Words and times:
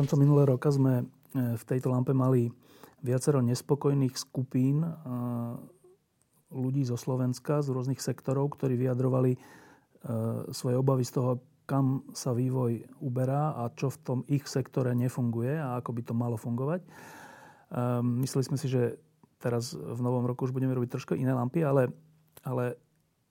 Koncom 0.00 0.16
minulého 0.16 0.56
roka 0.56 0.72
sme 0.72 1.04
e, 1.04 1.60
v 1.60 1.64
tejto 1.68 1.92
lampe 1.92 2.16
mali 2.16 2.48
viacero 3.04 3.44
nespokojných 3.44 4.16
skupín 4.16 4.80
e, 4.80 4.88
ľudí 6.56 6.88
zo 6.88 6.96
Slovenska, 6.96 7.60
z 7.60 7.68
rôznych 7.68 8.00
sektorov, 8.00 8.56
ktorí 8.56 8.80
vyjadrovali 8.80 9.36
e, 9.36 9.38
svoje 10.56 10.80
obavy 10.80 11.04
z 11.04 11.20
toho, 11.20 11.44
kam 11.68 12.08
sa 12.16 12.32
vývoj 12.32 12.80
uberá 13.04 13.52
a 13.60 13.68
čo 13.76 13.92
v 13.92 14.00
tom 14.00 14.18
ich 14.24 14.48
sektore 14.48 14.96
nefunguje 14.96 15.60
a 15.60 15.84
ako 15.84 15.92
by 15.92 16.02
to 16.08 16.14
malo 16.16 16.34
fungovať. 16.34 16.82
Mysleli 18.02 18.42
sme 18.42 18.58
si, 18.58 18.66
že 18.66 18.98
teraz 19.38 19.78
v 19.78 20.00
novom 20.02 20.26
roku 20.26 20.48
už 20.48 20.56
budeme 20.56 20.74
robiť 20.74 20.98
trošku 20.98 21.14
iné 21.14 21.30
lampy, 21.30 21.62
ale, 21.62 21.94
ale 22.42 22.74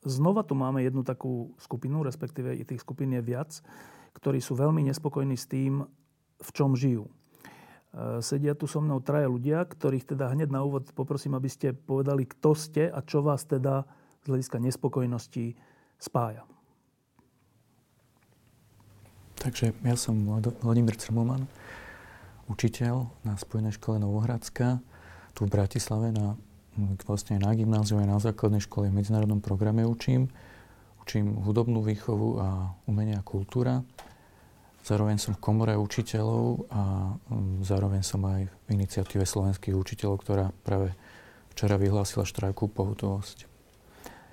znova 0.08 0.48
tu 0.48 0.56
máme 0.56 0.80
jednu 0.80 1.04
takú 1.04 1.52
skupinu, 1.60 2.00
respektíve 2.00 2.56
i 2.56 2.64
tých 2.64 2.80
skupín 2.80 3.12
je 3.12 3.20
viac, 3.20 3.60
ktorí 4.16 4.40
sú 4.40 4.56
veľmi 4.56 4.88
nespokojní 4.88 5.36
s 5.36 5.44
tým, 5.44 5.84
v 6.40 6.50
čom 6.56 6.74
žijú. 6.74 7.08
E, 7.08 7.12
sedia 8.24 8.56
tu 8.56 8.66
so 8.66 8.80
mnou 8.80 9.04
traja 9.04 9.28
ľudia, 9.28 9.64
ktorých 9.68 10.16
teda 10.16 10.32
hneď 10.32 10.50
na 10.50 10.64
úvod 10.64 10.90
poprosím, 10.96 11.36
aby 11.36 11.50
ste 11.52 11.76
povedali, 11.76 12.26
kto 12.26 12.56
ste 12.56 12.88
a 12.88 13.00
čo 13.04 13.20
vás 13.22 13.44
teda 13.46 13.84
z 14.24 14.26
hľadiska 14.28 14.58
nespokojnosti 14.60 15.56
spája. 16.00 16.44
Takže 19.40 19.72
ja 19.88 19.96
som 19.96 20.20
Vladimír 20.60 21.00
Crmoman, 21.00 21.48
učiteľ 22.52 23.08
na 23.24 23.40
Spojenej 23.40 23.80
škole 23.80 23.96
Novohradská, 23.96 24.84
tu 25.32 25.48
v 25.48 25.54
Bratislave 25.56 26.12
na, 26.12 26.36
vlastne 27.08 27.40
na 27.40 27.56
gymnáziu 27.56 28.04
aj 28.04 28.08
na 28.12 28.20
základnej 28.20 28.60
škole 28.60 28.92
v 28.92 29.00
medzinárodnom 29.00 29.40
programe 29.40 29.88
učím. 29.88 30.28
Učím 31.00 31.40
hudobnú 31.40 31.80
výchovu 31.80 32.36
a 32.44 32.76
umenia 32.84 33.24
a 33.24 33.26
kultúra. 33.26 33.88
Zároveň 34.84 35.22
som 35.22 35.36
v 35.36 35.44
komore 35.44 35.76
učiteľov 35.78 36.72
a 36.72 37.14
mm, 37.30 37.62
zároveň 37.62 38.02
som 38.02 38.24
aj 38.26 38.48
v 38.48 38.68
iniciatíve 38.74 39.28
slovenských 39.28 39.76
učiteľov, 39.76 40.16
ktorá 40.24 40.46
práve 40.66 40.96
včera 41.54 41.76
vyhlásila 41.76 42.26
štrajku 42.26 42.72
pohotovosť. 42.72 43.46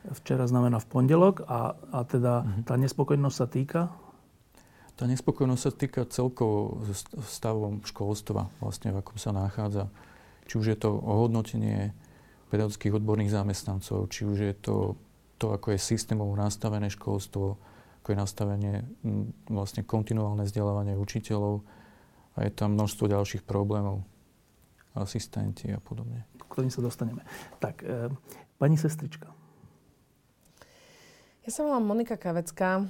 Včera 0.07 0.47
znamená 0.47 0.79
v 0.79 0.87
pondelok 0.87 1.43
a, 1.51 1.75
a 1.91 1.99
teda 2.07 2.47
mm-hmm. 2.47 2.63
tá 2.63 2.75
nespokojnosť 2.79 3.37
sa 3.37 3.47
týka? 3.51 3.81
Tá 4.97 5.05
nespokojnosť 5.05 5.63
sa 5.63 5.73
týka 5.75 6.03
celkovo 6.09 6.81
stavom 7.27 7.85
školstva, 7.85 8.49
vlastne 8.63 8.95
v 8.95 9.03
akom 9.03 9.19
sa 9.21 9.35
nachádza. 9.35 9.93
Či 10.47 10.55
už 10.63 10.67
je 10.73 10.79
to 10.79 10.95
ohodnotenie 10.95 11.91
pedagogických 12.49 12.97
odborných 12.97 13.35
zamestnancov, 13.35 14.09
či 14.09 14.25
už 14.25 14.39
je 14.41 14.55
to 14.57 14.95
to, 15.37 15.53
ako 15.53 15.77
je 15.77 15.81
systémovo 15.81 16.33
nastavené 16.33 16.89
školstvo, 16.89 17.61
ako 18.07 18.15
je 18.15 18.23
nastavenie 18.23 18.75
vlastne 19.51 19.83
kontinuálne 19.83 20.47
vzdelávanie 20.47 20.95
učiteľov 20.95 21.67
a 22.39 22.47
je 22.47 22.55
tam 22.55 22.79
množstvo 22.79 23.11
ďalších 23.11 23.43
problémov, 23.43 24.07
asistenti 24.95 25.75
a 25.75 25.83
podobne. 25.83 26.23
K 26.39 26.47
ktorým 26.47 26.71
sa 26.71 26.87
dostaneme. 26.87 27.27
Tak, 27.59 27.83
e, 27.83 28.07
pani 28.63 28.79
sestrička. 28.79 29.27
Ja 31.43 31.51
sa 31.51 31.67
volám 31.67 31.83
Monika 31.83 32.15
Kavecká. 32.15 32.87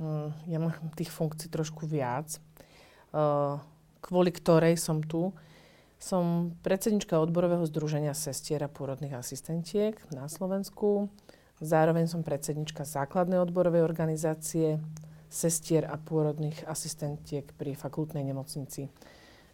Hm, 0.00 0.48
ja 0.48 0.56
mám 0.56 0.72
tých 0.96 1.12
funkcií 1.12 1.52
trošku 1.52 1.84
viac, 1.84 2.32
e, 2.32 2.40
kvôli 4.00 4.32
ktorej 4.32 4.80
som 4.80 5.04
tu. 5.04 5.36
Som 6.00 6.56
predsednička 6.64 7.20
odborového 7.20 7.68
združenia 7.68 8.16
sestier 8.16 8.64
a 8.64 8.72
pôrodných 8.72 9.20
asistentiek 9.20 10.00
na 10.16 10.32
Slovensku. 10.32 11.12
Zároveň 11.64 12.04
som 12.04 12.20
predsednička 12.20 12.84
základnej 12.84 13.40
odborovej 13.40 13.80
organizácie 13.80 14.76
sestier 15.32 15.88
a 15.88 15.96
pôrodných 15.96 16.68
asistentiek 16.68 17.48
pri 17.56 17.72
fakultnej 17.72 18.22
nemocnici 18.22 18.92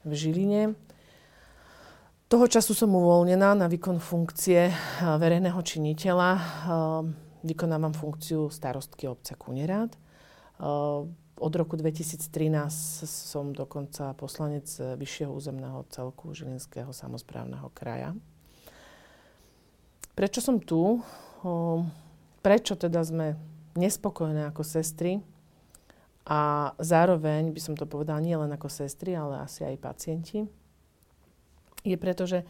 v 0.03 0.12
Žiline. 0.12 0.75
Toho 2.31 2.47
času 2.47 2.75
som 2.75 2.94
uvoľnená 2.94 3.59
na 3.59 3.66
výkon 3.66 4.03
funkcie 4.03 4.70
eh, 4.70 4.75
verejného 5.03 5.59
činiteľa. 5.62 6.31
Eh, 6.34 6.43
vykonávam 7.47 7.94
funkciu 7.94 8.50
starostky 8.50 9.06
obce 9.06 9.38
Kunerát. 9.38 9.94
Eh, 9.94 11.19
od 11.41 11.53
roku 11.56 11.75
2013 11.75 12.28
som 13.09 13.56
dokonca 13.56 14.12
poslanec 14.12 14.69
Vyššieho 14.76 15.32
územného 15.32 15.88
celku 15.88 16.37
Žilinského 16.37 16.93
samozprávneho 16.93 17.72
kraja. 17.72 18.12
Prečo 20.12 20.44
som 20.44 20.60
tu? 20.60 21.00
Prečo 22.40 22.76
teda 22.76 23.00
sme 23.04 23.36
nespokojné 23.76 24.48
ako 24.52 24.62
sestry? 24.64 25.24
A 26.28 26.72
zároveň 26.78 27.50
by 27.50 27.60
som 27.60 27.74
to 27.74 27.88
povedala 27.88 28.20
nie 28.22 28.36
len 28.36 28.52
ako 28.52 28.68
sestry, 28.68 29.16
ale 29.16 29.42
asi 29.42 29.64
aj 29.64 29.82
pacienti, 29.82 30.46
je 31.80 31.96
preto, 31.96 32.28
že 32.28 32.44
e, 32.44 32.46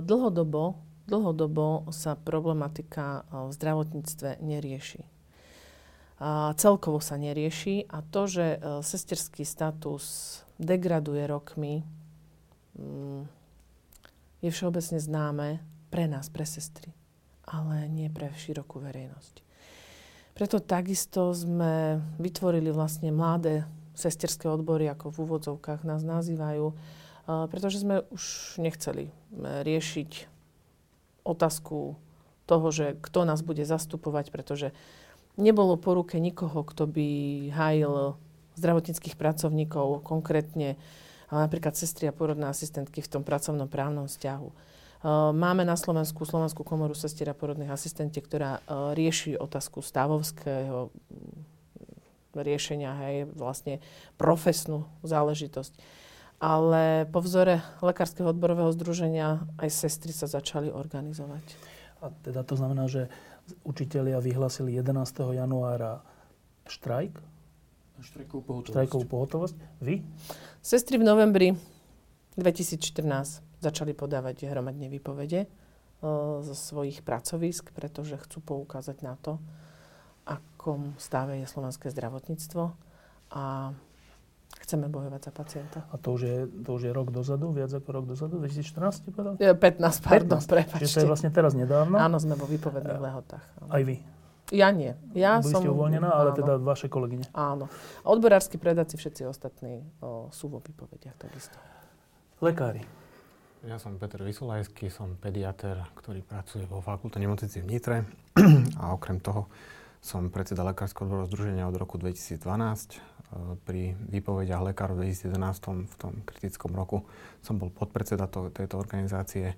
dlhodobo, 0.00 0.80
dlhodobo 1.04 1.92
sa 1.92 2.16
problematika 2.16 3.22
e, 3.28 3.48
v 3.48 3.50
zdravotníctve 3.52 4.40
nerieši. 4.40 5.04
A 6.24 6.56
celkovo 6.56 7.04
sa 7.04 7.20
nerieši. 7.20 7.84
A 7.92 8.00
to, 8.00 8.24
že 8.24 8.56
e, 8.56 8.58
sesterský 8.80 9.44
status 9.44 10.40
degraduje 10.56 11.28
rokmi, 11.28 11.84
mm, 12.80 13.28
je 14.40 14.48
všeobecne 14.48 14.96
známe 14.96 15.48
pre 15.92 16.08
nás, 16.08 16.32
pre 16.32 16.48
sestry 16.48 17.03
ale 17.44 17.88
nie 17.92 18.08
pre 18.08 18.32
širokú 18.32 18.80
verejnosť. 18.80 19.44
Preto 20.34 20.58
takisto 20.58 21.30
sme 21.30 22.02
vytvorili 22.18 22.74
vlastne 22.74 23.14
mladé 23.14 23.68
sesterské 23.94 24.50
odbory, 24.50 24.90
ako 24.90 25.14
v 25.14 25.20
úvodzovkách 25.22 25.86
nás 25.86 26.02
nazývajú, 26.02 26.74
pretože 27.24 27.86
sme 27.86 28.02
už 28.10 28.56
nechceli 28.58 29.14
riešiť 29.38 30.26
otázku 31.22 31.94
toho, 32.44 32.66
že 32.74 32.98
kto 32.98 33.24
nás 33.24 33.40
bude 33.46 33.62
zastupovať, 33.62 34.34
pretože 34.34 34.74
nebolo 35.38 35.78
po 35.78 35.94
ruke 35.94 36.18
nikoho, 36.18 36.66
kto 36.66 36.90
by 36.90 37.08
hájil 37.54 38.18
zdravotníckých 38.58 39.14
pracovníkov, 39.14 40.02
konkrétne 40.02 40.76
napríklad 41.30 41.78
sestry 41.78 42.10
a 42.10 42.14
porodné 42.14 42.50
asistentky 42.50 43.00
v 43.00 43.10
tom 43.10 43.22
pracovnom 43.22 43.70
právnom 43.70 44.10
vzťahu. 44.10 44.73
Ehm, 45.04 45.36
máme 45.36 45.68
na 45.68 45.76
Slovensku 45.76 46.24
Slovenskú 46.24 46.64
komoru 46.64 46.96
sestier 46.96 47.28
a 47.28 47.36
porodných 47.36 47.68
asistentiek, 47.68 48.24
ktorá 48.24 48.64
ehm, 48.64 48.96
rieši 48.96 49.36
otázku 49.36 49.84
stavovského 49.84 50.88
mm, 50.88 52.40
riešenia, 52.40 52.90
hej, 53.04 53.16
vlastne 53.36 53.84
profesnú 54.16 54.88
záležitosť. 55.04 55.76
Ale 56.42 57.06
po 57.06 57.22
vzore 57.22 57.62
Lekárskeho 57.78 58.32
odborového 58.34 58.72
združenia 58.74 59.46
aj 59.60 59.70
sestry 59.70 60.10
sa 60.10 60.26
začali 60.26 60.72
organizovať. 60.72 61.44
A 62.02 62.10
teda 62.26 62.42
to 62.42 62.58
znamená, 62.58 62.90
že 62.90 63.06
učitelia 63.62 64.18
vyhlasili 64.18 64.74
11. 64.74 65.30
januára 65.30 66.02
štrajk? 66.66 67.16
Štrajkovú 68.02 68.42
pohotovosť. 68.42 68.72
Štrajkovú 68.74 69.04
pohotovosť. 69.06 69.56
Vy? 69.78 70.02
Sestry 70.58 70.98
v 70.98 71.06
novembri 71.06 71.48
2014 72.34 73.43
začali 73.64 73.96
podávať 73.96 74.44
hromadne 74.46 74.92
výpovede 74.92 75.48
zo 76.44 76.54
svojich 76.54 77.00
pracovisk, 77.00 77.72
pretože 77.72 78.20
chcú 78.20 78.44
poukázať 78.44 79.00
na 79.00 79.16
to, 79.16 79.40
akom 80.28 80.92
stave 81.00 81.40
je 81.40 81.46
slovenské 81.48 81.88
zdravotníctvo 81.88 82.76
a 83.32 83.72
chceme 84.64 84.88
bojovať 84.88 85.20
za 85.20 85.32
pacienta. 85.32 85.78
A 85.92 85.96
to 86.00 86.16
už 86.16 86.20
je, 86.24 86.36
to 86.48 86.70
už 86.76 86.82
je 86.88 86.92
rok 86.92 87.08
dozadu, 87.12 87.52
viac 87.52 87.72
ako 87.72 87.88
rok 87.92 88.04
dozadu, 88.08 88.40
2014 88.40 89.12
povedal? 89.12 89.34
15, 89.36 89.60
pardon, 90.00 90.40
15. 90.40 90.54
prepačte. 90.56 90.84
Čiže 90.84 90.94
to 90.94 91.04
je 91.04 91.10
vlastne 91.10 91.30
teraz 91.32 91.52
nedávno? 91.52 91.96
Áno, 92.00 92.16
sme 92.16 92.36
vo 92.36 92.48
výpovedných 92.48 93.00
lehotách. 93.00 93.44
Aj 93.68 93.82
vy? 93.84 94.00
Ja 94.52 94.68
nie. 94.72 94.92
Ja 95.16 95.40
Boli 95.40 95.56
som... 95.56 95.60
ste 95.64 95.72
uvoľnená, 95.72 96.08
ale 96.08 96.36
áno. 96.36 96.38
teda 96.40 96.52
vaše 96.60 96.92
kolegyne. 96.92 97.24
Áno. 97.32 97.68
A 98.04 98.06
odborársky 98.12 98.60
predáci, 98.60 99.00
všetci 99.00 99.24
ostatní 99.24 99.80
o, 100.04 100.28
sú 100.28 100.52
vo 100.52 100.60
výpovediach 100.60 101.16
takisto. 101.16 101.56
Lekári. 102.44 103.03
Ja 103.64 103.80
som 103.80 103.96
Peter 103.96 104.20
Vysolajský, 104.20 104.92
som 104.92 105.16
pediatér, 105.16 105.80
ktorý 105.96 106.20
pracuje 106.20 106.68
vo 106.68 106.84
fakulte 106.84 107.16
nemocnici 107.16 107.64
v 107.64 107.72
Nitre 107.72 108.04
a 108.82 108.92
okrem 108.92 109.16
toho 109.24 109.48
som 110.04 110.28
predseda 110.28 110.60
Lekárskeho 110.68 111.08
odborového 111.08 111.32
združenia 111.32 111.64
od 111.64 111.80
roku 111.80 111.96
2012. 111.96 112.44
Pri 113.64 113.96
výpovediach 113.96 114.68
lekárov 114.68 115.00
v 115.00 115.16
2011, 115.16 115.88
v 115.88 115.96
tom 115.96 116.12
kritickom 116.28 116.76
roku, 116.76 117.08
som 117.40 117.56
bol 117.56 117.72
podpredseda 117.72 118.28
to, 118.28 118.52
tejto 118.52 118.76
organizácie. 118.76 119.56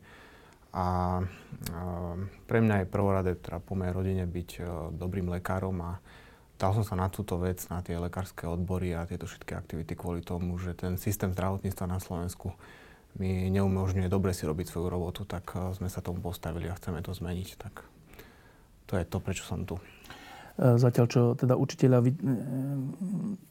A 0.70 1.18
pre 2.46 2.58
mňa 2.62 2.86
je 2.86 2.92
prvorade 2.94 3.34
teda 3.42 3.58
po 3.58 3.74
mojej 3.74 3.90
rodine 3.90 4.22
byť 4.22 4.50
dobrým 4.94 5.26
lekárom 5.34 5.82
a 5.82 5.98
dal 6.62 6.78
som 6.78 6.86
sa 6.86 6.94
na 6.94 7.10
túto 7.10 7.42
vec, 7.42 7.58
na 7.74 7.82
tie 7.82 7.98
lekárske 7.98 8.46
odbory 8.46 8.94
a 8.94 9.02
tieto 9.02 9.26
všetky 9.26 9.50
aktivity 9.50 9.98
kvôli 9.98 10.22
tomu, 10.22 10.54
že 10.62 10.78
ten 10.78 10.94
systém 10.94 11.34
zdravotníctva 11.34 11.90
na 11.90 11.98
Slovensku 11.98 12.54
mi 13.16 13.48
neumožňuje 13.52 14.08
dobre 14.12 14.36
si 14.36 14.44
robiť 14.44 14.66
svoju 14.68 14.88
robotu, 14.92 15.24
tak 15.24 15.48
eh, 15.56 15.72
sme 15.76 15.88
sa 15.88 16.04
tomu 16.04 16.20
postavili 16.20 16.68
a 16.68 16.76
chceme 16.76 17.00
to 17.00 17.12
zmeniť. 17.16 17.48
Tak 17.56 17.74
to 18.86 18.92
je 19.00 19.04
to, 19.04 19.18
prečo 19.18 19.44
som 19.44 19.64
tu. 19.64 19.80
Eh, 20.56 20.76
zatiaľ, 20.76 21.06
čo 21.08 21.20
teda 21.36 21.56
učiteľia 21.56 22.00
vy, 22.04 22.10
eh, 22.12 22.18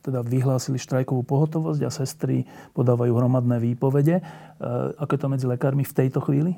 teda 0.06 0.22
vyhlásili 0.22 0.78
štrajkovú 0.78 1.26
pohotovosť 1.26 1.82
a 1.86 1.90
sestry 1.94 2.46
podávajú 2.78 3.14
hromadné 3.14 3.58
výpovede. 3.62 4.22
Ako 4.96 5.12
je 5.18 5.20
to 5.20 5.28
medzi 5.28 5.46
lekármi 5.50 5.84
v 5.84 5.94
tejto 5.94 6.24
chvíli? 6.24 6.56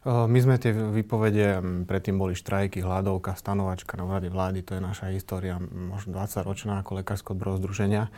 My 0.00 0.40
sme 0.40 0.56
tie 0.56 0.72
výpovede, 0.72 1.60
predtým 1.84 2.16
boli 2.16 2.32
štrajky, 2.32 2.80
hľadovka, 2.80 3.36
stanovačka 3.36 4.00
na 4.00 4.08
vláde 4.08 4.32
vlády, 4.32 4.64
to 4.64 4.72
je 4.72 4.80
naša 4.80 5.12
história, 5.12 5.60
možno 5.60 6.16
20 6.16 6.40
ročná 6.40 6.80
ako 6.80 7.04
lekársko 7.04 7.36
odborov 7.36 7.60
združenia. 7.60 8.08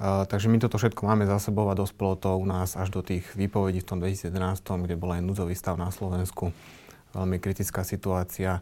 Takže 0.00 0.52
my 0.52 0.60
toto 0.60 0.76
všetko 0.76 1.02
máme 1.08 1.24
za 1.24 1.40
sebou 1.40 1.68
a 1.72 1.78
dospelo 1.78 2.16
to 2.16 2.36
u 2.36 2.44
nás 2.44 2.76
až 2.76 2.92
do 2.92 3.00
tých 3.00 3.24
výpovedí 3.32 3.80
v 3.80 3.88
tom 3.88 3.98
2011, 4.00 4.32
kde 4.84 4.94
bol 4.96 5.16
aj 5.16 5.24
núdzový 5.24 5.56
stav 5.56 5.80
na 5.80 5.88
Slovensku. 5.88 6.52
Veľmi 7.16 7.40
kritická 7.40 7.80
situácia. 7.80 8.60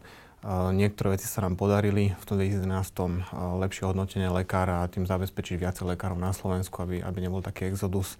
niektoré 0.71 1.19
veci 1.19 1.27
sa 1.27 1.43
nám 1.43 1.59
podarili 1.59 2.15
v 2.15 2.23
tom 2.23 2.39
2011 2.39 3.59
lepšie 3.59 3.83
hodnotenie 3.83 4.31
lekára 4.31 4.85
a 4.85 4.89
tým 4.91 5.03
zabezpečiť 5.03 5.59
viacej 5.59 5.83
lekárov 5.95 6.15
na 6.15 6.31
Slovensku, 6.31 6.79
aby, 6.79 7.03
aby 7.03 7.19
nebol 7.19 7.43
taký 7.43 7.67
exodus. 7.67 8.15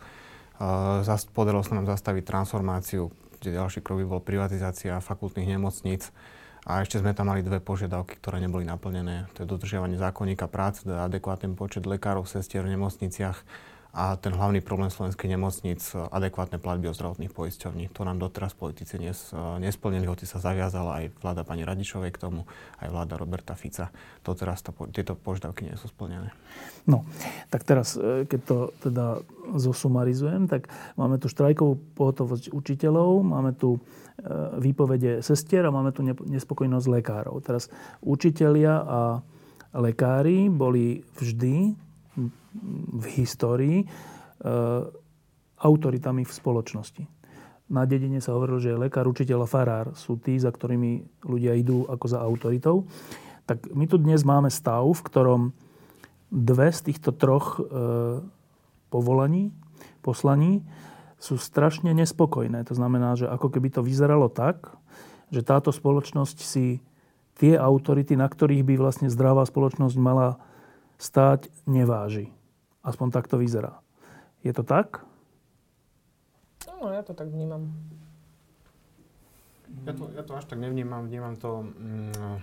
podarilo 1.32 1.64
sa 1.64 1.80
nám 1.80 1.88
zastaviť 1.88 2.24
transformáciu 2.28 3.08
kde 3.46 3.62
ďalší 3.62 3.86
krok 3.86 4.02
by 4.02 4.08
bol 4.10 4.22
privatizácia 4.26 4.98
fakultných 4.98 5.54
nemocníc. 5.54 6.10
A 6.66 6.82
ešte 6.82 6.98
sme 6.98 7.14
tam 7.14 7.30
mali 7.30 7.46
dve 7.46 7.62
požiadavky, 7.62 8.18
ktoré 8.18 8.42
neboli 8.42 8.66
naplnené. 8.66 9.30
To 9.38 9.46
je 9.46 9.52
dodržiavanie 9.54 10.02
zákonníka 10.02 10.50
práce, 10.50 10.82
teda 10.82 11.06
adekvátny 11.06 11.54
počet 11.54 11.86
lekárov, 11.86 12.26
sestier 12.26 12.66
v 12.66 12.74
nemocniciach 12.74 13.38
a 13.95 14.19
ten 14.19 14.36
hlavný 14.36 14.59
problém 14.59 14.92
slovenských 14.92 15.39
nemocníc, 15.39 15.95
adekvátne 15.95 16.59
platby 16.59 16.92
od 16.92 17.00
zdravotných 17.00 17.31
poisťovní. 17.31 17.95
To 17.95 18.03
nám 18.03 18.19
doteraz 18.19 18.51
politici 18.51 19.00
nes, 19.00 19.31
nesplnili, 19.63 20.03
hoci 20.03 20.27
sa 20.27 20.44
zaviazala 20.44 21.00
aj 21.00 21.06
vláda 21.24 21.47
pani 21.47 21.63
Radičovej 21.63 22.12
k 22.12 22.19
tomu, 22.27 22.44
aj 22.83 22.92
vláda 22.92 23.15
Roberta 23.15 23.56
Fica. 23.56 23.95
Doteraz 24.19 24.68
to, 24.68 24.75
tieto 24.92 25.15
požiadavky 25.15 25.63
nie 25.63 25.80
sú 25.80 25.88
splnené. 25.88 26.36
No, 26.83 27.07
tak 27.47 27.63
teraz, 27.63 27.95
e, 27.95 28.27
keď 28.27 28.39
to 28.44 28.57
teda 28.83 29.24
zosumarizujem, 29.56 30.51
tak 30.51 30.68
máme 31.00 31.15
tu 31.15 31.31
štrajkovú 31.31 31.80
pohotovosť 31.95 32.51
učiteľov, 32.51 33.24
máme 33.24 33.56
tu 33.56 33.80
e, 33.80 33.80
výpovede 34.59 35.24
sestier 35.24 35.63
a 35.63 35.71
máme 35.71 35.95
tu 35.95 36.03
nespokojnosť 36.03 36.88
lekárov. 36.92 37.39
Teraz 37.39 37.71
učitelia 38.03 38.75
a 38.83 39.00
lekári 39.71 40.51
boli 40.51 41.07
vždy 41.15 41.85
v 42.96 43.06
histórii 43.20 43.84
e, 43.84 43.86
autoritami 45.60 46.24
v 46.24 46.32
spoločnosti. 46.32 47.04
Na 47.66 47.90
dedine 47.90 48.22
sa 48.22 48.38
hovorilo, 48.38 48.62
že 48.62 48.78
lekár, 48.78 49.10
učiteľ 49.10 49.46
a 49.46 49.50
farár 49.50 49.88
sú 49.98 50.22
tí, 50.22 50.38
za 50.38 50.54
ktorými 50.54 51.26
ľudia 51.26 51.58
idú 51.58 51.90
ako 51.90 52.06
za 52.06 52.20
autoritou. 52.22 52.86
Tak 53.50 53.74
my 53.74 53.86
tu 53.90 53.98
dnes 53.98 54.22
máme 54.22 54.54
stav, 54.54 54.86
v 54.86 55.02
ktorom 55.02 55.42
dve 56.30 56.70
z 56.70 56.92
týchto 56.92 57.14
troch 57.14 57.58
e, 57.58 57.62
povolaní, 58.94 59.50
poslaní 60.06 60.62
sú 61.18 61.42
strašne 61.42 61.90
nespokojné. 61.98 62.62
To 62.70 62.78
znamená, 62.78 63.18
že 63.18 63.26
ako 63.26 63.50
keby 63.50 63.74
to 63.74 63.82
vyzeralo 63.82 64.30
tak, 64.30 64.78
že 65.34 65.42
táto 65.42 65.74
spoločnosť 65.74 66.38
si 66.38 66.86
tie 67.36 67.58
autority, 67.58 68.14
na 68.14 68.30
ktorých 68.30 68.62
by 68.62 68.76
vlastne 68.78 69.10
zdravá 69.10 69.42
spoločnosť 69.44 69.96
mala 69.98 70.38
stáť, 70.97 71.51
neváži. 71.65 72.31
Aspoň 72.86 73.07
tak 73.12 73.25
to 73.27 73.42
vyzerá. 73.42 73.81
Je 74.45 74.53
to 74.53 74.62
tak? 74.62 75.01
No, 76.69 76.94
ja 76.94 77.01
to 77.01 77.18
tak 77.18 77.33
vnímam. 77.33 77.74
Ja 79.86 79.94
to, 79.97 80.03
ja 80.13 80.24
to 80.24 80.38
až 80.38 80.45
tak 80.45 80.62
nevnímam. 80.62 81.09
Vnímam 81.09 81.33
to, 81.36 81.65
mm, 81.65 82.38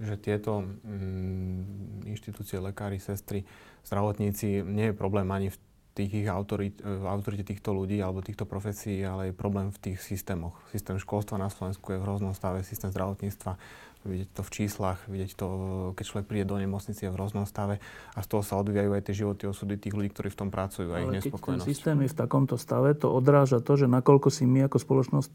že 0.00 0.14
tieto 0.16 0.64
mm, 0.64 2.08
inštitúcie, 2.08 2.56
lekári, 2.56 2.96
sestry, 2.96 3.44
zdravotníci, 3.84 4.64
nie 4.64 4.90
je 4.90 4.94
problém 4.96 5.28
ani 5.28 5.52
v 5.52 5.58
tých 5.92 6.24
ich 6.24 6.28
autorit, 6.28 6.80
v 6.80 7.04
autorite 7.04 7.44
týchto 7.44 7.76
ľudí 7.76 8.00
alebo 8.00 8.24
týchto 8.24 8.48
profesí, 8.48 9.04
ale 9.04 9.30
je 9.30 9.34
problém 9.36 9.68
v 9.68 9.92
tých 9.92 10.00
systémoch. 10.00 10.56
Systém 10.72 10.96
školstva 10.96 11.36
na 11.36 11.52
Slovensku 11.52 11.92
je 11.92 12.00
v 12.00 12.06
hroznom 12.08 12.32
stave, 12.32 12.64
systém 12.64 12.88
zdravotníctva 12.88 13.60
vidieť 14.02 14.30
to 14.34 14.42
v 14.42 14.50
číslach, 14.50 14.98
vidieť 15.06 15.38
to, 15.38 15.46
keď 15.94 16.04
človek 16.04 16.26
príde 16.26 16.46
do 16.46 16.58
nemocnice 16.58 17.06
v 17.06 17.16
rôznom 17.16 17.46
stave 17.46 17.78
a 18.14 18.20
z 18.22 18.26
toho 18.26 18.42
sa 18.42 18.58
odvíjajú 18.58 18.90
aj 18.92 19.02
tie 19.06 19.14
životy, 19.14 19.42
osudy 19.46 19.78
tých 19.78 19.94
ľudí, 19.94 20.10
ktorí 20.10 20.28
v 20.30 20.38
tom 20.38 20.50
pracujú 20.50 20.90
a 20.92 21.02
ich 21.02 21.22
nespokojnosť. 21.22 21.62
Keď 21.62 21.66
ten 21.66 21.74
systém 21.74 21.96
je 22.02 22.10
v 22.10 22.16
takomto 22.16 22.56
stave, 22.58 22.94
to 22.98 23.08
odráža 23.10 23.62
to, 23.62 23.78
že 23.78 23.86
nakoľko 23.86 24.28
si 24.30 24.44
my 24.44 24.66
ako 24.66 24.78
spoločnosť 24.82 25.28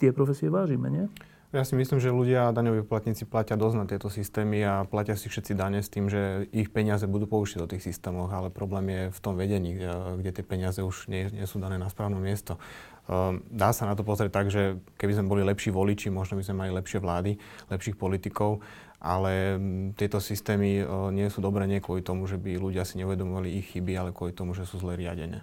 tie 0.00 0.10
profesie 0.12 0.48
vážime, 0.48 0.88
nie? 0.88 1.06
Ja 1.50 1.66
si 1.66 1.74
myslím, 1.74 1.98
že 1.98 2.14
ľudia, 2.14 2.54
daňoví 2.54 2.86
poplatníci 2.86 3.26
platia 3.26 3.58
dosť 3.58 3.74
na 3.74 3.82
tieto 3.82 4.06
systémy 4.06 4.62
a 4.62 4.86
platia 4.86 5.18
si 5.18 5.26
všetci 5.26 5.58
dane 5.58 5.82
s 5.82 5.90
tým, 5.90 6.06
že 6.06 6.46
ich 6.54 6.70
peniaze 6.70 7.02
budú 7.10 7.26
použiť 7.26 7.58
do 7.58 7.66
tých 7.66 7.90
systémov, 7.90 8.30
ale 8.30 8.54
problém 8.54 8.86
je 8.86 9.02
v 9.10 9.18
tom 9.18 9.34
vedení, 9.34 9.74
kde 10.14 10.30
tie 10.30 10.46
peniaze 10.46 10.78
už 10.78 11.10
nie, 11.10 11.26
nie 11.34 11.42
sú 11.50 11.58
dané 11.58 11.74
na 11.74 11.90
správne 11.90 12.22
miesto. 12.22 12.62
Ehm, 13.10 13.42
dá 13.50 13.74
sa 13.74 13.90
na 13.90 13.98
to 13.98 14.06
pozrieť 14.06 14.30
tak, 14.30 14.46
že 14.54 14.78
keby 14.94 15.18
sme 15.18 15.26
boli 15.26 15.42
lepší 15.42 15.74
voliči, 15.74 16.14
možno 16.14 16.38
by 16.38 16.46
sme 16.46 16.62
mali 16.62 16.70
lepšie 16.70 17.02
vlády, 17.02 17.34
lepších 17.66 17.98
politikov, 17.98 18.62
ale 19.02 19.58
mm, 19.58 19.98
tieto 19.98 20.22
systémy 20.22 20.86
nie 21.10 21.26
sú 21.26 21.42
dobré 21.42 21.66
nie 21.66 21.82
kvôli 21.82 22.06
tomu, 22.06 22.30
že 22.30 22.38
by 22.38 22.54
ľudia 22.54 22.86
si 22.86 23.02
neuvedomovali 23.02 23.50
ich 23.50 23.74
chyby, 23.74 23.98
ale 23.98 24.14
kvôli 24.14 24.30
tomu, 24.30 24.54
že 24.54 24.62
sú 24.62 24.78
zle 24.78 24.94
riadené. 24.94 25.42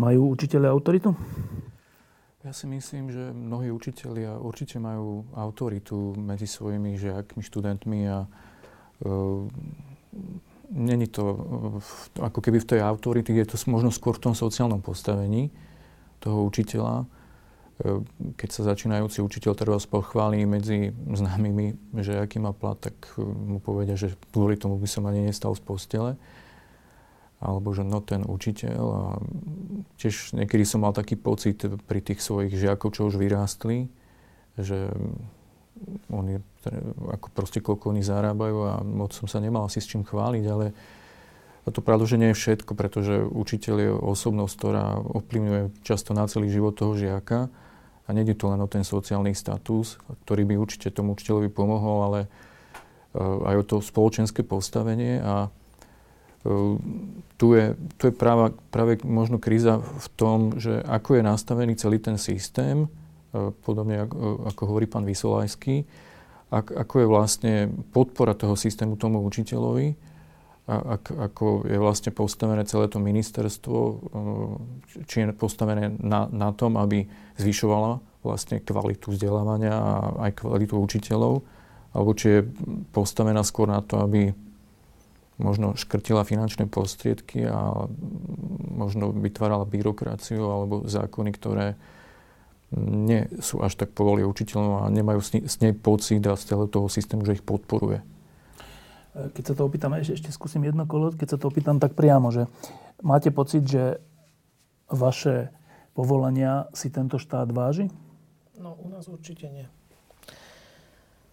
Majú 0.00 0.32
učiteľe 0.32 0.70
autoritu? 0.70 1.12
Ja 2.46 2.56
si 2.56 2.70
myslím, 2.70 3.12
že 3.12 3.34
mnohí 3.34 3.68
učiteľia 3.68 4.40
určite 4.40 4.80
majú 4.80 5.28
autoritu 5.36 6.16
medzi 6.16 6.48
svojimi 6.48 6.96
žiakmi, 6.96 7.42
študentmi 7.42 8.00
a 8.08 8.24
uh, 8.24 9.44
není 10.72 11.10
to 11.10 11.24
uh, 11.34 12.24
ako 12.24 12.38
keby 12.40 12.62
v 12.62 12.68
tej 12.72 12.80
autority, 12.80 13.36
je 13.36 13.52
to 13.52 13.58
možno 13.68 13.90
skôr 13.92 14.16
v 14.16 14.30
tom 14.30 14.34
sociálnom 14.38 14.80
postavení 14.80 15.52
toho 16.18 16.46
učiteľa. 16.46 17.04
Uh, 17.78 18.02
keď 18.34 18.48
sa 18.50 18.62
začínajúci 18.74 19.22
učiteľ 19.22 19.52
treba 19.54 19.78
pochváli 19.78 20.42
medzi 20.44 20.90
známymi, 20.94 21.96
že 22.02 22.18
aký 22.18 22.42
má 22.42 22.50
plat, 22.50 22.78
tak 22.78 22.94
mu 23.22 23.62
povedia, 23.62 23.94
že 23.94 24.18
kvôli 24.34 24.58
tomu 24.58 24.78
by 24.82 24.88
som 24.90 25.06
ani 25.06 25.30
nestal 25.30 25.54
z 25.54 25.62
postele 25.62 26.12
alebo 27.38 27.70
že 27.70 27.86
no 27.86 28.02
ten 28.02 28.26
učiteľ 28.26 28.82
a 28.82 29.04
tiež 29.94 30.34
niekedy 30.34 30.66
som 30.66 30.82
mal 30.82 30.90
taký 30.90 31.14
pocit 31.14 31.62
pri 31.86 32.02
tých 32.02 32.18
svojich 32.18 32.50
žiakov, 32.50 32.98
čo 32.98 33.06
už 33.06 33.14
vyrástli, 33.14 33.86
že 34.58 34.90
oni 36.10 36.42
ako 37.14 37.30
proste 37.30 37.62
koľko 37.62 37.94
oni 37.94 38.02
zarábajú 38.02 38.58
a 38.66 38.82
moc 38.82 39.14
som 39.14 39.30
sa 39.30 39.38
nemal 39.38 39.70
asi 39.70 39.78
s 39.78 39.86
čím 39.86 40.02
chváliť, 40.02 40.44
ale 40.50 40.74
to 41.70 41.80
pravda, 41.84 42.04
že 42.06 42.20
nie 42.20 42.30
je 42.32 42.40
všetko, 42.40 42.72
pretože 42.78 43.24
učiteľ 43.24 43.76
je 43.78 43.90
osobnosť, 43.92 44.54
ktorá 44.54 44.84
ovplyvňuje 45.00 45.62
často 45.82 46.14
na 46.14 46.28
celý 46.30 46.52
život 46.52 46.76
toho 46.76 46.94
žiaka. 46.94 47.50
A 48.08 48.16
nejde 48.16 48.32
to 48.32 48.48
len 48.48 48.60
o 48.64 48.68
ten 48.68 48.88
sociálny 48.88 49.36
status, 49.36 50.00
ktorý 50.24 50.48
by 50.48 50.54
určite 50.56 50.88
tomu 50.88 51.12
učiteľovi 51.12 51.52
pomohol, 51.52 51.98
ale 52.08 52.20
e, 52.24 52.28
aj 53.20 53.54
o 53.60 53.64
to 53.68 53.76
spoločenské 53.84 54.40
postavenie. 54.48 55.20
A 55.20 55.52
Ehm, 56.46 56.78
tu 57.36 57.54
je, 57.54 57.74
tu 57.98 58.10
je 58.10 58.14
práve, 58.14 58.54
práve 58.70 58.98
možno 59.02 59.42
kríza 59.42 59.82
v 59.82 60.06
tom, 60.14 60.38
že 60.58 60.78
ako 60.86 61.18
je 61.18 61.22
nastavený 61.22 61.74
celý 61.74 61.98
ten 61.98 62.14
systém, 62.18 62.86
ehm, 62.86 63.50
podobne 63.66 64.06
ako, 64.06 64.48
ako 64.54 64.62
hovorí 64.64 64.86
pán 64.86 65.02
Vysolajský, 65.02 65.84
ako 66.48 66.94
je 66.96 67.06
vlastne 67.06 67.54
podpora 67.92 68.32
toho 68.32 68.56
systému 68.56 68.96
tomu 68.96 69.20
učiteľovi, 69.20 70.07
ako 70.68 71.64
je 71.64 71.80
vlastne 71.80 72.12
postavené 72.12 72.60
celé 72.68 72.92
to 72.92 73.00
ministerstvo, 73.00 73.78
ehm, 73.80 74.52
či 75.08 75.24
je 75.24 75.32
postavené 75.32 75.96
na, 75.96 76.28
na 76.28 76.52
tom, 76.52 76.76
aby 76.76 77.08
zvyšovala 77.40 78.04
vlastne 78.20 78.60
kvalitu 78.60 79.16
vzdelávania 79.16 79.72
a 79.72 79.92
aj 80.28 80.44
kvalitu 80.44 80.76
učiteľov, 80.76 81.40
alebo 81.96 82.10
či 82.12 82.26
je 82.28 82.40
postavená 82.92 83.40
skôr 83.40 83.72
na 83.72 83.80
to, 83.80 83.96
aby 84.04 84.36
možno 85.40 85.78
škrtila 85.78 86.26
finančné 86.26 86.68
prostriedky 86.68 87.46
a 87.46 87.88
možno 88.74 89.14
vytvárala 89.14 89.64
byrokraciu 89.64 90.42
alebo 90.42 90.84
zákony, 90.84 91.30
ktoré 91.32 91.66
nie 92.76 93.24
sú 93.40 93.64
až 93.64 93.80
tak 93.80 93.96
povoli 93.96 94.26
učiteľom 94.26 94.84
a 94.84 94.92
nemajú 94.92 95.24
s 95.24 95.56
nej 95.64 95.72
pocit 95.72 96.20
a 96.28 96.36
z 96.36 96.68
toho 96.68 96.92
systému, 96.92 97.24
že 97.24 97.40
ich 97.40 97.46
podporuje. 97.46 98.04
Keď 99.18 99.44
sa 99.50 99.54
to 99.58 99.66
opýtam, 99.66 99.98
ešte, 99.98 100.14
ešte 100.14 100.30
skúsim 100.30 100.62
jedno 100.62 100.86
kolo, 100.86 101.10
keď 101.10 101.34
sa 101.34 101.38
to 101.42 101.50
opýtam 101.50 101.82
tak 101.82 101.98
priamo, 101.98 102.30
že 102.30 102.46
máte 103.02 103.34
pocit, 103.34 103.66
že 103.66 103.98
vaše 104.86 105.50
povolania 105.98 106.70
si 106.70 106.88
tento 106.94 107.18
štát 107.18 107.50
váži? 107.50 107.90
No, 108.54 108.78
u 108.78 108.86
nás 108.86 109.10
určite 109.10 109.50
nie. 109.50 109.66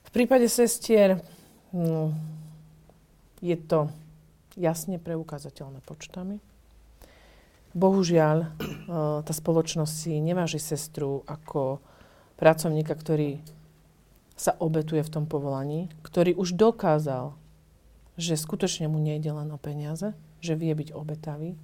V 0.05 0.09
prípade 0.09 0.49
sestier 0.49 1.21
no, 1.69 2.17
je 3.45 3.53
to 3.53 3.93
jasne 4.57 4.97
preukázateľné 4.97 5.85
počtami. 5.85 6.41
Bohužiaľ, 7.75 8.37
e, 8.41 8.47
tá 9.21 9.33
spoločnosť 9.35 9.93
si 9.93 10.17
neváži 10.23 10.63
sestru 10.63 11.27
ako 11.27 11.83
pracovníka, 12.39 12.95
ktorý 12.95 13.43
sa 14.35 14.55
obetuje 14.59 15.03
v 15.03 15.11
tom 15.11 15.25
povolaní, 15.27 15.91
ktorý 16.03 16.35
už 16.35 16.55
dokázal, 16.55 17.35
že 18.15 18.39
skutočne 18.39 18.87
mu 18.87 18.99
nejde 18.99 19.31
len 19.31 19.51
o 19.51 19.59
peniaze, 19.59 20.15
že 20.39 20.55
vie 20.55 20.71
byť 20.71 20.95
obetavý, 20.95 21.59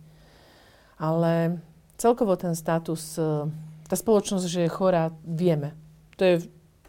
ale 1.02 1.64
celkovo 1.98 2.36
ten 2.36 2.54
status, 2.54 3.18
e, 3.18 3.48
tá 3.88 3.96
spoločnosť, 3.96 4.46
že 4.46 4.60
je 4.68 4.72
chorá, 4.72 5.10
vieme. 5.24 5.74
To 6.20 6.24
je 6.26 6.36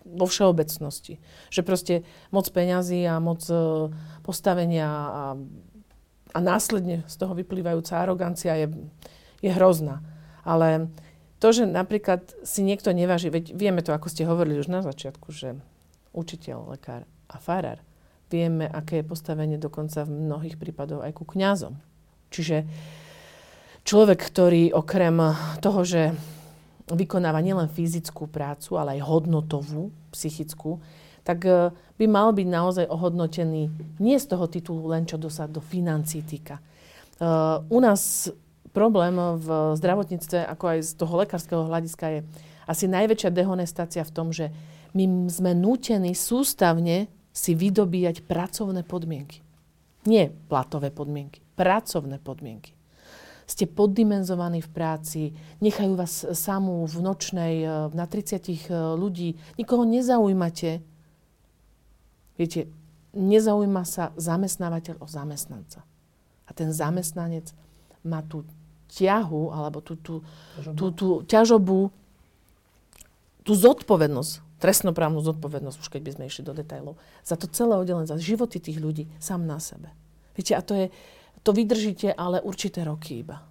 vo 0.02 0.26
všeobecnosti. 0.26 1.22
Že 1.48 1.60
proste 1.62 1.94
moc 2.34 2.50
peňazí 2.50 3.06
a 3.06 3.22
moc 3.22 3.46
e, 3.48 3.88
postavenia 4.26 4.88
a, 4.88 5.24
a 6.34 6.38
následne 6.42 7.06
z 7.06 7.14
toho 7.16 7.32
vyplývajúca 7.38 8.02
arogancia 8.02 8.58
je, 8.58 8.68
je 9.40 9.50
hrozná. 9.52 10.02
Ale 10.42 10.90
to, 11.38 11.54
že 11.54 11.66
napríklad 11.66 12.34
si 12.42 12.66
niekto 12.66 12.90
neváži, 12.90 13.30
veď 13.30 13.54
vieme 13.54 13.82
to, 13.82 13.94
ako 13.94 14.10
ste 14.10 14.26
hovorili 14.26 14.58
už 14.58 14.70
na 14.70 14.82
začiatku, 14.82 15.30
že 15.30 15.58
učiteľ, 16.12 16.76
lekár 16.76 17.06
a 17.30 17.36
farár, 17.40 17.80
vieme, 18.32 18.64
aké 18.64 19.04
je 19.04 19.10
postavenie 19.12 19.60
dokonca 19.60 20.08
v 20.08 20.16
mnohých 20.16 20.56
prípadoch 20.56 21.04
aj 21.04 21.12
ku 21.12 21.28
kňazom. 21.28 21.76
Čiže 22.32 22.64
človek, 23.84 24.16
ktorý 24.24 24.72
okrem 24.72 25.20
toho, 25.60 25.80
že 25.84 26.16
vykonáva 26.88 27.44
nielen 27.44 27.68
fyzickú 27.68 28.26
prácu, 28.26 28.80
ale 28.80 28.98
aj 28.98 29.06
hodnotovú, 29.06 29.92
psychickú, 30.10 30.80
tak 31.22 31.46
e, 31.46 31.70
by 31.70 32.06
mal 32.10 32.34
byť 32.34 32.48
naozaj 32.50 32.84
ohodnotený 32.90 33.70
nie 34.02 34.16
z 34.18 34.26
toho 34.26 34.50
titulu 34.50 34.90
len 34.90 35.06
čo 35.06 35.16
sa 35.30 35.46
do 35.46 35.62
financí 35.62 36.26
týka. 36.26 36.58
E, 36.58 36.62
u 37.62 37.78
nás 37.78 38.32
problém 38.74 39.14
v 39.14 39.78
zdravotníctve, 39.78 40.42
ako 40.48 40.64
aj 40.66 40.78
z 40.82 40.92
toho 40.98 41.14
lekárskeho 41.22 41.62
hľadiska 41.70 42.06
je 42.08 42.20
asi 42.66 42.90
najväčšia 42.90 43.30
dehonestácia 43.30 44.02
v 44.02 44.14
tom, 44.14 44.34
že 44.34 44.50
my 44.92 45.28
sme 45.30 45.52
nútení 45.56 46.12
sústavne 46.12 47.08
si 47.32 47.56
vydobíjať 47.56 48.28
pracovné 48.28 48.84
podmienky. 48.84 49.40
Nie 50.04 50.30
platové 50.46 50.92
podmienky, 50.92 51.40
pracovné 51.56 52.20
podmienky 52.20 52.76
ste 53.52 53.68
poddimenzovaní 53.68 54.64
v 54.64 54.70
práci, 54.72 55.20
nechajú 55.60 55.92
vás 55.92 56.24
samú 56.32 56.88
v 56.88 56.96
nočnej 57.04 57.54
e, 57.60 57.66
na 57.92 58.08
30 58.08 58.40
e, 58.48 58.54
ľudí, 58.96 59.36
nikoho 59.60 59.84
nezaujímate. 59.84 60.80
Viete, 62.40 62.72
nezaujíma 63.12 63.84
sa 63.84 64.16
zamestnávateľ 64.16 65.04
o 65.04 65.06
zamestnanca. 65.06 65.84
A 66.48 66.50
ten 66.56 66.72
zamestnanec 66.72 67.52
má 68.02 68.24
tú 68.24 68.48
ťahu, 68.92 69.52
alebo 69.52 69.84
tú, 69.84 70.00
tú, 70.00 70.14
tú, 70.72 70.86
tú 70.96 71.08
ťažobu, 71.28 71.92
tú 73.42 73.52
zodpovednosť, 73.52 74.32
trestnoprávnu 74.62 75.18
zodpovednosť, 75.26 75.78
už 75.82 75.88
keď 75.90 76.00
by 76.06 76.10
sme 76.14 76.24
išli 76.30 76.42
do 76.46 76.54
detajlov, 76.54 76.94
za 77.26 77.34
to 77.34 77.50
celé 77.50 77.74
oddelenie, 77.74 78.06
za 78.06 78.14
životy 78.14 78.62
tých 78.62 78.78
ľudí 78.78 79.10
sám 79.18 79.42
na 79.42 79.58
sebe. 79.58 79.90
Viete, 80.38 80.54
a 80.54 80.62
to 80.62 80.78
je, 80.78 80.86
to 81.42 81.50
vydržíte 81.50 82.14
ale 82.14 82.38
určité 82.38 82.86
roky 82.86 83.26
iba. 83.26 83.42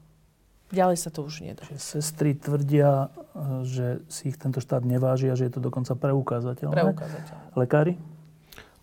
Ďalej 0.72 0.98
sa 1.03 1.12
to 1.12 1.27
už 1.27 1.44
nedá. 1.44 1.68
Čiže 1.68 2.00
sestry 2.00 2.32
tvrdia, 2.32 3.12
e, 3.12 3.68
že 3.68 4.00
si 4.08 4.32
ich 4.32 4.39
tento 4.39 4.63
štát 4.63 4.88
neváži 4.88 5.27
a 5.27 5.36
že 5.36 5.51
je 5.51 5.60
to 5.60 5.62
dokonca 5.62 6.00
preukázateľné. 6.00 6.72
Preukázateľné. 6.72 7.44
Lekári? 7.60 7.94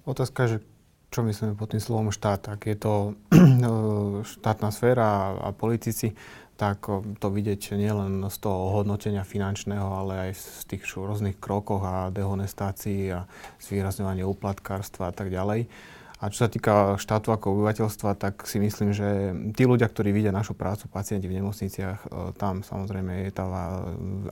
Otázka 0.04 0.52
že 0.52 0.60
čo 1.08 1.24
myslíme 1.24 1.56
pod 1.56 1.72
tým 1.72 1.80
slovom 1.80 2.12
štát. 2.12 2.52
Ak 2.52 2.68
je 2.68 2.76
to 2.76 3.16
štátna 4.36 4.68
sféra 4.68 5.40
a 5.40 5.48
politici, 5.56 6.12
tak 6.58 6.90
to 6.90 7.26
vidieť 7.30 7.78
nielen 7.78 8.26
z 8.26 8.36
toho 8.42 8.82
hodnotenia 8.82 9.22
finančného, 9.22 9.86
ale 9.86 10.12
aj 10.28 10.30
z 10.34 10.62
tých 10.74 10.82
rôznych 10.90 11.38
krokoch 11.38 11.86
a 11.86 12.10
dehonestácií 12.10 13.14
a 13.14 13.30
zvýrazňovania 13.62 14.26
uplatkárstva 14.26 15.08
a 15.08 15.14
tak 15.14 15.30
ďalej. 15.30 15.70
A 16.18 16.34
čo 16.34 16.42
sa 16.42 16.50
týka 16.50 16.98
štátu 16.98 17.30
ako 17.30 17.54
obyvateľstva, 17.54 18.18
tak 18.18 18.42
si 18.42 18.58
myslím, 18.58 18.90
že 18.90 19.30
tí 19.54 19.70
ľudia, 19.70 19.86
ktorí 19.86 20.10
vidia 20.10 20.34
našu 20.34 20.58
prácu, 20.58 20.90
pacienti 20.90 21.30
v 21.30 21.38
nemocniciach, 21.38 22.10
tam 22.34 22.66
samozrejme 22.66 23.22
je 23.22 23.30
tá 23.30 23.46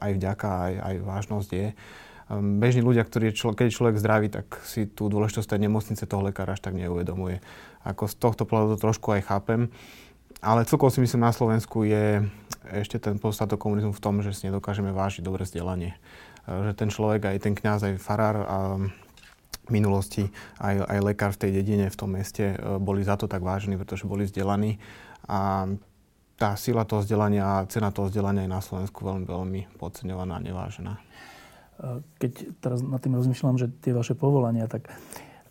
aj 0.03 0.11
vďaka, 0.19 0.49
aj, 0.51 0.75
aj 0.83 0.95
vážnosť 1.07 1.51
je. 1.55 1.69
Ehm, 2.27 2.59
bežní 2.59 2.83
ľudia, 2.83 3.07
ktorí, 3.07 3.31
keď 3.31 3.67
je 3.71 3.79
človek 3.79 4.03
zdravý, 4.03 4.27
tak 4.35 4.59
si 4.67 4.91
tú 4.91 5.07
dôležitosť 5.07 5.47
tej 5.47 5.71
nemocnice 5.71 6.05
toho 6.11 6.27
lekára 6.27 6.59
až 6.59 6.61
tak 6.63 6.75
neuvedomuje. 6.75 7.39
Ako 7.87 8.11
z 8.11 8.15
tohto 8.19 8.43
pohľadu 8.43 8.83
trošku 8.83 9.15
aj 9.15 9.31
chápem. 9.31 9.71
Ale 10.45 10.69
celkovo 10.69 10.93
si 10.93 11.01
myslím, 11.01 11.25
na 11.25 11.33
Slovensku 11.33 11.87
je 11.89 12.25
ešte 12.69 12.99
ten 12.99 13.17
postatok 13.17 13.63
komunizmu 13.63 13.95
v 13.95 14.03
tom, 14.03 14.21
že 14.21 14.35
si 14.35 14.51
nedokážeme 14.51 14.91
vážiť 14.91 15.23
dobre 15.23 15.47
vzdelanie. 15.47 15.97
E, 16.45 16.71
že 16.71 16.73
ten 16.75 16.91
človek, 16.91 17.31
aj 17.31 17.39
ten 17.41 17.55
kňaz, 17.55 17.87
aj 17.89 18.03
farár, 18.03 18.37
a 18.45 18.59
minulosti 19.71 20.31
aj, 20.63 20.87
aj 20.87 20.99
lekár 21.03 21.31
v 21.35 21.41
tej 21.47 21.51
dedine, 21.63 21.91
v 21.91 21.99
tom 21.99 22.15
meste 22.15 22.55
e, 22.55 22.57
boli 22.79 23.03
za 23.03 23.19
to 23.19 23.27
tak 23.27 23.43
vážení, 23.43 23.75
pretože 23.75 24.07
boli 24.07 24.27
vzdelaní. 24.27 24.79
A 25.27 25.67
tá 26.37 26.53
sila 26.55 26.85
toho 26.85 27.03
vzdelania 27.03 27.43
a 27.43 27.67
cena 27.67 27.91
toho 27.91 28.13
vzdelania 28.13 28.45
je 28.45 28.53
na 28.53 28.63
Slovensku 28.63 29.03
veľmi, 29.03 29.27
veľmi 29.27 29.61
podceňovaná 29.81 30.39
a 30.39 30.45
nevážená. 30.45 30.95
E, 30.95 31.03
keď 32.23 32.33
teraz 32.63 32.79
nad 32.85 33.03
tým 33.03 33.19
rozmýšľam, 33.19 33.59
že 33.59 33.73
tie 33.83 33.97
vaše 33.97 34.15
povolania, 34.15 34.71
tak 34.71 34.93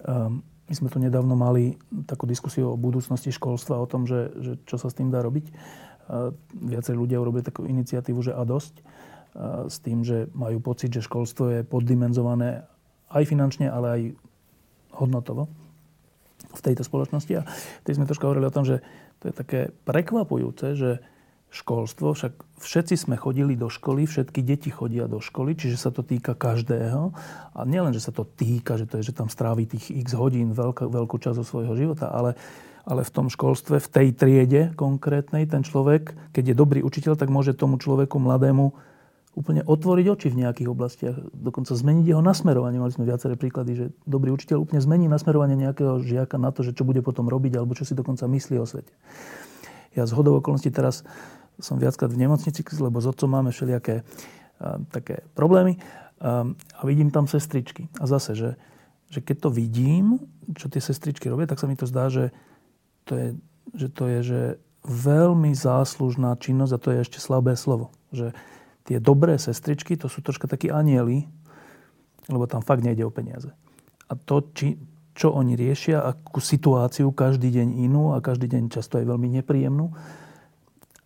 um, 0.06 0.46
my 0.66 0.74
sme 0.74 0.90
tu 0.90 0.98
nedávno 0.98 1.38
mali 1.38 1.78
takú 2.10 2.26
diskusiu 2.26 2.74
o 2.74 2.80
budúcnosti 2.80 3.30
školstva, 3.30 3.78
o 3.78 3.86
tom, 3.86 4.10
že, 4.10 4.34
že 4.42 4.52
čo 4.66 4.82
sa 4.82 4.90
s 4.90 4.98
tým 4.98 5.14
dá 5.14 5.22
robiť. 5.22 5.54
Viacerí 6.58 6.98
ľudia 6.98 7.22
urobili 7.22 7.46
takú 7.46 7.70
iniciatívu, 7.70 8.20
že 8.26 8.34
a 8.34 8.42
dosť. 8.42 8.82
S 9.70 9.78
tým, 9.84 10.02
že 10.02 10.32
majú 10.34 10.64
pocit, 10.64 10.90
že 10.90 11.06
školstvo 11.06 11.54
je 11.54 11.60
poddimenzované 11.62 12.66
aj 13.14 13.24
finančne, 13.30 13.70
ale 13.70 13.88
aj 13.90 14.02
hodnotovo 14.96 15.52
v 16.56 16.62
tejto 16.64 16.88
spoločnosti. 16.88 17.34
A 17.36 17.46
teď 17.84 18.00
sme 18.00 18.08
troška 18.08 18.26
hovorili 18.26 18.48
o 18.48 18.56
tom, 18.56 18.64
že 18.64 18.82
to 19.22 19.30
je 19.30 19.34
také 19.36 19.60
prekvapujúce, 19.84 20.74
že 20.74 21.04
školstvo, 21.56 22.12
však 22.12 22.36
všetci 22.60 22.96
sme 23.00 23.16
chodili 23.16 23.56
do 23.56 23.72
školy, 23.72 24.04
všetky 24.04 24.44
deti 24.44 24.68
chodia 24.68 25.08
do 25.08 25.24
školy, 25.24 25.56
čiže 25.56 25.80
sa 25.80 25.90
to 25.96 26.04
týka 26.04 26.36
každého. 26.36 27.16
A 27.56 27.60
nielen, 27.64 27.96
že 27.96 28.04
sa 28.04 28.12
to 28.12 28.28
týka, 28.28 28.76
že 28.76 28.84
to 28.84 29.00
je, 29.00 29.08
že 29.12 29.14
tam 29.16 29.32
strávi 29.32 29.64
tých 29.64 29.96
x 29.96 30.12
hodín 30.20 30.52
veľká, 30.52 30.92
veľkú 30.92 31.16
časť 31.16 31.48
svojho 31.48 31.74
života, 31.80 32.12
ale, 32.12 32.36
ale 32.84 33.08
v 33.08 33.14
tom 33.16 33.32
školstve, 33.32 33.80
v 33.80 33.88
tej 33.88 34.08
triede 34.12 34.62
konkrétnej, 34.76 35.48
ten 35.48 35.64
človek, 35.64 36.12
keď 36.36 36.52
je 36.52 36.56
dobrý 36.60 36.80
učiteľ, 36.84 37.16
tak 37.16 37.32
môže 37.32 37.56
tomu 37.56 37.80
človeku 37.80 38.20
mladému 38.20 38.76
úplne 39.36 39.68
otvoriť 39.68 40.06
oči 40.08 40.28
v 40.32 40.40
nejakých 40.48 40.72
oblastiach, 40.72 41.16
dokonca 41.36 41.76
zmeniť 41.76 42.06
jeho 42.08 42.24
nasmerovanie. 42.24 42.80
Mali 42.80 42.96
sme 42.96 43.04
viaceré 43.04 43.36
príklady, 43.36 43.72
že 43.76 43.86
dobrý 44.08 44.32
učiteľ 44.32 44.64
úplne 44.64 44.80
zmení 44.80 45.12
nasmerovanie 45.12 45.60
nejakého 45.60 46.00
žiaka 46.00 46.40
na 46.40 46.56
to, 46.56 46.64
že 46.64 46.72
čo 46.72 46.88
bude 46.88 47.04
potom 47.04 47.28
robiť 47.28 47.60
alebo 47.60 47.76
čo 47.76 47.84
si 47.84 47.92
dokonca 47.92 48.32
myslí 48.32 48.56
o 48.60 48.66
svete. 48.68 48.96
Ja 49.96 50.04
z 50.08 50.12
hodov 50.16 50.44
okolností 50.44 50.72
teraz 50.72 51.08
som 51.60 51.80
viackrát 51.80 52.12
v 52.12 52.22
nemocnici, 52.22 52.62
lebo 52.80 53.00
s 53.00 53.08
otcom 53.08 53.30
máme 53.32 53.52
všelijaké 53.52 54.04
také 54.92 55.28
problémy 55.36 55.80
a 56.56 56.82
vidím 56.88 57.12
tam 57.12 57.28
sestričky. 57.28 57.92
A 58.00 58.08
zase, 58.08 58.36
že, 58.36 58.52
že 59.12 59.20
keď 59.20 59.48
to 59.48 59.50
vidím, 59.52 60.20
čo 60.56 60.72
tie 60.72 60.80
sestričky 60.80 61.28
robia, 61.28 61.48
tak 61.48 61.60
sa 61.60 61.68
mi 61.68 61.76
to 61.76 61.88
zdá, 61.88 62.08
že 62.08 62.32
to 63.06 63.14
je, 63.16 63.28
že, 63.76 63.88
to 63.92 64.04
je, 64.08 64.20
že 64.24 64.42
veľmi 64.86 65.52
záslužná 65.54 66.38
činnosť 66.40 66.74
a 66.74 66.82
to 66.82 66.90
je 66.94 66.98
ešte 67.04 67.20
slabé 67.20 67.54
slovo. 67.60 67.92
Že, 68.16 68.32
tie 68.86 69.02
dobré 69.02 69.36
sestričky, 69.42 69.98
to 69.98 70.06
sú 70.06 70.22
troška 70.22 70.46
takí 70.46 70.70
anieli, 70.70 71.26
lebo 72.30 72.46
tam 72.46 72.62
fakt 72.62 72.86
nejde 72.86 73.02
o 73.02 73.12
peniaze. 73.12 73.50
A 74.06 74.14
to, 74.14 74.46
či, 74.54 74.78
čo 75.18 75.34
oni 75.34 75.58
riešia, 75.58 76.06
akú 76.06 76.38
situáciu 76.38 77.10
každý 77.10 77.50
deň 77.50 77.82
inú 77.82 78.14
a 78.14 78.22
každý 78.22 78.46
deň 78.46 78.70
často 78.70 79.02
aj 79.02 79.10
veľmi 79.10 79.42
nepríjemnú. 79.42 79.90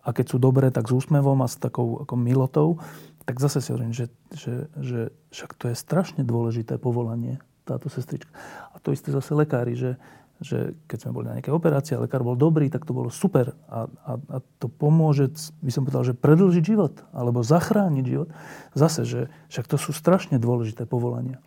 A 0.04 0.16
keď 0.16 0.26
sú 0.32 0.38
dobré, 0.40 0.72
tak 0.72 0.88
s 0.88 0.96
úsmevom 0.96 1.44
a 1.44 1.48
s 1.52 1.60
takou 1.60 2.04
ako 2.08 2.16
milotou, 2.16 2.80
tak 3.28 3.38
zase 3.38 3.62
si 3.62 3.70
hovorím, 3.70 3.94
že, 3.94 4.10
že, 4.34 4.72
že 4.80 5.00
však 5.30 5.54
to 5.54 5.70
je 5.70 5.76
strašne 5.78 6.26
dôležité 6.26 6.82
povolanie, 6.82 7.38
táto 7.68 7.86
sestrička. 7.86 8.32
A 8.74 8.82
to 8.82 8.90
isté 8.90 9.14
zase 9.14 9.38
lekári, 9.38 9.78
že, 9.78 10.02
že 10.42 10.74
keď 10.90 10.98
sme 10.98 11.12
boli 11.14 11.26
na 11.30 11.38
nejaké 11.38 11.54
operácie 11.54 11.94
a 11.94 12.02
lekár 12.02 12.26
bol 12.26 12.34
dobrý, 12.34 12.74
tak 12.74 12.90
to 12.90 12.98
bolo 12.98 13.14
super. 13.14 13.54
A, 13.70 13.86
a, 13.86 14.12
a 14.18 14.38
to 14.58 14.66
pomôže, 14.66 15.30
by 15.62 15.70
som 15.70 15.86
povedal, 15.86 16.10
že 16.10 16.18
predlžiť 16.18 16.64
život 16.66 17.06
alebo 17.14 17.46
zachrániť 17.46 18.06
život. 18.08 18.34
Zase, 18.74 19.06
že 19.06 19.22
však 19.54 19.70
to 19.70 19.78
sú 19.78 19.94
strašne 19.94 20.42
dôležité 20.42 20.90
povolania. 20.90 21.38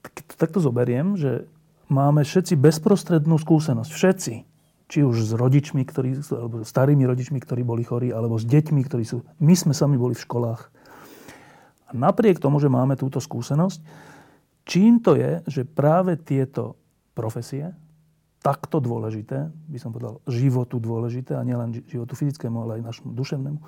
Tak, 0.00 0.38
tak 0.38 0.48
to 0.54 0.64
zoberiem, 0.64 1.18
že 1.20 1.44
máme 1.92 2.24
všetci 2.24 2.54
bezprostrednú 2.56 3.36
skúsenosť. 3.36 3.90
Všetci. 3.92 4.34
Či 4.88 5.04
už 5.04 5.20
s 5.20 5.32
rodičmi, 5.36 5.84
ktorí, 5.84 6.16
alebo 6.32 6.64
starými 6.64 7.04
rodičmi, 7.04 7.38
ktorí 7.44 7.60
boli 7.60 7.84
chorí, 7.84 8.08
alebo 8.08 8.40
s 8.40 8.48
deťmi, 8.48 8.80
ktorí 8.88 9.04
sú... 9.04 9.20
My 9.36 9.52
sme 9.52 9.76
sami 9.76 10.00
boli 10.00 10.16
v 10.16 10.24
školách. 10.24 10.72
A 11.88 11.90
napriek 11.92 12.40
tomu, 12.40 12.56
že 12.56 12.72
máme 12.72 12.96
túto 12.96 13.20
skúsenosť, 13.20 13.84
čím 14.64 15.00
to 15.04 15.16
je, 15.16 15.44
že 15.44 15.68
práve 15.68 16.16
tieto 16.16 16.80
profesie, 17.12 17.72
takto 18.40 18.80
dôležité, 18.80 19.50
by 19.50 19.78
som 19.80 19.92
povedal, 19.92 20.24
životu 20.24 20.80
dôležité, 20.80 21.36
a 21.36 21.44
nielen 21.44 21.84
životu 21.84 22.16
fyzickému, 22.16 22.64
ale 22.64 22.80
aj 22.80 22.88
našemu 22.88 23.10
duševnému, 23.12 23.60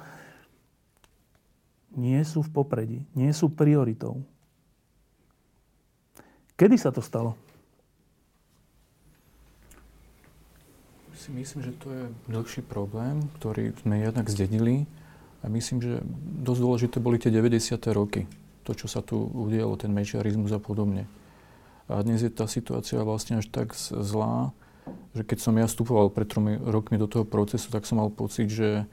nie 2.00 2.20
sú 2.22 2.46
v 2.46 2.50
popredí, 2.54 2.98
nie 3.18 3.34
sú 3.34 3.50
prioritou. 3.50 4.22
Kedy 6.54 6.76
sa 6.78 6.94
to 6.94 7.02
stalo? 7.02 7.34
Si 11.20 11.28
myslím, 11.36 11.60
že 11.60 11.76
to 11.76 11.92
je 11.92 12.04
dlhší 12.32 12.64
problém, 12.64 13.28
ktorý 13.36 13.76
sme 13.84 14.00
jednak 14.00 14.24
zdedili 14.32 14.88
a 15.44 15.52
myslím, 15.52 15.84
že 15.84 16.00
dosť 16.40 16.60
dôležité 16.64 16.96
boli 16.96 17.20
tie 17.20 17.28
90. 17.28 17.76
roky. 17.92 18.24
To, 18.64 18.72
čo 18.72 18.88
sa 18.88 19.04
tu 19.04 19.28
udialo, 19.28 19.76
ten 19.76 19.92
mečiarizmus 19.92 20.48
a 20.56 20.56
podobne. 20.56 21.04
A 21.92 22.00
dnes 22.00 22.24
je 22.24 22.32
tá 22.32 22.48
situácia 22.48 23.04
vlastne 23.04 23.44
až 23.44 23.52
tak 23.52 23.76
zlá, 23.76 24.56
že 25.12 25.20
keď 25.20 25.38
som 25.44 25.52
ja 25.60 25.68
vstupoval 25.68 26.08
pred 26.08 26.24
tromi 26.24 26.56
rokmi 26.56 26.96
do 26.96 27.04
toho 27.04 27.28
procesu, 27.28 27.68
tak 27.68 27.84
som 27.84 28.00
mal 28.00 28.08
pocit, 28.08 28.48
že 28.48 28.88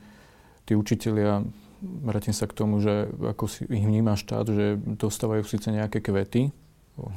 tí 0.67 0.75
učitelia, 0.75 1.47
vrátim 1.79 2.35
sa 2.35 2.43
k 2.43 2.59
tomu, 2.59 2.83
že 2.83 3.07
ako 3.23 3.47
si 3.47 3.63
ich 3.71 3.87
vníma 3.87 4.19
štát, 4.19 4.51
že 4.51 4.75
dostávajú 4.83 5.47
síce 5.47 5.71
nejaké 5.71 6.03
kvety, 6.03 6.51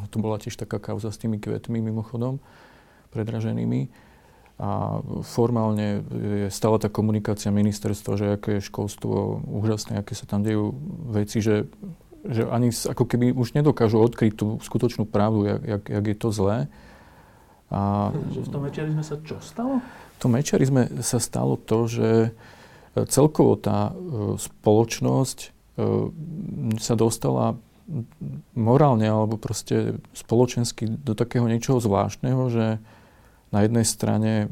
to 0.07 0.17
bola 0.23 0.39
tiež 0.39 0.55
taká 0.55 0.79
kauza 0.79 1.11
s 1.11 1.19
tými 1.19 1.43
kvetmi 1.43 1.83
mimochodom, 1.83 2.39
predraženými. 3.11 4.10
A 4.61 5.01
formálne 5.25 6.05
je 6.13 6.53
stále 6.53 6.77
tá 6.77 6.93
komunikácia 6.93 7.49
ministerstva, 7.49 8.13
že 8.21 8.27
aké 8.37 8.61
je 8.61 8.69
školstvo 8.69 9.41
úžasné, 9.49 9.97
aké 9.97 10.13
sa 10.13 10.29
tam 10.29 10.45
dejú 10.45 10.77
veci, 11.09 11.41
že, 11.41 11.65
že 12.29 12.45
ani 12.45 12.69
ako 12.69 13.09
keby 13.09 13.33
už 13.33 13.57
nedokážu 13.57 13.97
odkryť 13.97 14.37
tú 14.37 14.61
skutočnú 14.61 15.09
pravdu, 15.09 15.49
jak, 15.49 15.63
jak, 15.65 15.85
jak 15.89 16.05
je 16.05 16.17
to 16.21 16.29
zlé. 16.29 16.59
A, 17.73 18.13
že 18.37 18.45
v 18.45 18.51
tom 18.53 18.63
mečiarizme 18.69 19.01
sa 19.01 19.17
čo 19.25 19.41
stalo? 19.41 19.81
V 19.81 20.19
tom 20.21 20.37
mečiarizme 20.37 21.01
sa 21.01 21.17
stalo 21.17 21.57
to, 21.57 21.89
že 21.89 22.37
celkovo 23.09 23.57
tá 23.57 23.89
e, 23.89 23.93
spoločnosť 24.37 25.39
e, 25.41 25.49
sa 26.77 26.95
dostala 27.01 27.57
morálne 28.55 29.07
alebo 29.07 29.35
proste 29.35 29.99
spoločensky 30.15 30.87
do 30.87 31.19
takého 31.19 31.47
niečoho 31.51 31.83
zvláštneho, 31.83 32.43
že 32.51 32.67
na 33.51 33.67
jednej 33.67 33.87
strane 33.87 34.51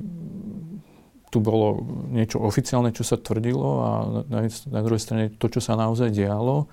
tu 1.29 1.39
bolo 1.45 1.85
niečo 2.09 2.41
oficiálne, 2.41 2.91
čo 2.91 3.05
sa 3.05 3.21
tvrdilo 3.21 3.69
a 3.85 3.91
na, 4.27 4.41
na 4.49 4.81
druhej 4.81 5.03
strane 5.03 5.25
to, 5.37 5.47
čo 5.53 5.61
sa 5.61 5.77
naozaj 5.77 6.09
dialo. 6.09 6.67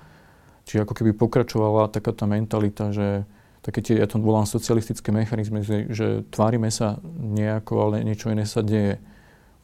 Čiže 0.65 0.87
ako 0.87 0.93
keby 0.95 1.11
pokračovala 1.13 1.91
taká 1.91 2.15
tá 2.15 2.25
mentalita, 2.25 2.89
že 2.89 3.27
také 3.61 3.81
tie, 3.81 3.99
ja 3.99 4.07
to 4.07 4.21
volám 4.21 4.47
socialistické 4.47 5.09
mechanizmy, 5.09 5.61
že, 5.61 5.89
že 5.89 6.07
tvárime 6.31 6.71
sa 6.71 7.01
nejako, 7.17 7.73
ale 7.89 8.05
niečo 8.05 8.31
iné 8.31 8.47
sa 8.47 8.61
deje. 8.61 9.01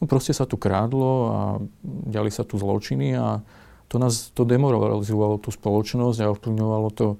No 0.02 0.10
proste 0.10 0.34
sa 0.34 0.44
tu 0.44 0.58
krádlo 0.58 1.10
a 1.30 1.38
diali 1.82 2.28
sa 2.28 2.42
tu 2.42 2.58
zločiny 2.58 3.14
a 3.14 3.40
to 3.86 4.02
nás 4.02 4.34
to 4.34 4.42
demoralizovalo 4.42 5.38
tú 5.38 5.54
spoločnosť 5.54 6.18
a 6.18 6.32
ovplyvňovalo 6.32 6.88
to 6.96 7.06
e, 7.14 7.16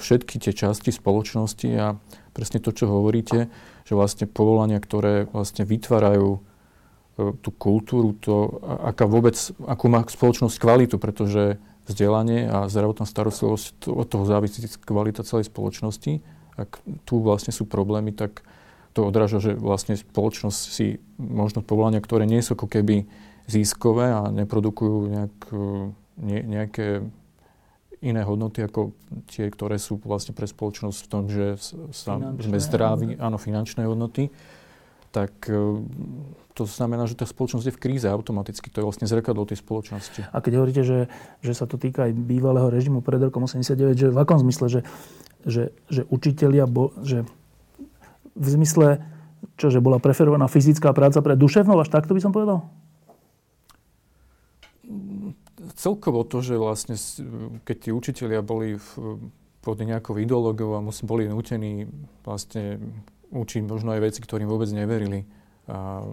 všetky 0.00 0.40
tie 0.40 0.56
časti 0.56 0.94
spoločnosti 0.94 1.68
a 1.76 1.98
presne 2.32 2.62
to, 2.62 2.70
čo 2.70 2.88
hovoríte, 2.88 3.50
že 3.84 3.92
vlastne 3.92 4.30
povolania, 4.30 4.78
ktoré 4.78 5.26
vlastne 5.30 5.66
vytvárajú 5.66 6.38
e, 6.38 6.40
tú 7.42 7.50
kultúru, 7.54 8.14
to, 8.18 8.60
aká 8.62 9.04
vôbec, 9.04 9.36
akú 9.66 9.86
má 9.90 10.06
spoločnosť 10.06 10.56
kvalitu, 10.58 10.96
pretože 10.96 11.58
vzdelanie 11.90 12.46
a 12.46 12.70
zdravotná 12.70 13.04
starostlivosť, 13.04 13.90
od 13.90 14.06
toho 14.06 14.24
závisí 14.24 14.62
kvalita 14.86 15.26
celej 15.26 15.50
spoločnosti. 15.50 16.22
Ak 16.54 16.78
tu 17.02 17.18
vlastne 17.18 17.50
sú 17.50 17.66
problémy, 17.66 18.14
tak 18.14 18.46
to 18.94 19.06
odráža, 19.06 19.38
že 19.42 19.52
vlastne 19.58 19.98
spoločnosť 19.98 20.60
si 20.60 21.02
možno 21.18 21.62
povolania, 21.62 22.02
ktoré 22.02 22.26
nie 22.26 22.42
sú 22.42 22.54
ako 22.54 22.66
keby 22.70 23.06
ziskové 23.50 24.14
a 24.14 24.30
neprodukujú 24.30 24.96
nejak, 25.10 25.36
ne, 26.22 26.38
nejaké 26.46 27.06
iné 28.00 28.24
hodnoty 28.24 28.64
ako 28.64 28.96
tie, 29.28 29.52
ktoré 29.52 29.76
sú 29.76 30.00
vlastne 30.00 30.32
pre 30.32 30.48
spoločnosť 30.48 30.98
v 31.04 31.08
tom, 31.08 31.22
že 31.28 31.60
sa, 31.92 32.16
sme 32.16 32.56
zdraví, 32.56 33.20
áno, 33.20 33.36
finančné 33.36 33.84
hodnoty, 33.84 34.32
tak 35.12 35.32
e, 35.52 35.84
to 36.56 36.64
znamená, 36.64 37.04
že 37.04 37.18
tá 37.18 37.28
spoločnosť 37.28 37.66
je 37.68 37.74
v 37.76 37.82
kríze 37.82 38.06
automaticky. 38.08 38.72
To 38.72 38.80
je 38.80 38.86
vlastne 38.88 39.04
zrkadlo 39.04 39.44
tej 39.44 39.60
spoločnosti. 39.60 40.24
A 40.32 40.38
keď 40.40 40.52
hovoríte, 40.56 40.82
že, 40.86 41.12
že 41.44 41.52
sa 41.52 41.68
to 41.68 41.76
týka 41.76 42.08
aj 42.08 42.12
bývalého 42.16 42.72
režimu 42.72 43.04
pred 43.04 43.20
rokom 43.20 43.44
89, 43.44 43.98
že 43.98 44.08
v 44.08 44.18
akom 44.18 44.40
zmysle, 44.40 44.66
že, 44.72 44.80
že, 45.44 45.62
že 45.92 46.08
učitelia, 46.08 46.64
bo, 46.64 46.96
že 47.04 47.28
v 48.32 48.46
zmysle, 48.48 49.04
čo, 49.60 49.68
že 49.68 49.84
bola 49.84 50.00
preferovaná 50.00 50.48
fyzická 50.48 50.96
práca 50.96 51.20
pre 51.20 51.36
duševnú, 51.36 51.76
až 51.76 51.92
takto 51.92 52.16
by 52.16 52.20
som 52.22 52.32
povedal? 52.32 52.64
Celkovo 55.80 56.28
to, 56.28 56.44
že 56.44 56.60
vlastne, 56.60 57.00
keď 57.64 57.76
tí 57.80 57.90
učitelia 57.90 58.44
boli 58.44 58.76
v, 58.76 58.88
pod 59.64 59.80
nejakou 59.80 60.20
ideológiou 60.20 60.76
a 60.76 60.84
musí, 60.84 61.08
boli 61.08 61.24
nutení 61.24 61.88
vlastne 62.20 62.76
učiť 63.32 63.64
možno 63.64 63.96
aj 63.96 64.00
veci, 64.04 64.20
ktorým 64.20 64.44
vôbec 64.44 64.68
neverili. 64.68 65.24
A, 65.72 66.04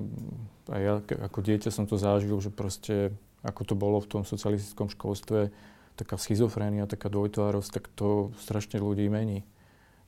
a 0.71 0.75
ja 0.79 1.03
ako 1.03 1.43
dieťa 1.43 1.67
som 1.67 1.83
to 1.83 1.99
zažil, 1.99 2.39
že 2.39 2.47
proste 2.47 3.11
ako 3.43 3.61
to 3.67 3.75
bolo 3.75 3.99
v 3.99 4.07
tom 4.07 4.23
socialistickom 4.23 4.87
školstve, 4.87 5.51
taká 5.97 6.15
schizofrénia, 6.15 6.89
taká 6.89 7.09
dvojtvárosť, 7.09 7.69
tak 7.73 7.85
to 7.97 8.31
strašne 8.37 8.77
ľudí 8.77 9.09
mení, 9.09 9.43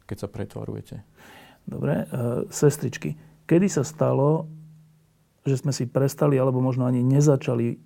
keď 0.06 0.26
sa 0.26 0.28
pretvarujete. 0.30 1.02
Dobre, 1.66 2.06
e, 2.06 2.46
sestričky, 2.50 3.18
kedy 3.50 3.68
sa 3.70 3.82
stalo, 3.82 4.50
že 5.46 5.62
sme 5.62 5.74
si 5.74 5.90
prestali, 5.90 6.38
alebo 6.38 6.62
možno 6.62 6.86
ani 6.86 7.02
nezačali 7.02 7.82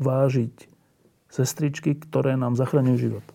vážiť 0.00 0.69
sestričky, 1.30 1.94
ktoré 1.96 2.34
nám 2.34 2.58
zachraňujú 2.58 2.98
život? 2.98 3.26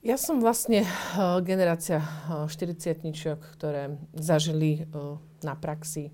Ja 0.00 0.16
som 0.16 0.40
vlastne 0.40 0.88
uh, 0.88 1.44
generácia 1.44 2.00
uh, 2.00 2.48
40 2.48 3.04
ktoré 3.36 4.00
zažili 4.16 4.88
uh, 4.88 5.20
na 5.44 5.52
praxi 5.52 6.08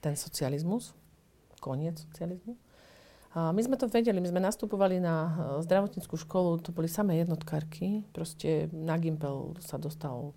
ten 0.00 0.16
socializmus, 0.16 0.96
koniec 1.60 2.00
socializmu. 2.00 2.56
A 3.30 3.54
my 3.54 3.62
sme 3.62 3.78
to 3.78 3.86
vedeli, 3.86 4.18
my 4.18 4.26
sme 4.26 4.42
nastupovali 4.42 4.98
na 4.98 5.38
zdravotníckú 5.62 6.18
školu, 6.18 6.58
to 6.58 6.74
boli 6.74 6.90
samé 6.90 7.22
jednotkárky. 7.22 8.02
Proste 8.10 8.66
na 8.74 8.98
Gimpel 8.98 9.54
sa 9.62 9.78
dostal 9.78 10.34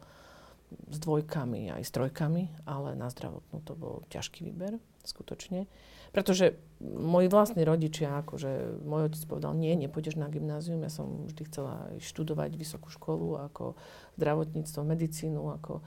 s 0.93 1.01
dvojkami 1.01 1.73
aj 1.73 1.81
s 1.81 1.89
trojkami, 1.89 2.53
ale 2.69 2.93
na 2.93 3.09
zdravotnú 3.09 3.65
to 3.65 3.73
bol 3.73 4.05
ťažký 4.13 4.45
výber, 4.45 4.77
skutočne. 5.01 5.65
Pretože 6.13 6.53
moji 6.83 7.25
vlastní 7.25 7.65
rodičia, 7.65 8.21
akože 8.21 8.85
môj 8.85 9.09
otec 9.09 9.23
povedal, 9.25 9.57
nie, 9.57 9.73
nepôjdeš 9.73 10.21
na 10.21 10.29
gymnázium, 10.29 10.85
ja 10.85 10.93
som 10.93 11.25
vždy 11.25 11.41
chcela 11.49 11.89
študovať 11.97 12.53
vysokú 12.53 12.93
školu, 12.93 13.41
ako 13.49 13.73
zdravotníctvo, 14.21 14.79
medicínu, 14.85 15.41
ako 15.57 15.81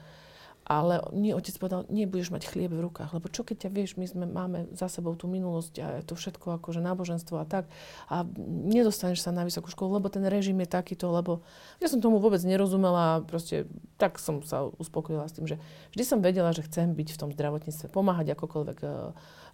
ale 0.67 0.99
nie, 1.15 1.31
otec 1.31 1.55
povedal, 1.55 1.87
nebudeš 1.87 2.27
mať 2.27 2.51
chlieb 2.51 2.75
v 2.75 2.83
rukách, 2.83 3.15
lebo 3.15 3.31
čo 3.31 3.47
keď 3.47 3.65
ťa 3.65 3.69
vieš, 3.71 3.95
my 3.95 4.03
sme, 4.03 4.25
máme 4.27 4.67
za 4.75 4.91
sebou 4.91 5.15
tú 5.15 5.31
minulosť 5.31 5.73
a 5.79 5.87
to 6.03 6.19
všetko 6.19 6.59
akože 6.59 6.83
náboženstvo 6.83 7.39
a 7.39 7.47
tak 7.47 7.71
a 8.11 8.27
nedostaneš 8.67 9.23
sa 9.23 9.31
na 9.31 9.47
vysokú 9.47 9.71
školu, 9.71 10.03
lebo 10.03 10.11
ten 10.11 10.27
režim 10.27 10.59
je 10.59 10.67
takýto, 10.67 11.07
lebo 11.07 11.39
ja 11.79 11.87
som 11.87 12.03
tomu 12.03 12.19
vôbec 12.19 12.43
nerozumela 12.43 13.15
a 13.15 13.23
proste 13.23 13.63
tak 13.95 14.19
som 14.19 14.43
sa 14.43 14.67
uspokojila 14.75 15.31
s 15.31 15.39
tým, 15.39 15.47
že 15.47 15.55
vždy 15.95 16.03
som 16.03 16.19
vedela, 16.19 16.51
že 16.51 16.67
chcem 16.67 16.91
byť 16.91 17.15
v 17.15 17.19
tom 17.23 17.29
zdravotníctve, 17.31 17.87
pomáhať 17.87 18.35
akokoľvek 18.35 18.77
e, 18.83 18.87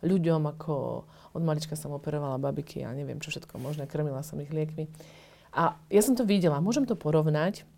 ľuďom, 0.01 0.41
ako 0.49 1.05
od 1.37 1.41
malička 1.45 1.77
som 1.77 1.93
operovala 1.93 2.41
babiky 2.41 2.81
a 2.81 2.89
neviem 2.89 3.21
čo 3.21 3.29
všetko 3.29 3.61
možné, 3.61 3.85
krmila 3.85 4.25
som 4.25 4.41
ich 4.41 4.49
liekmi. 4.49 4.89
A 5.53 5.77
ja 5.93 6.01
som 6.01 6.17
to 6.17 6.25
videla, 6.25 6.57
môžem 6.57 6.89
to 6.89 6.97
porovnať, 6.97 7.69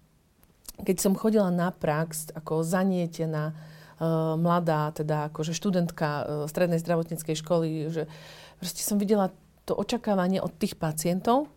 keď 0.81 0.97
som 0.99 1.13
chodila 1.15 1.47
na 1.53 1.71
prax 1.71 2.33
ako 2.35 2.65
zanietená 2.65 3.53
uh, 3.53 4.35
mladá, 4.35 4.91
teda 4.91 5.31
akože 5.31 5.55
študentka 5.55 6.07
uh, 6.07 6.23
strednej 6.49 6.81
zdravotníckej 6.81 7.35
školy, 7.39 7.93
že 7.93 8.09
proste 8.59 8.81
som 8.83 8.99
videla 8.99 9.31
to 9.63 9.77
očakávanie 9.77 10.41
od 10.41 10.51
tých 10.57 10.75
pacientov, 10.75 11.47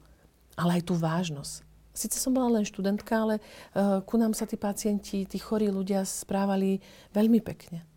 ale 0.54 0.80
aj 0.80 0.82
tú 0.86 0.94
vážnosť. 0.94 1.66
Sice 1.98 2.22
som 2.22 2.30
bola 2.30 2.60
len 2.60 2.64
študentka, 2.68 3.10
ale 3.10 3.34
uh, 3.40 3.98
ku 4.06 4.14
nám 4.20 4.36
sa 4.36 4.46
tí 4.46 4.54
pacienti, 4.54 5.26
tí 5.26 5.38
chorí 5.40 5.66
ľudia 5.66 6.06
správali 6.06 6.78
veľmi 7.10 7.40
pekne. 7.42 7.87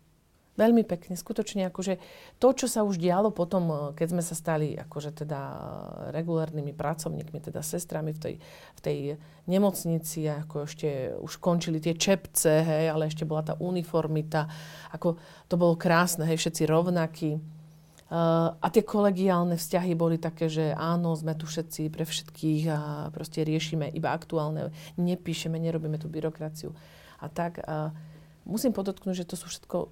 Veľmi 0.52 0.84
pekne, 0.84 1.16
skutočne 1.16 1.72
akože 1.72 1.96
to, 2.36 2.48
čo 2.52 2.68
sa 2.68 2.84
už 2.84 3.00
dialo 3.00 3.32
potom, 3.32 3.64
eh, 3.72 3.78
keď 3.96 4.06
sme 4.12 4.22
sa 4.22 4.36
stali 4.36 4.76
akože 4.76 5.24
teda 5.24 5.40
regulárnymi 6.12 6.76
pracovníkmi, 6.76 7.40
teda 7.40 7.64
sestrami 7.64 8.12
v 8.12 8.20
tej, 8.20 8.34
v 8.76 8.80
tej 8.84 8.98
nemocnici, 9.48 10.28
ako 10.28 10.68
ešte 10.68 11.16
už 11.16 11.40
končili 11.40 11.80
tie 11.80 11.96
čepce, 11.96 12.52
hej, 12.68 12.92
ale 12.92 13.08
ešte 13.08 13.24
bola 13.24 13.40
tá 13.40 13.54
uniformita, 13.56 14.44
ako 14.92 15.16
to 15.48 15.56
bolo 15.56 15.72
krásne, 15.80 16.28
hej, 16.28 16.36
všetci 16.36 16.68
rovnakí. 16.68 17.40
Uh, 18.12 18.52
a 18.60 18.68
tie 18.68 18.84
kolegiálne 18.84 19.56
vzťahy 19.56 19.96
boli 19.96 20.20
také, 20.20 20.44
že 20.44 20.76
áno, 20.76 21.16
sme 21.16 21.32
tu 21.32 21.48
všetci 21.48 21.88
pre 21.88 22.04
všetkých 22.04 22.62
a 22.68 23.08
proste 23.08 23.40
riešime 23.40 23.88
iba 23.88 24.12
aktuálne, 24.12 24.68
nepíšeme, 25.00 25.56
nerobíme 25.56 25.96
tú 25.96 26.12
byrokraciu. 26.12 26.76
A 27.24 27.32
tak 27.32 27.64
uh, 27.64 27.88
musím 28.44 28.74
podotknúť, 28.74 29.24
že 29.24 29.28
to 29.28 29.36
sú 29.38 29.46
všetko 29.48 29.76
uh, 29.78 29.88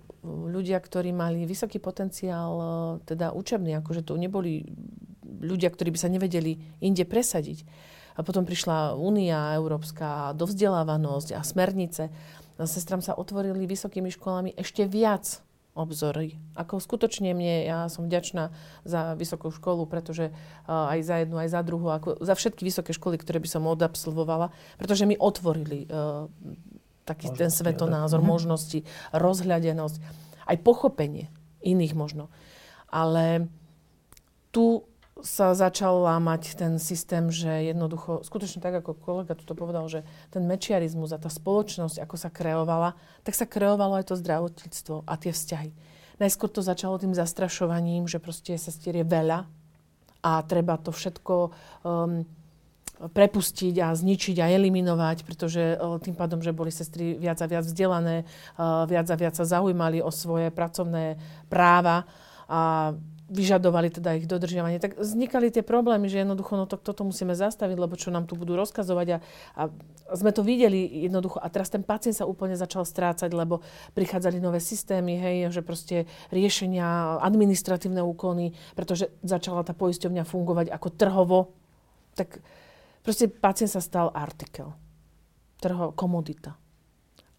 ľudia, 0.50 0.78
ktorí 0.78 1.10
mali 1.14 1.46
vysoký 1.46 1.78
potenciál, 1.78 2.52
uh, 2.56 2.66
teda 3.06 3.32
učebný, 3.32 3.78
akože 3.80 4.02
to 4.06 4.18
neboli 4.18 4.66
ľudia, 5.40 5.72
ktorí 5.72 5.94
by 5.94 5.98
sa 5.98 6.12
nevedeli 6.12 6.60
inde 6.82 7.04
presadiť. 7.06 7.64
A 8.18 8.26
potom 8.26 8.44
prišla 8.44 8.98
Únia 8.98 9.56
Európska, 9.56 10.36
dovzdelávanosť 10.36 11.38
a 11.38 11.40
smernice. 11.40 12.12
A 12.60 12.68
sestram 12.68 13.00
sa 13.00 13.16
otvorili 13.16 13.64
vysokými 13.64 14.12
školami 14.12 14.52
ešte 14.52 14.84
viac 14.84 15.40
obzory. 15.72 16.36
Ako 16.58 16.82
skutočne 16.82 17.32
mne, 17.32 17.64
ja 17.64 17.78
som 17.86 18.04
vďačná 18.04 18.52
za 18.84 19.14
vysokú 19.14 19.48
školu, 19.54 19.86
pretože 19.86 20.34
uh, 20.34 20.92
aj 20.92 21.00
za 21.06 21.16
jednu, 21.24 21.40
aj 21.40 21.48
za 21.48 21.60
druhú, 21.62 21.88
ako 21.88 22.20
za 22.20 22.34
všetky 22.34 22.66
vysoké 22.66 22.92
školy, 22.92 23.16
ktoré 23.16 23.38
by 23.38 23.48
som 23.48 23.64
odabsolvovala, 23.64 24.52
pretože 24.76 25.06
mi 25.06 25.16
otvorili 25.16 25.86
uh, 25.88 26.26
taký 27.10 27.34
možnosti, 27.34 27.42
ten 27.42 27.50
svetonázor, 27.50 28.22
ale... 28.22 28.30
možnosti, 28.30 28.78
rozhľadenosť, 29.10 29.96
aj 30.46 30.56
pochopenie 30.62 31.26
iných 31.66 31.98
možno. 31.98 32.30
Ale 32.86 33.50
tu 34.54 34.86
sa 35.20 35.52
začal 35.52 36.00
lámať 36.00 36.56
ten 36.56 36.80
systém, 36.80 37.28
že 37.28 37.70
jednoducho, 37.70 38.24
skutočne 38.24 38.64
tak, 38.64 38.80
ako 38.80 38.96
kolega 38.96 39.36
tu 39.36 39.52
povedal, 39.52 39.84
že 39.86 40.00
ten 40.32 40.48
mečiarizmus 40.48 41.12
a 41.12 41.20
tá 41.20 41.28
spoločnosť, 41.28 42.00
ako 42.00 42.16
sa 42.16 42.32
kreovala, 42.32 42.96
tak 43.20 43.36
sa 43.36 43.44
kreovalo 43.44 44.00
aj 44.00 44.08
to 44.10 44.14
zdravotníctvo 44.16 45.04
a 45.04 45.14
tie 45.20 45.32
vzťahy. 45.32 45.70
Najskôr 46.20 46.48
to 46.52 46.64
začalo 46.64 47.00
tým 47.00 47.16
zastrašovaním, 47.16 48.08
že 48.08 48.20
proste 48.20 48.56
sestier 48.56 49.00
je 49.00 49.06
veľa 49.08 49.48
a 50.20 50.32
treba 50.44 50.76
to 50.76 50.92
všetko 50.92 51.34
um, 51.84 52.24
prepustiť 53.00 53.80
a 53.80 53.96
zničiť 53.96 54.36
a 54.44 54.52
eliminovať, 54.52 55.24
pretože 55.24 55.80
tým 56.04 56.12
pádom, 56.12 56.44
že 56.44 56.52
boli 56.52 56.68
sestry 56.68 57.16
viac 57.16 57.40
a 57.40 57.48
viac 57.48 57.64
vzdelané, 57.64 58.28
viac 58.60 59.06
a 59.08 59.16
viac 59.16 59.34
sa 59.34 59.48
zaujímali 59.48 60.04
o 60.04 60.12
svoje 60.12 60.52
pracovné 60.52 61.16
práva 61.48 62.04
a 62.44 62.92
vyžadovali 63.30 63.94
teda 63.94 64.18
ich 64.18 64.26
dodržiavanie, 64.26 64.82
tak 64.82 64.98
vznikali 64.98 65.54
tie 65.54 65.62
problémy, 65.62 66.10
že 66.10 66.26
jednoducho 66.26 66.58
no 66.58 66.66
to, 66.66 66.74
toto 66.74 67.06
musíme 67.06 67.30
zastaviť, 67.38 67.78
lebo 67.78 67.94
čo 67.94 68.10
nám 68.10 68.26
tu 68.26 68.34
budú 68.34 68.58
rozkazovať 68.58 69.06
a, 69.14 69.18
a 69.54 69.62
sme 70.18 70.34
to 70.34 70.42
videli 70.42 71.06
jednoducho. 71.06 71.38
A 71.38 71.46
teraz 71.46 71.70
ten 71.70 71.86
pacient 71.86 72.18
sa 72.18 72.26
úplne 72.26 72.58
začal 72.58 72.82
strácať, 72.82 73.30
lebo 73.30 73.62
prichádzali 73.94 74.42
nové 74.42 74.58
systémy, 74.58 75.14
hej, 75.14 75.54
že 75.54 75.62
proste 75.62 76.10
riešenia, 76.34 77.22
administratívne 77.22 78.02
úkony, 78.02 78.50
pretože 78.74 79.14
začala 79.22 79.62
tá 79.62 79.78
poisťovňa 79.78 80.26
fungovať 80.26 80.66
ako 80.74 80.88
trhovo, 80.90 81.38
tak 82.18 82.42
Proste 83.00 83.28
pacient 83.28 83.72
sa 83.72 83.80
stal 83.80 84.12
artikel. 84.12 84.72
Trho, 85.60 85.92
komodita. 85.92 86.56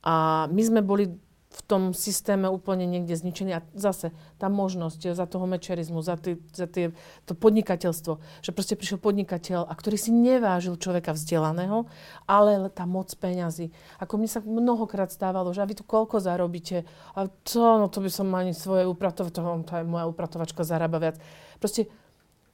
A 0.02 0.46
my 0.50 0.62
sme 0.62 0.82
boli 0.82 1.14
v 1.52 1.62
tom 1.68 1.92
systéme 1.92 2.48
úplne 2.48 2.88
niekde 2.88 3.12
zničení. 3.12 3.52
A 3.52 3.66
zase 3.76 4.16
tá 4.40 4.48
možnosť 4.48 5.12
za 5.12 5.28
toho 5.28 5.44
mečerizmu, 5.44 6.00
za, 6.00 6.16
tý, 6.16 6.40
za 6.56 6.64
tý, 6.64 6.96
to 7.28 7.36
podnikateľstvo, 7.36 8.14
že 8.40 8.56
proste 8.56 8.80
prišiel 8.80 9.04
podnikateľ, 9.04 9.68
a 9.68 9.74
ktorý 9.76 10.00
si 10.00 10.16
nevážil 10.16 10.80
človeka 10.80 11.12
vzdelaného, 11.12 11.92
ale 12.24 12.72
tá 12.72 12.88
moc 12.88 13.12
peňazí. 13.20 13.76
Ako 14.00 14.16
mne 14.16 14.32
sa 14.32 14.40
mnohokrát 14.40 15.12
stávalo, 15.12 15.52
že 15.52 15.60
a 15.60 15.68
vy 15.68 15.76
tu 15.76 15.84
koľko 15.84 16.24
zarobíte? 16.24 16.88
A 17.20 17.28
to, 17.28 17.84
no 17.84 17.92
to 17.92 18.00
by 18.00 18.08
som 18.08 18.32
ani 18.32 18.56
svoje 18.56 18.88
upratovač, 18.88 19.36
to, 19.36 19.44
to 19.68 19.74
je 19.76 19.84
moja 19.84 20.08
upratovačka 20.08 20.64
zarába 20.64 21.04
viac. 21.04 21.20
Proste 21.60 21.92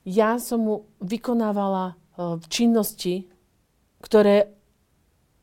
ja 0.10 0.42
som 0.42 0.66
mu 0.66 0.76
vykonávala 1.06 2.00
činnosti, 2.50 3.30
ktoré 4.02 4.52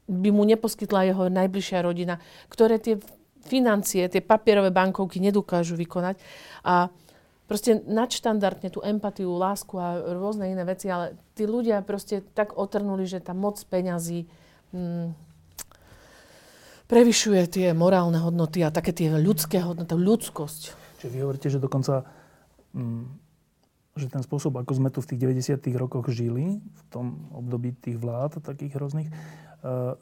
by 0.04 0.30
mu 0.34 0.44
neposkytla 0.44 1.08
jeho 1.08 1.24
najbližšia 1.32 1.80
rodina, 1.80 2.20
ktoré 2.52 2.76
tie 2.76 3.00
financie, 3.44 4.08
tie 4.08 4.20
papierové 4.24 4.72
bankovky 4.72 5.20
nedokážu 5.20 5.76
vykonať. 5.76 6.20
A 6.64 6.88
proste 7.44 7.80
nadštandardne 7.84 8.68
tú 8.72 8.80
empatiu, 8.84 9.36
lásku 9.36 9.76
a 9.76 10.00
rôzne 10.16 10.48
iné 10.48 10.64
veci, 10.64 10.88
ale 10.88 11.16
tí 11.36 11.44
ľudia 11.44 11.84
proste 11.84 12.24
tak 12.32 12.56
otrnuli, 12.56 13.04
že 13.04 13.20
tá 13.20 13.36
moc 13.36 13.60
peňazí 13.68 14.28
hmm, 14.72 15.12
prevyšuje 16.88 17.42
tie 17.48 17.66
morálne 17.76 18.20
hodnoty 18.20 18.64
a 18.64 18.72
také 18.72 18.92
tie 18.92 19.12
ľudské 19.12 19.60
hodnoty, 19.60 19.92
ľudskosť. 19.92 20.62
Čiže 21.00 21.08
vy 21.12 21.18
hovoríte, 21.20 21.48
že 21.52 21.60
dokonca 21.60 22.04
hmm, 22.72 23.23
že 23.94 24.10
ten 24.10 24.26
spôsob, 24.26 24.58
ako 24.58 24.72
sme 24.74 24.90
tu 24.90 24.98
v 24.98 25.14
tých 25.14 25.20
90. 25.54 25.70
rokoch 25.78 26.10
žili, 26.10 26.58
v 26.58 26.82
tom 26.90 27.30
období 27.30 27.78
tých 27.78 27.94
vlád 27.94 28.42
takých 28.42 28.74
rôznych, 28.74 29.06
e, 29.06 29.14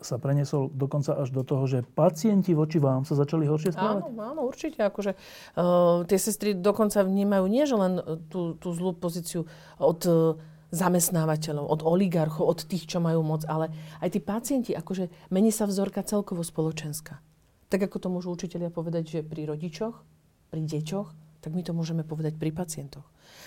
sa 0.01 0.17
preniesol 0.17 0.73
dokonca 0.73 1.13
až 1.21 1.29
do 1.29 1.45
toho, 1.45 1.69
že 1.69 1.85
pacienti 1.85 2.57
voči 2.57 2.81
vám 2.81 3.05
sa 3.05 3.13
začali 3.13 3.45
horšie 3.45 3.77
správať? 3.77 4.09
Áno, 4.09 4.25
áno, 4.25 4.41
určite. 4.49 4.81
Akože, 4.81 5.13
uh, 5.61 6.09
tie 6.09 6.17
sestry 6.17 6.57
dokonca 6.57 7.05
vnímajú 7.05 7.45
nie, 7.53 7.69
že 7.69 7.77
len 7.77 8.01
tú, 8.33 8.57
tú 8.57 8.73
zlú 8.73 8.97
pozíciu 8.97 9.45
od 9.77 10.01
uh, 10.09 10.41
zamestnávateľov, 10.73 11.69
od 11.69 11.81
oligarchov, 11.85 12.49
od 12.49 12.61
tých, 12.65 12.89
čo 12.89 12.99
majú 12.99 13.21
moc, 13.21 13.45
ale 13.45 13.69
aj 14.01 14.17
tí 14.17 14.21
pacienti, 14.25 14.73
akože 14.73 15.29
mení 15.29 15.53
sa 15.53 15.69
vzorka 15.69 16.01
celkovo 16.01 16.41
spoločenská. 16.41 17.21
Tak 17.69 17.93
ako 17.93 17.97
to 18.01 18.09
môžu 18.09 18.29
učiteľia 18.33 18.73
povedať, 18.73 19.05
že 19.05 19.19
pri 19.21 19.53
rodičoch, 19.53 20.01
pri 20.49 20.61
deťoch, 20.65 21.22
tak 21.43 21.53
my 21.53 21.67
to 21.67 21.75
môžeme 21.75 22.07
povedať 22.07 22.39
pri 22.39 22.55
pacientoch 22.55 23.05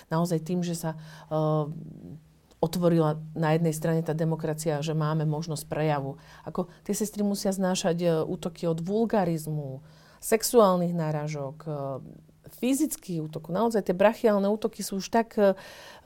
naozaj 0.09 0.43
tým, 0.43 0.61
že 0.61 0.75
sa 0.77 0.93
uh, 0.95 1.69
otvorila 2.61 3.21
na 3.37 3.53
jednej 3.53 3.73
strane 3.75 4.01
tá 4.01 4.13
demokracia, 4.13 4.81
že 4.81 4.97
máme 4.97 5.25
možnosť 5.25 5.65
prejavu. 5.69 6.17
Ako 6.45 6.69
tie 6.85 6.95
sestry 6.97 7.21
musia 7.21 7.53
znášať 7.53 7.97
uh, 8.05 8.11
útoky 8.25 8.69
od 8.69 8.81
vulgarizmu, 8.81 9.81
sexuálnych 10.21 10.93
náražok, 10.93 11.57
uh, 11.65 12.01
fyzických 12.61 13.25
útokov. 13.25 13.49
Naozaj 13.57 13.89
tie 13.89 13.97
brachiálne 13.97 14.45
útoky 14.45 14.85
sú 14.85 15.01
už 15.01 15.09
tak 15.09 15.33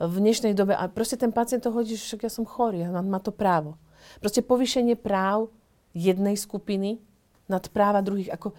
v 0.00 0.14
dnešnej 0.24 0.56
dobe 0.56 0.72
a 0.72 0.88
proste 0.88 1.20
ten 1.20 1.36
pacient 1.36 1.60
to 1.60 1.68
hodí, 1.68 2.00
že 2.00 2.16
však 2.16 2.24
ja 2.24 2.32
som 2.32 2.48
chorý, 2.48 2.80
ja 2.80 2.90
má 2.90 3.20
to 3.20 3.28
právo. 3.28 3.76
Proste 4.24 4.40
povýšenie 4.40 4.96
práv 4.96 5.52
jednej 5.92 6.40
skupiny 6.40 7.04
nad 7.44 7.60
práva 7.68 8.00
druhých. 8.00 8.32
Ako, 8.32 8.56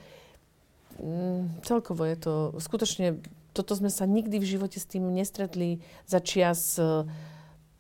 mm, 1.02 1.66
celkovo 1.66 2.06
je 2.06 2.16
to 2.16 2.34
skutočne 2.62 3.20
toto 3.52 3.76
sme 3.76 3.92
sa 3.92 4.08
nikdy 4.08 4.40
v 4.40 4.46
živote 4.48 4.80
s 4.80 4.88
tým 4.88 5.12
nestretli 5.12 5.84
za 6.08 6.24
čias 6.24 6.80
eh, 6.80 7.04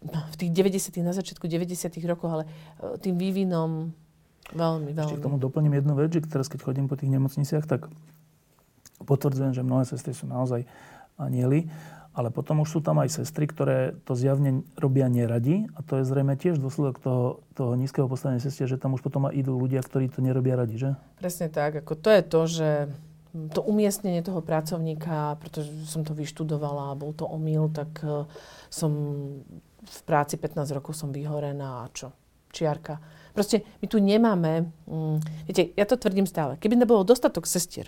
v 0.01 0.35
tých 0.35 0.51
90 0.51 0.99
na 1.05 1.13
začiatku 1.15 1.47
90 1.47 1.95
rokov, 2.07 2.27
ale 2.27 2.43
eh, 2.47 2.99
tým 2.99 3.15
vývinom 3.15 3.95
veľmi, 4.51 4.91
veľmi. 4.91 5.11
Ešte 5.15 5.19
k 5.23 5.27
tomu 5.27 5.39
doplním 5.39 5.79
jednu 5.79 5.93
vec, 5.95 6.11
že 6.11 6.27
teraz 6.27 6.51
keď 6.51 6.59
chodím 6.67 6.91
po 6.91 6.99
tých 6.99 7.11
nemocniciach, 7.11 7.63
tak 7.63 7.87
potvrdzujem, 9.07 9.55
že 9.55 9.63
mnohé 9.63 9.87
sestry 9.87 10.11
sú 10.11 10.27
naozaj 10.27 10.67
anieli, 11.15 11.71
ale 12.11 12.27
potom 12.27 12.59
už 12.59 12.69
sú 12.69 12.79
tam 12.83 12.99
aj 12.99 13.23
sestry, 13.23 13.47
ktoré 13.47 13.95
to 14.03 14.19
zjavne 14.19 14.67
robia 14.75 15.07
neradi 15.07 15.71
a 15.71 15.79
to 15.79 16.01
je 16.01 16.03
zrejme 16.03 16.35
tiež 16.35 16.59
dôsledok 16.59 16.99
toho, 16.99 17.23
toho 17.55 17.71
nízkeho 17.79 18.11
postavenia 18.11 18.43
sestier, 18.43 18.67
že 18.67 18.75
tam 18.75 18.99
už 18.99 19.01
potom 19.01 19.31
aj 19.31 19.39
idú 19.39 19.55
ľudia, 19.55 19.79
ktorí 19.79 20.11
to 20.11 20.19
nerobia 20.19 20.59
radi, 20.59 20.75
že? 20.75 20.89
Presne 21.23 21.47
tak. 21.47 21.79
Ako 21.79 21.95
to 21.95 22.11
je 22.11 22.21
to, 22.27 22.41
že 22.51 22.69
to 23.31 23.61
umiestnenie 23.63 24.23
toho 24.23 24.43
pracovníka, 24.43 25.39
pretože 25.39 25.71
som 25.87 26.03
to 26.03 26.11
vyštudovala 26.11 26.91
a 26.91 26.99
bol 26.99 27.15
to 27.15 27.23
omyl, 27.23 27.71
tak 27.71 27.91
uh, 28.03 28.27
som 28.67 28.91
v 29.81 29.99
práci 30.03 30.35
15 30.35 30.77
rokov 30.77 30.93
som 30.93 31.09
vyhorená 31.15 31.87
a 31.87 31.91
čo? 31.91 32.11
Čiarka. 32.51 32.99
Proste 33.31 33.63
my 33.79 33.87
tu 33.87 33.97
nemáme, 34.03 34.67
um, 34.83 35.15
viete, 35.47 35.71
ja 35.79 35.87
to 35.87 35.95
tvrdím 35.95 36.27
stále, 36.27 36.59
keby 36.59 36.75
nebolo 36.75 37.07
dostatok 37.07 37.47
sestier, 37.47 37.87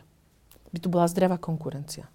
by 0.71 0.79
tu 0.79 0.88
bola 0.88 1.12
zdravá 1.12 1.36
konkurencia. 1.36 2.08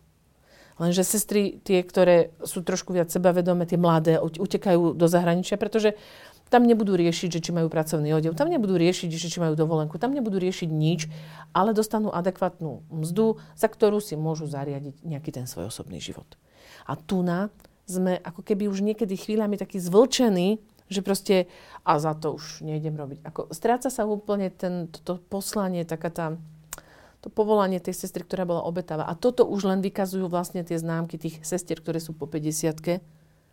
Lenže 0.79 1.03
sestry, 1.03 1.59
tie, 1.67 1.83
ktoré 1.83 2.31
sú 2.47 2.62
trošku 2.62 2.95
viac 2.95 3.11
sebavedomé, 3.11 3.67
tie 3.67 3.75
mladé, 3.75 4.23
utekajú 4.23 4.95
do 4.95 5.07
zahraničia, 5.11 5.59
pretože 5.59 5.99
tam 6.49 6.65
nebudú 6.65 6.97
riešiť, 6.97 7.29
že 7.29 7.41
či 7.45 7.51
majú 7.53 7.69
pracovný 7.69 8.13
odev, 8.17 8.33
tam 8.37 8.49
nebudú 8.49 8.81
riešiť, 8.81 9.09
že 9.13 9.29
či 9.29 9.39
majú 9.39 9.55
dovolenku, 9.55 10.01
tam 10.01 10.17
nebudú 10.17 10.41
riešiť 10.41 10.69
nič, 10.69 11.07
ale 11.53 11.77
dostanú 11.77 12.09
adekvátnu 12.09 12.89
mzdu, 12.89 13.41
za 13.53 13.69
ktorú 13.69 14.01
si 14.01 14.17
môžu 14.17 14.49
zariadiť 14.49 15.05
nejaký 15.05 15.31
ten 15.33 15.45
svoj 15.45 15.69
osobný 15.69 16.01
život. 16.01 16.41
A 16.89 16.97
tu 16.97 17.21
na 17.21 17.53
sme 17.89 18.21
ako 18.21 18.45
keby 18.45 18.69
už 18.69 18.85
niekedy 18.85 19.17
chvíľami 19.17 19.57
takí 19.57 19.81
zvlčení, 19.81 20.61
že 20.89 21.01
proste 21.05 21.49
a 21.85 22.01
za 22.01 22.17
to 22.17 22.37
už 22.37 22.65
nejdem 22.65 22.97
robiť. 22.97 23.25
Ako, 23.25 23.53
stráca 23.53 23.93
sa 23.93 24.09
úplne 24.09 24.49
ten, 24.49 24.89
to, 24.89 25.21
poslanie, 25.29 25.85
taká 25.85 26.09
tá, 26.09 26.27
to 27.21 27.29
povolanie 27.29 27.81
tej 27.81 27.97
sestry, 27.97 28.25
ktorá 28.25 28.49
bola 28.49 28.65
obetavá. 28.65 29.05
A 29.05 29.17
toto 29.17 29.45
už 29.45 29.69
len 29.69 29.81
vykazujú 29.85 30.29
vlastne 30.33 30.65
tie 30.65 30.81
známky 30.81 31.21
tých 31.21 31.45
sestier, 31.45 31.81
ktoré 31.81 32.01
sú 32.01 32.17
po 32.17 32.25
50 32.25 33.05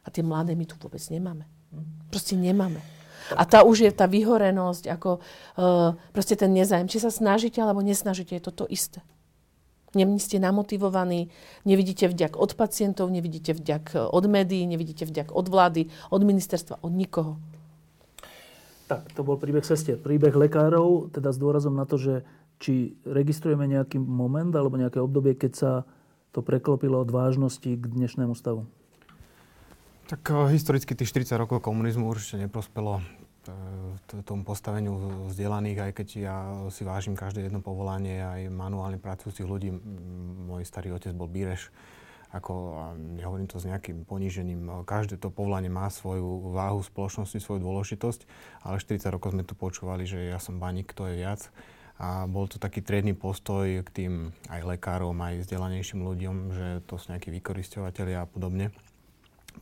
a 0.05 0.07
tie 0.13 0.23
mladé 0.23 0.53
my 0.55 0.63
tu 0.63 0.79
vôbec 0.79 1.01
nemáme. 1.11 1.49
Proste 2.11 2.37
nemáme. 2.39 2.79
A 3.33 3.41
tá 3.43 3.65
už 3.65 3.89
je 3.89 3.91
tá 3.91 4.05
vyhorenosť, 4.05 4.85
ako 4.85 5.17
uh, 5.17 5.97
proste 6.13 6.37
ten 6.37 6.53
nezájem. 6.53 6.85
Či 6.85 7.01
sa 7.01 7.09
snažíte 7.09 7.57
alebo 7.57 7.81
nesnažíte, 7.81 8.37
je 8.37 8.43
to 8.45 8.53
to 8.53 8.65
isté. 8.69 9.01
Nie 9.95 10.05
ste 10.19 10.43
namotivovaní, 10.43 11.31
nevidíte 11.63 12.11
vďak 12.11 12.35
od 12.35 12.53
pacientov, 12.59 13.07
nevidíte 13.09 13.55
vďak 13.55 14.11
od 14.11 14.25
médií, 14.27 14.67
nevidíte 14.67 15.07
vďak 15.07 15.31
od 15.31 15.47
vlády, 15.47 15.87
od 16.11 16.21
ministerstva, 16.21 16.83
od 16.83 16.91
nikoho. 16.91 17.39
Tak, 18.85 19.15
to 19.17 19.25
bol 19.25 19.39
príbeh 19.39 19.65
sestier. 19.65 19.97
Príbeh 19.97 20.35
lekárov, 20.35 21.09
teda 21.09 21.33
s 21.33 21.41
dôrazom 21.41 21.73
na 21.73 21.89
to, 21.89 21.97
že 21.97 22.21
či 22.61 22.93
registrujeme 23.07 23.65
nejaký 23.65 23.97
moment 23.97 24.51
alebo 24.53 24.77
nejaké 24.77 25.01
obdobie, 25.01 25.33
keď 25.33 25.51
sa 25.55 25.71
to 26.35 26.43
preklopilo 26.43 26.99
od 26.99 27.09
vážnosti 27.09 27.65
k 27.65 27.83
dnešnému 27.83 28.35
stavu. 28.35 28.67
Tak 30.05 30.21
uh, 30.29 30.45
historicky 30.53 30.93
tých 30.93 31.09
40 31.09 31.33
rokov 31.41 31.65
komunizmu 31.65 32.05
určite 32.05 32.37
neprospelo 32.37 33.01
uh, 33.01 34.21
tomu 34.21 34.45
postaveniu 34.45 35.25
vzdelaných, 35.33 35.89
aj 35.89 35.91
keď 35.97 36.07
ja 36.13 36.37
si 36.69 36.85
vážim 36.85 37.17
každé 37.17 37.49
jedno 37.49 37.57
povolanie, 37.65 38.21
aj 38.21 38.53
manuálne 38.53 39.01
pracujúcich 39.01 39.49
ľudí. 39.49 39.73
Môj 40.45 40.61
starý 40.61 40.93
otec 40.93 41.09
bol 41.17 41.25
bíreš, 41.25 41.73
ako, 42.29 42.53
a 42.77 42.85
nehovorím 42.93 43.49
to 43.49 43.57
s 43.57 43.65
nejakým 43.65 44.05
ponížením, 44.05 44.85
každé 44.85 45.17
to 45.17 45.33
povolanie 45.33 45.73
má 45.73 45.89
svoju 45.89 46.53
váhu 46.53 46.85
spoločnosti, 46.85 47.41
svoju 47.41 47.65
dôležitosť, 47.65 48.29
ale 48.61 48.77
40 48.77 49.09
rokov 49.09 49.33
sme 49.33 49.41
tu 49.41 49.57
počúvali, 49.57 50.05
že 50.05 50.29
ja 50.29 50.37
som 50.37 50.61
baník, 50.61 50.93
to 50.93 51.09
je 51.09 51.17
viac. 51.17 51.49
A 51.95 52.27
bol 52.27 52.45
to 52.45 52.59
taký 52.59 52.83
triedny 52.83 53.15
postoj 53.15 53.81
k 53.81 53.89
tým 53.89 54.13
aj 54.51 54.67
lekárom, 54.67 55.15
aj 55.17 55.47
vzdelanejším 55.47 56.03
ľuďom, 56.03 56.35
že 56.51 56.67
to 56.85 56.99
sú 56.99 57.15
nejakí 57.15 57.31
vykoristovateľia 57.31 58.21
a 58.21 58.29
podobne. 58.29 58.75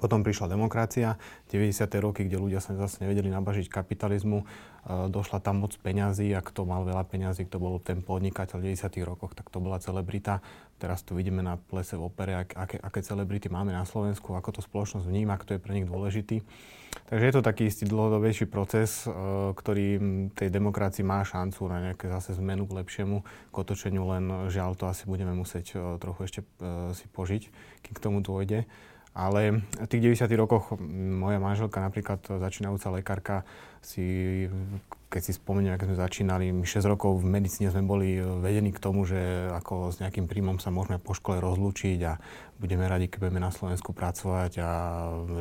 Potom 0.02 0.26
prišla 0.26 0.52
demokracia, 0.52 1.16
90. 1.54 1.86
roky, 2.02 2.26
kde 2.26 2.42
ľudia 2.42 2.60
sa 2.64 2.74
zase 2.74 3.06
nevedeli 3.06 3.30
nabažiť 3.30 3.70
kapitalizmu. 3.70 4.42
E, 4.42 4.46
došla 5.08 5.40
tam 5.40 5.64
moc 5.64 5.76
peňazí 5.78 6.34
a 6.34 6.42
kto 6.42 6.66
mal 6.66 6.84
veľa 6.84 7.06
peňazí, 7.06 7.46
kto 7.48 7.58
bol 7.62 7.78
ten 7.78 8.02
podnikateľ 8.02 8.60
v 8.60 8.74
90. 8.74 9.04
rokoch, 9.06 9.38
tak 9.38 9.48
to 9.54 9.62
bola 9.62 9.78
celebrita. 9.78 10.42
Teraz 10.82 11.06
tu 11.06 11.16
vidíme 11.16 11.40
na 11.40 11.56
plese 11.56 11.96
v 11.96 12.10
opere, 12.10 12.36
aké, 12.36 12.82
aké 12.82 13.00
celebrity 13.00 13.48
máme 13.48 13.72
na 13.72 13.88
Slovensku, 13.88 14.36
ako 14.36 14.60
to 14.60 14.62
spoločnosť 14.66 15.08
vníma, 15.08 15.40
kto 15.40 15.56
je 15.56 15.64
pre 15.64 15.74
nich 15.78 15.88
dôležitý. 15.88 16.44
Takže 17.10 17.26
je 17.26 17.34
to 17.34 17.42
taký 17.42 17.72
istý 17.72 17.90
dlhodobejší 17.90 18.46
proces, 18.50 19.06
e, 19.06 19.10
ktorý 19.56 19.88
tej 20.36 20.50
demokracii 20.52 21.06
má 21.06 21.24
šancu 21.24 21.70
na 21.70 21.92
nejaké 21.92 22.10
zase 22.10 22.36
zmenu 22.38 22.68
k 22.68 22.84
lepšiemu, 22.84 23.24
k 23.24 23.56
otočeniu, 23.56 24.04
len 24.10 24.50
žiaľ 24.50 24.76
to 24.76 24.90
asi 24.90 25.08
budeme 25.08 25.32
musieť 25.32 25.74
e, 25.74 25.98
trochu 26.02 26.20
ešte 26.28 26.42
si 26.98 27.06
požiť, 27.08 27.44
kým 27.86 27.94
k 27.96 28.04
tomu 28.04 28.20
dôjde. 28.20 28.66
Ale 29.14 29.62
v 29.78 29.88
tých 29.94 30.26
90. 30.26 30.26
rokoch 30.42 30.74
moja 30.90 31.38
manželka, 31.38 31.86
napríklad 31.86 32.26
začínajúca 32.26 32.90
lekárka, 32.98 33.36
si, 33.86 34.50
keď 35.14 35.22
si 35.22 35.32
spomeniem, 35.38 35.78
keď 35.78 35.94
sme 35.94 36.02
začínali, 36.02 36.46
my 36.50 36.66
6 36.66 36.82
rokov 36.90 37.22
v 37.22 37.30
medicíne 37.30 37.70
sme 37.70 37.86
boli 37.86 38.18
vedení 38.18 38.74
k 38.74 38.82
tomu, 38.82 39.06
že 39.06 39.54
ako 39.54 39.94
s 39.94 40.02
nejakým 40.02 40.26
príjmom 40.26 40.58
sa 40.58 40.74
môžeme 40.74 40.98
po 40.98 41.14
škole 41.14 41.38
rozlúčiť 41.38 42.00
a 42.10 42.18
budeme 42.58 42.90
radi, 42.90 43.06
keď 43.06 43.30
budeme 43.30 43.46
na 43.46 43.54
Slovensku 43.54 43.94
pracovať 43.94 44.52
a 44.66 44.70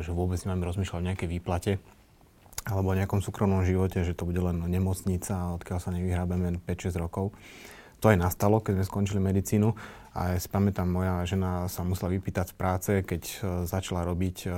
že 0.05 0.13
vôbec 0.13 0.37
nemáme 0.45 0.69
rozmýšľať 0.69 0.99
o 1.01 1.07
nejakej 1.09 1.29
výplate 1.33 1.81
alebo 2.69 2.93
o 2.93 2.97
nejakom 2.99 3.25
súkromnom 3.25 3.65
živote, 3.65 4.05
že 4.05 4.13
to 4.13 4.29
bude 4.29 4.39
len 4.39 4.61
nemocnica, 4.69 5.57
odkiaľ 5.57 5.81
sa 5.81 5.89
nevyhrábeme 5.91 6.61
5-6 6.63 6.95
rokov. 7.01 7.33
To 7.99 8.11
aj 8.11 8.19
nastalo, 8.19 8.59
keď 8.59 8.83
sme 8.83 8.85
skončili 8.85 9.19
medicínu 9.23 9.71
a 10.13 10.37
ja 10.37 10.37
si 10.37 10.45
pamätám, 10.45 10.85
moja 10.85 11.25
žena 11.25 11.65
sa 11.65 11.81
musela 11.81 12.13
vypýtať 12.13 12.53
z 12.53 12.55
práce, 12.55 12.91
keď 13.01 13.23
uh, 13.25 13.37
začala 13.65 14.05
robiť, 14.05 14.45
uh, 14.45 14.53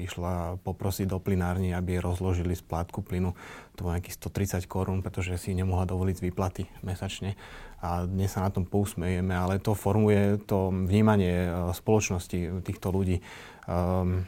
išla 0.00 0.56
poprosiť 0.64 1.12
do 1.12 1.20
plinárny, 1.20 1.76
aby 1.76 2.00
rozložili 2.00 2.56
splátku 2.56 3.04
plynu. 3.04 3.36
To 3.76 3.84
bolo 3.84 4.00
nejakých 4.00 4.16
130 4.64 4.64
korún, 4.64 5.04
pretože 5.04 5.36
si 5.36 5.52
nemohla 5.52 5.84
dovoliť 5.84 6.24
výplaty 6.24 6.64
mesačne. 6.80 7.36
A 7.84 8.08
dnes 8.08 8.32
sa 8.32 8.48
na 8.48 8.50
tom 8.50 8.64
pousmejeme, 8.64 9.36
ale 9.36 9.60
to 9.60 9.76
formuje 9.76 10.40
to 10.48 10.72
vnímanie 10.72 11.52
uh, 11.52 11.68
spoločnosti 11.76 12.64
týchto 12.64 12.88
ľudí. 12.88 13.20
Um, 13.68 14.24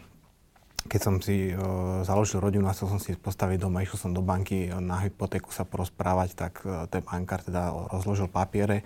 keď 0.93 1.01
som 1.01 1.25
si 1.25 1.57
uh, 1.57 2.05
založil 2.05 2.37
rodinu 2.37 2.69
a 2.69 2.77
chcel 2.77 2.93
som 2.93 3.01
si 3.01 3.17
postaviť 3.17 3.65
doma, 3.65 3.81
išiel 3.81 3.97
som 3.97 4.13
do 4.13 4.21
banky 4.21 4.69
na 4.77 5.01
hypotéku 5.09 5.49
sa 5.57 5.65
porozprávať, 5.65 6.37
tak 6.37 6.61
uh, 6.69 6.85
ten 6.93 7.01
bankár 7.01 7.41
teda 7.41 7.73
rozložil 7.89 8.29
papiere 8.29 8.85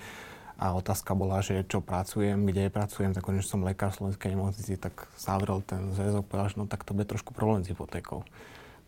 a 0.61 0.77
otázka 0.77 1.17
bola, 1.17 1.41
že 1.41 1.65
čo 1.65 1.81
pracujem, 1.81 2.37
kde 2.45 2.69
pracujem, 2.69 3.17
tak 3.17 3.25
že 3.25 3.49
som 3.49 3.65
lekár 3.65 3.97
v 3.97 4.05
Slovenskej 4.05 4.37
nemocnici, 4.37 4.77
tak 4.77 5.09
zavrel 5.17 5.65
ten 5.65 5.97
zväzok, 5.97 6.29
povedal, 6.29 6.53
že 6.53 6.59
no 6.61 6.69
tak 6.69 6.85
to 6.85 6.93
bude 6.93 7.09
trošku 7.09 7.33
problém 7.33 7.65
s 7.65 7.73
hypotékou. 7.73 8.29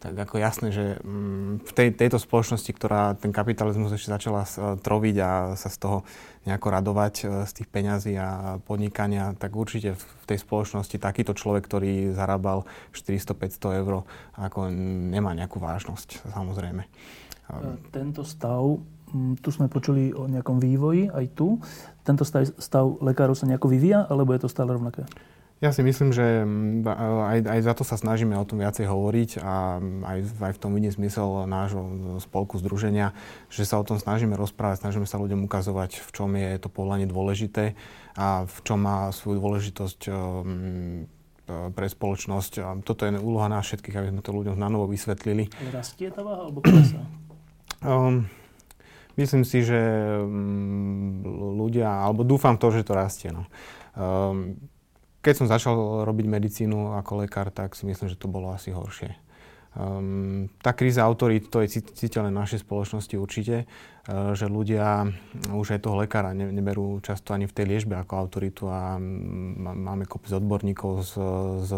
Tak 0.02 0.18
ako 0.18 0.36
jasné, 0.36 0.68
že 0.74 0.98
mm, 0.98 1.62
v 1.62 1.72
tej, 1.72 1.88
tejto 1.94 2.18
spoločnosti, 2.18 2.68
ktorá 2.74 3.14
ten 3.16 3.30
kapitalizmus 3.30 3.94
ešte 3.94 4.10
začala 4.10 4.42
troviť 4.82 5.16
a 5.22 5.30
sa 5.54 5.70
z 5.70 5.78
toho 5.78 5.98
nejako 6.42 6.68
radovať 6.74 7.14
e, 7.22 7.24
z 7.46 7.52
tých 7.62 7.68
peňazí 7.70 8.18
a 8.18 8.58
podnikania, 8.66 9.32
tak 9.38 9.54
určite 9.54 9.94
v 9.94 10.24
tej 10.26 10.42
spoločnosti 10.42 10.98
takýto 10.98 11.38
človek, 11.38 11.62
ktorý 11.70 12.18
zarábal 12.18 12.66
400-500 12.90 13.80
eur, 13.80 14.02
ako 14.34 14.74
nemá 15.14 15.38
nejakú 15.38 15.62
vážnosť, 15.62 16.26
samozrejme. 16.34 16.82
Tento 17.94 18.26
stav 18.26 18.82
tu 19.40 19.48
sme 19.52 19.68
počuli 19.68 20.10
o 20.16 20.26
nejakom 20.26 20.58
vývoji 20.58 21.12
aj 21.12 21.26
tu. 21.36 21.60
Tento 22.02 22.24
stav, 22.24 22.48
stav 22.58 22.84
lekárov 23.04 23.36
sa 23.36 23.46
nejako 23.46 23.70
vyvíja, 23.70 24.08
alebo 24.08 24.32
je 24.34 24.42
to 24.42 24.48
stále 24.48 24.72
rovnaké? 24.72 25.04
Ja 25.62 25.70
si 25.70 25.86
myslím, 25.86 26.10
že 26.10 26.42
mm, 26.42 26.82
aj, 27.22 27.38
aj 27.46 27.60
za 27.62 27.72
to 27.78 27.86
sa 27.86 27.94
snažíme 27.94 28.34
o 28.34 28.42
tom 28.42 28.58
viacej 28.58 28.82
hovoriť 28.82 29.30
a 29.38 29.78
aj, 29.78 30.18
aj 30.42 30.52
v 30.58 30.60
tom 30.60 30.74
vidím 30.74 30.90
zmysel 30.90 31.46
nášho 31.46 32.18
spolku 32.18 32.58
združenia, 32.58 33.14
že 33.46 33.62
sa 33.62 33.78
o 33.78 33.86
tom 33.86 34.02
snažíme 34.02 34.34
rozprávať, 34.34 34.82
snažíme 34.82 35.06
sa 35.06 35.22
ľuďom 35.22 35.46
ukazovať, 35.46 36.02
v 36.02 36.10
čom 36.10 36.34
je 36.34 36.58
to 36.58 36.66
povolanie 36.66 37.06
dôležité 37.06 37.78
a 38.18 38.42
v 38.42 38.58
čom 38.66 38.82
má 38.82 39.14
svoju 39.14 39.38
dôležitosť 39.38 40.00
um, 40.10 41.06
pre 41.46 41.86
spoločnosť. 41.86 42.82
Toto 42.82 43.06
je 43.06 43.14
úloha 43.22 43.46
nás 43.46 43.62
všetkých, 43.62 44.02
aby 44.02 44.08
sme 44.10 44.22
to 44.26 44.34
ľuďom 44.34 44.58
na 44.58 44.66
novo 44.66 44.90
vysvetlili. 44.90 45.46
Rastie 45.70 46.10
tá 46.10 46.26
váha 46.26 46.50
alebo 46.50 46.58
klesá? 46.58 47.06
Um, 47.86 48.26
Myslím 49.16 49.44
si, 49.44 49.60
že 49.60 49.76
mm, 50.20 51.24
ľudia, 51.58 51.88
alebo 51.88 52.24
dúfam 52.24 52.56
to, 52.56 52.72
že 52.72 52.86
to 52.86 52.96
rastie. 52.96 53.28
No. 53.28 53.44
Um, 53.92 54.56
keď 55.22 55.34
som 55.38 55.46
začal 55.46 56.02
robiť 56.02 56.26
medicínu 56.26 56.98
ako 56.98 57.22
lekár, 57.22 57.52
tak 57.54 57.76
si 57.76 57.86
myslím, 57.86 58.08
že 58.08 58.18
to 58.18 58.26
bolo 58.26 58.50
asi 58.50 58.72
horšie. 58.72 59.14
Um, 59.72 60.52
tá 60.60 60.76
kríza 60.76 61.00
autorít, 61.00 61.48
to 61.48 61.64
je 61.64 61.80
citeľné 61.80 62.28
našej 62.28 62.64
spoločnosti 62.64 63.16
určite, 63.16 63.64
že 64.10 64.50
ľudia 64.50 65.14
už 65.54 65.78
aj 65.78 65.86
toho 65.86 66.02
lekára 66.02 66.34
ne, 66.34 66.50
neberú 66.50 66.98
často 66.98 67.38
ani 67.38 67.46
v 67.46 67.54
tej 67.54 67.70
liežbe 67.70 67.94
ako 67.94 68.12
autoritu 68.18 68.66
a 68.66 68.98
máme 68.98 70.10
kopec 70.10 70.34
odborníkov 70.34 71.06
z, 71.06 71.12
z 71.62 71.70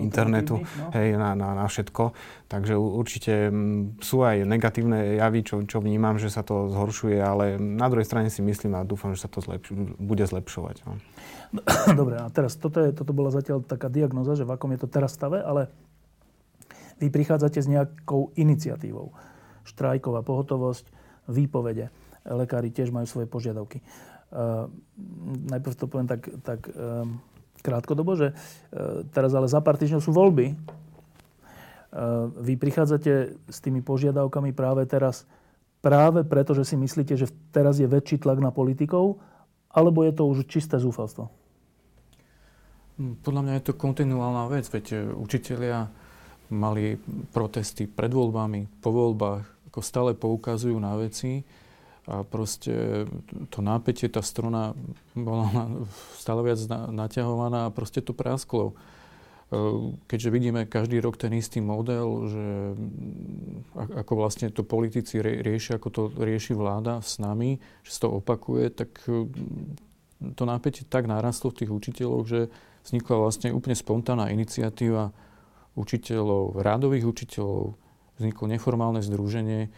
internetu 0.00 0.64
no. 0.64 0.88
hej, 0.96 1.20
na, 1.20 1.36
na, 1.36 1.52
na 1.52 1.68
všetko. 1.68 2.16
Takže 2.48 2.80
určite 2.80 3.52
sú 4.00 4.24
aj 4.24 4.48
negatívne 4.48 5.20
javy, 5.20 5.44
čo, 5.44 5.60
čo 5.68 5.84
vnímam, 5.84 6.16
že 6.16 6.32
sa 6.32 6.40
to 6.40 6.72
zhoršuje, 6.72 7.20
ale 7.20 7.60
na 7.60 7.92
druhej 7.92 8.08
strane 8.08 8.32
si 8.32 8.40
myslím 8.40 8.80
a 8.80 8.88
dúfam, 8.88 9.12
že 9.12 9.28
sa 9.28 9.28
to 9.28 9.44
zlepš- 9.44 10.00
bude 10.00 10.24
zlepšovať. 10.24 10.76
No. 10.88 10.96
Dobre, 12.00 12.24
a 12.24 12.32
teraz 12.32 12.56
toto, 12.56 12.80
je, 12.80 12.96
toto 12.96 13.12
bola 13.12 13.28
zatiaľ 13.28 13.60
taká 13.60 13.92
diagnoza, 13.92 14.32
že 14.32 14.48
v 14.48 14.56
akom 14.56 14.72
je 14.72 14.80
to 14.80 14.88
teraz 14.88 15.12
stave, 15.12 15.44
ale 15.44 15.68
vy 17.04 17.12
prichádzate 17.12 17.60
s 17.60 17.68
nejakou 17.68 18.32
iniciatívou. 18.32 19.12
Štrajková 19.68 20.24
pohotovosť, 20.24 20.93
výpovede. 21.28 21.88
Lekári 22.24 22.72
tiež 22.72 22.88
majú 22.88 23.04
svoje 23.04 23.28
požiadavky. 23.28 23.84
Uh, 24.34 24.66
najprv 25.52 25.74
to 25.76 25.86
poviem 25.86 26.08
tak, 26.08 26.26
tak 26.42 26.66
uh, 26.72 27.04
krátkodobo, 27.60 28.16
že 28.16 28.32
uh, 28.32 29.04
teraz 29.12 29.30
ale 29.36 29.46
za 29.46 29.60
pár 29.60 29.76
týždňov 29.76 30.02
sú 30.04 30.12
voľby. 30.12 30.56
Vy 32.42 32.58
prichádzate 32.58 33.38
s 33.46 33.58
tými 33.62 33.78
požiadavkami 33.78 34.50
práve 34.50 34.82
teraz 34.82 35.30
práve 35.78 36.26
preto, 36.26 36.50
že 36.56 36.66
si 36.66 36.74
myslíte, 36.74 37.14
že 37.14 37.30
teraz 37.52 37.76
je 37.78 37.84
väčší 37.84 38.18
tlak 38.18 38.42
na 38.42 38.50
politikov, 38.50 39.22
alebo 39.68 40.02
je 40.02 40.16
to 40.16 40.26
už 40.26 40.48
čisté 40.48 40.80
zúfalstvo? 40.82 41.28
Hm, 42.96 43.20
podľa 43.20 43.42
mňa 43.46 43.54
je 43.60 43.64
to 43.68 43.78
kontinuálna 43.78 44.50
vec, 44.50 44.64
veď 44.66 45.14
učitelia 45.14 45.86
mali 46.50 46.96
protesty 47.30 47.84
pred 47.84 48.08
voľbami, 48.08 48.80
po 48.80 48.90
voľbách, 48.90 49.53
ako 49.74 49.82
stále 49.82 50.14
poukazujú 50.14 50.78
na 50.78 50.94
veci 50.94 51.42
a 52.06 52.22
proste 52.22 53.02
to 53.50 53.58
nápetie, 53.58 54.06
tá 54.06 54.22
struna 54.22 54.70
bola 55.18 55.50
stále 56.22 56.46
viac 56.46 56.62
naťahovaná 56.70 57.66
a 57.66 57.74
proste 57.74 57.98
to 57.98 58.14
prasklo. 58.14 58.78
keďže 60.06 60.30
vidíme 60.30 60.70
každý 60.70 61.02
rok 61.02 61.18
ten 61.18 61.34
istý 61.34 61.58
model, 61.58 62.06
že 62.30 62.46
ako 63.74 64.12
vlastne 64.14 64.54
to 64.54 64.62
politici 64.62 65.18
riešia, 65.18 65.82
ako 65.82 65.88
to 65.90 66.02
rieši 66.22 66.54
vláda 66.54 67.02
s 67.02 67.18
nami, 67.18 67.58
že 67.82 67.90
sa 67.98 68.06
to 68.06 68.14
opakuje, 68.14 68.70
tak 68.70 68.94
mm, 69.10 70.38
to 70.38 70.42
napätie 70.46 70.86
tak 70.86 71.10
narastlo 71.10 71.50
v 71.50 71.66
tých 71.66 71.70
učiteľoch, 71.74 72.24
že 72.30 72.40
vznikla 72.86 73.16
vlastne 73.18 73.50
úplne 73.50 73.74
spontánna 73.74 74.30
iniciatíva 74.30 75.10
učiteľov, 75.74 76.62
rádových 76.62 77.04
učiteľov, 77.10 77.74
vzniklo 78.18 78.46
neformálne 78.50 79.02
združenie, 79.02 79.70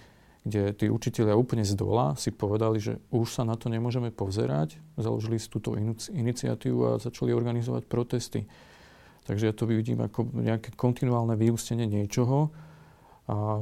kde 0.47 0.71
tí 0.79 0.87
učiteľia 0.87 1.35
úplne 1.35 1.67
z 1.67 1.75
dola 1.75 2.15
si 2.15 2.31
povedali, 2.31 2.79
že 2.79 3.03
už 3.11 3.27
sa 3.27 3.43
na 3.43 3.59
to 3.59 3.67
nemôžeme 3.67 4.15
pozerať, 4.15 4.79
založili 4.95 5.43
si 5.43 5.51
túto 5.51 5.75
iniciatívu 6.15 6.81
a 6.87 7.03
začali 7.03 7.35
organizovať 7.35 7.83
protesty. 7.91 8.47
Takže 9.27 9.51
ja 9.51 9.55
to 9.55 9.67
vidím 9.67 10.07
ako 10.07 10.31
nejaké 10.39 10.71
kontinuálne 10.79 11.35
vyústenie 11.35 11.91
niečoho. 11.91 12.55
A 13.27 13.59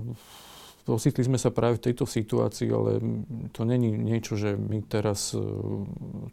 ocitli 0.85 1.25
sme 1.25 1.41
sa 1.41 1.49
práve 1.49 1.81
v 1.81 1.89
tejto 1.89 2.05
situácii, 2.05 2.69
ale 2.69 3.01
to 3.57 3.65
není 3.65 3.89
niečo, 3.89 4.37
že 4.37 4.53
my 4.53 4.85
teraz 4.85 5.33
e, 5.33 5.41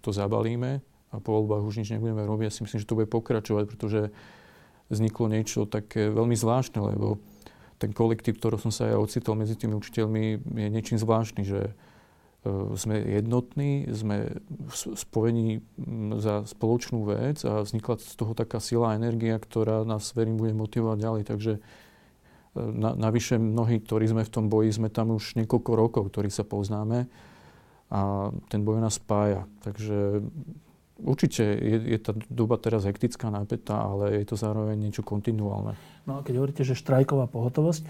to 0.04 0.12
zabalíme 0.12 0.84
a 1.12 1.16
po 1.24 1.40
voľbách 1.40 1.64
už 1.64 1.80
nič 1.80 1.96
nebudeme 1.96 2.28
robiť. 2.28 2.52
Ja 2.52 2.56
si 2.60 2.64
myslím, 2.68 2.84
že 2.84 2.90
to 2.92 3.00
bude 3.00 3.08
pokračovať, 3.08 3.72
pretože 3.72 4.12
vzniklo 4.92 5.32
niečo 5.32 5.64
také 5.64 6.12
veľmi 6.12 6.36
zvláštne, 6.36 6.84
lebo 6.84 7.24
ten 7.82 7.90
kolektív, 7.90 8.38
ktorý 8.38 8.62
som 8.62 8.70
sa 8.70 8.86
ja 8.86 9.02
ocitol 9.02 9.34
medzi 9.42 9.58
tými 9.58 9.74
učiteľmi, 9.74 10.46
je 10.46 10.68
niečím 10.70 11.02
zvláštny, 11.02 11.42
že 11.42 11.74
E, 12.42 12.74
sme 12.74 12.98
jednotní, 12.98 13.86
sme 13.94 14.42
spojení 14.74 15.62
za 16.18 16.42
spoločnú 16.50 17.06
vec 17.06 17.46
a 17.46 17.62
vznikla 17.62 18.02
z 18.02 18.14
toho 18.18 18.34
taká 18.34 18.58
sila 18.58 18.94
a 18.94 18.98
energia, 18.98 19.38
ktorá 19.38 19.86
nás, 19.86 20.10
verím, 20.18 20.42
bude 20.42 20.58
motivovať 20.58 20.98
ďalej. 20.98 21.24
Takže 21.30 21.52
e, 21.58 21.62
na, 22.58 22.98
navyše 22.98 23.38
mnohí, 23.38 23.78
ktorí 23.86 24.10
sme 24.10 24.26
v 24.26 24.34
tom 24.34 24.50
boji, 24.50 24.74
sme 24.74 24.90
tam 24.90 25.14
už 25.14 25.38
niekoľko 25.38 25.72
rokov, 25.78 26.04
ktorí 26.10 26.34
sa 26.34 26.42
poznáme 26.42 27.06
a 27.94 28.32
ten 28.50 28.66
boj 28.66 28.82
nás 28.82 28.98
spája. 28.98 29.46
Takže 29.62 30.26
určite 31.04 31.44
je, 31.44 31.78
je 31.94 32.00
tá 32.00 32.14
doba 32.30 32.62
teraz 32.62 32.86
hektická, 32.86 33.34
napätá, 33.34 33.82
ale 33.82 34.22
je 34.22 34.26
to 34.30 34.36
zároveň 34.38 34.78
niečo 34.78 35.02
kontinuálne. 35.02 35.76
No 36.06 36.20
a 36.20 36.26
keď 36.26 36.42
hovoríte, 36.42 36.64
že 36.66 36.78
štrajková 36.78 37.30
pohotovosť, 37.30 37.84
e, 37.84 37.90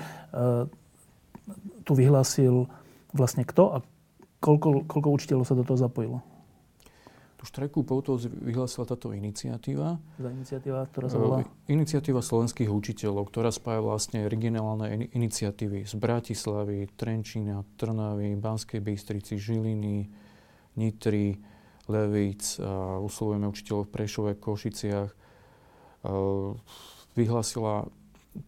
tu 1.84 1.92
vyhlásil 1.94 2.72
vlastne 3.12 3.44
kto 3.44 3.64
a 3.76 3.78
Koľko, 4.42 4.90
koľko 4.90 5.10
učiteľov 5.14 5.46
sa 5.46 5.54
do 5.54 5.62
toho 5.62 5.78
zapojilo? 5.78 6.18
Tu 7.38 7.44
štrajku 7.46 7.86
pohotovosť 7.86 8.26
vyhlásila 8.26 8.90
táto 8.90 9.14
iniciatíva. 9.14 10.02
Za 10.18 10.30
iniciatíva, 10.34 10.90
ktorá 10.90 11.06
sa 11.10 11.18
volá? 11.22 11.46
Iniciatíva 11.70 12.26
slovenských 12.26 12.70
učiteľov, 12.70 13.30
ktorá 13.30 13.54
spája 13.54 13.86
vlastne 13.86 14.26
regionálne 14.26 15.14
iniciatívy 15.14 15.86
z 15.86 15.94
Bratislavy, 15.94 16.90
Trenčína, 16.98 17.62
Trnavy, 17.78 18.34
Banskej 18.34 18.82
Bystrici, 18.82 19.38
Žiliny, 19.38 20.10
Nitry, 20.78 21.38
Levíc, 21.92 22.56
a 22.64 23.04
uslovujeme 23.04 23.52
učiteľov 23.52 23.92
v 23.92 23.94
Prešove, 23.94 24.32
Košiciach. 24.40 25.12
Vyhlásila, 27.14 27.92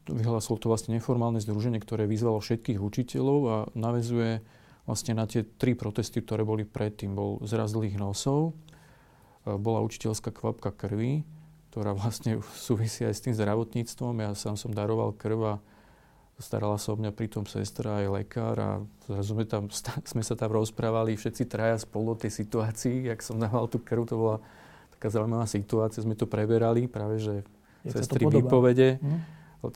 vyhlásilo 0.08 0.58
to 0.58 0.72
vlastne 0.72 0.96
neformálne 0.96 1.44
združenie, 1.44 1.84
ktoré 1.84 2.08
vyzvalo 2.08 2.40
všetkých 2.40 2.80
učiteľov 2.80 3.40
a 3.52 3.58
navezuje 3.76 4.40
vlastne 4.88 5.20
na 5.20 5.28
tie 5.28 5.44
tri 5.44 5.76
protesty, 5.76 6.24
ktoré 6.24 6.48
boli 6.48 6.64
predtým. 6.64 7.12
Bol 7.12 7.44
zraz 7.44 7.76
dlhých 7.76 8.00
nosov, 8.00 8.56
bola 9.44 9.84
učiteľská 9.84 10.32
kvapka 10.32 10.72
krvi, 10.72 11.28
ktorá 11.72 11.92
vlastne 12.00 12.40
súvisí 12.56 13.04
aj 13.04 13.14
s 13.14 13.24
tým 13.28 13.36
zdravotníctvom. 13.36 14.24
Ja 14.24 14.32
sám 14.34 14.56
som 14.56 14.72
daroval 14.72 15.16
krv 15.16 15.40
a 15.44 15.56
starala 16.42 16.82
sa 16.82 16.94
o 16.94 17.00
mňa 17.00 17.14
pritom 17.14 17.46
sestra 17.46 18.02
aj 18.02 18.08
lekár 18.10 18.56
a 18.58 18.70
zrazu 19.06 19.38
sme, 19.38 19.46
tam, 19.46 19.70
sme 20.12 20.24
sa 20.26 20.34
tam 20.34 20.50
rozprávali 20.50 21.14
všetci 21.14 21.46
traja 21.46 21.78
spolu 21.78 22.14
o 22.14 22.20
tej 22.20 22.34
situácii, 22.34 23.10
jak 23.12 23.22
som 23.22 23.38
dával 23.38 23.70
tú 23.70 23.78
krv, 23.78 24.10
to 24.10 24.16
bola 24.18 24.38
taká 24.98 25.14
zaujímavá 25.14 25.46
situácia, 25.46 26.02
sme 26.02 26.18
to 26.18 26.26
preberali, 26.26 26.90
práve 26.90 27.22
že 27.22 27.46
Jak 27.84 28.00
sestry 28.00 28.24
výpovede, 28.24 29.04
hm? 29.04 29.20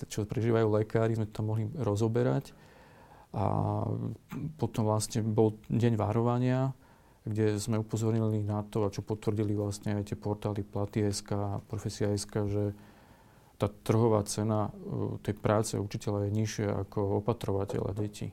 čo 0.08 0.24
prežívajú 0.24 0.68
lekári, 0.72 1.20
sme 1.20 1.28
to 1.28 1.44
tam 1.44 1.52
mohli 1.52 1.68
rozoberať. 1.76 2.56
A 3.36 3.84
potom 4.56 4.88
vlastne 4.88 5.20
bol 5.20 5.60
deň 5.68 6.00
varovania, 6.00 6.72
kde 7.28 7.60
sme 7.60 7.76
upozornili 7.84 8.40
na 8.40 8.64
to, 8.64 8.88
a 8.88 8.90
čo 8.90 9.04
potvrdili 9.04 9.52
vlastne 9.52 10.00
aj 10.00 10.08
tie 10.08 10.18
portály 10.18 10.64
Platy.sk 10.64 11.30
a 11.36 11.60
Profesia.sk, 11.68 12.34
že 12.48 12.64
tá 13.58 13.68
trhová 13.70 14.22
cena 14.30 14.70
e, 14.70 15.18
tej 15.26 15.36
práce 15.38 15.74
učiteľa 15.78 16.30
je 16.30 16.32
nižšia 16.34 16.70
ako 16.88 17.26
opatrovateľa 17.26 17.92
detí. 17.98 18.30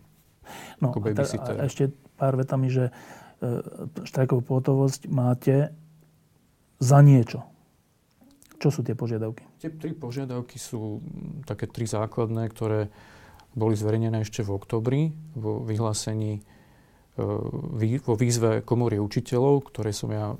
No 0.78 0.92
ako 0.92 1.00
a, 1.00 1.24
ta, 1.24 1.24
a 1.56 1.64
ešte 1.64 1.88
pár 2.20 2.36
vetami, 2.36 2.68
že 2.68 2.84
e, 2.88 2.92
štrajkovú 4.04 4.44
pohotovosť 4.44 5.08
máte 5.08 5.72
za 6.76 7.00
niečo. 7.00 7.40
Čo 8.60 8.68
sú 8.68 8.80
tie 8.84 8.92
požiadavky? 8.92 9.44
Tie 9.60 9.72
tri 9.72 9.96
požiadavky 9.96 10.60
sú 10.60 11.00
také 11.48 11.68
tri 11.68 11.88
základné, 11.88 12.48
ktoré 12.52 12.92
boli 13.56 13.74
zverejnené 13.78 14.22
ešte 14.22 14.44
v 14.44 14.50
oktobri 14.52 15.00
vo 15.32 15.64
vyhlásení 15.64 16.44
vo 17.14 18.14
výzve 18.18 18.66
komory 18.66 18.98
učiteľov, 18.98 19.70
ktoré 19.70 19.94
som 19.94 20.10
ja 20.10 20.34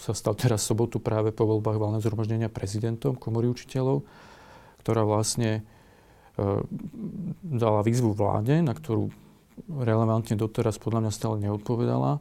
sa 0.00 0.16
stal 0.16 0.32
teraz 0.32 0.64
sobotu 0.64 0.96
práve 0.96 1.36
po 1.36 1.44
voľbách 1.44 1.76
valného 1.76 2.00
zhromaždenia 2.00 2.48
prezidentom 2.48 3.12
komory 3.12 3.52
učiteľov, 3.52 4.08
ktorá 4.80 5.04
vlastne 5.04 5.60
e, 5.60 5.62
dala 7.44 7.84
výzvu 7.84 8.16
vláde, 8.16 8.64
na 8.64 8.72
ktorú 8.72 9.12
relevantne 9.68 10.40
doteraz 10.40 10.80
podľa 10.80 11.08
mňa 11.08 11.12
stále 11.12 11.36
neodpovedala. 11.44 12.16
E, 12.16 12.20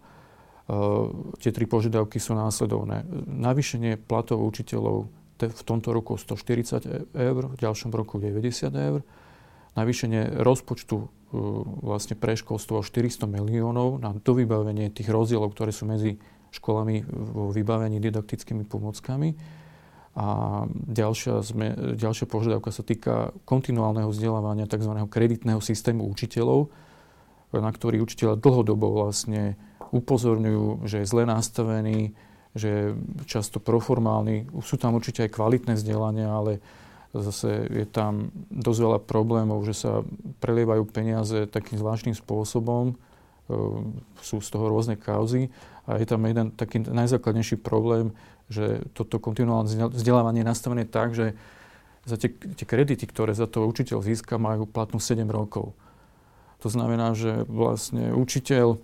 tie 1.39 1.56
tri 1.56 1.63
požiadavky 1.63 2.20
sú 2.20 2.36
následovné. 2.36 3.08
Navýšenie 3.28 4.04
platov 4.04 4.44
učiteľov 4.44 5.08
v 5.39 5.63
tomto 5.63 5.96
roku 5.96 6.20
140 6.20 7.16
eur, 7.16 7.42
v 7.52 7.56
ďalšom 7.56 7.92
roku 7.96 8.20
90 8.20 8.68
eur, 8.68 9.00
navýšenie 9.80 10.44
rozpočtu 10.44 10.96
e, 11.00 11.08
vlastne 11.82 12.13
pre 12.13 12.38
školstvo 12.38 12.80
o 12.80 12.86
400 12.86 13.26
miliónov 13.26 13.98
na 13.98 14.13
dovybavenie 14.13 14.93
tých 14.93 15.10
rozdielov, 15.10 15.58
ktoré 15.58 15.74
sú 15.74 15.89
medzi 15.89 16.22
školami 16.54 17.02
vo 17.10 17.50
vybavení 17.50 17.98
didaktickými 17.98 18.69
pomockami. 18.69 19.34
A 20.13 20.26
ďalšia, 20.69 21.41
sme, 21.41 21.98
ďalšia 21.98 22.30
požiadavka 22.30 22.69
sa 22.69 22.86
týka 22.86 23.34
kontinuálneho 23.50 24.13
vzdelávania 24.13 24.69
tzv. 24.69 24.93
kreditného 25.10 25.58
systému 25.58 26.06
učiteľov, 26.06 26.69
na 27.50 27.69
ktorý 27.74 28.06
učiteľa 28.06 28.38
dlhodobo 28.38 28.93
vlastne 28.93 29.58
upozorňujú, 29.89 30.86
že 30.86 31.02
je 31.02 31.10
zle 31.10 31.26
nastavený, 31.26 32.13
že 32.54 32.67
je 32.69 32.84
často 33.26 33.58
proformálny. 33.58 34.54
Sú 34.62 34.78
tam 34.78 34.93
určite 34.93 35.26
aj 35.26 35.34
kvalitné 35.34 35.74
vzdelania, 35.74 36.30
ale 36.30 36.62
Zase 37.13 37.69
je 37.69 37.86
tam 37.86 38.34
dosť 38.49 38.80
veľa 38.82 38.99
problémov, 39.06 39.62
že 39.69 39.78
sa 39.78 40.02
prelievajú 40.41 40.82
peniaze 40.89 41.45
takým 41.45 41.78
zvláštnym 41.78 42.17
spôsobom, 42.17 42.93
e, 42.93 42.95
sú 44.26 44.41
z 44.41 44.49
toho 44.49 44.65
rôzne 44.65 44.97
kauzy 44.97 45.54
a 45.86 46.02
je 46.02 46.10
tam 46.10 46.26
jeden 46.26 46.49
taký 46.49 46.82
najzákladnejší 46.82 47.62
problém, 47.62 48.17
že 48.49 48.82
toto 48.97 49.21
kontinuálne 49.21 49.93
vzdelávanie 49.93 50.41
je 50.41 50.52
nastavené 50.52 50.84
tak, 50.89 51.13
že 51.13 51.38
za 52.04 52.17
tie, 52.17 52.34
tie 52.34 52.65
kredity, 52.67 53.06
ktoré 53.08 53.32
za 53.32 53.47
to 53.47 53.63
učiteľ 53.69 54.04
získa, 54.04 54.41
majú 54.41 54.67
platnú 54.67 54.99
7 54.99 55.23
rokov. 55.30 55.71
To 56.65 56.67
znamená, 56.67 57.15
že 57.15 57.43
vlastne 57.47 58.12
učiteľ, 58.15 58.80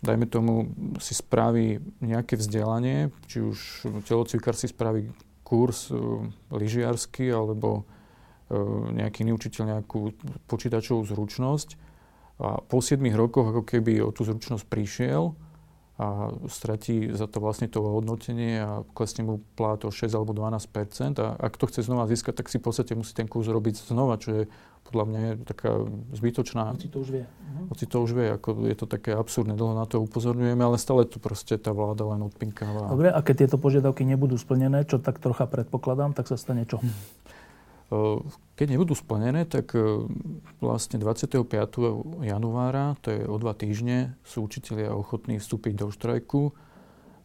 dajme 0.00 0.26
tomu, 0.28 0.72
si 1.00 1.16
spraví 1.16 1.80
nejaké 2.00 2.36
vzdelanie, 2.36 3.12
či 3.28 3.44
už 3.44 3.88
telocvikár 4.04 4.56
si 4.56 4.68
spraví 4.68 5.08
kurz 5.48 5.88
uh, 5.88 6.28
lyžiarsky 6.52 7.32
alebo 7.32 7.88
uh, 8.52 8.92
nejaký 8.92 9.24
iný 9.24 9.40
učiteľ 9.40 9.80
nejakú 9.80 10.12
počítačovú 10.44 11.08
zručnosť. 11.08 11.88
A 12.38 12.60
po 12.60 12.84
7 12.84 13.00
rokoch 13.16 13.50
ako 13.50 13.62
keby 13.64 14.04
o 14.04 14.12
tú 14.12 14.28
zručnosť 14.28 14.68
prišiel 14.68 15.32
a 15.98 16.30
stratí 16.46 17.10
za 17.10 17.26
to 17.26 17.42
vlastne 17.42 17.66
to 17.66 17.82
hodnotenie 17.82 18.62
a 18.62 18.86
klesne 18.94 19.26
mu 19.26 19.42
plát 19.58 19.82
o 19.82 19.90
6 19.90 20.14
alebo 20.14 20.30
12% 20.30 21.18
a 21.18 21.34
ak 21.34 21.58
to 21.58 21.66
chce 21.66 21.90
znova 21.90 22.06
získať, 22.06 22.38
tak 22.38 22.46
si 22.46 22.62
v 22.62 22.70
podstate 22.70 22.94
musí 22.94 23.18
ten 23.18 23.26
kurz 23.26 23.50
robiť 23.50 23.82
znova, 23.82 24.14
čo 24.22 24.30
je 24.30 24.42
podľa 24.88 25.04
mňa 25.04 25.20
je 25.20 25.32
taká 25.44 25.70
zbytočná. 26.16 26.72
Hoci 26.72 26.88
to 26.88 27.04
už 27.04 27.08
vie. 27.12 27.24
Uh-huh. 27.28 27.68
Hoci 27.68 27.84
to 27.84 27.96
už 28.00 28.10
vie, 28.16 28.26
ako 28.32 28.48
je 28.64 28.76
to 28.80 28.86
také 28.88 29.12
absurdné, 29.12 29.52
dlho 29.52 29.76
na 29.76 29.84
to 29.84 30.00
upozorňujeme, 30.00 30.64
ale 30.64 30.80
stále 30.80 31.04
to 31.04 31.20
proste 31.20 31.60
tá 31.60 31.76
vláda 31.76 32.08
len 32.08 32.24
odpinkáva. 32.24 32.88
Dobre, 32.88 33.12
a 33.12 33.20
keď 33.20 33.44
tieto 33.44 33.60
požiadavky 33.60 34.08
nebudú 34.08 34.40
splnené, 34.40 34.88
čo 34.88 34.96
tak 34.96 35.20
trocha 35.20 35.44
predpokladám, 35.44 36.16
tak 36.16 36.32
sa 36.32 36.40
stane 36.40 36.64
čo? 36.64 36.80
Keď 38.56 38.66
nebudú 38.68 38.92
splnené, 38.92 39.48
tak 39.48 39.72
vlastne 40.60 41.00
25. 41.00 41.40
januára, 42.20 43.00
to 43.00 43.08
je 43.12 43.24
o 43.24 43.36
dva 43.40 43.56
týždne, 43.56 44.12
sú 44.28 44.44
učitelia 44.44 44.92
ochotní 44.92 45.40
vstúpiť 45.40 45.72
do 45.72 45.88
štrajku. 45.88 46.52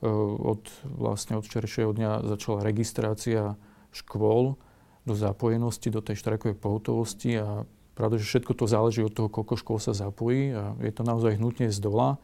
Od, 0.04 0.64
vlastne 0.84 1.40
od 1.40 1.48
včerajšieho 1.48 1.92
dňa 1.96 2.28
začala 2.36 2.64
registrácia 2.64 3.56
škôl 3.92 4.56
do 5.04 5.14
zapojenosti, 5.14 5.92
do 5.92 6.00
tej 6.00 6.20
štrajkovej 6.20 6.56
pohotovosti 6.56 7.40
a 7.40 7.68
pravda, 7.94 8.18
že 8.20 8.30
všetko 8.30 8.54
to 8.56 8.66
záleží 8.66 9.02
od 9.04 9.14
toho, 9.14 9.28
koľko 9.28 9.60
škôl 9.60 9.80
sa 9.80 9.92
zapojí 9.92 10.56
a 10.56 10.74
je 10.80 10.92
to 10.96 11.04
naozaj 11.04 11.36
hnutne 11.36 11.68
z 11.70 11.80
dola. 11.84 12.18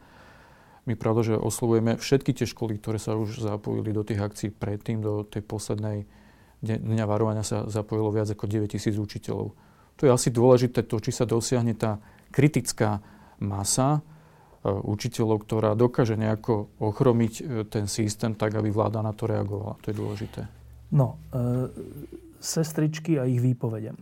My 0.88 0.96
pravda, 0.96 1.34
že 1.34 1.34
oslovujeme 1.36 2.00
všetky 2.00 2.32
tie 2.32 2.48
školy, 2.48 2.80
ktoré 2.80 2.96
sa 2.96 3.14
už 3.14 3.44
zapojili 3.44 3.92
do 3.92 4.00
tých 4.00 4.20
akcií 4.24 4.48
predtým, 4.48 5.04
do 5.04 5.22
tej 5.28 5.44
poslednej 5.44 6.08
dňa 6.64 7.04
varovania 7.08 7.44
sa 7.44 7.68
zapojilo 7.68 8.12
viac 8.12 8.28
ako 8.32 8.44
9 8.48 8.68
tisíc 8.68 8.96
učiteľov. 8.96 9.52
To 9.96 10.02
je 10.08 10.10
asi 10.12 10.32
dôležité, 10.32 10.84
to, 10.84 10.96
či 11.00 11.12
sa 11.12 11.28
dosiahne 11.28 11.76
tá 11.76 12.00
kritická 12.32 13.04
masa 13.40 14.00
e, 14.64 14.68
učiteľov, 14.68 15.44
ktorá 15.44 15.70
dokáže 15.76 16.16
nejako 16.16 16.72
ochromiť 16.80 17.32
e, 17.36 17.42
ten 17.68 17.84
systém 17.88 18.32
tak, 18.36 18.56
aby 18.56 18.72
vláda 18.72 19.04
na 19.04 19.12
to 19.12 19.28
reagovala. 19.28 19.76
To 19.84 19.86
je 19.92 19.96
dôležité. 19.96 20.40
No, 20.92 21.20
e, 21.32 22.00
sestričky 22.40 23.20
a 23.20 23.28
ich 23.28 23.38
výpovede. 23.38 23.92
E, 23.92 23.96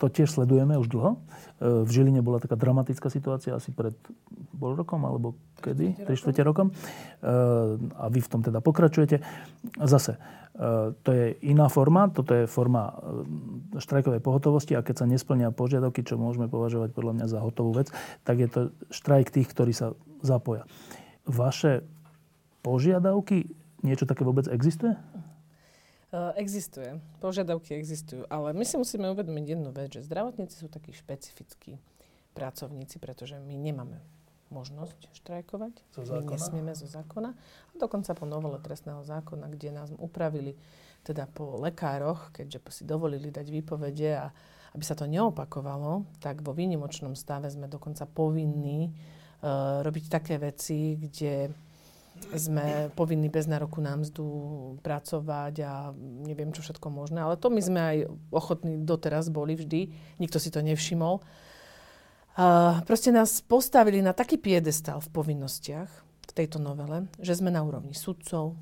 to 0.00 0.06
tiež 0.08 0.32
sledujeme 0.32 0.80
už 0.80 0.88
dlho. 0.88 1.20
E, 1.60 1.84
v 1.84 1.88
Žiline 1.92 2.24
bola 2.24 2.40
taká 2.40 2.56
dramatická 2.56 3.12
situácia 3.12 3.52
asi 3.52 3.68
pred 3.68 3.92
pol 4.56 4.72
rokom, 4.72 5.04
alebo 5.04 5.36
kedy? 5.60 6.08
3 6.08 6.08
4 6.08 6.40
rokom. 6.40 6.72
E, 6.72 6.74
a 7.92 8.04
vy 8.08 8.20
v 8.24 8.28
tom 8.32 8.40
teda 8.40 8.64
pokračujete. 8.64 9.20
Zase, 9.84 10.16
to 11.04 11.10
je 11.12 11.36
iná 11.44 11.68
forma, 11.68 12.08
toto 12.08 12.32
je 12.32 12.48
forma 12.48 12.96
štrajkovej 13.76 14.24
pohotovosti 14.24 14.72
a 14.72 14.80
keď 14.80 15.04
sa 15.04 15.04
nesplnia 15.04 15.52
požiadavky, 15.52 16.00
čo 16.00 16.16
môžeme 16.16 16.48
považovať 16.48 16.96
podľa 16.96 17.12
mňa 17.12 17.26
za 17.28 17.44
hotovú 17.44 17.76
vec, 17.76 17.92
tak 18.24 18.40
je 18.40 18.48
to 18.48 18.60
štrajk 18.88 19.28
tých, 19.28 19.52
ktorí 19.52 19.76
sa 19.76 19.92
zapoja. 20.24 20.64
Vaše 21.28 21.84
požiadavky, 22.64 23.52
niečo 23.84 24.08
také 24.08 24.24
vôbec 24.24 24.48
existuje? 24.48 24.96
Existuje. 26.38 27.02
Požiadavky 27.18 27.74
existujú. 27.74 28.24
Ale 28.30 28.54
my 28.54 28.62
si 28.62 28.78
musíme 28.78 29.10
uvedomiť 29.10 29.44
jednu 29.58 29.70
vec, 29.74 29.90
že 29.90 30.06
zdravotníci 30.06 30.54
sú 30.54 30.70
takí 30.70 30.94
špecifickí 30.94 31.82
pracovníci, 32.36 33.02
pretože 33.02 33.40
my 33.42 33.56
nemáme 33.58 33.98
možnosť 34.54 35.10
štrajkovať. 35.18 35.74
Zo 35.98 36.02
zákona? 36.06 36.22
My 36.22 36.32
nesmieme 36.38 36.72
zo 36.78 36.86
zákona. 36.86 37.30
A 37.34 37.74
dokonca 37.74 38.14
po 38.14 38.24
novele 38.28 38.62
trestného 38.62 39.02
zákona, 39.02 39.50
kde 39.50 39.74
nás 39.74 39.90
upravili 39.98 40.54
teda 41.02 41.26
po 41.26 41.58
lekároch, 41.58 42.30
keďže 42.34 42.62
si 42.70 42.82
dovolili 42.86 43.30
dať 43.30 43.46
výpovede 43.50 44.10
a 44.14 44.30
aby 44.74 44.84
sa 44.84 44.98
to 44.98 45.08
neopakovalo, 45.08 46.04
tak 46.20 46.44
vo 46.44 46.52
výnimočnom 46.52 47.16
stave 47.16 47.48
sme 47.48 47.66
dokonca 47.66 48.04
povinní 48.04 48.92
uh, 48.92 49.80
robiť 49.80 50.04
také 50.12 50.36
veci, 50.36 51.00
kde 51.00 51.50
sme 52.34 52.90
povinní 52.92 53.30
bez 53.30 53.46
nároku 53.46 53.78
na 53.78 53.94
mzdu 53.96 54.26
pracovať 54.82 55.54
a 55.62 55.72
neviem 56.26 56.50
čo 56.50 56.64
všetko 56.64 56.88
možné. 56.90 57.22
Ale 57.22 57.38
to 57.38 57.48
my 57.48 57.60
sme 57.62 57.80
aj 57.80 57.96
ochotní 58.34 58.82
doteraz 58.82 59.30
boli 59.30 59.54
vždy. 59.54 59.92
Nikto 60.18 60.38
si 60.42 60.50
to 60.50 60.60
nevšimol. 60.64 61.22
Uh, 62.36 62.84
proste 62.84 63.08
nás 63.08 63.40
postavili 63.40 64.04
na 64.04 64.12
taký 64.12 64.36
piedestal 64.36 65.00
v 65.00 65.08
povinnostiach 65.08 65.90
v 66.28 66.32
tejto 66.36 66.60
novele, 66.60 67.08
že 67.16 67.32
sme 67.32 67.48
na 67.48 67.64
úrovni 67.64 67.96
sudcov, 67.96 68.60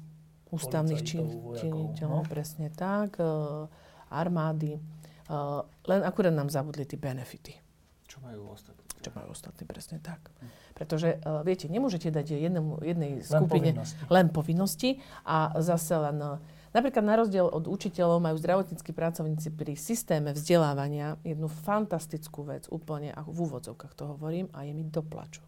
ústavných 0.55 1.03
činiteľov, 1.03 2.23
no. 2.23 2.31
presne 2.31 2.71
tak, 2.71 3.19
uh, 3.19 3.67
armády. 4.15 4.79
Uh, 5.27 5.67
len 5.91 6.07
akurát 6.07 6.31
nám 6.31 6.55
zabudli 6.55 6.87
tie 6.87 7.01
benefity. 7.01 7.59
Čo 8.07 8.23
majú 8.23 8.55
ostatní? 8.55 8.84
Čo 9.05 9.13
majú 9.13 9.37
ostatní, 9.37 9.69
presne 9.69 10.01
tak. 10.01 10.33
Pretože, 10.73 11.21
uh, 11.21 11.45
viete, 11.45 11.69
nemôžete 11.69 12.09
dať 12.09 12.41
jednemu, 12.41 12.81
jednej 12.81 13.21
skupine 13.21 13.77
len 13.77 13.85
povinnosti. 13.85 14.01
len 14.09 14.27
povinnosti 14.33 14.91
a 15.29 15.53
zase 15.61 15.93
len 16.01 16.19
uh, 16.25 16.41
Napríklad 16.75 17.07
na 17.07 17.15
rozdiel 17.15 17.47
od 17.47 17.71
učiteľov 17.71 18.19
majú 18.19 18.35
zdravotníckí 18.35 18.91
pracovníci 18.91 19.55
pri 19.55 19.79
systéme 19.79 20.35
vzdelávania 20.35 21.23
jednu 21.23 21.47
fantastickú 21.47 22.43
vec, 22.43 22.67
úplne 22.67 23.15
v 23.15 23.39
úvodzovkách 23.47 23.95
to 23.95 24.11
hovorím, 24.11 24.51
a 24.51 24.67
je 24.67 24.75
mi 24.75 24.83
doplaču. 24.83 25.39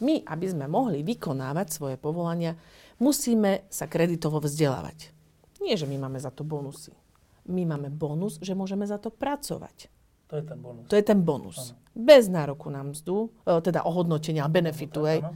My, 0.00 0.24
aby 0.24 0.46
sme 0.48 0.64
mohli 0.64 1.04
vykonávať 1.04 1.68
svoje 1.68 1.96
povolania, 2.00 2.56
musíme 2.96 3.68
sa 3.68 3.84
kreditovo 3.84 4.40
vzdelávať. 4.40 5.12
Nie, 5.60 5.76
že 5.76 5.84
my 5.84 6.00
máme 6.00 6.16
za 6.16 6.32
to 6.32 6.48
bonusy. 6.48 6.96
My 7.44 7.68
máme 7.68 7.92
bonus, 7.92 8.40
že 8.40 8.56
môžeme 8.56 8.88
za 8.88 8.96
to 8.96 9.12
pracovať. 9.12 9.92
To 10.34 10.42
je 10.42 10.46
ten 10.50 10.58
bonus. 10.58 10.84
To 10.90 10.94
je 10.98 11.04
ten 11.06 11.20
bonus. 11.22 11.58
Ano. 11.70 11.78
Bez 11.94 12.26
nároku 12.26 12.66
na 12.74 12.82
mzdu, 12.82 13.30
e, 13.46 13.62
teda 13.62 13.86
ohodnotenia, 13.86 14.50
benefitu. 14.50 15.06
No, 15.06 15.30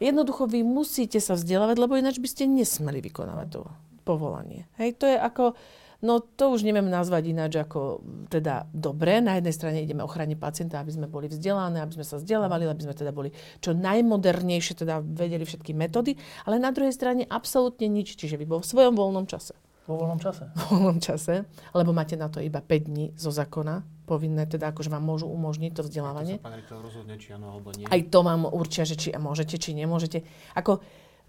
Jednoducho 0.00 0.46
vy 0.46 0.62
musíte 0.62 1.18
sa 1.18 1.34
vzdelávať, 1.34 1.76
lebo 1.76 1.98
ináč 1.98 2.22
by 2.22 2.28
ste 2.30 2.46
nesmeli 2.46 3.04
vykonávať 3.04 3.46
to 3.52 3.60
povolanie. 4.06 4.64
Hej, 4.80 4.96
to 4.96 5.04
je 5.04 5.18
ako, 5.18 5.52
no 6.00 6.24
to 6.24 6.56
už 6.56 6.64
neviem 6.64 6.88
nazvať 6.88 7.28
ináč 7.28 7.60
ako 7.60 8.00
teda 8.32 8.64
dobre. 8.72 9.20
Na 9.20 9.36
jednej 9.36 9.52
strane 9.52 9.84
ideme 9.84 10.00
ochrane 10.00 10.40
pacienta, 10.40 10.80
aby 10.80 10.94
sme 10.94 11.04
boli 11.04 11.28
vzdelané, 11.28 11.84
aby 11.84 12.00
sme 12.00 12.06
sa 12.08 12.16
vzdelávali, 12.16 12.64
aby 12.64 12.86
sme 12.88 12.96
teda 12.96 13.12
boli 13.12 13.34
čo 13.60 13.76
najmodernejšie, 13.76 14.80
teda 14.80 15.04
vedeli 15.04 15.44
všetky 15.44 15.76
metódy, 15.76 16.16
ale 16.48 16.56
na 16.56 16.72
druhej 16.72 16.96
strane 16.96 17.28
absolútne 17.28 17.84
nič, 17.90 18.16
čiže 18.16 18.40
vy 18.40 18.48
vo 18.48 18.64
svojom 18.64 18.96
voľnom 18.96 19.28
čase. 19.28 19.52
Vo 19.84 20.00
voľnom 20.00 20.16
čase. 20.16 20.48
Vo 20.56 20.80
voľnom 20.80 20.96
čase, 21.02 21.44
lebo 21.76 21.92
máte 21.92 22.16
na 22.16 22.32
to 22.32 22.40
iba 22.40 22.64
5 22.64 22.88
dní 22.88 23.12
zo 23.20 23.28
zákona, 23.28 23.99
povinné, 24.10 24.50
teda 24.50 24.74
akože 24.74 24.90
vám 24.90 25.06
môžu 25.06 25.30
umožniť 25.30 25.78
to 25.78 25.86
vzdelávanie. 25.86 26.42
To 26.42 26.50
sa 26.66 26.82
rozhodne, 26.82 27.14
či 27.14 27.38
áno 27.38 27.54
alebo 27.54 27.70
nie. 27.78 27.86
Aj 27.86 28.00
to 28.02 28.26
vám 28.26 28.50
určia, 28.50 28.82
že 28.82 28.98
či 28.98 29.14
môžete, 29.14 29.54
či 29.54 29.70
nemôžete. 29.78 30.26
Ako, 30.58 30.82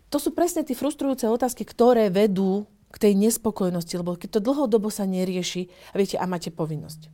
to 0.10 0.18
sú 0.18 0.34
presne 0.34 0.66
tie 0.66 0.74
frustrujúce 0.74 1.30
otázky, 1.30 1.62
ktoré 1.62 2.10
vedú 2.10 2.66
k 2.92 2.98
tej 3.08 3.14
nespokojnosti, 3.16 3.94
lebo 3.96 4.20
keď 4.20 4.42
to 4.42 4.42
dlhodobo 4.44 4.92
sa 4.92 5.08
nerieši, 5.08 5.72
a 5.94 5.96
viete, 5.96 6.18
a 6.18 6.26
máte 6.28 6.52
povinnosť. 6.52 7.08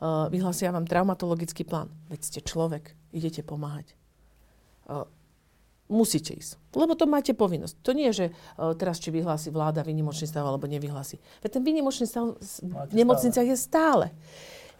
Uh, 0.00 0.32
vyhlasia 0.32 0.72
vám 0.72 0.88
traumatologický 0.88 1.68
plán. 1.68 1.92
Veď 2.08 2.20
ste 2.24 2.40
človek, 2.40 2.96
idete 3.12 3.44
pomáhať. 3.44 3.92
Uh, 4.88 5.04
musíte 5.92 6.32
ísť. 6.32 6.56
Lebo 6.72 6.96
to 6.96 7.04
máte 7.04 7.36
povinnosť. 7.36 7.74
To 7.84 7.92
nie 7.92 8.08
je, 8.08 8.14
že 8.16 8.26
uh, 8.32 8.72
teraz 8.72 8.96
či 8.96 9.12
vyhlási 9.12 9.52
vláda 9.52 9.84
výnimočný 9.84 10.24
stav 10.24 10.48
alebo 10.48 10.64
nevyhlási. 10.64 11.20
Veď 11.44 11.60
ten 11.60 11.64
výnimočný 11.68 12.08
stav 12.08 12.32
v 12.40 12.94
nemocniciach 12.96 13.44
je 13.44 13.58
stále. 13.60 14.08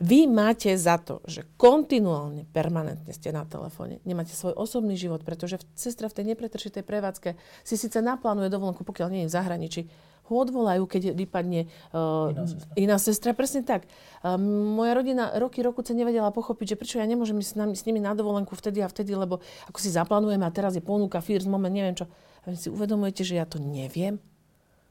Vy 0.00 0.24
máte 0.24 0.72
za 0.80 0.96
to, 0.96 1.20
že 1.28 1.44
kontinuálne, 1.60 2.48
permanentne 2.48 3.12
ste 3.12 3.36
na 3.36 3.44
telefóne, 3.44 4.00
nemáte 4.08 4.32
svoj 4.32 4.56
osobný 4.56 4.96
život, 4.96 5.20
pretože 5.28 5.60
sestra 5.76 6.08
v 6.08 6.16
tej 6.16 6.24
nepretržitej 6.32 6.80
prevádzke 6.80 7.36
si 7.60 7.76
síce 7.76 8.00
naplánuje 8.00 8.48
dovolenku, 8.48 8.80
pokiaľ 8.80 9.08
nie 9.12 9.22
je 9.24 9.28
v 9.28 9.36
zahraničí, 9.36 9.82
ho 10.30 10.34
odvolajú, 10.40 10.86
keď 10.86 11.12
vypadne 11.12 11.68
uh, 11.92 12.32
iná, 12.32 12.46
sestra. 12.46 12.72
iná 12.78 12.96
sestra. 12.96 13.30
Presne 13.36 13.60
tak. 13.66 13.84
Uh, 14.22 14.40
moja 14.72 14.96
rodina 14.96 15.36
roky, 15.36 15.60
roku 15.60 15.82
sa 15.84 15.92
nevedela 15.92 16.32
pochopiť, 16.32 16.72
že 16.72 16.78
prečo 16.78 16.96
ja 16.96 17.04
nemôžem 17.04 17.36
ísť 17.42 17.50
s, 17.50 17.56
nami, 17.58 17.74
s 17.76 17.84
nimi 17.84 18.00
na 18.00 18.16
dovolenku 18.16 18.56
vtedy 18.56 18.80
a 18.80 18.88
vtedy, 18.88 19.12
lebo 19.12 19.42
ako 19.68 19.78
si 19.82 19.90
zaplánujeme 19.92 20.46
a 20.46 20.54
teraz 20.54 20.78
je 20.78 20.82
ponuka, 20.86 21.20
first 21.20 21.50
moment, 21.50 21.74
neviem 21.74 21.98
čo. 21.98 22.08
A 22.46 22.54
vy 22.54 22.56
si 22.56 22.72
uvedomujete, 22.72 23.20
že 23.26 23.36
ja 23.36 23.44
to 23.44 23.60
neviem? 23.60 24.16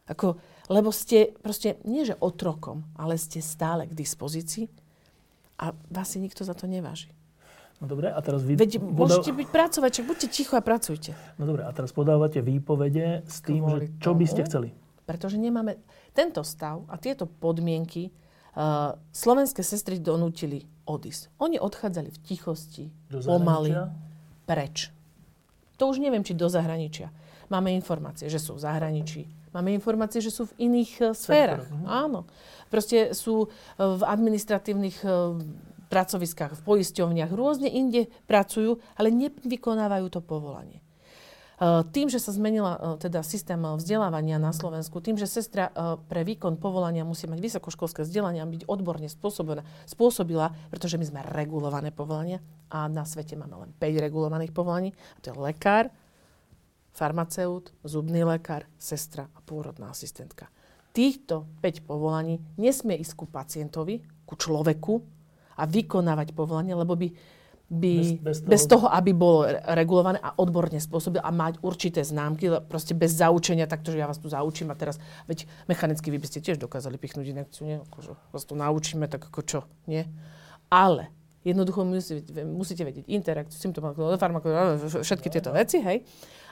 Ako, 0.05 0.37
lebo 0.69 0.93
ste 0.93 1.33
proste, 1.39 1.81
nie 1.87 2.05
že 2.05 2.19
otrokom, 2.19 2.85
ale 2.99 3.17
ste 3.17 3.39
stále 3.39 3.87
k 3.87 3.95
dispozícii 3.95 4.88
a 5.59 5.75
vás 5.91 6.07
si 6.07 6.23
nikto 6.23 6.47
za 6.47 6.55
to 6.55 6.65
neváži. 6.65 7.11
No 7.79 7.87
dobre, 7.87 8.11
a 8.11 8.19
teraz 8.19 8.43
vy... 8.43 8.59
Veď 8.59 8.79
môžete 8.79 9.31
byť 9.31 9.47
pracovať, 9.51 9.89
čak 9.91 10.05
buďte 10.07 10.27
ticho 10.31 10.55
a 10.55 10.63
pracujte. 10.63 11.15
No 11.39 11.47
dobre, 11.47 11.63
a 11.63 11.71
teraz 11.71 11.95
podávate 11.95 12.43
výpovede 12.43 13.23
s 13.23 13.39
tým, 13.39 13.63
Kvôli 13.63 13.87
že 13.87 14.03
čo 14.03 14.11
by 14.15 14.25
ste 14.27 14.41
chceli? 14.47 14.69
Pretože 15.07 15.39
nemáme... 15.39 15.79
Tento 16.11 16.43
stav 16.43 16.83
a 16.91 16.99
tieto 16.99 17.23
podmienky 17.23 18.11
uh, 18.11 18.97
slovenské 19.15 19.63
sestry 19.63 20.01
donútili 20.01 20.67
odísť. 20.83 21.31
Oni 21.39 21.55
odchádzali 21.55 22.09
v 22.11 22.19
tichosti, 22.19 22.85
pomaly, 23.07 23.77
preč. 24.43 24.91
To 25.79 25.87
už 25.87 26.03
neviem, 26.03 26.25
či 26.25 26.35
do 26.35 26.51
zahraničia. 26.51 27.13
Máme 27.47 27.71
informácie, 27.71 28.27
že 28.27 28.41
sú 28.41 28.59
v 28.59 28.65
zahraničí. 28.67 29.31
Máme 29.49 29.73
informácie, 29.73 30.21
že 30.21 30.29
sú 30.33 30.49
v 30.53 30.69
iných 30.69 30.91
uh, 31.01 31.05
sférach. 31.17 31.65
Sektor, 31.65 31.77
uh-huh. 31.81 32.05
Áno. 32.05 32.19
Proste 32.69 33.17
sú 33.17 33.45
uh, 33.45 33.49
v 33.97 34.01
administratívnych 34.05 35.01
uh, 35.01 35.37
pracoviskách, 35.89 36.53
v 36.53 36.61
poisťovniach, 36.61 37.33
rôzne 37.33 37.65
inde 37.65 38.13
pracujú, 38.29 38.77
ale 38.93 39.09
nevykonávajú 39.09 40.07
to 40.13 40.21
povolanie. 40.21 40.85
Tým, 41.91 42.07
že 42.07 42.23
sa 42.23 42.31
zmenila 42.31 42.95
teda 43.03 43.19
systém 43.19 43.59
vzdelávania 43.59 44.39
na 44.39 44.55
Slovensku, 44.55 45.03
tým, 45.03 45.19
že 45.19 45.27
sestra 45.27 45.67
pre 46.07 46.23
výkon 46.23 46.55
povolania 46.55 47.03
musí 47.03 47.27
mať 47.27 47.35
vysokoškolské 47.43 48.07
vzdelanie 48.07 48.39
a 48.39 48.47
byť 48.47 48.63
odborne 48.63 49.11
spôsobená, 49.11 49.67
spôsobila, 49.83 50.55
pretože 50.71 50.95
my 50.95 51.03
sme 51.03 51.19
regulované 51.35 51.91
povolania 51.91 52.39
a 52.71 52.87
na 52.87 53.03
svete 53.03 53.35
máme 53.35 53.59
len 53.59 53.75
5 53.75 54.05
regulovaných 54.07 54.55
povolaní. 54.55 54.95
A 54.95 55.19
to 55.19 55.35
je 55.35 55.35
lekár, 55.35 55.91
farmaceut, 56.99 57.71
zubný 57.87 58.27
lekár, 58.27 58.67
sestra 58.75 59.31
a 59.31 59.39
pôrodná 59.39 59.95
asistentka. 59.95 60.51
Týchto 60.91 61.47
5 61.63 61.87
povolaní 61.87 62.43
nesmie 62.59 62.99
ísť 62.99 63.15
ku 63.15 63.25
pacientovi, 63.31 64.03
ku 64.27 64.35
človeku 64.35 64.99
a 65.55 65.63
vykonávať 65.63 66.35
povolanie, 66.35 66.75
lebo 66.75 66.99
by 66.99 67.07
by, 67.69 68.17
bez, 68.17 68.17
bez, 68.17 68.37
toho... 68.41 68.49
bez 68.49 68.63
toho, 68.65 68.87
aby 68.89 69.13
bolo 69.13 69.45
regulované 69.77 70.17
a 70.17 70.33
odborne 70.41 70.81
spôsobil 70.81 71.21
a 71.21 71.29
mať 71.29 71.61
určité 71.61 72.01
známky, 72.01 72.49
proste 72.65 72.97
bez 72.97 73.13
zaučenia, 73.13 73.69
takto, 73.69 73.93
že 73.93 74.01
ja 74.01 74.09
vás 74.09 74.17
tu 74.17 74.25
zaučím 74.25 74.73
a 74.73 74.75
teraz, 74.75 74.97
veď 75.29 75.45
mechanicky 75.69 76.09
vy 76.09 76.17
by 76.17 76.27
ste 76.27 76.41
tiež 76.41 76.57
dokázali 76.57 76.97
pichnúť 76.97 77.29
inekciu, 77.29 77.63
nie? 77.69 77.77
Akože 77.77 78.17
vás 78.33 78.43
tu 78.49 78.57
naučíme, 78.57 79.05
tak 79.05 79.29
ako 79.29 79.41
čo, 79.45 79.59
nie? 79.85 80.09
Ale 80.73 81.13
jednoducho 81.45 81.85
musíte, 81.85 82.41
musíte 82.41 82.83
vedieť 82.89 83.05
interakciu, 83.05 83.61
symptomatológiu, 83.61 84.17
farmakológiu, 84.17 85.05
všetky 85.05 85.29
tieto 85.29 85.53
veci, 85.53 85.77
hej? 85.85 86.01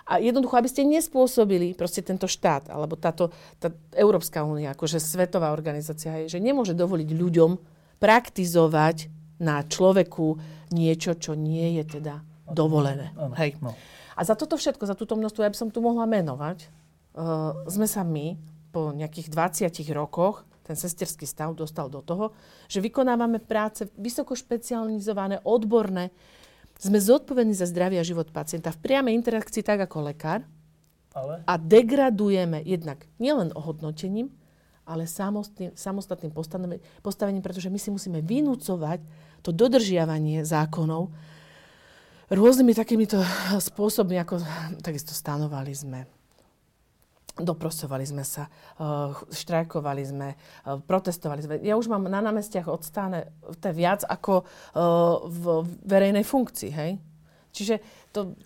A 0.07 0.23
jednoducho, 0.23 0.55
aby 0.55 0.71
ste 0.71 0.87
nespôsobili 0.87 1.75
proste 1.75 1.99
tento 1.99 2.31
štát, 2.31 2.71
alebo 2.71 2.95
táto 2.95 3.29
tá 3.59 3.67
Európska 3.91 4.43
únia, 4.47 4.71
akože 4.71 5.03
svetová 5.03 5.51
organizácia, 5.51 6.15
hej, 6.15 6.31
že 6.31 6.39
nemôže 6.39 6.71
dovoliť 6.71 7.09
ľuďom 7.11 7.51
praktizovať 7.99 9.11
na 9.43 9.61
človeku 9.67 10.39
niečo, 10.71 11.19
čo 11.19 11.35
nie 11.35 11.77
je 11.81 11.99
teda 11.99 12.23
dovolené. 12.47 13.11
Hej. 13.35 13.59
No. 13.59 13.75
A 14.17 14.21
za 14.23 14.33
toto 14.33 14.55
všetko, 14.55 14.87
za 14.87 14.95
túto 14.97 15.13
množstvo, 15.13 15.43
ja 15.45 15.51
by 15.51 15.57
som 15.59 15.69
tu 15.69 15.83
mohla 15.83 16.07
menovať, 16.09 16.57
uh, 16.63 17.67
sme 17.69 17.85
sa 17.85 18.01
my 18.01 18.39
po 18.71 18.95
nejakých 18.95 19.29
20 19.29 19.91
rokoch 19.93 20.47
ten 20.67 20.75
sesterský 20.75 21.23
stav 21.23 21.55
dostal 21.55 21.87
do 21.87 22.03
toho, 22.03 22.35
že 22.67 22.83
vykonávame 22.83 23.39
práce 23.39 23.87
vysoko 23.95 24.35
špecializované, 24.35 25.39
odborné. 25.47 26.11
Sme 26.77 27.01
zodpovední 27.01 27.57
za 27.57 27.65
zdravie 27.65 27.97
a 27.97 28.05
život 28.05 28.29
pacienta 28.29 28.69
v 28.69 28.81
priamej 28.81 29.17
interakcii 29.17 29.65
tak 29.65 29.89
ako 29.89 30.13
lekár. 30.13 30.45
Ale? 31.17 31.41
A 31.49 31.53
degradujeme 31.57 32.61
jednak 32.61 33.09
nielen 33.17 33.49
ohodnotením, 33.57 34.29
ale 34.85 35.09
samostatným, 35.09 35.73
samostatným 35.73 36.31
postavením, 37.01 37.43
pretože 37.43 37.73
my 37.73 37.79
si 37.81 37.89
musíme 37.89 38.21
vynúcovať 38.21 39.01
to 39.41 39.49
dodržiavanie 39.49 40.45
zákonov 40.45 41.09
rôznymi 42.29 42.73
takýmito 42.75 43.17
spôsobmi, 43.71 44.19
ako 44.19 44.43
takisto 44.83 45.15
stanovali 45.15 45.73
sme 45.73 46.16
Doprosovali 47.37 48.03
sme 48.03 48.25
sa, 48.25 48.49
uh, 48.81 49.13
štrajkovali 49.29 50.03
sme, 50.03 50.29
uh, 50.33 50.81
protestovali 50.81 51.41
sme. 51.45 51.53
Ja 51.61 51.77
už 51.77 51.87
mám 51.87 52.09
na 52.09 52.21
námestiach 52.21 52.65
odstáne 52.65 53.29
to 53.61 53.69
viac 53.71 54.01
ako 54.03 54.43
uh, 54.43 55.21
v 55.25 55.69
verejnej 55.85 56.25
funkcii, 56.25 56.71
hej? 56.73 56.91
Čiže 57.53 57.81
to, 58.13 58.37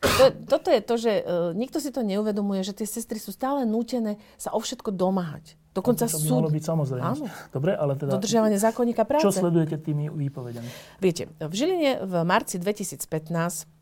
to, 0.00 0.24
toto 0.48 0.68
je 0.68 0.80
to, 0.84 0.94
že 1.00 1.12
nikto 1.56 1.80
si 1.80 1.88
to 1.88 2.04
neuvedomuje, 2.04 2.60
že 2.60 2.76
tie 2.76 2.84
sestry 2.84 3.16
sú 3.16 3.32
stále 3.32 3.64
nútené 3.64 4.20
sa 4.36 4.52
o 4.52 4.60
všetko 4.60 4.92
domáhať. 4.92 5.56
Dokonca 5.74 6.06
to 6.06 6.22
by 6.22 6.28
súd... 6.30 6.54
byť 6.54 6.64
samozrejme. 6.70 7.02
Áno. 7.02 7.26
Dobre, 7.50 7.74
ale 7.74 7.98
teda... 7.98 8.14
Dodržiavanie 8.14 8.58
zákonníka 8.62 9.02
práce. 9.02 9.26
Čo 9.26 9.34
sledujete 9.34 9.74
tými 9.82 10.06
výpovediami? 10.06 10.70
Viete, 11.02 11.26
v 11.42 11.50
Žiline 11.50 12.06
v 12.06 12.14
marci 12.22 12.62
2015 12.62 13.02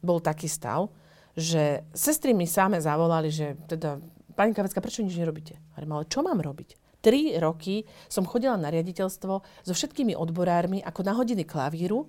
bol 0.00 0.16
taký 0.24 0.48
stav, 0.48 0.88
že 1.36 1.84
sestry 1.92 2.32
mi 2.32 2.48
same 2.48 2.80
zavolali, 2.80 3.28
že 3.28 3.60
teda, 3.68 4.00
pani 4.34 4.56
Kavecka, 4.56 4.80
prečo 4.80 5.04
nič 5.04 5.14
nerobíte? 5.14 5.60
Ale 5.76 5.86
čo 6.08 6.24
mám 6.24 6.40
robiť? 6.40 7.00
Tri 7.02 7.34
roky 7.38 7.82
som 8.06 8.26
chodila 8.26 8.54
na 8.54 8.70
riaditeľstvo 8.70 9.32
so 9.66 9.72
všetkými 9.74 10.14
odborármi 10.14 10.78
ako 10.80 11.00
na 11.02 11.12
hodiny 11.18 11.42
klavíru 11.42 12.06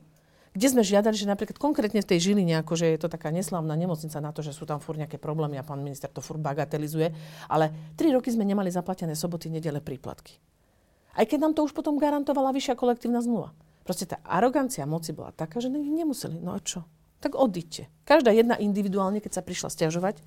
kde 0.54 0.68
sme 0.70 0.86
žiadali, 0.86 1.18
že 1.18 1.26
napríklad 1.26 1.58
konkrétne 1.58 2.06
v 2.06 2.10
tej 2.14 2.30
Žiline, 2.30 2.62
akože 2.62 2.86
je 2.86 3.00
to 3.02 3.10
taká 3.10 3.34
neslavná 3.34 3.74
nemocnica 3.74 4.22
na 4.22 4.30
to, 4.30 4.46
že 4.46 4.54
sú 4.54 4.70
tam 4.70 4.78
fur 4.78 4.94
nejaké 4.94 5.18
problémy 5.18 5.58
a 5.58 5.66
pán 5.66 5.82
minister 5.82 6.14
to 6.14 6.22
fur 6.22 6.38
bagatelizuje, 6.38 7.10
ale 7.50 7.74
tri 7.98 8.14
roky 8.14 8.30
sme 8.30 8.46
nemali 8.46 8.70
zaplatené 8.70 9.18
soboty, 9.18 9.50
nedele, 9.50 9.82
príplatky. 9.82 10.38
Aj 11.18 11.26
keď 11.26 11.50
nám 11.50 11.54
to 11.58 11.66
už 11.66 11.74
potom 11.74 11.98
garantovala 11.98 12.54
vyššia 12.54 12.78
kolektívna 12.78 13.26
zmluva. 13.26 13.54
Proste 13.82 14.06
tá 14.06 14.22
arogancia 14.22 14.86
moci 14.86 15.12
bola 15.12 15.34
taká, 15.34 15.58
že 15.58 15.74
nemuseli. 15.74 16.38
No 16.38 16.54
a 16.54 16.62
čo? 16.62 16.86
Tak 17.20 17.34
odíďte. 17.34 17.90
Každá 18.06 18.30
jedna 18.30 18.54
individuálne, 18.56 19.20
keď 19.20 19.42
sa 19.42 19.46
prišla 19.46 19.74
stiažovať, 19.74 20.22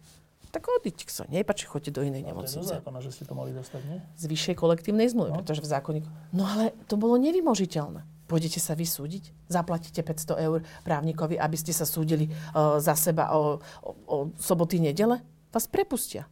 tak 0.56 0.72
odíďte, 0.72 1.12
sa 1.12 1.28
nepáči, 1.28 1.68
choďte 1.68 1.92
do 1.92 2.00
inej 2.00 2.32
nemocnice. 2.32 2.80
Zákona, 2.80 3.04
že 3.04 3.12
ste 3.12 3.28
to 3.28 3.36
mali 3.36 3.52
dostať, 3.52 3.82
nie? 3.84 4.00
Z 4.16 4.24
vyššej 4.24 4.56
kolektívnej 4.56 5.04
zmluvy, 5.12 5.36
no. 5.36 5.44
pretože 5.44 5.60
v 5.60 5.68
zákonníku... 5.68 6.08
No 6.32 6.48
ale 6.48 6.72
to 6.88 6.96
bolo 6.96 7.20
nevymožiteľné. 7.20 8.00
Pôjdete 8.24 8.56
sa 8.56 8.72
vysúdiť? 8.72 9.36
Zaplatíte 9.52 10.00
500 10.00 10.48
eur 10.48 10.64
právnikovi, 10.80 11.36
aby 11.36 11.56
ste 11.60 11.76
sa 11.76 11.84
súdili 11.84 12.32
uh, 12.32 12.80
za 12.80 12.96
seba 12.96 13.36
o, 13.36 13.60
o, 13.84 13.90
o 14.08 14.16
soboty, 14.40 14.80
nedele? 14.80 15.20
Vás 15.52 15.68
prepustia. 15.68 16.24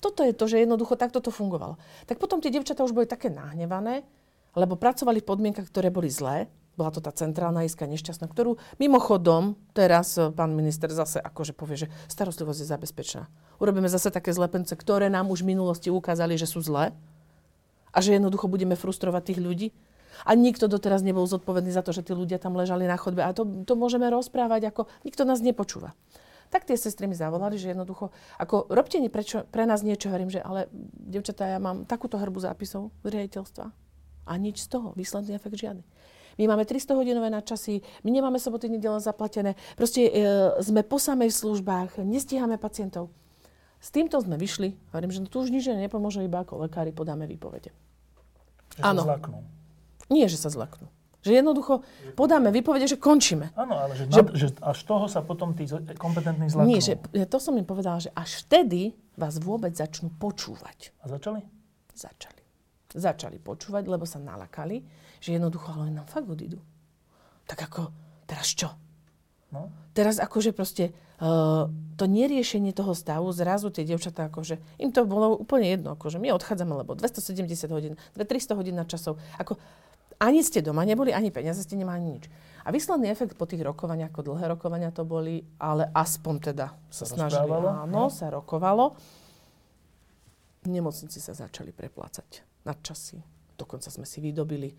Toto 0.00 0.24
je 0.24 0.32
to, 0.32 0.48
že 0.48 0.64
jednoducho 0.64 0.96
takto 0.96 1.20
to 1.20 1.28
fungovalo. 1.28 1.76
Tak 2.08 2.16
potom 2.16 2.40
tie 2.40 2.48
devčatá 2.48 2.80
už 2.80 2.96
boli 2.96 3.04
také 3.04 3.28
nahnevané, 3.28 4.08
lebo 4.56 4.80
pracovali 4.80 5.20
v 5.20 5.28
podmienkach, 5.28 5.68
ktoré 5.68 5.92
boli 5.92 6.08
zlé. 6.08 6.48
Bola 6.80 6.88
to 6.88 7.04
tá 7.04 7.12
centrálna 7.12 7.68
iska 7.68 7.84
nešťastná, 7.84 8.24
ktorú 8.24 8.56
mimochodom 8.80 9.52
teraz 9.76 10.16
e, 10.16 10.32
pán 10.32 10.56
minister 10.56 10.88
zase 10.88 11.20
akože 11.20 11.52
povie, 11.52 11.84
že 11.84 11.86
starostlivosť 12.08 12.64
je 12.64 12.72
zabezpečená. 12.72 13.28
Urobíme 13.60 13.84
zase 13.92 14.08
také 14.08 14.32
zlepence, 14.32 14.72
ktoré 14.72 15.12
nám 15.12 15.28
už 15.28 15.44
v 15.44 15.52
minulosti 15.52 15.92
ukázali, 15.92 16.40
že 16.40 16.48
sú 16.48 16.64
zlé 16.64 16.96
a 17.92 18.00
že 18.00 18.16
jednoducho 18.16 18.48
budeme 18.48 18.80
frustrovať 18.80 19.22
tých 19.28 19.40
ľudí. 19.44 19.68
A 20.24 20.32
nikto 20.32 20.72
doteraz 20.72 21.04
nebol 21.04 21.28
zodpovedný 21.28 21.68
za 21.68 21.84
to, 21.84 21.92
že 21.92 22.00
tí 22.00 22.16
ľudia 22.16 22.40
tam 22.40 22.56
ležali 22.56 22.88
na 22.88 22.96
chodbe. 22.96 23.20
A 23.20 23.36
to, 23.36 23.44
to 23.68 23.76
môžeme 23.76 24.08
rozprávať, 24.08 24.72
ako 24.72 24.88
nikto 25.04 25.28
nás 25.28 25.44
nepočúva. 25.44 25.92
Tak 26.48 26.64
tie 26.64 26.80
sestry 26.80 27.06
mi 27.06 27.14
zavolali, 27.14 27.60
že 27.60 27.76
jednoducho, 27.76 28.10
ako 28.40 28.72
robte 28.72 28.98
nie 28.98 29.12
prečo, 29.12 29.44
pre 29.52 29.68
nás 29.68 29.86
niečo, 29.86 30.08
hovorím, 30.08 30.32
že 30.32 30.42
ale, 30.42 30.66
devčatá, 30.96 31.46
ja 31.46 31.60
mám 31.60 31.84
takúto 31.84 32.16
hrbu 32.16 32.40
zápisov 32.42 32.90
z 33.04 33.08
riaditeľstva. 33.12 33.70
A 34.26 34.32
nič 34.34 34.66
z 34.66 34.68
toho, 34.70 34.90
výsledný 34.98 35.38
efekt 35.38 35.58
žiadny. 35.58 35.86
My 36.40 36.48
máme 36.48 36.64
300-hodinové 36.64 37.28
nadčasy, 37.28 37.84
my 38.00 38.08
nemáme 38.08 38.40
soboty, 38.40 38.72
nedele 38.72 38.96
zaplatené, 38.96 39.60
proste 39.76 40.08
e, 40.08 40.12
sme 40.64 40.80
po 40.80 40.96
samej 40.96 41.36
službách, 41.36 42.00
nestíhame 42.00 42.56
pacientov. 42.56 43.12
S 43.76 43.92
týmto 43.92 44.16
sme 44.16 44.40
vyšli, 44.40 44.72
hovorím, 44.92 45.12
že 45.12 45.20
no 45.20 45.28
tu 45.28 45.44
už 45.44 45.52
nič 45.52 45.68
nepomôže, 45.68 46.24
iba 46.24 46.40
ako 46.40 46.64
lekári 46.64 46.96
podáme 46.96 47.28
výpovede. 47.28 47.76
Áno. 48.80 49.04
Nie, 50.08 50.32
že 50.32 50.40
sa 50.40 50.48
zlaknú. 50.48 50.88
Že 51.20 51.44
jednoducho 51.44 51.84
podáme 52.16 52.48
výpovede, 52.48 52.88
že 52.88 52.96
končíme. 52.96 53.52
Áno, 53.52 53.76
ale 53.76 53.92
že, 53.92 54.08
že, 54.08 54.20
nad, 54.24 54.32
že 54.32 54.46
až 54.64 54.78
toho 54.88 55.04
sa 55.12 55.20
potom 55.20 55.52
tí 55.52 55.68
kompetentní 56.00 56.48
zlaknú. 56.48 56.72
Nie, 56.72 56.80
že 56.80 56.96
to 57.28 57.36
som 57.36 57.52
im 57.60 57.68
povedala, 57.68 58.00
že 58.00 58.08
až 58.16 58.48
vtedy 58.48 58.96
vás 59.20 59.36
vôbec 59.36 59.76
začnú 59.76 60.08
počúvať. 60.16 60.96
A 61.04 61.12
začali? 61.12 61.44
Začali. 61.92 62.40
Začali 62.96 63.36
počúvať, 63.36 63.84
lebo 63.84 64.08
sa 64.08 64.16
nalakali, 64.16 64.80
že 65.20 65.36
jednoducho, 65.36 65.68
ale 65.70 65.92
nám 65.92 66.08
fakt 66.08 66.26
odídu. 66.26 66.58
Tak 67.46 67.68
ako, 67.68 67.92
teraz 68.24 68.48
čo? 68.50 68.72
No? 69.50 69.68
Teraz 69.92 70.22
akože 70.22 70.54
proste 70.54 70.94
uh, 71.18 71.66
to 71.98 72.04
neriešenie 72.06 72.70
toho 72.70 72.94
stavu, 72.94 73.28
zrazu 73.34 73.68
tie 73.74 73.82
devčatá, 73.82 74.30
akože 74.30 74.62
im 74.78 74.90
to 74.94 75.04
bolo 75.04 75.36
úplne 75.36 75.68
jedno, 75.68 75.98
akože 75.98 76.22
my 76.22 76.30
odchádzame, 76.38 76.72
lebo 76.72 76.94
270 76.94 77.44
hodín, 77.74 77.94
300 78.14 78.54
hodín 78.54 78.78
na 78.78 78.86
časov, 78.86 79.18
ako 79.36 79.58
ani 80.20 80.44
ste 80.44 80.60
doma 80.60 80.84
neboli, 80.84 81.16
ani 81.16 81.32
peniaze 81.32 81.64
ste 81.64 81.80
nemali 81.80 82.00
nič. 82.04 82.24
A 82.60 82.68
výsledný 82.70 83.08
efekt 83.08 83.40
po 83.40 83.48
tých 83.48 83.64
rokovaniach, 83.64 84.12
ako 84.12 84.36
dlhé 84.36 84.52
rokovania 84.52 84.92
to 84.92 85.02
boli, 85.08 85.42
ale 85.56 85.88
aspoň 85.96 86.52
teda 86.52 86.76
sa, 86.92 87.08
snažili. 87.08 87.48
Áno, 87.48 87.88
no. 87.88 88.12
sa 88.12 88.28
rokovalo. 88.28 88.94
V 90.60 90.68
nemocnici 90.68 91.24
sa 91.24 91.32
začali 91.32 91.72
preplácať 91.72 92.44
na 92.68 92.76
časy. 92.76 93.16
Dokonca 93.56 93.88
sme 93.88 94.04
si 94.04 94.20
vydobili 94.20 94.76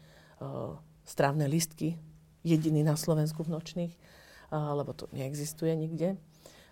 strávne 1.06 1.46
listky, 1.46 1.98
jediný 2.42 2.82
na 2.82 2.98
Slovensku 2.98 3.46
v 3.46 3.54
nočných, 3.54 3.94
uh, 3.94 4.74
lebo 4.74 4.94
to 4.98 5.06
neexistuje 5.14 5.74
nikde. 5.78 6.18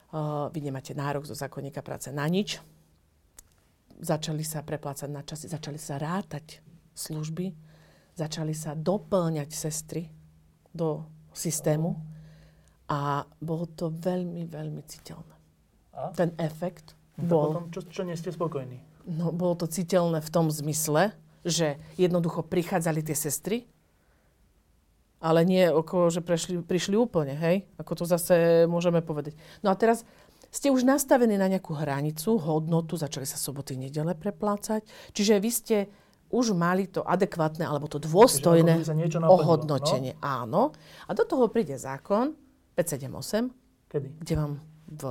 Uh, 0.10 0.50
vy 0.50 0.66
nemáte 0.66 0.98
nárok 0.98 1.30
zo 1.30 1.38
zákonníka 1.38 1.86
práce 1.86 2.10
na 2.10 2.26
nič. 2.26 2.58
Začali 4.00 4.42
sa 4.42 4.66
preplácať 4.66 5.10
na 5.12 5.22
časy, 5.22 5.46
začali 5.52 5.78
sa 5.78 6.02
rátať 6.02 6.66
služby 6.98 7.70
začali 8.20 8.52
sa 8.52 8.76
doplňať 8.76 9.50
sestry 9.56 10.12
do 10.76 11.08
systému 11.32 11.96
a 12.92 13.24
bolo 13.40 13.64
to 13.72 13.88
veľmi, 13.88 14.44
veľmi 14.44 14.84
citeľné. 14.84 15.36
A? 15.96 16.12
Ten 16.12 16.36
efekt 16.36 17.00
bol... 17.16 17.56
Potom, 17.56 17.68
čo, 17.72 17.82
čo 17.88 18.02
nie 18.04 18.20
ste 18.20 18.36
spokojní? 18.36 19.08
No, 19.08 19.32
bolo 19.32 19.56
to 19.56 19.72
citeľné 19.72 20.20
v 20.20 20.30
tom 20.30 20.52
zmysle, 20.52 21.16
že 21.46 21.80
jednoducho 21.96 22.44
prichádzali 22.44 23.04
tie 23.04 23.16
sestry, 23.16 23.58
ale 25.20 25.44
nie 25.44 25.68
okolo, 25.68 26.08
že 26.08 26.24
prešli, 26.24 26.64
prišli 26.64 26.96
úplne, 26.96 27.36
hej? 27.36 27.68
Ako 27.76 27.92
to 28.00 28.06
zase 28.08 28.64
môžeme 28.72 29.04
povedať. 29.04 29.36
No 29.60 29.68
a 29.72 29.76
teraz 29.76 30.08
ste 30.50 30.72
už 30.72 30.88
nastavení 30.88 31.36
na 31.36 31.52
nejakú 31.52 31.76
hranicu, 31.76 32.40
hodnotu, 32.40 32.96
začali 32.96 33.28
sa 33.28 33.36
soboty, 33.36 33.76
nedele 33.76 34.16
preplácať. 34.16 34.82
Čiže 35.12 35.44
vy 35.44 35.52
ste 35.52 35.78
už 36.30 36.54
mali 36.56 36.88
to 36.88 37.04
adekvátne 37.04 37.66
alebo 37.66 37.90
to 37.90 38.00
dôstojné 38.00 38.86
ohodnotenie. 39.28 40.14
No? 40.18 40.24
Áno. 40.24 40.62
A 41.10 41.12
do 41.14 41.26
toho 41.26 41.50
príde 41.50 41.76
zákon 41.76 42.34
578, 42.78 43.50
Kedy? 43.92 44.08
kde 44.24 44.34
vám 44.38 44.52
v 44.90 45.04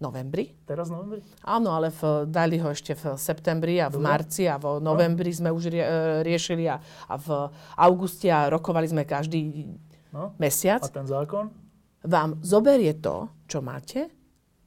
novembri. 0.00 0.50
Teraz 0.64 0.88
novembri? 0.88 1.20
Áno, 1.42 1.70
ale 1.70 1.88
v, 1.90 2.00
dali 2.26 2.56
ho 2.56 2.68
ešte 2.68 2.92
v 2.92 3.14
septembri 3.14 3.76
a 3.76 3.86
v 3.86 3.96
Dobre. 3.96 4.06
marci 4.06 4.42
a 4.44 4.56
v 4.56 4.80
novembri 4.80 5.28
sme 5.28 5.48
už 5.48 5.68
rie, 5.68 5.80
e, 5.80 5.92
riešili 6.20 6.64
a, 6.66 6.80
a 7.06 7.14
v 7.14 7.28
auguste 7.76 8.26
a 8.26 8.48
rokovali 8.48 8.86
sme 8.86 9.04
každý 9.04 9.68
No. 10.10 10.34
mesiac, 10.36 10.82
A 10.82 10.90
ten 10.90 11.06
zákon? 11.06 11.54
vám 12.02 12.42
zoberie 12.42 12.96
to, 12.96 13.30
čo 13.46 13.60
máte 13.60 14.10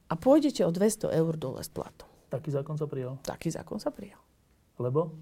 a 0.06 0.14
pôjdete 0.14 0.62
o 0.62 0.70
200 0.70 1.12
eur 1.12 1.34
dole 1.34 1.60
s 1.60 1.68
platom. 1.68 2.08
Taký 2.30 2.48
zákon 2.48 2.74
sa 2.74 2.88
prijal. 2.88 3.20
Taký 3.20 3.52
zákon 3.52 3.76
sa 3.76 3.92
prijal. 3.92 4.16
Lebo? 4.74 5.12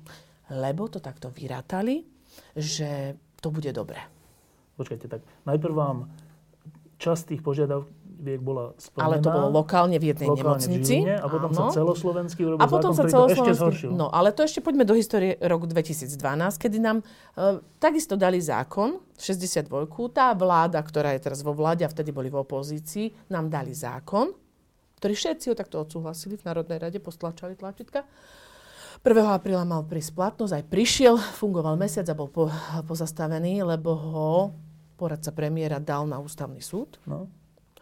Lebo 0.46 0.86
to 0.86 0.96
takto 0.96 1.26
vyrátali, 1.28 2.06
že 2.54 3.12
to 3.36 3.50
bude 3.50 3.66
dobré. 3.68 3.98
Počkajte, 4.78 5.06
tak 5.08 5.20
najprv 5.42 5.74
vám 5.74 5.98
časť 6.96 7.34
tých 7.34 7.42
požiadaviek 8.22 8.42
bola 8.42 8.64
splnená. 8.78 9.02
Ale 9.02 9.16
to 9.18 9.28
bolo 9.34 9.48
lokálne 9.50 9.96
v 9.98 10.04
jednej 10.14 10.28
lokálne 10.30 10.38
v 10.38 10.46
nemocnici. 10.46 10.96
Žiline 11.02 11.16
a 11.18 11.26
potom 11.26 11.50
sa 11.50 11.62
Áno. 11.66 11.72
celoslovenský 11.74 12.40
urobil 12.46 12.62
A 12.62 12.66
potom 12.70 12.90
zákon, 12.94 12.94
sa 12.94 13.02
ktorý 13.02 13.10
to 13.10 13.18
ešte 13.18 13.34
celoslovenský... 13.34 13.58
zhoršil. 13.58 13.90
No, 13.98 14.06
ale 14.14 14.28
to 14.30 14.40
ešte 14.46 14.60
poďme 14.62 14.84
do 14.86 14.94
histórie 14.94 15.32
roku 15.42 15.66
2012, 15.66 16.62
kedy 16.62 16.78
nám 16.78 17.02
e, 17.02 17.04
takisto 17.82 18.14
dali 18.14 18.38
zákon, 18.38 19.02
62 19.18 19.66
tá 20.14 20.30
vláda, 20.38 20.78
ktorá 20.78 21.10
je 21.18 21.20
teraz 21.26 21.42
vo 21.42 21.50
vláde 21.50 21.82
a 21.82 21.90
vtedy 21.90 22.14
boli 22.14 22.30
v 22.30 22.38
opozícii, 22.38 23.10
nám 23.34 23.50
dali 23.50 23.74
zákon, 23.74 24.30
ktorý 25.02 25.14
všetci 25.18 25.50
ho 25.50 25.54
takto 25.58 25.82
odsúhlasili 25.82 26.38
v 26.38 26.46
Národnej 26.46 26.78
rade, 26.78 26.98
postlačali 27.02 27.58
tlačítka. 27.58 28.06
1. 29.02 29.18
apríla 29.34 29.66
mal 29.66 29.82
prísť 29.82 30.14
platnosť, 30.14 30.62
aj 30.62 30.64
prišiel, 30.70 31.18
fungoval 31.18 31.74
mesiac 31.74 32.06
a 32.06 32.14
bol 32.14 32.30
po, 32.30 32.46
pozastavený, 32.86 33.66
lebo 33.66 33.98
ho 33.98 34.30
poradca 34.94 35.34
premiéra 35.34 35.82
dal 35.82 36.06
na 36.06 36.22
ústavný 36.22 36.62
súd. 36.62 37.02
No. 37.10 37.26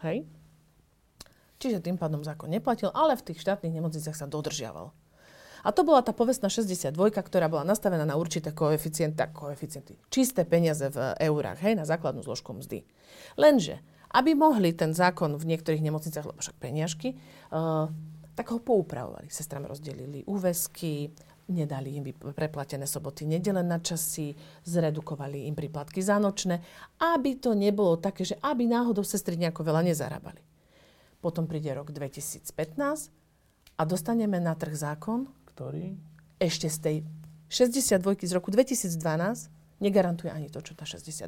Hej? 0.05 0.25
Čiže 1.61 1.81
tým 1.85 1.97
pádom 2.01 2.25
zákon 2.25 2.49
neplatil, 2.49 2.89
ale 2.89 3.13
v 3.13 3.25
tých 3.31 3.41
štátnych 3.45 3.73
nemocniciach 3.77 4.17
sa 4.17 4.25
dodržiaval. 4.25 4.89
A 5.61 5.69
to 5.69 5.85
bola 5.85 6.01
tá 6.01 6.09
povestná 6.09 6.49
62, 6.49 6.89
ktorá 7.21 7.45
bola 7.45 7.61
nastavená 7.61 8.01
na 8.01 8.17
určité 8.17 8.49
koeficienty, 8.49 9.21
koeficienty, 9.29 9.93
čisté 10.09 10.41
peniaze 10.41 10.89
v 10.89 11.13
eurách, 11.21 11.61
hej, 11.61 11.77
na 11.77 11.85
základnú 11.85 12.25
zložku 12.25 12.49
mzdy. 12.57 12.81
Lenže, 13.37 13.77
aby 14.09 14.33
mohli 14.33 14.73
ten 14.73 14.91
zákon 14.97 15.37
v 15.37 15.53
niektorých 15.53 15.85
nemocniciach, 15.85 16.25
lebo 16.25 16.41
však 16.41 16.57
peniažky, 16.57 17.13
uh, 17.53 17.87
tak 18.33 18.47
ho 18.51 18.59
poupravovali. 18.59 19.29
Sestram 19.29 19.69
rozdelili 19.69 20.25
úvesky, 20.25 21.13
nedali 21.51 21.99
im 21.99 22.07
preplatené 22.15 22.87
soboty, 22.87 23.27
nedele 23.27 23.61
na 23.61 23.77
časy, 23.77 24.33
zredukovali 24.63 25.45
im 25.45 25.55
príplatky 25.55 25.99
za 25.99 26.17
nočné, 26.17 26.63
aby 26.97 27.37
to 27.37 27.51
nebolo 27.51 27.99
také, 27.99 28.23
že 28.23 28.39
aby 28.39 28.65
náhodou 28.65 29.03
sestry 29.03 29.35
nejako 29.35 29.67
veľa 29.67 29.83
nezarábali. 29.85 30.39
Potom 31.21 31.45
príde 31.45 31.69
rok 31.75 31.93
2015 31.93 32.49
a 33.77 33.81
dostaneme 33.85 34.41
na 34.41 34.57
trh 34.57 34.73
zákon, 34.73 35.29
Ktorý? 35.53 35.93
ešte 36.41 36.71
z 36.71 36.77
tej 36.81 36.95
62 37.51 38.25
z 38.25 38.33
roku 38.33 38.49
2012 38.49 38.97
negarantuje 39.83 40.31
ani 40.31 40.47
to, 40.47 40.63
čo 40.63 40.73
tá 40.73 40.87
62. 40.87 41.27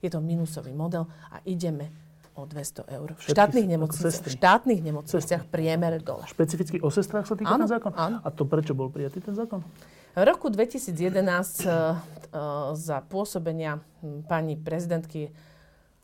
Je 0.00 0.08
to 0.08 0.18
minusový 0.18 0.72
model 0.72 1.06
a 1.30 1.38
ideme 1.44 2.09
o 2.34 2.46
200 2.46 2.86
eur. 2.86 3.08
V 3.18 3.22
štátnych 3.30 3.66
sestry. 3.94 4.30
v 4.30 4.36
štátnych 4.38 4.80
nemocniciach 4.80 5.44
priemer 5.50 5.98
dole. 6.00 6.24
Špecificky 6.26 6.78
o 6.80 6.88
sestrách 6.88 7.26
sa 7.26 7.34
týka 7.34 7.52
Áno, 7.52 7.66
ten 7.66 7.70
zákon? 7.76 7.92
áno. 7.94 8.18
A 8.22 8.28
to 8.30 8.46
prečo 8.46 8.72
bol 8.72 8.88
prijatý 8.88 9.20
ten 9.20 9.34
zákon? 9.34 9.64
V 10.10 10.22
roku 10.26 10.50
2011 10.50 10.90
uh, 10.90 11.22
uh, 11.70 12.74
za 12.74 12.98
pôsobenia 13.06 13.78
hm, 14.02 14.26
pani 14.26 14.58
prezidentky 14.58 15.30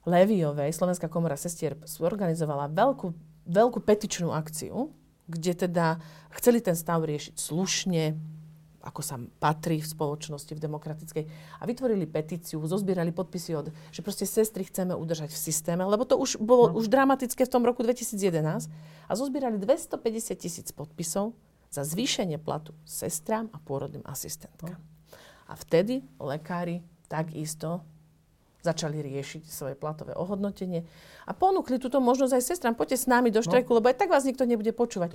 Leviovej 0.06 0.70
Slovenská 0.70 1.10
komora 1.10 1.34
sestier 1.34 1.74
zorganizovala 1.82 2.70
veľkú, 2.70 3.10
veľkú 3.50 3.82
petičnú 3.82 4.30
akciu, 4.30 4.94
kde 5.26 5.66
teda 5.66 5.98
chceli 6.38 6.62
ten 6.62 6.78
stav 6.78 7.02
riešiť 7.02 7.34
slušne, 7.34 8.14
ako 8.86 9.02
sa 9.02 9.18
patrí 9.42 9.82
v 9.82 9.90
spoločnosti, 9.90 10.54
v 10.54 10.62
demokratickej. 10.62 11.24
A 11.58 11.62
vytvorili 11.66 12.06
petíciu, 12.06 12.62
zozbierali 12.62 13.10
podpisy 13.10 13.58
od, 13.58 13.74
že 13.90 14.00
proste 14.06 14.30
sestry 14.30 14.62
chceme 14.62 14.94
udržať 14.94 15.34
v 15.34 15.38
systéme, 15.42 15.82
lebo 15.82 16.06
to 16.06 16.14
už 16.14 16.38
bolo 16.38 16.70
no. 16.70 16.78
už 16.78 16.86
dramatické 16.86 17.42
v 17.42 17.50
tom 17.50 17.66
roku 17.66 17.82
2011. 17.82 18.70
A 19.10 19.12
zozbierali 19.18 19.58
250 19.58 20.38
tisíc 20.38 20.70
podpisov 20.70 21.34
za 21.74 21.82
zvýšenie 21.82 22.38
platu 22.38 22.70
sestrám 22.86 23.50
a 23.50 23.58
pôrodným 23.58 24.06
asistentkám. 24.06 24.78
A 25.50 25.52
vtedy 25.58 26.06
lekári 26.22 26.86
takisto 27.10 27.82
začali 28.62 28.98
riešiť 28.98 29.46
svoje 29.46 29.74
platové 29.78 30.10
ohodnotenie 30.18 30.82
a 31.22 31.30
ponúkli 31.30 31.78
túto 31.78 32.02
možnosť 32.02 32.34
aj 32.34 32.42
sestram. 32.42 32.74
Poďte 32.74 32.98
s 32.98 33.06
nami 33.06 33.30
do 33.30 33.38
štrajku, 33.38 33.70
no. 33.70 33.78
lebo 33.78 33.86
aj 33.90 33.98
tak 33.98 34.10
vás 34.10 34.26
nikto 34.26 34.42
nebude 34.42 34.74
počúvať. 34.74 35.14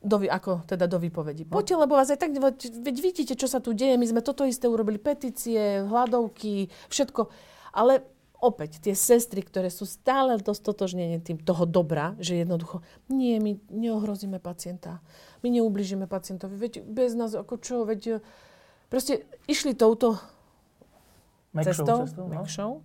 Do, 0.00 0.16
ako 0.16 0.64
teda 0.64 0.88
do 0.88 0.96
výpovedí. 0.96 1.44
Poďte, 1.44 1.76
lebo 1.76 1.92
vás 1.92 2.08
aj 2.08 2.24
tak, 2.24 2.32
veď 2.32 2.96
vidíte, 3.04 3.36
čo 3.36 3.44
sa 3.44 3.60
tu 3.60 3.76
deje. 3.76 4.00
My 4.00 4.08
sme 4.08 4.24
toto 4.24 4.48
isté 4.48 4.64
urobili, 4.64 4.96
petície, 4.96 5.84
hladovky, 5.84 6.72
všetko. 6.88 7.28
Ale 7.76 8.00
opäť, 8.40 8.80
tie 8.80 8.96
sestry, 8.96 9.44
ktoré 9.44 9.68
sú 9.68 9.84
stále 9.84 10.40
dostotožnenie 10.40 11.20
tým 11.20 11.36
toho 11.36 11.68
dobra, 11.68 12.16
že 12.16 12.40
jednoducho, 12.40 12.80
nie, 13.12 13.36
my 13.36 13.60
neohrozíme 13.68 14.40
pacienta, 14.40 15.04
my 15.44 15.52
neublížime 15.52 16.08
pacientovi, 16.08 16.56
veď 16.56 16.80
bez 16.80 17.12
nás, 17.12 17.36
ako 17.36 17.60
čo, 17.60 17.84
veď 17.84 18.24
proste 18.88 19.28
išli 19.44 19.76
touto 19.76 20.16
Mekšou 21.52 21.84
cestou, 21.84 21.98
cestou, 22.08 22.26
no? 22.32 22.80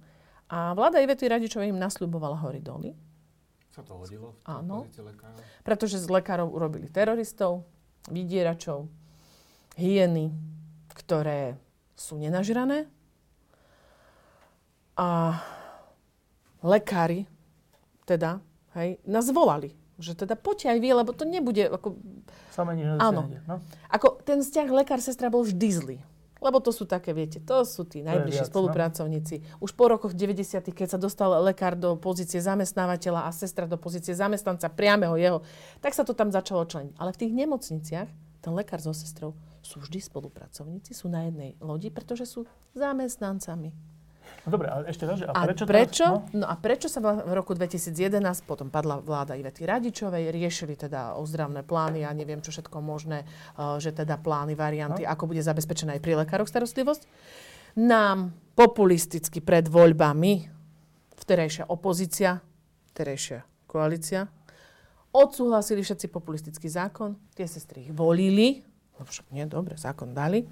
A 0.51 0.75
vláda 0.75 0.99
Ivety 0.99 1.31
Radičovej 1.31 1.71
im 1.71 1.79
nasľubovala 1.79 2.43
hory 2.43 2.59
doly, 2.59 2.91
Sa 3.75 3.83
to 3.83 3.99
hodilo 3.99 4.39
v 4.39 4.39
Áno. 4.47 4.87
lekárov? 4.87 5.43
pretože 5.67 5.99
z 5.99 6.07
lekárov 6.07 6.47
urobili 6.47 6.87
teroristov, 6.87 7.67
vydieračov, 8.07 8.87
hyeny, 9.75 10.31
ktoré 10.95 11.59
sú 11.99 12.15
nenažrané. 12.15 12.87
A 14.95 15.35
lekári 16.63 17.27
teda, 18.07 18.39
hej, 18.79 18.95
nás 19.03 19.27
volali, 19.27 19.75
že 19.99 20.15
teda 20.15 20.39
poďte 20.39 20.71
aj 20.71 20.79
vy, 20.79 20.89
lebo 20.95 21.11
to 21.11 21.27
nebude, 21.27 21.67
ako, 21.67 21.99
Samé 22.55 22.79
nič 22.79 22.87
Áno. 23.03 23.27
No? 23.43 23.59
ako 23.91 24.23
ten 24.23 24.39
vzťah 24.39 24.71
lekár-sestra 24.71 25.27
bol 25.27 25.43
vždy 25.43 25.67
zlý. 25.75 25.97
Lebo 26.43 26.59
to 26.59 26.75
sú 26.75 26.83
také, 26.83 27.15
viete, 27.15 27.39
to 27.39 27.63
sú 27.63 27.87
tí 27.87 28.03
najbližší 28.03 28.43
viac, 28.43 28.51
no. 28.51 28.53
spolupracovníci. 28.53 29.35
Už 29.63 29.71
po 29.71 29.87
rokoch 29.87 30.11
90 30.11 30.67
keď 30.75 30.87
sa 30.95 30.99
dostal 30.99 31.31
lekár 31.41 31.79
do 31.79 31.95
pozície 31.95 32.43
zamestnávateľa 32.43 33.25
a 33.25 33.31
sestra 33.31 33.63
do 33.65 33.79
pozície 33.79 34.11
zamestnanca 34.11 34.67
priameho 34.67 35.15
jeho, 35.15 35.39
tak 35.79 35.95
sa 35.95 36.03
to 36.03 36.11
tam 36.11 36.29
začalo 36.29 36.67
členiť. 36.67 36.99
Ale 36.99 37.15
v 37.15 37.19
tých 37.23 37.33
nemocniciach 37.33 38.09
ten 38.43 38.51
lekár 38.51 38.83
so 38.83 38.91
sestrou 38.91 39.33
sú 39.65 39.81
vždy 39.81 39.97
spolupracovníci, 39.97 40.93
sú 40.93 41.09
na 41.09 41.25
jednej 41.25 41.57
lodi, 41.57 41.89
pretože 41.89 42.29
sú 42.29 42.45
zamestnancami. 42.77 43.94
No 44.45 44.53
dobre, 44.53 44.69
ale 44.69 44.87
ešte 44.87 45.03
že 45.09 45.25
a 45.25 45.33
A 45.33 45.41
prečo? 45.49 45.65
prečo, 45.65 46.05
Teraz, 46.05 46.31
no? 46.31 46.39
no 46.41 46.45
a 46.45 46.55
prečo 46.55 46.87
sa 46.87 47.01
v 47.01 47.33
roku 47.33 47.51
2011, 47.51 48.15
potom 48.45 48.69
padla 48.69 49.01
vláda 49.01 49.33
Ivety 49.33 49.65
Radičovej, 49.65 50.29
riešili 50.29 50.77
teda 50.77 51.17
ozdravné 51.17 51.65
plány 51.65 52.05
a 52.05 52.13
neviem 52.13 52.39
čo 52.39 52.53
všetko 52.53 52.77
možné, 52.79 53.25
uh, 53.57 53.81
že 53.81 53.89
teda 53.91 54.21
plány, 54.21 54.53
varianty, 54.53 55.03
No. 55.03 55.11
ako 55.11 55.33
bude 55.33 55.41
zabezpečená 55.41 55.97
aj 55.97 56.01
pri 56.05 56.13
lekároch 56.21 56.47
starostlivosť. 56.47 57.03
Nám 57.75 58.31
populisticky 58.53 59.43
pred 59.43 59.67
voľbami 59.67 60.47
vterejšia 61.17 61.67
opozícia, 61.67 62.39
vterejšia 62.93 63.43
koalícia, 63.65 64.29
odsúhlasili 65.11 65.81
všetci 65.81 66.07
populistický 66.07 66.67
zákon, 66.67 67.15
tie 67.33 67.47
sestry 67.47 67.87
ich 67.87 67.91
volili, 67.91 68.63
no 68.95 69.03
však 69.03 69.31
nie, 69.31 69.43
dobre, 69.47 69.75
zákon 69.75 70.15
dali 70.15 70.43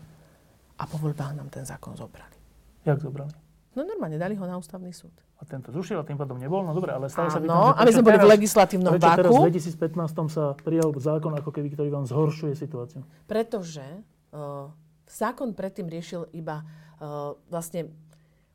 a 0.76 0.84
po 0.84 0.98
voľbách 1.00 1.36
nám 1.36 1.48
ten 1.48 1.64
zákon 1.64 1.96
zobrali. 1.96 2.36
Jak 2.84 3.00
zobrali? 3.00 3.32
No 3.74 3.82
normálne, 3.82 4.22
dali 4.22 4.38
ho 4.38 4.46
na 4.46 4.56
ústavný 4.58 4.94
súd. 4.94 5.14
A 5.42 5.44
tento 5.50 5.74
zrušil 5.74 5.98
a 5.98 6.06
tým 6.06 6.16
pádom 6.16 6.38
nebol? 6.38 6.62
No 6.62 6.78
dobre, 6.78 6.94
ale 6.94 7.10
stále 7.10 7.34
sa 7.34 7.42
pýtam, 7.42 7.74
že 7.74 7.76
a 7.76 7.82
my 7.84 7.92
sme 7.92 8.06
boli 8.06 8.16
v 8.16 8.22
teraz- 8.22 8.34
legislatívnom 8.38 8.92
Prečo 8.96 9.10
teraz 9.10 9.34
váku, 9.34 9.44
v 9.44 9.56
2015 9.60 10.30
sa 10.32 10.44
prijal 10.62 10.90
zákon, 10.96 11.32
ako 11.36 11.50
keby, 11.52 11.68
ktorý 11.74 11.90
vám 11.90 12.06
zhoršuje 12.06 12.54
situáciu? 12.56 13.02
pretože 13.26 13.84
uh, 14.32 14.70
zákon 15.10 15.52
predtým 15.58 15.90
riešil 15.90 16.30
iba, 16.32 16.62
uh, 16.64 17.34
vlastne 17.50 17.92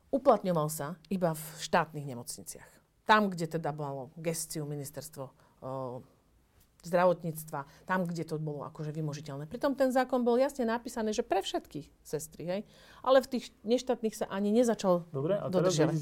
uplatňoval 0.09 0.67
sa 0.71 0.97
iba 1.11 1.35
v 1.35 1.43
štátnych 1.61 2.05
nemocniciach. 2.09 2.69
Tam, 3.05 3.29
kde 3.29 3.45
teda 3.59 3.69
malo 3.75 4.09
gestiu 4.17 4.65
ministerstvo 4.65 5.23
uh, 5.29 6.01
zdravotníctva, 6.83 7.67
tam, 7.83 8.07
kde 8.07 8.23
to 8.23 8.39
bolo 8.39 8.63
akože 8.63 8.95
vymožiteľné. 8.95 9.51
Pritom 9.51 9.75
ten 9.75 9.91
zákon 9.91 10.23
bol 10.23 10.39
jasne 10.39 10.63
napísaný, 10.63 11.11
že 11.11 11.27
pre 11.27 11.43
všetkých 11.43 11.87
sestry, 11.99 12.43
hej? 12.47 12.61
Ale 13.03 13.19
v 13.19 13.27
tých 13.35 13.51
neštátnych 13.67 14.15
sa 14.15 14.25
ani 14.31 14.55
nezačal 14.55 15.03
Dobre, 15.11 15.35
a 15.35 15.51
teraz 15.51 15.75
v 15.75 15.83
dodržiavať. 15.83 15.95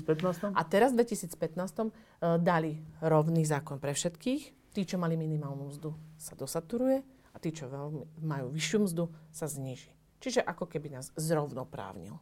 2015? 0.54 0.54
A 0.54 0.62
teraz 0.66 0.90
v 0.94 1.02
2015 1.02 1.34
uh, 1.34 1.90
dali 2.38 2.78
rovný 3.02 3.42
zákon 3.42 3.82
pre 3.82 3.98
všetkých. 3.98 4.74
Tí, 4.78 4.82
čo 4.86 5.02
mali 5.02 5.18
minimálnu 5.18 5.74
mzdu, 5.74 5.90
sa 6.22 6.38
dosaturuje 6.38 7.02
a 7.34 7.38
tí, 7.42 7.50
čo 7.50 7.66
veľmi, 7.66 8.22
majú 8.22 8.54
vyššiu 8.54 8.78
mzdu, 8.86 9.10
sa 9.34 9.50
zníži. 9.50 9.90
Čiže 10.22 10.46
ako 10.46 10.70
keby 10.70 10.98
nás 10.98 11.10
zrovnoprávnil. 11.18 12.18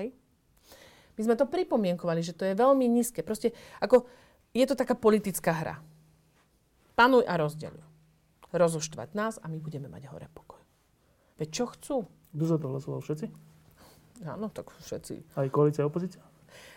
Hej? 0.00 0.16
My 1.16 1.20
sme 1.28 1.36
to 1.36 1.44
pripomienkovali, 1.44 2.24
že 2.24 2.32
to 2.32 2.48
je 2.48 2.56
veľmi 2.56 2.88
nízke. 2.88 3.20
Proste 3.20 3.52
ako, 3.80 4.08
je 4.56 4.64
to 4.64 4.72
taká 4.72 4.96
politická 4.96 5.52
hra. 5.52 5.76
Panuj 7.00 7.24
a 7.24 7.40
rozdeľuj. 7.40 7.80
Rozoštvať 8.52 9.16
nás 9.16 9.40
a 9.40 9.48
my 9.48 9.56
budeme 9.56 9.88
mať 9.88 10.12
hore 10.12 10.28
pokoj. 10.36 10.60
Veď 11.40 11.48
čo 11.48 11.64
chcú? 11.72 11.96
Kto 12.36 12.44
za 12.44 12.60
to 12.60 12.66
hlasoval? 12.68 13.00
Všetci? 13.00 13.26
Áno, 14.28 14.52
tak 14.52 14.68
všetci 14.68 15.32
Aj 15.32 15.48
koalícia 15.48 15.80
a 15.80 15.88
opozícia? 15.88 16.20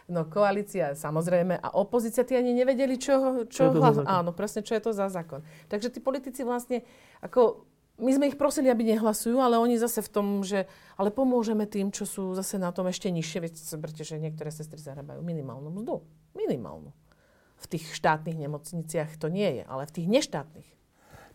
No 0.07 0.23
koalícia 0.23 0.95
samozrejme 0.95 1.59
a 1.59 1.75
opozícia, 1.75 2.23
tí 2.23 2.39
ani 2.39 2.55
nevedeli, 2.55 2.95
čo, 2.95 3.43
čo, 3.51 3.75
čo 3.75 3.75
hlas... 3.75 3.99
Áno, 4.07 4.31
presne, 4.31 4.63
čo 4.63 4.79
je 4.79 4.87
to 4.87 4.95
za 4.95 5.11
zákon. 5.11 5.43
Takže 5.67 5.91
tí 5.91 5.99
politici 5.99 6.47
vlastne, 6.47 6.87
ako 7.19 7.67
my 7.99 8.11
sme 8.15 8.31
ich 8.31 8.39
prosili, 8.39 8.71
aby 8.71 8.95
nehlasujú, 8.95 9.43
ale 9.43 9.59
oni 9.59 9.75
zase 9.75 9.99
v 9.99 10.07
tom, 10.07 10.27
že 10.39 10.71
ale 10.95 11.11
pomôžeme 11.11 11.67
tým, 11.67 11.91
čo 11.91 12.07
sú 12.07 12.31
zase 12.31 12.55
na 12.55 12.71
tom 12.71 12.87
ešte 12.87 13.11
nižšie. 13.11 13.43
Veď 13.43 13.53
že 14.07 14.23
niektoré 14.23 14.55
sestry 14.55 14.79
zarábajú 14.79 15.19
minimálnu 15.19 15.67
mzdu. 15.67 15.99
Minimálnu. 16.31 16.95
V 17.63 17.65
tých 17.79 17.95
štátnych 17.95 18.35
nemocniciach 18.35 19.15
to 19.15 19.31
nie 19.31 19.61
je, 19.61 19.63
ale 19.63 19.87
v 19.87 19.95
tých 19.95 20.07
neštátnych. 20.11 20.67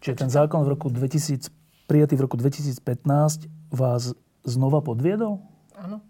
Čiže 0.05 0.29
ten 0.29 0.31
zákon 0.31 0.62
v 0.62 0.76
roku 0.76 0.93
2000, 0.93 1.49
prijatý 1.89 2.14
v 2.20 2.29
roku 2.29 2.37
2015 2.37 3.49
vás 3.72 4.12
znova 4.45 4.85
podviedol? 4.85 5.41
Áno. 5.74 6.05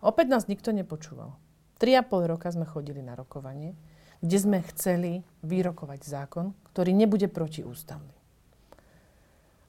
Opäť 0.00 0.26
nás 0.32 0.48
nikto 0.48 0.72
nepočúval. 0.72 1.36
3,5 1.76 2.32
roka 2.32 2.48
sme 2.48 2.64
chodili 2.64 3.04
na 3.04 3.12
rokovanie, 3.12 3.76
kde 4.24 4.36
sme 4.40 4.58
chceli 4.72 5.20
vyrokovať 5.44 6.00
zákon, 6.08 6.56
ktorý 6.72 6.96
nebude 6.96 7.28
protiústavný. 7.28 8.16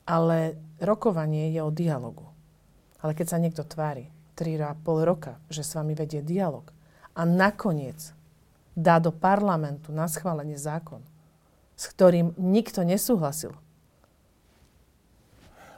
Ale 0.08 0.56
rokovanie 0.80 1.52
je 1.52 1.60
o 1.60 1.68
dialogu. 1.68 2.32
Ale 3.04 3.12
keď 3.12 3.28
sa 3.28 3.42
niekto 3.44 3.68
tvári 3.68 4.08
3,5 4.40 4.82
roka, 5.04 5.44
že 5.52 5.68
s 5.68 5.76
vami 5.76 5.94
vedie 5.94 6.24
dialog 6.24 6.72
a 7.12 7.22
nakoniec 7.28 8.17
dá 8.78 9.02
do 9.02 9.10
parlamentu 9.10 9.90
na 9.90 10.06
schválenie 10.06 10.54
zákon, 10.54 11.02
s 11.74 11.90
ktorým 11.90 12.38
nikto 12.38 12.86
nesúhlasil. 12.86 13.58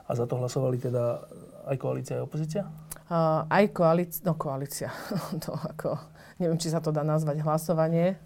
A 0.04 0.12
za 0.12 0.28
to 0.28 0.36
hlasovali 0.36 0.76
teda 0.76 1.24
aj 1.64 1.76
koalícia, 1.80 2.20
aj 2.20 2.28
opozícia? 2.28 2.62
Uh, 3.08 3.48
aj 3.48 3.72
koalícia, 3.72 4.20
no 4.28 4.36
koalícia, 4.36 4.92
to 5.44 5.56
ako 5.56 5.96
neviem, 6.40 6.60
či 6.60 6.72
sa 6.72 6.80
to 6.80 6.92
dá 6.92 7.04
nazvať 7.04 7.44
hlasovanie, 7.44 8.16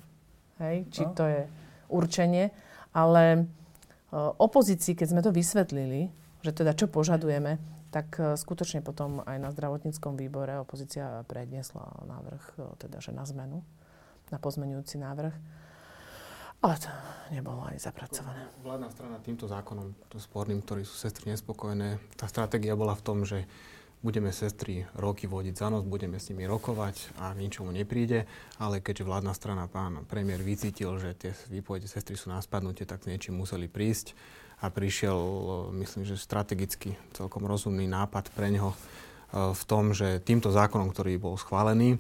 hej, 0.63 0.87
či 0.91 1.03
no. 1.03 1.13
to 1.19 1.25
je 1.27 1.43
určenie, 1.91 2.55
ale 2.95 3.45
uh, 3.45 4.31
opozícii, 4.39 4.95
keď 4.95 5.07
sme 5.11 5.21
to 5.21 5.35
vysvetlili, 5.35 6.15
že 6.47 6.51
teda 6.55 6.79
čo 6.79 6.87
požadujeme, 6.87 7.59
tak 7.91 8.07
uh, 8.23 8.39
skutočne 8.39 8.87
potom 8.87 9.21
aj 9.27 9.39
na 9.39 9.51
zdravotníckom 9.51 10.15
výbore 10.15 10.63
opozícia 10.63 11.27
predniesla 11.27 12.07
návrh, 12.07 12.43
uh, 12.59 12.79
teda 12.79 13.03
že 13.03 13.11
na 13.11 13.27
zmenu, 13.27 13.67
na 14.33 14.39
pozmenujúci 14.41 15.01
návrh. 15.01 15.35
Ale 16.65 16.81
to 16.81 16.89
nebolo 17.29 17.61
aj 17.69 17.77
zapracované. 17.77 18.49
Vládna 18.65 18.89
strana 18.89 19.21
týmto 19.21 19.45
zákonom, 19.45 19.93
to 20.09 20.17
sporným, 20.17 20.65
ktorí 20.65 20.89
sú 20.89 20.97
sestry 20.97 21.37
nespokojné, 21.37 22.01
tá 22.17 22.25
stratégia 22.25 22.73
bola 22.73 22.97
v 22.97 23.05
tom, 23.05 23.29
že 23.29 23.45
budeme 24.05 24.33
sestry 24.33 24.85
roky 25.01 25.25
vodiť 25.25 25.55
za 25.57 25.73
nos, 25.73 25.85
budeme 25.85 26.21
s 26.21 26.29
nimi 26.29 26.45
rokovať 26.45 27.17
a 27.21 27.33
ničomu 27.33 27.73
nepríde, 27.73 28.29
ale 28.61 28.85
keďže 28.85 29.09
vládna 29.09 29.33
strana 29.33 29.65
pán 29.65 30.05
premiér 30.05 30.45
vycítil, 30.45 31.01
že 31.01 31.17
tie 31.17 31.33
výpovede 31.49 31.89
sestry 31.89 32.13
sú 32.13 32.29
na 32.29 32.41
spadnutie, 32.45 32.85
tak 32.85 33.05
s 33.05 33.09
niečím 33.09 33.41
museli 33.41 33.65
prísť 33.65 34.13
a 34.61 34.69
prišiel, 34.69 35.17
myslím, 35.81 36.05
že 36.05 36.21
strategicky 36.21 37.01
celkom 37.17 37.49
rozumný 37.49 37.89
nápad 37.89 38.29
pre 38.37 38.53
neho 38.53 38.73
e, 38.73 38.79
v 39.57 39.63
tom, 39.65 39.97
že 39.97 40.21
týmto 40.21 40.53
zákonom, 40.53 40.93
ktorý 40.93 41.17
bol 41.17 41.41
schválený, 41.41 41.97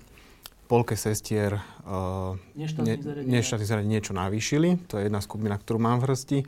polke 0.64 0.96
sestier 0.96 1.60
uh, 1.84 2.34
neštátnych 2.56 3.68
zariadení 3.68 4.00
niečo 4.00 4.16
navýšili. 4.16 4.88
To 4.88 4.98
je 4.98 5.06
jedna 5.08 5.20
skupina, 5.20 5.54
ktorú 5.60 5.78
mám 5.80 6.00
v 6.00 6.12
hrsti 6.12 6.38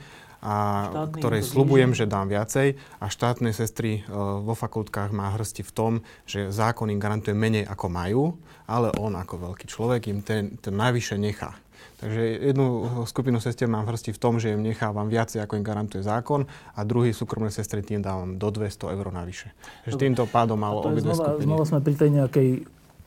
a 0.45 0.55
Štátny 0.93 1.19
ktorej 1.21 1.43
slubujem, 1.43 1.91
že 1.97 2.05
dám 2.05 2.29
viacej 2.29 2.77
a 3.01 3.07
štátne 3.09 3.51
sestry 3.57 4.05
uh, 4.05 4.41
vo 4.45 4.53
fakultkách 4.53 5.11
má 5.13 5.33
hrsti 5.37 5.63
v 5.65 5.73
tom, 5.73 5.93
že 6.29 6.53
zákon 6.53 6.93
im 6.93 7.01
garantuje 7.01 7.33
menej 7.33 7.65
ako 7.69 7.87
majú, 7.89 8.23
ale 8.69 8.93
on 9.01 9.17
ako 9.17 9.53
veľký 9.53 9.67
človek 9.69 10.13
im 10.13 10.21
ten, 10.21 10.61
ten 10.61 10.75
najvyššie 10.77 11.17
nechá. 11.17 11.57
Takže 11.97 12.21
jednu 12.53 12.67
skupinu 13.09 13.41
sestier 13.41 13.73
mám 13.73 13.89
v 13.89 13.97
hrsti 13.97 14.13
v 14.13 14.21
tom, 14.21 14.37
že 14.37 14.53
im 14.53 14.61
nechávam 14.61 15.09
viacej, 15.09 15.41
ako 15.41 15.57
im 15.57 15.65
garantuje 15.65 16.05
zákon 16.05 16.45
a 16.77 16.81
druhý 16.85 17.17
súkromné 17.17 17.49
sestry 17.49 17.81
tým 17.81 18.05
dávam 18.05 18.37
do 18.37 18.49
200 18.53 18.93
eur 18.93 19.07
navyše. 19.09 19.57
Takže 19.89 19.97
týmto 19.97 20.29
pádom 20.29 20.61
malo 20.61 20.85
obidve 20.85 21.17
znova, 21.17 21.25
skupiny. 21.33 21.47
Znova 21.49 21.65
sme 21.65 21.81
pri 21.81 21.95
tej 21.97 22.11
nejakej 22.21 22.49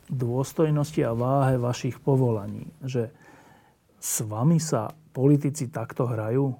dôstojnosti 0.09 1.01
a 1.05 1.13
váhe 1.13 1.55
vašich 1.61 2.01
povolaní. 2.01 2.67
Že 2.81 3.13
s 3.99 4.15
vami 4.25 4.57
sa 4.57 4.91
politici 5.13 5.69
takto 5.69 6.09
hrajú? 6.09 6.57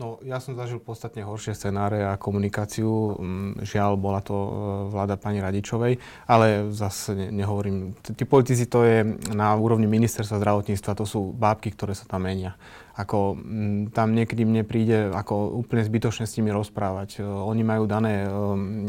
No, 0.00 0.16
ja 0.24 0.40
som 0.40 0.56
zažil 0.56 0.80
podstatne 0.80 1.20
horšie 1.28 1.52
scenáre 1.52 2.00
a 2.00 2.16
komunikáciu. 2.16 3.20
Mm, 3.20 3.68
žiaľ, 3.68 4.00
bola 4.00 4.24
to 4.24 4.32
e, 4.32 4.50
vláda 4.88 5.20
pani 5.20 5.44
Radičovej, 5.44 6.00
ale 6.24 6.72
zase 6.72 7.12
ne, 7.12 7.28
nehovorím. 7.28 7.92
Tí 8.00 8.24
politici 8.24 8.64
to 8.64 8.80
je 8.80 9.04
na 9.36 9.52
úrovni 9.60 9.84
ministerstva 9.84 10.40
zdravotníctva, 10.40 10.96
to 10.96 11.04
sú 11.04 11.36
bábky, 11.36 11.76
ktoré 11.76 11.92
sa 11.92 12.08
tam 12.08 12.24
menia. 12.24 12.56
Ako, 13.00 13.40
mm, 13.40 13.96
tam 13.96 14.12
niekedy 14.12 14.44
mne 14.44 14.62
príde 14.68 15.08
ako 15.08 15.56
úplne 15.56 15.80
zbytočne 15.80 16.28
s 16.28 16.36
nimi 16.36 16.52
rozprávať. 16.52 17.20
E, 17.20 17.24
oni 17.24 17.64
majú 17.64 17.88
dané 17.88 18.28
um, 18.28 18.84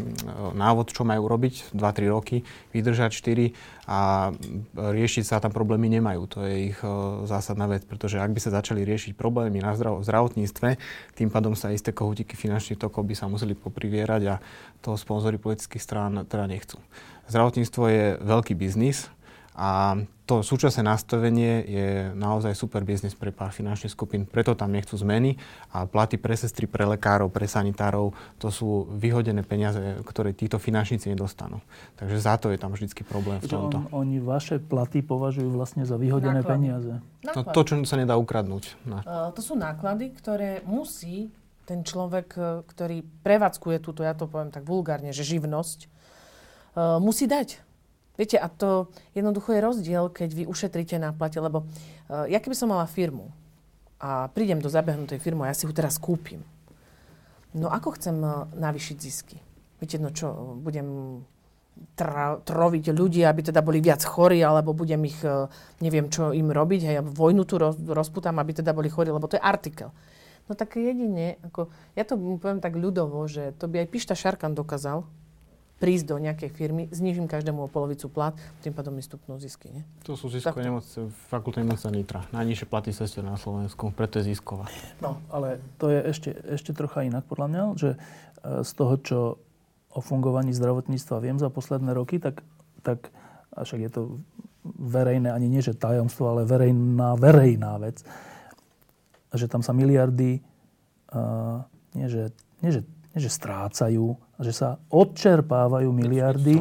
návod, 0.51 0.91
čo 0.91 1.07
majú 1.07 1.31
robiť, 1.31 1.71
2-3 1.71 2.11
roky, 2.11 2.43
vydržať 2.75 3.15
4 3.15 3.87
a 3.87 4.31
riešiť 4.75 5.23
sa 5.23 5.39
tam 5.39 5.55
problémy 5.55 5.87
nemajú. 5.87 6.21
To 6.35 6.39
je 6.47 6.71
ich 6.71 6.79
zásadná 7.27 7.67
vec, 7.67 7.83
pretože 7.87 8.19
ak 8.19 8.31
by 8.31 8.39
sa 8.39 8.55
začali 8.55 8.83
riešiť 8.83 9.15
problémy 9.15 9.63
na 9.63 9.75
zdravotníctve, 9.75 10.69
tým 11.15 11.29
pádom 11.31 11.55
sa 11.55 11.71
isté 11.71 11.91
kohutiky 11.91 12.35
finančných 12.35 12.79
tokov 12.79 13.03
by 13.07 13.15
sa 13.15 13.27
museli 13.27 13.55
poprivierať 13.55 14.21
a 14.31 14.35
to 14.79 14.95
sponzory 14.95 15.39
politických 15.39 15.83
strán 15.83 16.23
teda 16.27 16.47
nechcú. 16.47 16.79
Zdravotníctvo 17.27 17.83
je 17.87 18.05
veľký 18.19 18.53
biznis, 18.55 19.11
a 19.55 19.99
to 20.31 20.39
súčasné 20.39 20.87
nastavenie 20.87 21.59
je 21.67 21.87
naozaj 22.15 22.55
super 22.55 22.87
biznis 22.87 23.11
pre 23.11 23.35
pár 23.35 23.51
finančných 23.51 23.91
skupín, 23.91 24.23
preto 24.23 24.55
tam 24.55 24.71
nechcú 24.71 24.95
zmeny 24.95 25.35
a 25.75 25.83
platy 25.83 26.15
pre 26.15 26.39
sestry, 26.39 26.71
pre 26.71 26.87
lekárov, 26.87 27.27
pre 27.27 27.51
sanitárov, 27.51 28.15
to 28.39 28.47
sú 28.47 28.87
vyhodené 28.95 29.43
peniaze, 29.43 29.99
ktoré 30.07 30.31
títo 30.31 30.55
finančníci 30.55 31.11
nedostanú. 31.11 31.59
Takže 31.99 32.15
za 32.23 32.39
to 32.39 32.47
je 32.47 32.55
tam 32.55 32.71
vždycky 32.71 33.03
problém 33.03 33.43
v 33.43 33.51
tomto. 33.51 33.83
On, 33.91 34.07
oni 34.07 34.23
vaše 34.23 34.63
platy 34.63 35.03
považujú 35.03 35.51
vlastne 35.51 35.83
za 35.83 35.99
vyhodené 35.99 36.39
náklady. 36.39 36.55
peniaze. 36.55 36.93
To, 37.35 37.43
to, 37.51 37.61
čo 37.67 37.73
sa 37.83 37.99
nedá 37.99 38.15
ukradnúť. 38.15 38.79
Na. 38.87 39.03
Uh, 39.03 39.35
to 39.35 39.43
sú 39.43 39.59
náklady, 39.59 40.15
ktoré 40.15 40.63
musí 40.63 41.27
ten 41.67 41.83
človek, 41.83 42.27
e, 42.35 42.43
ktorý 42.67 43.05
prevádzkuje 43.21 43.77
túto, 43.79 44.01
ja 44.01 44.17
to 44.17 44.25
poviem 44.25 44.51
tak 44.51 44.65
vulgárne, 44.65 45.13
že 45.13 45.23
živnosť, 45.23 45.79
uh, 45.87 46.97
musí 46.99 47.29
dať 47.29 47.70
Viete, 48.19 48.35
a 48.37 48.51
to 48.51 48.91
jednoducho 49.15 49.55
je 49.55 49.63
rozdiel, 49.63 50.03
keď 50.11 50.29
vy 50.35 50.43
ušetríte 50.45 50.99
na 50.99 51.15
plate, 51.15 51.39
lebo 51.39 51.63
uh, 51.63 52.27
ja 52.27 52.43
keby 52.43 52.55
som 52.55 52.69
mala 52.69 52.83
firmu 52.85 53.31
a 54.01 54.27
prídem 54.33 54.59
do 54.59 54.67
zabehnutej 54.67 55.21
firmy 55.21 55.47
a 55.47 55.51
ja 55.53 55.57
si 55.57 55.63
ho 55.63 55.73
teraz 55.73 55.95
kúpim, 55.95 56.43
no 57.55 57.71
ako 57.71 57.95
chcem 57.95 58.17
uh, 58.19 58.45
navýšiť 58.51 58.97
zisky? 58.99 59.39
Viete, 59.79 59.97
no 59.97 60.11
čo, 60.11 60.59
budem 60.59 61.21
tra- 61.95 62.37
troviť 62.43 62.93
ľudí, 62.93 63.23
aby 63.23 63.41
teda 63.47 63.63
boli 63.63 63.79
viac 63.79 64.03
chorí, 64.03 64.43
alebo 64.43 64.75
budem 64.75 65.01
ich, 65.07 65.17
uh, 65.23 65.47
neviem 65.79 66.11
čo 66.11 66.35
im 66.35 66.51
robiť, 66.51 66.81
hej, 66.83 66.95
vojnu 67.01 67.47
tu 67.47 67.55
roz, 67.57 67.79
rozputám, 67.79 68.37
aby 68.43 68.59
teda 68.59 68.75
boli 68.75 68.91
chorí, 68.91 69.09
lebo 69.09 69.25
to 69.31 69.39
je 69.39 69.43
artikel. 69.43 69.95
No 70.51 70.59
tak 70.59 70.75
jedine, 70.75 71.39
ako, 71.47 71.71
ja 71.95 72.03
to 72.03 72.19
poviem 72.19 72.59
tak 72.59 72.75
ľudovo, 72.75 73.23
že 73.23 73.55
to 73.55 73.71
by 73.71 73.87
aj 73.87 73.87
Pišta 73.87 74.15
Šarkan 74.19 74.51
dokázal, 74.51 75.07
prísť 75.81 76.13
do 76.13 76.17
nejakej 76.21 76.49
firmy, 76.53 76.85
znižím 76.93 77.25
každému 77.25 77.65
o 77.65 77.69
polovicu 77.69 78.05
plat, 78.05 78.37
tým 78.61 78.69
pádom 78.71 78.93
mi 78.93 79.01
stupnú 79.01 79.41
zisky. 79.41 79.73
Nie? 79.73 79.83
To 80.05 80.13
sú 80.13 80.29
ziskové 80.29 80.69
nemocnice, 80.69 81.09
fakultné 81.33 81.65
nemocnice 81.65 81.89
Nitra. 81.89 82.21
Najnižšie 82.29 82.69
platy 82.69 82.93
sestier 82.93 83.25
na 83.25 83.35
Slovensku, 83.35 83.89
preto 83.89 84.21
je 84.21 84.29
zisková. 84.29 84.69
No, 85.01 85.17
ale 85.33 85.57
to 85.81 85.89
je 85.89 85.99
ešte, 86.05 86.29
ešte 86.53 86.77
trocha 86.77 87.01
inak 87.01 87.25
podľa 87.25 87.47
mňa, 87.49 87.61
že 87.81 87.89
e, 87.89 87.97
z 88.61 88.71
toho, 88.77 88.93
čo 89.01 89.19
o 89.91 89.99
fungovaní 89.99 90.53
zdravotníctva 90.53 91.17
viem 91.19 91.41
za 91.41 91.49
posledné 91.49 91.97
roky, 91.97 92.21
tak, 92.21 92.45
tak 92.85 93.09
a 93.51 93.65
však 93.67 93.79
je 93.83 93.91
to 93.91 94.01
verejné, 94.79 95.33
ani 95.33 95.51
nie 95.51 95.59
že 95.59 95.75
tajomstvo, 95.75 96.37
ale 96.37 96.41
verejná, 96.47 97.17
verejná 97.19 97.75
vec, 97.81 98.05
že 99.33 99.49
tam 99.49 99.65
sa 99.65 99.75
miliardy 99.75 100.39
uh, 101.11 101.65
nie, 101.95 102.07
že, 102.07 102.31
nie, 102.63 102.71
že, 102.71 102.81
nie, 103.11 103.19
že 103.19 103.31
strácajú, 103.31 104.15
že 104.41 104.51
sa 104.51 104.81
odčerpávajú 104.89 105.89
miliardy, 105.93 106.57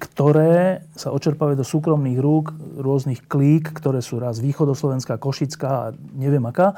ktoré 0.00 0.88
sa 0.96 1.12
odčerpávajú 1.12 1.60
do 1.60 1.66
súkromných 1.66 2.18
rúk 2.18 2.56
rôznych 2.80 3.28
klík, 3.28 3.76
ktoré 3.76 4.00
sú 4.00 4.16
raz 4.16 4.40
východoslovenská, 4.40 5.20
košická 5.20 5.68
a 5.68 5.86
neviem 6.16 6.40
aká. 6.48 6.72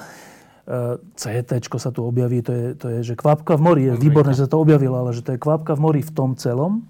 E, 0.67 0.99
CT 1.15 1.63
sa 1.79 1.95
tu 1.95 2.03
objaví, 2.03 2.43
to 2.43 2.51
je, 2.51 2.67
to 2.75 2.87
je 2.91 2.99
že 3.07 3.15
kvapka 3.15 3.55
v 3.55 3.63
mori. 3.63 3.83
Je 3.87 3.95
výborné, 3.95 4.35
že 4.35 4.45
sa 4.47 4.51
to 4.51 4.59
objavilo, 4.59 4.99
ale 4.99 5.15
že 5.15 5.23
to 5.23 5.39
je 5.39 5.39
kvapka 5.39 5.79
v 5.79 5.81
mori 5.81 6.03
v 6.03 6.13
tom 6.13 6.35
celom. 6.35 6.83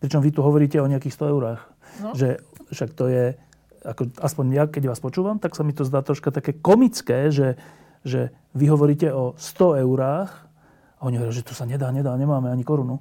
Pričom 0.00 0.24
vy 0.24 0.32
tu 0.32 0.40
hovoríte 0.40 0.80
o 0.80 0.88
nejakých 0.88 1.20
100 1.20 1.34
eurách. 1.36 1.60
No. 2.00 2.16
Že 2.16 2.40
však 2.72 2.90
to 2.96 3.04
je, 3.12 3.24
ako, 3.84 4.08
aspoň 4.24 4.44
ja, 4.56 4.64
keď 4.64 4.82
vás 4.88 5.00
počúvam, 5.04 5.36
tak 5.36 5.52
sa 5.52 5.68
mi 5.68 5.76
to 5.76 5.84
zdá 5.84 6.00
troška 6.00 6.32
také 6.32 6.56
komické, 6.56 7.28
že, 7.28 7.60
že 8.08 8.32
vy 8.56 8.72
hovoríte 8.72 9.12
o 9.12 9.36
100 9.36 9.84
eurách 9.84 10.47
a 10.98 11.02
oni 11.06 11.16
hovoria, 11.16 11.38
že 11.38 11.46
to 11.46 11.54
sa 11.54 11.62
nedá, 11.62 11.90
nedá, 11.94 12.10
nemáme 12.18 12.50
ani 12.50 12.66
korunu. 12.66 12.98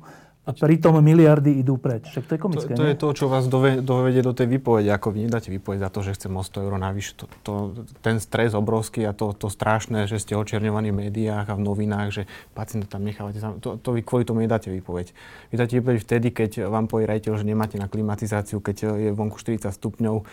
A 0.47 0.55
pritom 0.55 0.95
miliardy 1.03 1.59
idú 1.59 1.75
preč. 1.75 2.07
Však 2.07 2.23
to 2.23 2.31
je 2.33 2.39
komické, 2.39 2.71
To, 2.71 2.79
to 2.79 2.87
je 2.87 2.95
to, 2.95 3.09
čo 3.11 3.25
vás 3.27 3.51
dove, 3.51 3.83
dovedie 3.83 4.23
do 4.23 4.31
tej 4.31 4.47
výpovede. 4.47 4.87
Ako 4.95 5.11
vy 5.11 5.27
nedáte 5.27 5.51
výpoveď 5.51 5.83
za 5.83 5.89
to, 5.91 5.99
že 6.07 6.15
chcem 6.15 6.31
o 6.31 6.39
100 6.39 6.63
eur 6.63 6.73
navyše. 6.79 7.19
To, 7.19 7.25
to, 7.43 7.53
ten 7.99 8.23
stres 8.23 8.55
obrovský 8.55 9.03
a 9.03 9.11
to, 9.11 9.35
to 9.35 9.51
strašné, 9.51 10.07
že 10.07 10.23
ste 10.23 10.39
očerňovaní 10.39 10.95
v 10.95 11.11
médiách 11.11 11.51
a 11.51 11.53
v 11.59 11.61
novinách, 11.67 12.07
že 12.15 12.23
pacienta 12.55 12.87
tam 12.87 13.03
nechávate. 13.03 13.43
To, 13.59 13.75
to 13.75 13.89
vy 13.91 14.07
kvôli 14.07 14.23
tomu 14.23 14.39
nedáte 14.39 14.71
výpoveď. 14.71 15.11
Vy 15.51 15.55
dáte 15.59 15.75
výpoveď 15.83 15.99
vtedy, 16.07 16.27
keď 16.31 16.51
vám 16.71 16.87
povie 16.87 17.11
rejiteľ, 17.11 17.43
že 17.43 17.45
nemáte 17.45 17.75
na 17.75 17.91
klimatizáciu, 17.91 18.63
keď 18.63 18.95
je 18.95 19.09
vonku 19.11 19.35
40 19.35 19.67
stupňov, 19.67 20.15
e, 20.15 20.23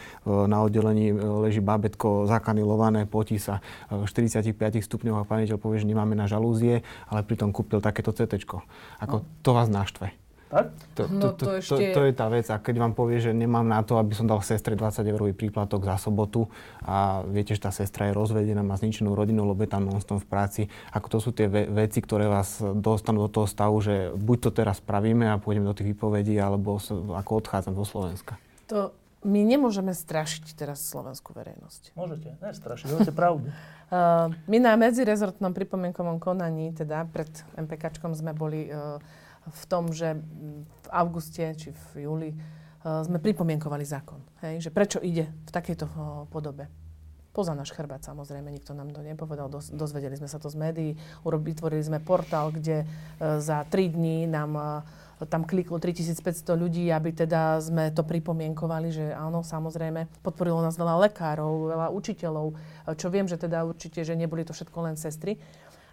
na 0.46 0.62
oddelení 0.62 1.10
e, 1.10 1.14
leží 1.50 1.58
bábetko 1.58 2.30
zakanilované, 2.30 3.10
potí 3.10 3.42
sa 3.42 3.58
v 3.90 4.06
45 4.06 4.54
stupňoch 4.78 5.22
a 5.22 5.24
pán 5.26 5.42
povie, 5.58 5.80
že 5.80 5.88
nemáme 5.88 6.12
na 6.12 6.28
žalúzie, 6.28 6.84
ale 7.08 7.24
pritom 7.24 7.48
kúpil 7.48 7.80
takéto 7.80 8.12
CT. 8.12 8.36
Ako 9.00 9.24
to 9.40 9.50
vás 9.56 9.72
naštve. 9.72 10.03
Tak? 10.54 10.66
To, 10.94 11.02
no, 11.10 11.20
to, 11.20 11.28
to, 11.34 11.34
to, 11.34 11.50
ešte... 11.58 11.74
to, 11.90 11.98
to 11.98 12.02
je 12.06 12.12
tá 12.14 12.26
vec. 12.30 12.46
A 12.46 12.62
keď 12.62 12.78
vám 12.78 12.94
povie, 12.94 13.18
že 13.18 13.34
nemám 13.34 13.66
na 13.66 13.82
to, 13.82 13.98
aby 13.98 14.14
som 14.14 14.30
dal 14.30 14.38
sestre 14.38 14.78
20 14.78 15.02
eurový 15.02 15.34
príplatok 15.34 15.82
za 15.82 15.98
sobotu 15.98 16.46
a 16.86 17.26
viete, 17.26 17.58
že 17.58 17.66
tá 17.66 17.74
sestra 17.74 18.06
je 18.06 18.14
rozvedená, 18.14 18.62
má 18.62 18.78
zničenú 18.78 19.18
rodinu, 19.18 19.42
lebo 19.42 19.66
je 19.66 19.70
tam 19.74 19.90
non 19.90 19.98
v 19.98 20.28
práci, 20.30 20.70
ako 20.94 21.06
to 21.10 21.18
sú 21.18 21.30
tie 21.34 21.50
ve- 21.50 21.66
veci, 21.66 21.98
ktoré 21.98 22.30
vás 22.30 22.62
dostanú 22.62 23.26
do 23.26 23.30
toho 23.34 23.50
stavu, 23.50 23.82
že 23.82 24.14
buď 24.14 24.38
to 24.46 24.50
teraz 24.54 24.78
spravíme 24.78 25.26
a 25.26 25.42
pôjdeme 25.42 25.66
do 25.66 25.74
tých 25.74 25.90
výpovedí, 25.90 26.38
alebo 26.38 26.78
ako 27.10 27.30
odchádzam 27.42 27.74
zo 27.74 27.82
Slovenska. 27.82 28.38
To 28.70 28.94
my 29.24 29.40
nemôžeme 29.40 29.90
strašiť 29.90 30.52
teraz 30.52 30.84
slovenskú 30.84 31.32
verejnosť. 31.32 31.96
Môžete, 31.96 32.36
ne 32.38 32.52
strašiť, 32.52 32.86
hovoríte 32.94 33.16
pravdu. 33.16 33.50
Uh, 33.94 34.32
my 34.50 34.58
na 34.58 34.74
medzirezortnom 34.74 35.52
pripomienkovom 35.54 36.16
konaní, 36.18 36.72
teda 36.72 37.04
pred 37.04 37.28
MPKčkom 37.54 38.16
sme 38.16 38.32
boli 38.32 38.66
uh, 38.66 38.96
v 39.48 39.64
tom, 39.68 39.92
že 39.92 40.16
v 40.84 40.88
auguste 40.88 41.52
či 41.56 41.72
v 41.72 42.08
júli 42.08 42.30
uh, 42.32 43.04
sme 43.04 43.20
pripomienkovali 43.20 43.84
zákon. 43.84 44.20
Hej? 44.44 44.68
Že 44.68 44.70
prečo 44.72 44.98
ide 45.00 45.28
v 45.28 45.50
takejto 45.52 45.86
podobe. 46.28 46.68
Poza 47.34 47.50
náš 47.50 47.74
chrbát 47.74 47.98
samozrejme, 47.98 48.46
nikto 48.46 48.78
nám 48.78 48.94
to 48.94 49.02
nepovedal, 49.02 49.50
dozvedeli 49.50 50.14
sme 50.14 50.30
sa 50.30 50.38
to 50.38 50.46
z 50.46 50.54
médií, 50.54 50.90
vytvorili 51.26 51.82
sme 51.82 51.98
portál, 51.98 52.54
kde 52.54 52.86
za 53.18 53.66
tri 53.66 53.90
dní 53.90 54.30
nám 54.30 54.86
tam 55.26 55.42
kliklo 55.42 55.82
3500 55.82 56.54
ľudí, 56.54 56.94
aby 56.94 57.10
teda 57.10 57.58
sme 57.58 57.90
to 57.90 58.06
pripomienkovali, 58.06 58.94
že 58.94 59.04
áno, 59.14 59.42
samozrejme, 59.42 60.06
podporilo 60.22 60.62
nás 60.62 60.78
veľa 60.78 61.10
lekárov, 61.10 61.74
veľa 61.74 61.88
učiteľov, 61.90 62.46
čo 62.94 63.06
viem, 63.10 63.26
že 63.26 63.34
teda 63.34 63.66
určite, 63.66 64.06
že 64.06 64.14
neboli 64.14 64.46
to 64.46 64.54
všetko 64.54 64.78
len 64.86 64.94
sestry. 64.94 65.38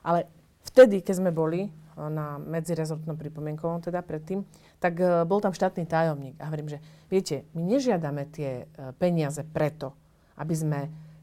Ale 0.05 0.25
vtedy, 0.67 1.01
keď 1.01 1.15
sme 1.23 1.31
boli 1.31 1.69
na 1.97 2.39
medzirezortnom 2.39 3.19
pripomienkovom, 3.19 3.83
teda 3.83 4.01
predtým, 4.01 4.41
tak 4.81 4.97
e, 4.97 5.27
bol 5.27 5.37
tam 5.37 5.53
štátny 5.53 5.85
tajomník. 5.85 6.39
A 6.41 6.49
hovorím, 6.49 6.71
že 6.71 6.79
viete, 7.11 7.45
my 7.53 7.61
nežiadame 7.61 8.25
tie 8.31 8.65
e, 8.65 8.95
peniaze 8.97 9.43
preto, 9.45 9.93
aby 10.39 10.55
sme 10.55 10.79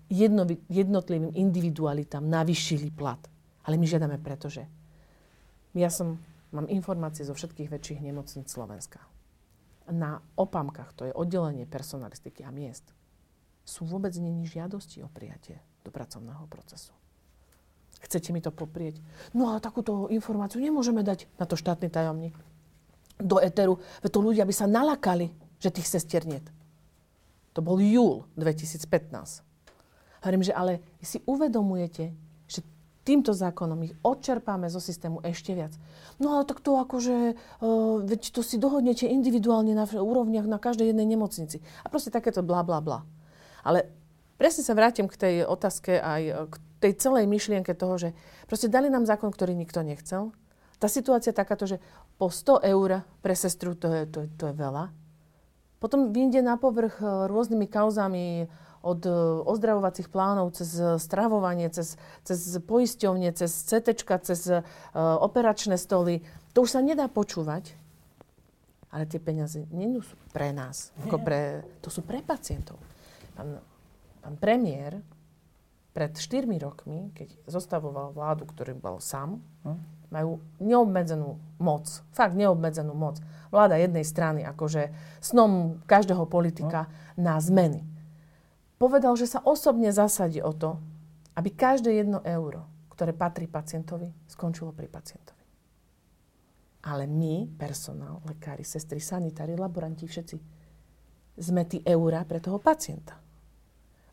jedno, 0.07 0.47
jednotlivým 0.71 1.35
individualitám 1.35 2.23
navyšili 2.23 2.95
plat. 2.95 3.19
Ale 3.67 3.75
my 3.75 3.87
žiadame 3.89 4.21
preto, 4.23 4.47
že 4.53 4.69
ja 5.75 5.91
som 5.91 6.21
Mám 6.49 6.65
informácie 6.73 7.29
zo 7.29 7.37
všetkých 7.37 7.69
väčších 7.69 8.01
nemocníc 8.01 8.49
Slovenska. 8.49 9.05
Na 9.93 10.21
opamkách, 10.37 10.97
to 10.97 11.03
je 11.05 11.13
oddelenie 11.13 11.69
personalistiky 11.69 12.45
a 12.45 12.53
miest, 12.53 12.97
sú 13.69 13.85
vôbec 13.85 14.17
není 14.17 14.49
žiadosti 14.49 15.05
o 15.05 15.13
prijatie 15.13 15.61
do 15.85 15.93
pracovného 15.93 16.49
procesu. 16.49 16.97
Chcete 17.99 18.31
mi 18.31 18.39
to 18.39 18.55
poprieť? 18.55 19.03
No 19.35 19.51
ale 19.51 19.59
takúto 19.59 20.07
informáciu 20.09 20.63
nemôžeme 20.63 21.03
dať 21.03 21.27
na 21.37 21.45
to 21.45 21.59
štátny 21.59 21.91
tajomník 21.91 22.35
do 23.19 23.43
eteru, 23.43 23.83
veď 23.99 24.11
to 24.15 24.21
ľudia 24.23 24.45
by 24.47 24.55
sa 24.55 24.71
nalakali, 24.71 25.35
že 25.59 25.75
tých 25.75 25.91
sestier 25.91 26.23
niet. 26.23 26.47
To 27.59 27.61
bol 27.67 27.83
júl 27.83 28.31
2015. 28.39 28.87
Hovorím, 30.23 30.47
že 30.47 30.55
ale 30.55 30.79
si 31.03 31.19
uvedomujete, 31.27 32.15
týmto 33.09 33.33
zákonom 33.33 33.89
ich 33.89 33.97
odčerpáme 34.05 34.69
zo 34.69 34.85
systému 34.85 35.25
ešte 35.25 35.57
viac. 35.57 35.73
No 36.21 36.37
ale 36.37 36.45
tak 36.45 36.61
to 36.61 36.77
akože, 36.77 37.17
uh, 37.65 38.05
veď 38.05 38.37
to 38.37 38.45
si 38.45 38.61
dohodnete 38.61 39.09
individuálne 39.09 39.73
na 39.73 39.89
úrovniach 39.89 40.45
na 40.45 40.61
každej 40.61 40.93
jednej 40.93 41.09
nemocnici. 41.17 41.65
A 41.81 41.89
proste 41.89 42.13
takéto 42.13 42.45
bla 42.45 42.61
bla 42.61 42.85
bla. 42.85 43.09
Ale 43.65 43.89
presne 44.37 44.61
sa 44.61 44.77
vrátim 44.77 45.09
k 45.09 45.17
tej 45.17 45.35
otázke 45.49 45.97
aj 45.97 46.23
e, 46.23 46.33
k 46.53 46.55
tej 46.79 46.93
celej 46.99 47.27
myšlienke 47.27 47.75
toho, 47.75 47.99
že 47.99 48.09
proste 48.47 48.71
dali 48.71 48.89
nám 48.89 49.05
zákon, 49.05 49.31
ktorý 49.35 49.55
nikto 49.55 49.83
nechcel. 49.83 50.31
Tá 50.79 50.87
situácia 50.87 51.35
takáto, 51.35 51.67
že 51.67 51.83
po 52.19 52.31
100 52.31 52.63
eur 52.63 53.03
pre 53.19 53.35
sestru 53.35 53.75
to 53.75 53.91
je, 53.91 54.03
to, 54.07 54.21
to 54.39 54.45
je 54.51 54.55
veľa. 54.55 54.95
Potom 55.79 56.11
vyjde 56.11 56.43
na 56.43 56.59
povrch 56.59 56.99
e, 56.99 57.31
rôznymi 57.31 57.67
kauzami 57.71 58.51
od 58.83 59.01
e, 59.07 59.11
ozdravovacích 59.47 60.11
plánov 60.11 60.55
cez 60.55 60.75
e, 60.75 60.99
stravovanie, 60.99 61.71
cez, 61.71 61.99
cez 62.27 62.39
poisťovne, 62.63 63.31
cez 63.35 63.51
CT, 63.51 63.95
cez 64.27 64.41
uh, 64.51 64.63
operačné 65.23 65.79
stoly. 65.79 66.23
To 66.55 66.67
už 66.67 66.79
sa 66.79 66.81
nedá 66.83 67.07
počúvať, 67.07 67.79
ale 68.91 69.07
tie 69.07 69.23
peniaze 69.23 69.67
nie 69.71 69.87
sú 70.03 70.15
pre 70.35 70.51
nás. 70.51 70.91
Ako 71.07 71.23
pre, 71.23 71.63
to 71.79 71.91
sú 71.91 72.03
pre 72.03 72.23
pacientov. 72.27 72.79
Pán, 73.39 73.63
pán 74.19 74.35
premiér 74.35 74.99
pred 75.93 76.13
4 76.15 76.47
rokmi, 76.63 77.11
keď 77.17 77.35
zostavoval 77.49 78.15
vládu, 78.15 78.47
ktorý 78.47 78.77
bol 78.77 79.03
sám, 79.03 79.41
hm? 79.65 79.79
majú 80.09 80.41
neobmedzenú 80.63 81.37
moc. 81.61 81.85
Fakt 82.17 82.33
neobmedzenú 82.39 82.97
moc. 82.97 83.21
Vláda 83.53 83.77
jednej 83.77 84.05
strany, 84.05 84.45
akože 84.45 84.95
snom 85.21 85.83
každého 85.85 86.25
politika 86.29 86.87
hm? 86.87 86.91
na 87.19 87.37
zmeny 87.41 87.99
povedal, 88.79 89.19
že 89.19 89.27
sa 89.27 89.43
osobne 89.43 89.91
zasadí 89.91 90.39
o 90.41 90.55
to, 90.55 90.79
aby 91.35 91.51
každé 91.53 91.91
jedno 91.99 92.23
euro, 92.23 92.65
ktoré 92.95 93.11
patrí 93.13 93.51
pacientovi, 93.51 94.15
skončilo 94.31 94.71
pri 94.71 94.87
pacientovi. 94.87 95.45
Ale 96.87 97.11
my, 97.11 97.59
personál, 97.59 98.23
lekári, 98.25 98.63
sestry, 98.63 99.03
sanitári, 99.03 99.59
laboranti, 99.59 100.07
všetci, 100.07 100.37
sme 101.39 101.63
tí 101.67 101.83
eurá 101.83 102.23
pre 102.23 102.39
toho 102.39 102.63
pacienta. 102.63 103.19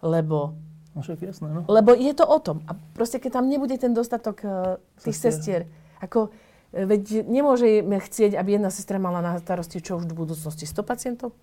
Lebo, 0.02 0.54
no, 0.96 1.04
však 1.04 1.20
jasné, 1.22 1.48
no. 1.52 1.62
lebo 1.68 1.92
je 1.92 2.14
to 2.16 2.24
o 2.24 2.40
tom. 2.40 2.64
A 2.66 2.74
proste, 2.96 3.20
keď 3.20 3.44
tam 3.44 3.52
nebude 3.52 3.76
ten 3.76 3.92
dostatok 3.92 4.38
uh, 4.42 4.80
tých 5.04 5.20
sestier, 5.20 5.68
ako, 6.00 6.32
uh, 6.32 6.88
veď 6.88 7.28
nemôžeme 7.28 8.00
chcieť, 8.00 8.40
aby 8.40 8.56
jedna 8.56 8.72
sestra 8.72 8.96
mala 8.96 9.20
na 9.20 9.36
starosti 9.38 9.84
čo 9.84 10.00
už 10.00 10.08
v 10.08 10.16
budúcnosti 10.16 10.64
100 10.64 10.82
pacientov? 10.88 11.36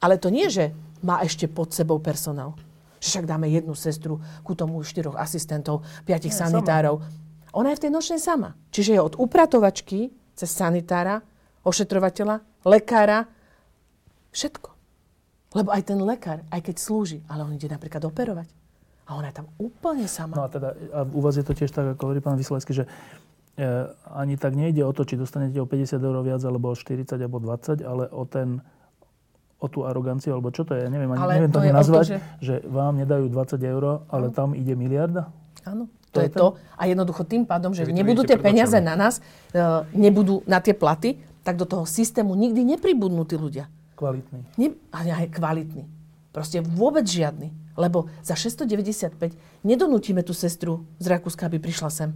Ale 0.00 0.16
to 0.16 0.32
nie, 0.32 0.48
že 0.48 0.72
má 1.04 1.20
ešte 1.20 1.48
pod 1.48 1.72
sebou 1.76 2.00
personál. 2.00 2.56
Však 3.00 3.24
dáme 3.24 3.48
jednu 3.48 3.72
sestru, 3.72 4.20
ku 4.44 4.52
tomu 4.52 4.84
štyroch 4.84 5.16
asistentov, 5.16 5.84
piatich 6.04 6.36
Nie, 6.36 6.40
sanitárov. 6.44 7.00
Sama. 7.00 7.56
Ona 7.56 7.72
je 7.72 7.78
v 7.80 7.82
tej 7.88 7.92
nočnej 7.92 8.20
sama. 8.20 8.56
Čiže 8.72 8.96
je 8.96 9.00
od 9.00 9.14
upratovačky 9.16 10.12
cez 10.36 10.50
sanitára, 10.52 11.24
ošetrovateľa, 11.64 12.40
lekára, 12.64 13.28
všetko. 14.32 14.70
Lebo 15.56 15.74
aj 15.74 15.82
ten 15.82 15.98
lekár, 15.98 16.46
aj 16.48 16.60
keď 16.62 16.76
slúži, 16.78 17.18
ale 17.26 17.42
on 17.42 17.56
ide 17.56 17.66
napríklad 17.66 18.04
operovať. 18.06 18.59
A 19.10 19.18
ona 19.18 19.34
je 19.34 19.42
tam 19.42 19.50
úplne 19.58 20.06
sama. 20.06 20.38
No 20.38 20.46
a 20.46 20.48
teda, 20.48 20.78
a 20.94 21.02
u 21.02 21.18
vás 21.18 21.34
je 21.34 21.42
to 21.42 21.50
tiež 21.50 21.74
tak, 21.74 21.98
ako 21.98 22.02
hovorí 22.06 22.22
pán 22.22 22.38
Vyslecký, 22.38 22.70
že 22.70 22.86
e, 23.58 23.90
ani 24.14 24.38
tak 24.38 24.54
nejde 24.54 24.86
o 24.86 24.94
to, 24.94 25.02
či 25.02 25.18
dostanete 25.18 25.58
o 25.58 25.66
50 25.66 25.98
eur 25.98 26.16
viac, 26.22 26.38
alebo 26.46 26.70
o 26.70 26.78
40, 26.78 27.18
alebo 27.18 27.42
20, 27.42 27.82
ale 27.82 28.06
o 28.06 28.22
ten 28.22 28.62
o 29.60 29.66
tú 29.68 29.82
aroganciu, 29.84 30.38
alebo 30.38 30.48
čo 30.54 30.62
to 30.64 30.72
je, 30.72 30.88
neviem, 30.88 31.10
ani, 31.12 31.20
neviem 31.36 31.52
to, 31.52 31.60
to 31.60 31.68
nazvať, 31.68 32.06
to, 32.06 32.08
že... 32.08 32.18
že 32.40 32.54
vám 32.70 32.96
nedajú 32.96 33.28
20 33.28 33.60
eur, 33.60 33.84
ale 34.08 34.26
no. 34.30 34.32
tam 34.32 34.56
ide 34.56 34.72
miliarda? 34.72 35.28
Áno. 35.68 35.90
To, 36.10 36.18
to 36.18 36.20
je 36.26 36.30
to. 36.30 36.46
A 36.74 36.90
jednoducho 36.90 37.22
tým 37.22 37.46
pádom, 37.46 37.70
že 37.70 37.86
nebudú 37.86 38.26
tie 38.26 38.34
peniaze 38.34 38.74
na 38.82 38.98
nás, 38.98 39.22
uh, 39.54 39.86
nebudú 39.94 40.42
na 40.42 40.58
tie 40.58 40.74
platy, 40.74 41.22
tak 41.46 41.54
do 41.54 41.62
toho 41.68 41.86
systému 41.86 42.34
nikdy 42.34 42.66
nepribudnú 42.66 43.22
tí 43.22 43.38
ľudia. 43.38 43.70
Kvalitní. 43.94 44.42
Ne, 44.58 44.74
aj 44.90 45.30
kvalitní. 45.30 45.86
Proste 46.34 46.64
vôbec 46.64 47.06
žiadny. 47.06 47.54
Lebo 47.78 48.10
za 48.22 48.34
695 48.34 49.18
nedonútime 49.62 50.26
tú 50.26 50.34
sestru 50.34 50.86
z 50.98 51.06
Rakúska, 51.06 51.46
aby 51.46 51.62
prišla 51.62 51.90
sem 51.90 52.10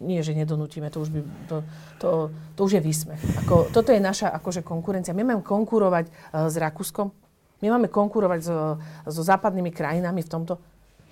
nie, 0.00 0.24
že 0.24 0.32
nedonútime, 0.32 0.88
to 0.88 1.04
už, 1.04 1.12
by, 1.12 1.20
to, 1.44 1.56
to, 2.00 2.10
to 2.56 2.60
už 2.64 2.72
je 2.72 2.82
výsmech. 2.82 3.20
Ako, 3.44 3.68
toto 3.68 3.92
je 3.92 4.00
naša 4.00 4.32
akože 4.32 4.64
konkurencia. 4.64 5.12
My 5.12 5.28
máme 5.28 5.44
konkurovať 5.44 6.08
uh, 6.08 6.48
s 6.48 6.56
Rakúskom, 6.56 7.12
my 7.60 7.68
máme 7.68 7.92
konkurovať 7.92 8.40
so, 8.40 8.80
so 9.04 9.20
západnými 9.20 9.68
krajinami 9.68 10.24
v 10.24 10.32
tomto. 10.32 10.56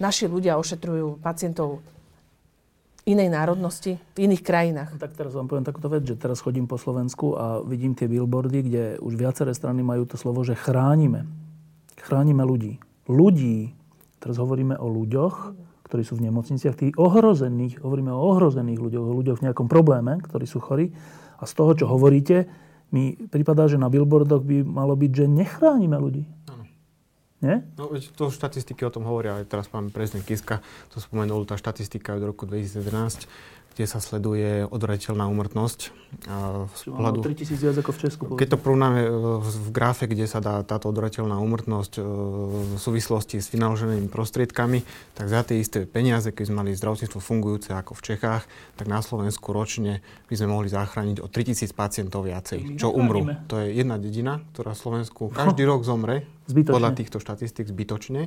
Naši 0.00 0.24
ľudia 0.24 0.56
ošetrujú 0.56 1.20
pacientov 1.20 1.84
inej 3.04 3.28
národnosti 3.28 4.00
v 4.16 4.18
iných 4.24 4.42
krajinách. 4.44 4.90
Tak 4.96 5.16
teraz 5.16 5.36
vám 5.36 5.48
poviem 5.48 5.68
takúto 5.68 5.92
vec, 5.92 6.08
že 6.08 6.16
teraz 6.16 6.40
chodím 6.40 6.64
po 6.64 6.80
Slovensku 6.80 7.36
a 7.36 7.60
vidím 7.60 7.92
tie 7.92 8.08
billboardy, 8.08 8.60
kde 8.64 8.82
už 9.04 9.16
viaceré 9.20 9.52
strany 9.52 9.84
majú 9.84 10.08
to 10.08 10.16
slovo, 10.16 10.40
že 10.44 10.56
chránime. 10.56 11.28
Chránime 12.00 12.44
ľudí. 12.44 12.80
Ľudí, 13.08 13.72
teraz 14.20 14.36
hovoríme 14.36 14.76
o 14.76 14.86
ľuďoch, 14.92 15.36
ktorí 15.88 16.04
sú 16.04 16.20
v 16.20 16.28
nemocniciach, 16.28 16.76
tých 16.76 16.94
ohrozených, 17.00 17.80
hovoríme 17.80 18.12
o 18.12 18.20
ohrozených 18.20 18.76
ľuďoch, 18.76 19.06
o 19.08 19.16
ľuďoch 19.16 19.38
v 19.40 19.44
nejakom 19.48 19.66
probléme, 19.72 20.20
ktorí 20.20 20.44
sú 20.44 20.60
chorí, 20.60 20.92
A 21.40 21.46
z 21.48 21.52
toho, 21.54 21.72
čo 21.72 21.86
hovoríte, 21.88 22.50
mi 22.92 23.16
prípada, 23.16 23.68
že 23.68 23.80
na 23.80 23.88
billboardoch 23.88 24.44
by 24.44 24.64
malo 24.64 24.92
byť, 24.98 25.10
že 25.12 25.26
nechránime 25.28 25.96
ľudí. 25.96 26.28
Nie? 27.38 27.62
No, 27.78 27.94
to 27.94 28.34
štatistiky 28.34 28.82
o 28.82 28.90
tom 28.90 29.06
hovoria, 29.06 29.38
aj 29.38 29.46
teraz 29.46 29.70
pán 29.70 29.94
prezident 29.94 30.26
Kiska 30.26 30.58
to 30.90 30.98
spomenul, 30.98 31.46
tá 31.46 31.54
štatistika 31.54 32.18
od 32.18 32.34
roku 32.34 32.50
2011 32.50 33.30
kde 33.78 33.86
sa 33.86 34.02
sleduje 34.02 34.66
odvrateľná 34.66 35.30
úmrtnosť. 35.30 35.94
Z 36.74 36.82
pohľadu, 36.90 37.22
3000 37.22 37.62
viac 37.62 37.76
ako 37.78 37.90
v 37.94 37.98
Česku. 38.02 38.22
Keď 38.34 38.48
to 38.50 38.58
porovnáme 38.58 39.00
e, 39.06 39.08
v 39.38 39.68
grafe, 39.70 40.10
kde 40.10 40.26
sa 40.26 40.42
dá 40.42 40.66
táto 40.66 40.90
odvrateľná 40.90 41.38
úmrtnosť 41.38 41.92
e, 41.94 42.02
v 42.02 42.74
súvislosti 42.74 43.38
s 43.38 43.46
vynaloženými 43.54 44.10
prostriedkami, 44.10 44.82
tak 45.14 45.30
za 45.30 45.46
tie 45.46 45.62
isté 45.62 45.86
peniaze, 45.86 46.34
keď 46.34 46.50
sme 46.50 46.66
mali 46.66 46.74
zdravotníctvo 46.74 47.22
fungujúce 47.22 47.70
ako 47.70 47.94
v 47.94 48.02
Čechách, 48.02 48.50
tak 48.74 48.86
na 48.90 48.98
Slovensku 48.98 49.54
ročne 49.54 50.02
by 50.26 50.34
sme 50.34 50.58
mohli 50.58 50.66
zachrániť 50.66 51.22
o 51.22 51.30
3000 51.30 51.70
pacientov 51.70 52.26
viacej, 52.26 52.82
čo 52.82 52.90
umrú. 52.90 53.30
To 53.46 53.62
je 53.62 53.78
jedna 53.78 53.94
dedina, 53.94 54.42
ktorá 54.58 54.74
v 54.74 54.80
Slovensku 54.82 55.30
každý 55.30 55.62
rok 55.70 55.86
zomre, 55.86 56.26
zbytočne. 56.50 56.74
podľa 56.74 56.90
týchto 56.98 57.22
štatistík 57.22 57.70
zbytočne. 57.70 58.26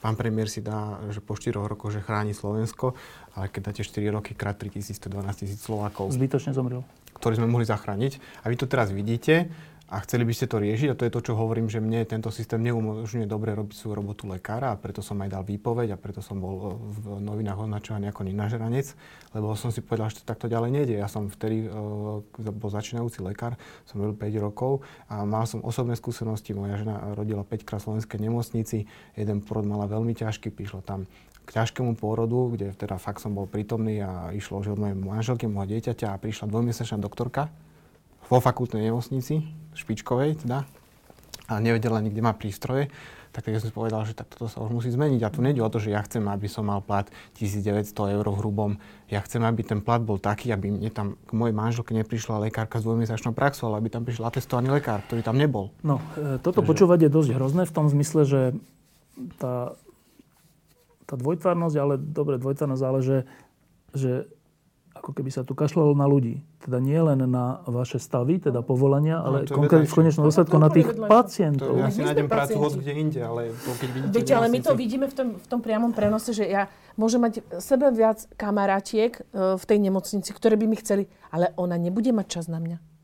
Pán 0.00 0.14
premiér 0.14 0.46
si 0.52 0.60
dá, 0.60 1.00
že 1.08 1.24
po 1.24 1.34
4 1.34 1.56
rokoch, 1.56 1.90
že 1.90 2.04
chráni 2.04 2.36
Slovensko, 2.36 2.92
ale 3.32 3.48
keď 3.48 3.60
dáte 3.72 3.82
4 3.82 3.96
roky 4.12 4.36
krát 4.36 4.56
3000, 4.60 4.92
112 4.92 5.40
tisíc 5.40 5.60
Slovákov. 5.64 6.12
Zbytočne 6.12 6.52
zomrel. 6.52 6.84
Ktorí 7.16 7.40
sme 7.40 7.48
mohli 7.48 7.64
zachrániť. 7.64 8.44
A 8.44 8.52
vy 8.52 8.56
to 8.60 8.68
teraz 8.68 8.92
vidíte 8.92 9.48
a 9.86 10.02
chceli 10.02 10.26
by 10.26 10.34
ste 10.34 10.50
to 10.50 10.58
riešiť 10.58 10.88
a 10.90 10.98
to 10.98 11.06
je 11.06 11.14
to, 11.14 11.20
čo 11.30 11.38
hovorím, 11.38 11.70
že 11.70 11.78
mne 11.78 12.02
tento 12.10 12.34
systém 12.34 12.58
neumožňuje 12.58 13.30
dobre 13.30 13.54
robiť 13.54 13.70
svoju 13.78 13.94
robotu 13.94 14.26
lekára 14.26 14.74
a 14.74 14.80
preto 14.80 14.98
som 14.98 15.14
aj 15.22 15.30
dal 15.30 15.46
výpoveď 15.46 15.94
a 15.94 16.00
preto 16.00 16.18
som 16.18 16.42
bol 16.42 16.74
v 16.90 17.22
novinách 17.22 17.70
označovaný 17.70 18.10
ako 18.10 18.26
nenažranec, 18.26 18.98
lebo 19.30 19.54
som 19.54 19.70
si 19.70 19.86
povedal, 19.86 20.10
že 20.10 20.22
to 20.22 20.26
takto 20.26 20.50
ďalej 20.50 20.74
nejde. 20.74 20.94
Ja 20.98 21.06
som 21.06 21.30
vtedy 21.30 21.70
uh, 21.70 22.18
bol 22.34 22.70
začínajúci 22.74 23.22
lekár, 23.22 23.54
som 23.86 24.02
robil 24.02 24.18
5 24.18 24.42
rokov 24.42 24.82
a 25.06 25.22
mal 25.22 25.46
som 25.46 25.62
osobné 25.62 25.94
skúsenosti. 25.94 26.50
Moja 26.50 26.82
žena 26.82 27.14
rodila 27.14 27.46
5 27.46 27.62
krát 27.62 27.78
slovenskej 27.78 28.18
nemocnici, 28.18 28.90
jeden 29.14 29.38
porod 29.38 29.70
mala 29.70 29.86
veľmi 29.86 30.18
ťažký, 30.18 30.50
prišlo 30.50 30.82
tam 30.82 31.06
k 31.46 31.62
ťažkému 31.62 31.94
pôrodu, 31.94 32.58
kde 32.58 32.74
teda 32.74 32.98
fakt 32.98 33.22
som 33.22 33.38
bol 33.38 33.46
prítomný 33.46 34.02
a 34.02 34.34
išlo 34.34 34.66
že 34.66 34.74
od 34.74 34.82
mojej 34.82 34.98
manželky, 34.98 35.46
môjho 35.46 35.78
dieťaťa 35.78 36.10
a 36.10 36.18
prišla 36.18 36.50
dvojmesačná 36.50 36.98
doktorka 36.98 37.54
vo 38.26 38.42
fakultnej 38.42 38.90
nemocnici, 38.90 39.46
špičkovej 39.76 40.42
teda, 40.42 40.64
a 41.46 41.54
nevedela 41.62 42.02
nikde 42.02 42.18
má 42.24 42.34
prístroje, 42.34 42.90
tak 43.36 43.52
tak 43.52 43.60
som 43.60 43.68
si 43.68 43.76
povedal, 43.76 44.00
že 44.08 44.16
tak 44.16 44.32
toto 44.32 44.48
sa 44.48 44.64
už 44.64 44.72
musí 44.72 44.88
zmeniť. 44.88 45.20
A 45.20 45.28
tu 45.28 45.44
nejde 45.44 45.60
o 45.60 45.68
to, 45.68 45.76
že 45.76 45.92
ja 45.92 46.00
chcem, 46.00 46.24
aby 46.24 46.48
som 46.48 46.64
mal 46.64 46.80
plat 46.80 47.04
1900 47.36 48.16
eur 48.16 48.24
v 48.24 48.36
hrubom. 48.40 48.80
Ja 49.12 49.20
chcem, 49.20 49.44
aby 49.44 49.60
ten 49.60 49.84
plat 49.84 50.00
bol 50.00 50.16
taký, 50.16 50.56
aby 50.56 50.72
mne 50.72 50.88
tam 50.88 51.20
k 51.20 51.36
mojej 51.36 51.52
manželke 51.52 51.92
neprišla 51.92 52.48
lekárka 52.48 52.80
s 52.80 52.88
dvojmesačnou 52.88 53.36
praxou, 53.36 53.68
ale 53.68 53.84
aby 53.84 53.92
tam 53.92 54.08
prišiel 54.08 54.24
atestovaný 54.24 54.80
lekár, 54.80 55.04
ktorý 55.04 55.20
tam 55.20 55.36
nebol. 55.36 55.68
No, 55.84 56.00
e, 56.16 56.40
toto 56.40 56.64
Takže... 56.64 56.68
počúvať 56.72 56.98
je 57.04 57.10
dosť 57.12 57.30
hrozné 57.36 57.62
v 57.68 57.74
tom 57.76 57.86
zmysle, 57.92 58.24
že 58.24 58.40
tá, 59.36 59.76
tá 61.04 61.14
dvojtvárnosť, 61.20 61.76
ale 61.76 62.00
dobre, 62.00 62.40
dvojtvárnosť, 62.40 62.84
ale 62.88 63.00
že, 63.04 63.18
že 63.92 64.32
ako 64.98 65.12
keby 65.12 65.30
sa 65.30 65.44
tu 65.44 65.52
kašľalo 65.52 65.92
na 65.92 66.08
ľudí. 66.08 66.40
Teda 66.64 66.80
nie 66.80 66.96
len 66.96 67.20
na 67.28 67.60
vaše 67.68 68.00
stavy, 68.00 68.40
teda 68.40 68.64
povolania, 68.64 69.20
no, 69.20 69.26
ale 69.28 69.38
no, 69.44 69.52
konkrétne 69.52 69.86
v 69.86 69.94
konečnom 69.94 70.24
dôsledku 70.26 70.56
na 70.56 70.72
tých 70.72 70.88
pacientov. 71.06 71.76
To, 71.76 71.84
ja 71.84 71.92
si 71.92 72.00
nájdem 72.00 72.26
prácu 72.26 72.56
hoď 72.56 72.72
kde 72.80 72.92
inde, 72.96 73.20
ale 73.20 73.52
to, 73.52 73.70
keď 73.76 73.88
vidíte... 73.92 74.14
Viete, 74.16 74.32
ale 74.32 74.46
my 74.48 74.58
to 74.64 74.72
vidíme 74.72 75.06
v 75.06 75.14
tom, 75.14 75.28
v 75.36 75.46
tom 75.46 75.60
priamom 75.60 75.92
prenose, 75.92 76.32
že 76.32 76.48
ja 76.48 76.72
môžem 76.96 77.20
mať 77.20 77.44
sebe 77.60 77.92
viac 77.92 78.24
kamarátiek 78.40 79.12
e, 79.14 79.22
v 79.54 79.64
tej 79.68 79.78
nemocnici, 79.78 80.30
ktoré 80.32 80.56
by 80.56 80.66
mi 80.66 80.76
chceli, 80.80 81.04
ale 81.28 81.52
ona 81.60 81.76
nebude 81.76 82.10
mať 82.10 82.26
čas 82.40 82.46
na 82.48 82.58
mňa. 82.58 82.95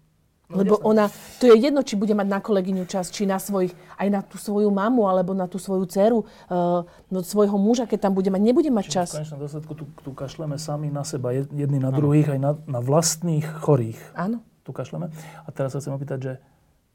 No, 0.53 0.61
Lebo 0.61 0.77
ona, 0.85 1.09
to 1.41 1.49
je 1.49 1.57
jedno, 1.57 1.81
či 1.81 1.97
bude 1.97 2.13
mať 2.13 2.29
na 2.29 2.45
kolegyňu 2.45 2.85
čas, 2.85 3.09
či 3.09 3.25
na 3.25 3.41
svojich, 3.41 3.73
aj 3.97 4.09
na 4.13 4.21
tú 4.21 4.37
svoju 4.37 4.69
mamu, 4.69 5.09
alebo 5.09 5.33
na 5.33 5.49
tú 5.49 5.57
svoju 5.57 5.89
dceru, 5.89 6.29
uh, 6.29 6.85
no 7.09 7.19
svojho 7.25 7.57
muža, 7.57 7.89
keď 7.89 8.09
tam 8.09 8.13
bude 8.13 8.29
mať, 8.29 8.43
nebude 8.45 8.69
mať 8.69 8.85
Čiže 8.85 8.95
čas. 8.95 9.09
V 9.17 9.25
konečnom 9.25 9.41
dôsledku 9.41 9.73
tu, 9.73 9.85
tu 10.05 10.11
kašleme 10.13 10.61
sami 10.61 10.93
na 10.93 11.09
seba, 11.09 11.33
jedni 11.33 11.81
na 11.81 11.89
druhých, 11.89 12.37
aj 12.37 12.41
na, 12.41 12.53
na 12.69 12.85
vlastných 12.85 13.49
chorých. 13.65 13.97
Áno. 14.13 14.45
Tu 14.63 14.71
kašleme. 14.71 15.09
A 15.43 15.49
teraz 15.51 15.73
sa 15.73 15.81
chcem 15.81 15.97
opýtať, 15.97 16.19
že 16.21 16.33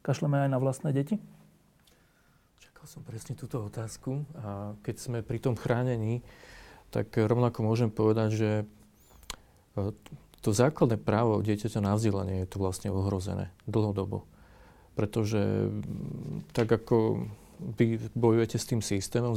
kašleme 0.06 0.46
aj 0.46 0.50
na 0.54 0.62
vlastné 0.62 0.94
deti? 0.94 1.18
Čakal 2.62 2.86
som 2.86 3.02
presne 3.02 3.34
túto 3.34 3.66
otázku 3.66 4.22
a 4.38 4.78
keď 4.86 4.96
sme 5.02 5.18
pri 5.26 5.42
tom 5.42 5.58
chránení, 5.58 6.22
tak 6.94 7.12
rovnako 7.18 7.66
môžem 7.66 7.92
povedať, 7.92 8.30
že 8.38 8.52
e, 9.76 9.92
to 10.42 10.54
základné 10.54 11.02
právo 11.02 11.42
dieťaťa 11.42 11.82
na 11.82 11.98
vzdelanie 11.98 12.46
je 12.46 12.50
tu 12.50 12.58
vlastne 12.62 12.94
ohrozené 12.94 13.50
dlhodobo. 13.66 14.30
Pretože 14.94 15.70
mm, 15.70 16.54
tak 16.54 16.70
ako 16.70 17.26
vy 17.58 17.98
bojujete 18.14 18.58
s 18.62 18.70
tým 18.70 18.82
systémom 18.86 19.34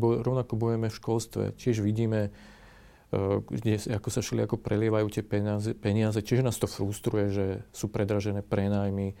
boj, 0.00 0.24
rovnako 0.24 0.56
bojujeme 0.56 0.88
v 0.88 0.96
školstve. 0.96 1.44
Tiež 1.60 1.84
vidíme, 1.84 2.32
uh, 2.32 3.44
kde, 3.44 3.76
ako 3.92 4.08
sa 4.08 4.24
šli, 4.24 4.44
ako 4.44 4.56
prelievajú 4.56 5.12
tie 5.12 5.24
peniaze, 5.24 5.76
peniaze. 5.76 6.24
Tiež 6.24 6.40
nás 6.40 6.56
to 6.56 6.64
frustruje, 6.64 7.28
že 7.28 7.46
sú 7.76 7.92
predražené 7.92 8.40
prenájmy, 8.40 9.12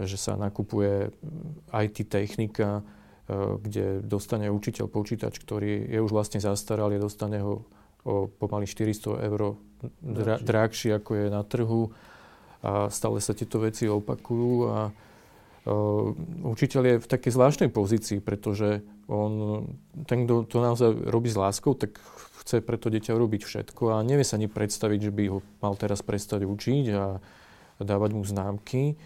že 0.00 0.16
sa 0.16 0.40
nakupuje 0.40 1.12
mm, 1.12 1.68
IT 1.68 2.08
technika, 2.08 2.80
uh, 2.80 3.60
kde 3.60 4.00
dostane 4.00 4.48
učiteľ 4.48 4.88
počítač, 4.88 5.36
ktorý 5.36 5.84
je 5.84 6.00
už 6.00 6.16
vlastne 6.16 6.40
zastaralý, 6.40 6.96
dostane 6.96 7.44
ho 7.44 7.68
o 8.04 8.28
pomaly 8.28 8.68
400 8.68 9.24
eur 9.24 9.56
dra, 10.00 10.36
drahšie, 10.40 10.96
ako 10.96 11.10
je 11.16 11.26
na 11.32 11.42
trhu 11.42 11.92
a 12.64 12.88
stále 12.88 13.20
sa 13.20 13.36
tieto 13.36 13.60
veci 13.60 13.84
opakujú 13.84 14.52
a 14.72 14.88
uh, 14.88 16.08
učiteľ 16.48 16.82
je 16.84 16.96
v 17.04 17.10
takej 17.10 17.32
zvláštnej 17.36 17.70
pozícii, 17.72 18.24
pretože 18.24 18.80
on, 19.04 19.64
ten, 20.08 20.24
kto 20.24 20.48
to 20.48 20.56
naozaj 20.64 20.88
robí 21.08 21.28
s 21.28 21.36
láskou, 21.36 21.76
tak 21.76 22.00
chce 22.44 22.64
preto 22.64 22.88
dieťa 22.88 23.12
robiť 23.16 23.44
všetko 23.44 23.96
a 23.96 24.04
nevie 24.04 24.24
sa 24.24 24.40
ani 24.40 24.48
predstaviť, 24.48 25.00
že 25.08 25.12
by 25.12 25.22
ho 25.32 25.38
mal 25.60 25.76
teraz 25.76 26.00
prestať 26.00 26.44
učiť 26.44 26.84
a, 26.92 27.20
a 27.20 27.82
dávať 27.84 28.10
mu 28.16 28.24
známky. 28.24 28.96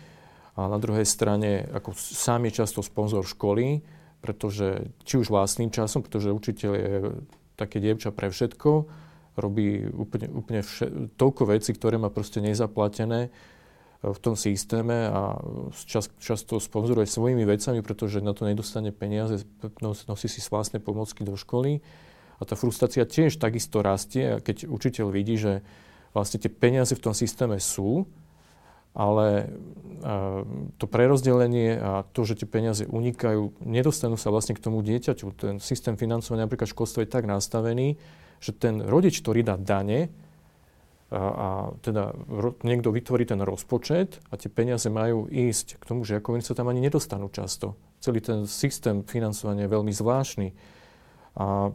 A 0.58 0.66
na 0.66 0.78
druhej 0.82 1.06
strane, 1.06 1.70
ako 1.70 1.94
sám 1.94 2.50
je 2.50 2.58
často 2.62 2.82
sponzor 2.82 3.22
školy, 3.22 3.78
pretože 4.18 4.90
či 5.06 5.22
už 5.22 5.30
vlastným 5.30 5.70
časom, 5.70 6.02
pretože 6.02 6.34
učiteľ 6.34 6.72
je 6.74 6.94
také 7.58 7.82
dievča 7.82 8.14
pre 8.14 8.30
všetko, 8.30 8.86
robí 9.34 9.90
úplne, 9.90 10.30
úplne 10.30 10.60
vše, 10.62 11.14
toľko 11.18 11.42
vecí, 11.50 11.74
ktoré 11.74 11.98
má 11.98 12.10
proste 12.10 12.38
nezaplatené 12.38 13.28
e, 13.28 13.30
v 14.06 14.18
tom 14.22 14.38
systéme 14.38 15.10
a 15.10 15.42
čas, 15.86 16.06
často 16.22 16.62
sponzoruje 16.62 17.10
svojimi 17.10 17.42
vecami, 17.42 17.82
pretože 17.82 18.22
na 18.22 18.30
to 18.30 18.46
nedostane 18.46 18.94
peniaze, 18.94 19.42
nosí 19.82 20.26
si 20.30 20.38
vlastné 20.38 20.78
pomocky 20.78 21.26
do 21.26 21.34
školy. 21.34 21.82
A 22.38 22.46
tá 22.46 22.54
frustrácia 22.54 23.02
tiež 23.02 23.42
takisto 23.42 23.82
rastie, 23.82 24.38
keď 24.38 24.70
učiteľ 24.70 25.10
vidí, 25.10 25.34
že 25.34 25.66
vlastne 26.14 26.38
tie 26.38 26.50
peniaze 26.50 26.94
v 26.94 27.02
tom 27.02 27.14
systéme 27.14 27.58
sú, 27.58 28.06
ale 28.92 29.50
to 30.78 30.86
prerozdelenie 30.86 31.74
a 31.74 32.06
to, 32.14 32.22
že 32.22 32.38
tie 32.38 32.48
peniaze 32.48 32.86
unikajú, 32.86 33.58
nedostanú 33.66 34.14
sa 34.14 34.30
vlastne 34.30 34.54
k 34.54 34.62
tomu 34.62 34.78
dieťaťu. 34.86 35.26
Ten 35.34 35.54
systém 35.58 35.98
financovania 35.98 36.46
napríklad 36.46 36.70
školstva 36.70 37.02
je 37.02 37.10
tak 37.10 37.26
nastavený, 37.26 37.98
že 38.38 38.54
ten 38.54 38.78
rodič, 38.78 39.18
ktorý 39.18 39.42
dá 39.42 39.58
dane, 39.58 40.06
a, 41.08 41.16
a 41.16 41.48
teda 41.80 42.12
ro, 42.28 42.52
niekto 42.60 42.92
vytvorí 42.92 43.24
ten 43.24 43.40
rozpočet 43.40 44.20
a 44.28 44.36
tie 44.36 44.52
peniaze 44.52 44.92
majú 44.92 45.24
ísť 45.24 45.80
k 45.80 45.84
tomu, 45.88 46.04
že 46.04 46.20
ako 46.20 46.36
oni 46.36 46.44
sa 46.44 46.52
tam 46.52 46.68
ani 46.68 46.84
nedostanú 46.84 47.32
často. 47.32 47.80
Celý 47.98 48.20
ten 48.20 48.44
systém 48.44 49.00
financovania 49.02 49.64
je 49.64 49.72
veľmi 49.72 49.90
zvláštny. 49.90 50.48
A 51.40 51.72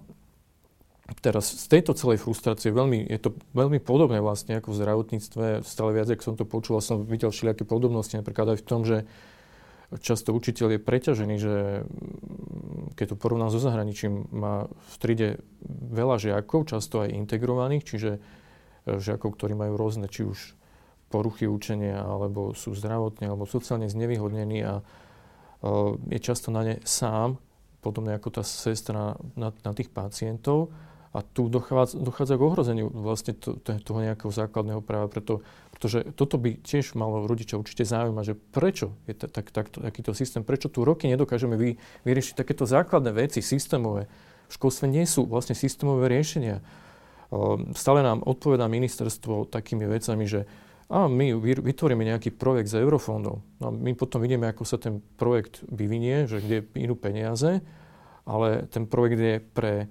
teraz 1.19 1.51
z 1.51 1.65
tejto 1.67 1.91
celej 1.99 2.23
frustrácie 2.23 2.71
veľmi, 2.71 3.03
je 3.11 3.19
to 3.19 3.35
veľmi 3.51 3.83
podobné 3.83 4.23
vlastne 4.23 4.55
ako 4.55 4.71
v 4.71 4.79
zdravotníctve. 4.79 5.45
Stále 5.67 5.91
viac, 5.91 6.07
ako 6.07 6.23
som 6.23 6.35
to 6.39 6.47
počul, 6.47 6.79
som 6.79 7.03
videl 7.03 7.27
všelijaké 7.27 7.67
podobnosti, 7.67 8.15
napríklad 8.15 8.55
aj 8.55 8.59
v 8.63 8.67
tom, 8.67 8.81
že 8.87 9.03
často 9.99 10.31
učiteľ 10.31 10.77
je 10.77 10.79
preťažený, 10.79 11.35
že 11.37 11.55
mm, 11.83 12.95
keď 12.95 13.13
to 13.13 13.19
porovnám 13.19 13.51
so 13.51 13.59
zahraničím, 13.59 14.31
má 14.31 14.71
v 14.71 14.95
tride 14.97 15.29
veľa 15.91 16.17
žiakov, 16.23 16.71
často 16.71 17.03
aj 17.03 17.13
integrovaných, 17.13 17.83
čiže 17.83 18.11
e, 18.17 18.19
žiakov, 18.97 19.35
ktorí 19.35 19.53
majú 19.53 19.75
rôzne, 19.75 20.07
či 20.07 20.23
už 20.23 20.55
poruchy 21.11 21.45
učenia, 21.45 21.99
alebo 21.99 22.57
sú 22.57 22.73
zdravotne, 22.73 23.29
alebo 23.29 23.45
sociálne 23.45 23.91
znevýhodnení 23.91 24.65
a 24.65 24.73
e, 24.79 24.83
je 26.15 26.19
často 26.23 26.49
na 26.49 26.63
ne 26.63 26.75
sám, 26.87 27.37
podobne 27.83 28.15
ako 28.15 28.39
tá 28.39 28.43
sestra 28.47 29.19
na, 29.35 29.51
na 29.51 29.71
tých 29.75 29.91
pacientov 29.91 30.71
a 31.13 31.21
tu 31.21 31.45
dochádza, 31.45 32.01
dochádza 32.01 32.41
k 32.41 32.41
ohrozeniu 32.41 32.89
vlastne 32.89 33.37
to, 33.37 33.53
to, 33.61 33.77
toho 33.77 33.99
nejakého 34.01 34.33
základného 34.33 34.81
práva, 34.81 35.05
preto, 35.05 35.45
pretože 35.69 36.09
toto 36.17 36.41
by 36.41 36.57
tiež 36.57 36.97
malo 36.97 37.29
rodiča 37.29 37.61
určite 37.61 37.85
zaujímať, 37.85 38.33
že 38.33 38.35
prečo 38.35 38.97
je 39.05 39.13
t- 39.13 39.29
tak, 39.29 39.53
tak, 39.53 39.69
takýto 39.69 40.17
systém, 40.17 40.41
prečo 40.41 40.73
tu 40.73 40.81
roky 40.81 41.05
nedokážeme 41.05 41.53
vy, 41.53 41.77
vyriešiť 42.01 42.33
takéto 42.33 42.65
základné 42.65 43.13
veci 43.13 43.45
systémové. 43.45 44.09
V 44.49 44.57
školstve 44.57 44.89
nie 44.89 45.05
sú 45.05 45.29
vlastne 45.29 45.53
systémové 45.53 46.09
riešenia. 46.09 46.65
Stále 47.73 48.05
nám 48.05 48.25
odpovedá 48.25 48.65
ministerstvo 48.69 49.49
takými 49.49 49.85
vecami, 49.89 50.25
že 50.25 50.49
a 50.93 51.09
my 51.09 51.33
vytvoríme 51.41 52.05
nejaký 52.05 52.29
projekt 52.37 52.69
z 52.69 52.85
eurofondov. 52.85 53.41
No 53.57 53.67
my 53.73 53.97
potom 53.97 54.21
vidíme, 54.21 54.45
ako 54.45 54.61
sa 54.61 54.77
ten 54.77 55.01
projekt 55.17 55.65
vyvinie, 55.65 56.29
že 56.29 56.37
kde 56.37 56.61
idú 56.77 56.93
peniaze, 56.93 57.65
ale 58.29 58.69
ten 58.69 58.85
projekt 58.85 59.17
je 59.17 59.35
pre 59.41 59.89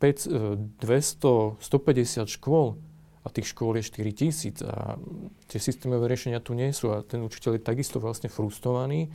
5, 0.00 0.80
200, 0.80 1.60
150 1.60 2.36
škôl 2.40 2.80
a 3.20 3.28
tých 3.28 3.52
škôl 3.52 3.76
je 3.76 3.84
4 3.84 4.16
tisíc 4.16 4.56
a 4.64 4.96
tie 5.44 5.60
systémové 5.60 6.08
riešenia 6.08 6.40
tu 6.40 6.56
nie 6.56 6.72
sú 6.72 6.96
a 6.96 7.04
ten 7.04 7.20
učiteľ 7.20 7.60
je 7.60 7.68
takisto 7.68 8.00
vlastne 8.00 8.32
frustrovaný 8.32 9.12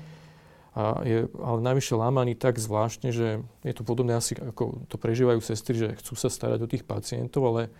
a 0.77 1.01
je 1.01 1.25
ale 1.41 1.59
najvyššie 1.65 1.95
lámaný 1.97 2.37
tak 2.37 2.61
zvláštne, 2.61 3.09
že 3.09 3.41
je 3.65 3.73
to 3.73 3.81
podobné 3.81 4.13
asi 4.13 4.37
ako 4.37 4.85
to 4.85 5.01
prežívajú 5.01 5.41
sestry, 5.41 5.73
že 5.73 5.97
chcú 5.97 6.13
sa 6.13 6.29
starať 6.29 6.59
o 6.63 6.69
tých 6.69 6.85
pacientov, 6.85 7.49
ale 7.49 7.73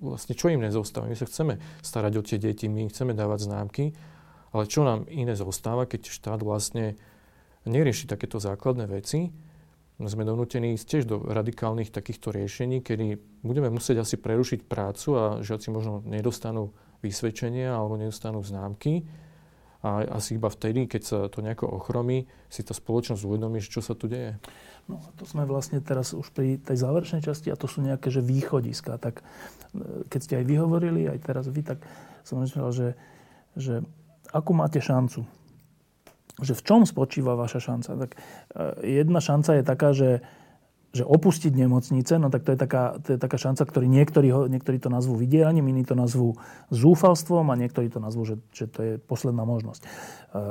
vlastne 0.00 0.32
čo 0.32 0.48
im 0.48 0.64
nezostáva? 0.64 1.12
My 1.12 1.18
sa 1.18 1.28
chceme 1.28 1.60
starať 1.84 2.12
o 2.18 2.22
tie 2.24 2.40
deti, 2.40 2.72
my 2.72 2.88
chceme 2.88 3.12
dávať 3.12 3.50
známky, 3.50 3.92
ale 4.56 4.64
čo 4.64 4.80
nám 4.86 5.04
iné 5.12 5.36
zostáva, 5.36 5.84
keď 5.84 6.08
štát 6.08 6.40
vlastne 6.40 6.96
nerieši 7.66 8.08
takéto 8.08 8.38
základné 8.38 8.86
veci, 8.88 9.34
sme 9.96 10.28
donútení 10.28 10.76
ísť 10.76 10.86
tiež 10.86 11.04
do 11.08 11.16
radikálnych 11.24 11.88
takýchto 11.88 12.28
riešení, 12.28 12.84
kedy 12.84 13.16
budeme 13.40 13.72
musieť 13.72 14.04
asi 14.04 14.20
prerušiť 14.20 14.68
prácu 14.68 15.08
a 15.16 15.24
žiaci 15.40 15.72
možno 15.72 16.04
nedostanú 16.04 16.76
vysvedčenia 17.00 17.72
alebo 17.72 17.96
nedostanú 17.96 18.44
známky. 18.44 19.08
A 19.80 20.04
asi 20.18 20.36
iba 20.36 20.52
vtedy, 20.52 20.90
keď 20.90 21.02
sa 21.04 21.18
to 21.30 21.40
nejako 21.40 21.70
ochromí, 21.80 22.28
si 22.52 22.60
tá 22.60 22.76
spoločnosť 22.76 23.22
uvedomí, 23.22 23.62
čo 23.62 23.80
sa 23.80 23.96
tu 23.96 24.10
deje. 24.10 24.36
No 24.90 25.00
a 25.00 25.08
to 25.16 25.24
sme 25.24 25.48
vlastne 25.48 25.80
teraz 25.80 26.12
už 26.12 26.28
pri 26.34 26.60
tej 26.60 26.76
záverečnej 26.76 27.22
časti 27.22 27.48
a 27.48 27.56
to 27.56 27.70
sú 27.70 27.80
nejaké 27.80 28.12
že 28.12 28.20
východiska. 28.20 28.98
Tak 28.98 29.22
e, 29.22 29.24
keď 30.10 30.20
ste 30.20 30.34
aj 30.42 30.44
vyhovorili, 30.44 31.08
aj 31.08 31.18
teraz 31.22 31.46
vy, 31.48 31.62
tak 31.62 31.80
som 32.26 32.42
myslel, 32.42 32.68
že, 32.74 32.88
že 33.54 33.74
akú 34.34 34.52
máte 34.52 34.82
šancu? 34.82 35.22
Že 36.36 36.52
v 36.52 36.62
čom 36.62 36.80
spočíva 36.84 37.32
vaša 37.32 37.60
šanca? 37.60 37.90
Tak 38.06 38.10
e, 38.12 38.18
jedna 39.02 39.20
šanca 39.24 39.50
je 39.56 39.62
taká, 39.64 39.90
že 39.96 40.10
že 40.96 41.04
opustiť 41.04 41.52
nemocnice, 41.52 42.16
no 42.16 42.32
tak 42.32 42.48
to 42.48 42.56
je 42.56 42.58
taká, 42.58 42.96
to 43.04 43.08
je 43.14 43.18
taká 43.20 43.36
šanca, 43.36 43.68
ktorý 43.68 43.84
niektorí, 43.84 44.32
niektorí 44.48 44.80
to 44.80 44.88
nazvú 44.88 45.20
vydieraním, 45.20 45.68
iní 45.68 45.84
to 45.84 45.92
nazvú 45.92 46.40
zúfalstvom 46.72 47.52
a 47.52 47.54
niektorí 47.60 47.92
to 47.92 48.00
nazvú, 48.00 48.24
že, 48.24 48.40
že 48.56 48.64
to 48.64 48.80
je 48.80 48.92
posledná 48.96 49.44
možnosť. 49.44 49.84
E, 49.84 49.86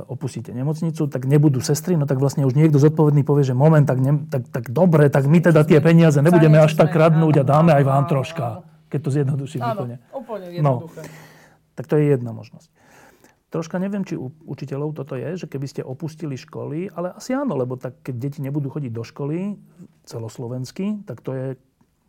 opustíte 0.06 0.54
nemocnicu, 0.54 1.10
tak 1.10 1.26
nebudú 1.26 1.66
sestry, 1.66 1.98
no 1.98 2.06
tak 2.06 2.22
vlastne 2.22 2.46
už 2.46 2.54
niekto 2.54 2.78
zodpovedný 2.78 3.26
povie, 3.26 3.42
že 3.42 3.58
moment, 3.58 3.90
tak, 3.90 3.98
ne, 3.98 4.30
tak, 4.30 4.46
tak 4.54 4.70
dobre, 4.70 5.10
tak 5.10 5.26
my 5.26 5.42
teda 5.42 5.66
tie 5.66 5.82
peniaze 5.82 6.22
nebudeme 6.22 6.62
až 6.62 6.78
tak 6.78 6.94
kradnúť 6.94 7.42
a 7.42 7.44
dáme 7.44 7.74
aj 7.74 7.84
vám 7.84 8.06
troška, 8.06 8.62
keď 8.94 9.00
to 9.02 9.10
zjednoduším 9.10 9.62
úplne. 9.66 9.98
úplne 10.14 10.46
no. 10.62 10.86
jednoduché. 10.86 11.02
No, 11.02 11.34
tak 11.74 11.86
to 11.90 11.98
je 11.98 12.14
jedna 12.14 12.32
možnosť. 12.32 12.70
Troška 13.54 13.78
neviem, 13.78 14.02
či 14.02 14.18
u 14.18 14.34
učiteľov 14.50 14.98
toto 14.98 15.14
je, 15.16 15.46
že 15.46 15.48
keby 15.48 15.68
ste 15.70 15.82
opustili 15.86 16.36
školy, 16.36 16.92
ale 16.92 17.14
asi 17.14 17.32
áno, 17.32 17.56
lebo 17.56 17.78
tak 17.78 18.02
keď 18.02 18.16
deti 18.18 18.40
nebudú 18.42 18.74
chodiť 18.74 18.92
do 18.92 19.04
školy 19.06 19.56
celoslovensky, 20.04 21.06
tak 21.06 21.22
to 21.22 21.32
je 21.32 21.46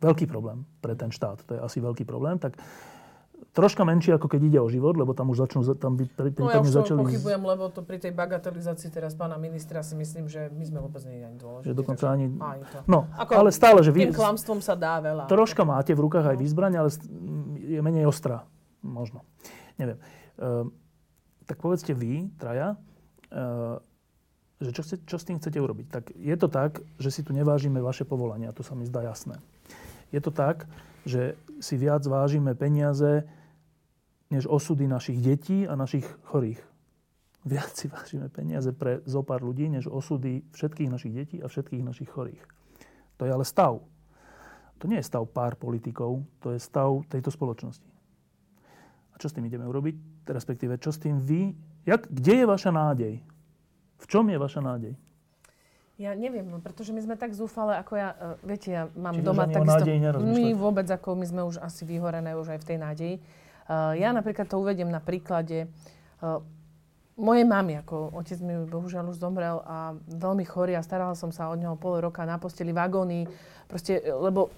veľký 0.01 0.25
problém 0.25 0.65
pre 0.81 0.97
ten 0.97 1.13
štát. 1.13 1.45
To 1.45 1.51
je 1.55 1.61
asi 1.61 1.77
veľký 1.77 2.03
problém. 2.09 2.41
Tak 2.41 2.57
troška 3.53 3.81
menšie, 3.85 4.13
ako 4.13 4.29
keď 4.29 4.41
ide 4.49 4.59
o 4.61 4.69
život, 4.69 4.93
lebo 4.97 5.17
tam 5.17 5.33
už 5.33 5.45
začnú, 5.45 5.65
tam 5.77 5.97
by 5.97 6.05
pri, 6.09 6.29
no 6.37 6.49
ja 6.49 6.61
už 6.61 6.73
začali... 6.73 7.01
pochybujem, 7.05 7.41
lebo 7.41 7.69
to 7.73 7.81
pri 7.81 7.97
tej 7.97 8.13
bagatelizácii 8.13 8.89
teraz 8.93 9.17
pána 9.17 9.37
ministra 9.41 9.81
si 9.81 9.97
myslím, 9.97 10.29
že 10.29 10.53
my 10.53 10.63
sme 10.65 10.79
vôbec 10.81 11.01
nie 11.09 11.25
ani 11.25 11.37
dôležití. 11.41 11.69
Že 11.69 11.77
dokonca 11.77 12.05
ani... 12.13 12.25
To. 12.37 12.79
No, 12.85 12.99
ako 13.17 13.31
ale 13.33 13.49
stále, 13.49 13.81
že 13.81 13.89
vy... 13.89 14.09
Tým 14.09 14.17
klamstvom 14.17 14.61
sa 14.61 14.77
dá 14.77 15.01
veľa. 15.01 15.25
Troška 15.25 15.65
máte 15.65 15.93
v 15.97 16.01
rukách 16.05 16.25
no. 16.25 16.31
aj 16.33 16.37
výzbraň, 16.37 16.73
ale 16.81 16.89
je 17.61 17.79
menej 17.81 18.05
ostrá. 18.05 18.45
Možno. 18.85 19.25
Neviem. 19.81 19.97
Uh, 20.37 20.69
tak 21.47 21.63
povedzte 21.63 21.95
vy, 21.95 22.27
traja, 22.35 22.75
uh, 23.31 23.79
že 24.59 24.73
čo, 24.75 24.81
chce, 24.83 24.95
čo 25.07 25.17
s 25.17 25.27
tým 25.27 25.39
chcete 25.39 25.57
urobiť. 25.57 25.87
Tak 25.87 26.03
je 26.13 26.35
to 26.35 26.47
tak, 26.51 26.83
že 26.99 27.09
si 27.09 27.21
tu 27.23 27.31
nevážime 27.31 27.79
vaše 27.79 28.03
povolania, 28.03 28.53
to 28.53 28.65
sa 28.65 28.75
mi 28.75 28.83
zdá 28.83 29.01
jasné. 29.07 29.39
Je 30.11 30.19
to 30.19 30.29
tak, 30.29 30.67
že 31.07 31.39
si 31.63 31.79
viac 31.79 32.03
vážime 32.03 32.51
peniaze, 32.53 33.23
než 34.27 34.43
osudy 34.43 34.87
našich 34.91 35.23
detí 35.23 35.63
a 35.63 35.79
našich 35.79 36.03
chorých. 36.27 36.59
Viac 37.47 37.71
si 37.71 37.87
vážime 37.87 38.27
peniaze 38.27 38.75
pre 38.75 38.99
zo 39.07 39.23
pár 39.23 39.39
ľudí, 39.39 39.71
než 39.71 39.87
osudy 39.87 40.43
všetkých 40.51 40.91
našich 40.91 41.13
detí 41.15 41.37
a 41.39 41.47
všetkých 41.47 41.79
našich 41.79 42.11
chorých. 42.11 42.43
To 43.17 43.23
je 43.23 43.31
ale 43.31 43.47
stav. 43.47 43.79
To 44.77 44.83
nie 44.85 44.99
je 44.99 45.07
stav 45.07 45.23
pár 45.31 45.55
politikov, 45.55 46.27
to 46.43 46.51
je 46.53 46.59
stav 46.59 47.07
tejto 47.07 47.31
spoločnosti. 47.31 47.96
A 49.17 49.19
čo 49.19 49.33
s 49.33 49.33
tým 49.33 49.49
ideme 49.49 49.65
urobiť? 49.65 50.17
respektíve 50.29 50.75
čo 50.77 50.91
s 50.91 50.99
tým 50.99 51.23
vy, 51.23 51.55
jak, 51.87 52.05
kde 52.11 52.43
je 52.43 52.45
vaša 52.45 52.71
nádej? 52.71 53.13
V 53.97 54.05
čom 54.05 54.29
je 54.29 54.37
vaša 54.37 54.61
nádej? 54.61 54.93
Ja 55.97 56.13
neviem, 56.13 56.45
no, 56.45 56.61
pretože 56.61 56.93
my 56.93 57.01
sme 57.01 57.15
tak 57.17 57.33
zúfale, 57.33 57.73
ako 57.81 57.97
ja, 57.97 58.13
uh, 58.13 58.37
viete, 58.45 58.69
ja 58.69 58.85
mám 58.93 59.17
Čiže 59.17 59.25
doma 59.25 59.49
takisto... 59.49 59.81
My 60.21 60.53
vôbec, 60.53 60.85
ako 60.85 61.17
my 61.17 61.25
sme 61.25 61.41
už 61.49 61.57
asi 61.57 61.89
vyhorené 61.89 62.37
už 62.37 62.53
aj 62.53 62.59
v 62.61 62.67
tej 62.69 62.77
nádeji. 62.77 63.15
Uh, 63.65 63.97
ja 63.97 64.13
napríklad 64.13 64.45
to 64.45 64.61
uvediem 64.61 64.93
na 64.93 65.01
príklade 65.01 65.65
uh, 66.21 66.37
mojej 67.17 67.49
mamy, 67.49 67.81
ako 67.81 68.13
otec 68.13 68.37
mi 68.45 68.53
bohužiaľ 68.69 69.09
už 69.09 69.17
zomrel 69.17 69.57
a 69.65 69.97
veľmi 70.05 70.45
chorý 70.45 70.77
a 70.77 70.85
starala 70.85 71.17
som 71.17 71.33
sa 71.33 71.49
od 71.49 71.57
neho 71.57 71.73
pol 71.73 71.97
roka 71.97 72.21
na 72.29 72.37
posteli 72.37 72.69
vagóny, 72.69 73.25
proste, 73.65 73.97
lebo 74.05 74.53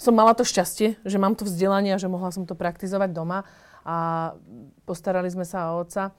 som 0.00 0.16
mala 0.16 0.32
to 0.32 0.48
šťastie, 0.48 0.96
že 1.04 1.20
mám 1.20 1.36
to 1.36 1.44
vzdelanie 1.44 1.92
a 1.92 2.00
že 2.00 2.08
mohla 2.08 2.32
som 2.32 2.48
to 2.48 2.56
praktizovať 2.56 3.12
doma 3.12 3.44
a 3.84 4.32
postarali 4.88 5.28
sme 5.28 5.44
sa 5.44 5.76
o 5.76 5.84
otca. 5.84 6.16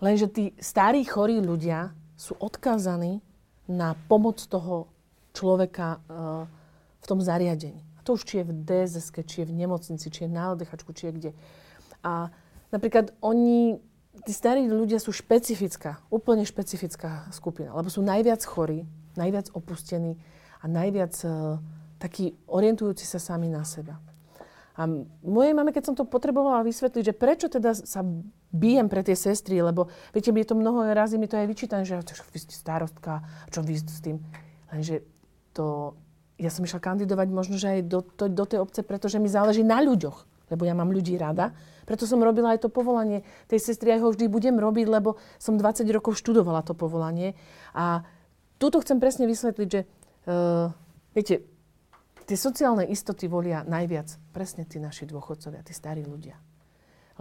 Lenže 0.00 0.32
tí 0.32 0.44
starí, 0.56 1.04
chorí 1.04 1.44
ľudia 1.44 1.92
sú 2.16 2.36
odkázaní 2.40 3.20
na 3.68 3.92
pomoc 4.08 4.40
toho 4.40 4.88
človeka 5.36 6.00
uh, 6.08 6.48
v 7.00 7.04
tom 7.04 7.20
zariadení. 7.20 7.84
A 7.96 8.00
to 8.00 8.16
už 8.16 8.24
či 8.24 8.40
je 8.40 8.48
v 8.48 8.52
DSS, 8.64 9.12
či 9.28 9.44
je 9.44 9.48
v 9.48 9.56
nemocnici, 9.56 10.08
či 10.08 10.24
je 10.24 10.30
na 10.32 10.56
LDH, 10.56 10.72
či 10.96 11.04
je 11.08 11.12
kde. 11.12 11.30
A 12.00 12.32
napríklad 12.72 13.12
oni, 13.20 13.76
tí 14.24 14.32
starí 14.32 14.64
ľudia 14.64 14.96
sú 14.96 15.12
špecifická, 15.12 16.00
úplne 16.08 16.48
špecifická 16.48 17.28
skupina, 17.28 17.76
lebo 17.76 17.92
sú 17.92 18.00
najviac 18.00 18.40
chorí, 18.48 18.88
najviac 19.20 19.52
opustení 19.52 20.16
a 20.60 20.64
najviac 20.64 21.12
uh, 21.28 21.60
takí 22.00 22.32
orientujúci 22.48 23.04
sa 23.04 23.20
sami 23.20 23.52
na 23.52 23.64
seba. 23.64 24.00
A 24.76 24.84
mojej 25.24 25.56
mame, 25.56 25.72
keď 25.72 25.88
som 25.88 25.96
to 25.96 26.04
potrebovala 26.04 26.60
vysvetliť, 26.60 27.02
že 27.12 27.16
prečo 27.16 27.48
teda 27.48 27.72
sa 27.72 28.04
bijem 28.52 28.92
pre 28.92 29.00
tie 29.00 29.16
sestry, 29.16 29.64
lebo 29.64 29.88
viete, 30.12 30.32
mi 30.36 30.44
je 30.44 30.52
to 30.52 30.56
mnoho 30.60 30.84
razy, 30.92 31.16
mi 31.16 31.28
to 31.28 31.40
aj 31.40 31.48
vyčítané, 31.48 31.88
že 31.88 31.96
vy 32.04 32.38
ste 32.38 32.52
starostka, 32.52 33.24
čo 33.48 33.64
vy 33.64 33.80
s 33.80 34.04
tým. 34.04 34.20
Lenže 34.68 35.00
to, 35.56 35.96
ja 36.36 36.52
som 36.52 36.60
išla 36.60 36.84
kandidovať 36.84 37.28
možno, 37.32 37.56
že 37.56 37.80
aj 37.80 37.80
do, 37.88 38.00
to, 38.04 38.28
do 38.28 38.44
tej 38.44 38.60
obce, 38.60 38.84
pretože 38.84 39.16
mi 39.16 39.32
záleží 39.32 39.64
na 39.64 39.80
ľuďoch, 39.80 40.28
lebo 40.52 40.62
ja 40.68 40.76
mám 40.76 40.92
ľudí 40.92 41.16
rada. 41.16 41.56
Preto 41.88 42.04
som 42.04 42.20
robila 42.20 42.52
aj 42.52 42.66
to 42.66 42.68
povolanie 42.68 43.24
tej 43.48 43.72
sestry, 43.72 43.96
aj 43.96 44.04
ho 44.04 44.12
vždy 44.12 44.28
budem 44.28 44.60
robiť, 44.60 44.86
lebo 44.92 45.16
som 45.40 45.56
20 45.56 45.88
rokov 45.88 46.20
študovala 46.20 46.60
to 46.60 46.76
povolanie. 46.76 47.32
A 47.72 48.04
túto 48.60 48.82
chcem 48.84 49.00
presne 49.00 49.24
vysvetliť, 49.24 49.68
že 49.70 49.80
uh, 50.28 50.68
viete, 51.16 51.46
Tie 52.26 52.34
sociálne 52.34 52.82
istoty 52.90 53.30
volia 53.30 53.62
najviac 53.62 54.18
presne 54.34 54.66
tí 54.66 54.82
naši 54.82 55.06
dôchodcovia, 55.06 55.62
tí 55.62 55.70
starí 55.70 56.02
ľudia. 56.02 56.34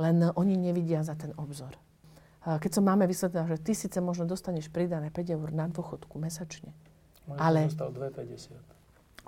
Len 0.02 0.34
oni 0.34 0.58
nevidia 0.58 1.06
za 1.06 1.14
ten 1.14 1.30
obzor. 1.38 1.78
Keď 2.46 2.72
som 2.74 2.84
máme 2.86 3.06
vysvetlená, 3.06 3.46
že 3.46 3.62
ty 3.62 3.78
síce 3.78 3.98
možno 4.02 4.26
dostaneš 4.26 4.70
pridané 4.74 5.14
5 5.14 5.38
eur 5.38 5.50
na 5.54 5.70
dôchodku 5.70 6.18
mesačne, 6.18 6.74
Môj 7.26 7.38
ale... 7.42 7.70
dostal 7.70 7.90
2,50. 7.94 8.54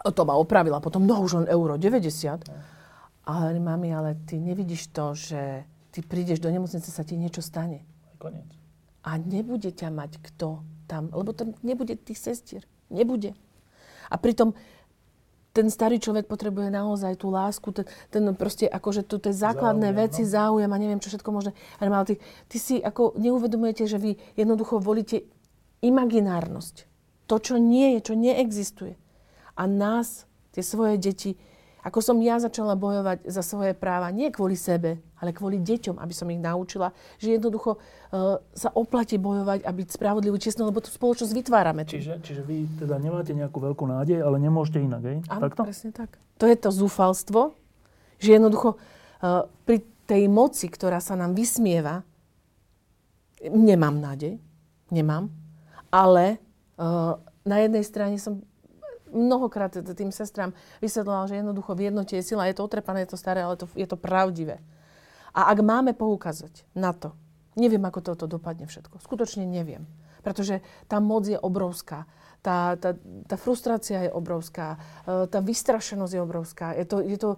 O 0.06 0.14
to 0.14 0.22
ma 0.26 0.38
opravila, 0.38 0.78
potom 0.78 1.06
no 1.06 1.18
už 1.26 1.42
len 1.42 1.48
euro 1.50 1.74
90. 1.78 2.46
No. 2.46 2.58
Ale 3.26 3.58
mami, 3.58 3.90
ale 3.90 4.14
ty 4.30 4.38
nevidíš 4.38 4.94
to, 4.94 5.18
že 5.18 5.66
ty 5.90 6.06
prídeš 6.06 6.38
do 6.38 6.54
nemocnice, 6.54 6.86
sa 6.86 7.02
ti 7.02 7.18
niečo 7.18 7.42
stane. 7.42 7.82
Koniec. 8.22 8.46
A 9.02 9.18
nebude 9.18 9.74
ťa 9.74 9.90
mať 9.90 10.22
kto 10.22 10.62
tam, 10.86 11.10
lebo 11.10 11.34
tam 11.34 11.58
nebude 11.66 11.98
tých 11.98 12.22
sestier. 12.22 12.62
Nebude. 12.94 13.34
A 14.08 14.16
pritom 14.16 14.54
ten 15.58 15.74
starý 15.74 15.98
človek 15.98 16.30
potrebuje 16.30 16.70
naozaj 16.70 17.18
tú 17.18 17.34
lásku, 17.34 17.74
ten, 17.74 17.90
ten 18.14 18.22
proste 18.38 18.70
akože 18.70 19.02
tu 19.10 19.18
tie 19.18 19.34
základné 19.34 19.90
záujem, 19.90 20.02
veci, 20.06 20.22
no. 20.22 20.30
záujem 20.30 20.70
a 20.70 20.78
neviem 20.78 21.02
čo 21.02 21.10
všetko 21.10 21.30
možné. 21.34 21.52
Ale 21.82 21.90
ty, 22.06 22.22
ty 22.46 22.58
si 22.62 22.78
ako 22.78 23.18
neuvedomujete, 23.18 23.90
že 23.90 23.98
vy 23.98 24.22
jednoducho 24.38 24.78
volíte 24.78 25.26
imaginárnosť. 25.82 26.86
To, 27.26 27.42
čo 27.42 27.58
nie 27.58 27.98
je, 27.98 28.00
čo 28.06 28.14
neexistuje. 28.14 28.94
A 29.58 29.66
nás, 29.66 30.30
tie 30.54 30.62
svoje 30.62 31.02
deti, 31.02 31.42
ako 31.88 32.04
som 32.04 32.20
ja 32.20 32.36
začala 32.36 32.76
bojovať 32.76 33.32
za 33.32 33.40
svoje 33.40 33.72
práva, 33.72 34.12
nie 34.12 34.28
kvôli 34.28 34.60
sebe, 34.60 35.00
ale 35.24 35.32
kvôli 35.32 35.64
deťom, 35.64 35.96
aby 35.96 36.12
som 36.12 36.28
ich 36.28 36.44
naučila, 36.44 36.92
že 37.16 37.40
jednoducho 37.40 37.80
uh, 37.80 38.44
sa 38.52 38.70
oplatí 38.76 39.16
bojovať 39.16 39.64
a 39.64 39.72
byť 39.72 39.88
spravodlivý, 39.96 40.36
čestný, 40.36 40.68
lebo 40.68 40.84
tú 40.84 40.92
spoločnosť 40.92 41.32
vytvárame. 41.32 41.88
Čiže, 41.88 42.20
čiže 42.20 42.44
vy 42.44 42.68
teda 42.84 43.00
nemáte 43.00 43.32
nejakú 43.32 43.64
veľkú 43.64 43.88
nádej, 43.88 44.20
ale 44.20 44.36
nemôžete 44.44 44.84
inak, 44.84 45.02
hej? 45.08 45.18
Áno, 45.32 45.48
Takto? 45.48 45.64
presne 45.64 45.96
tak. 45.96 46.20
To 46.44 46.46
je 46.46 46.60
to 46.60 46.70
zúfalstvo, 46.76 47.56
že 48.20 48.36
jednoducho 48.36 48.76
uh, 48.76 49.48
pri 49.64 49.80
tej 50.04 50.28
moci, 50.28 50.68
ktorá 50.68 51.00
sa 51.00 51.16
nám 51.16 51.40
vysmieva, 51.40 52.04
nemám 53.48 53.96
nádej. 53.96 54.36
Nemám. 54.92 55.32
Ale 55.88 56.36
uh, 56.76 57.16
na 57.48 57.58
jednej 57.64 57.84
strane 57.88 58.20
som 58.20 58.44
mnohokrát 59.12 59.74
tým 59.74 60.12
sestrám 60.12 60.54
vysvetlovala, 60.82 61.30
že 61.30 61.40
jednoducho 61.40 61.76
v 61.76 61.92
jednote 61.92 62.14
je 62.16 62.24
sila. 62.24 62.48
Je 62.48 62.56
to 62.58 62.66
otrepané, 62.66 63.06
je 63.06 63.14
to 63.16 63.22
staré, 63.22 63.44
ale 63.44 63.60
to, 63.60 63.68
je 63.76 63.88
to 63.88 63.98
pravdivé. 64.00 64.60
A 65.38 65.54
ak 65.54 65.60
máme 65.62 65.94
poukázať 65.94 66.66
na 66.74 66.92
to, 66.98 67.14
neviem, 67.58 67.82
ako 67.86 68.02
toto 68.14 68.26
dopadne 68.26 68.66
všetko. 68.66 69.02
Skutočne 69.02 69.46
neviem. 69.46 69.86
Pretože 70.26 70.66
tá 70.90 70.98
moc 70.98 71.30
je 71.30 71.38
obrovská. 71.38 72.10
Tá, 72.42 72.78
tá, 72.78 72.94
tá 73.26 73.36
frustrácia 73.36 74.08
je 74.08 74.12
obrovská. 74.14 74.78
E, 75.06 75.30
tá 75.30 75.40
vystrašenosť 75.42 76.14
je 76.14 76.22
obrovská. 76.22 76.68
Je 76.78 76.86
to, 76.86 76.98
je 77.02 77.18
to 77.18 77.30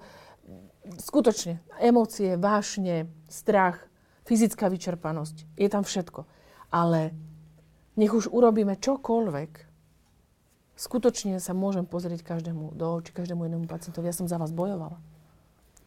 skutočne 0.97 1.61
emócie, 1.77 2.39
vášne, 2.39 3.11
strach, 3.29 3.83
fyzická 4.25 4.69
vyčerpanosť. 4.69 5.59
Je 5.59 5.69
tam 5.69 5.83
všetko. 5.85 6.25
Ale 6.69 7.13
nech 7.99 8.13
už 8.13 8.31
urobíme 8.31 8.79
čokoľvek, 8.79 9.68
skutočne 10.79 11.43
sa 11.43 11.51
môžem 11.51 11.83
pozrieť 11.83 12.23
každému 12.23 12.71
do 12.71 13.03
očí, 13.03 13.11
každému 13.11 13.43
jednému 13.43 13.67
pacientovi. 13.67 14.07
Ja 14.07 14.15
som 14.15 14.31
za 14.31 14.39
vás 14.39 14.55
bojovala. 14.55 14.95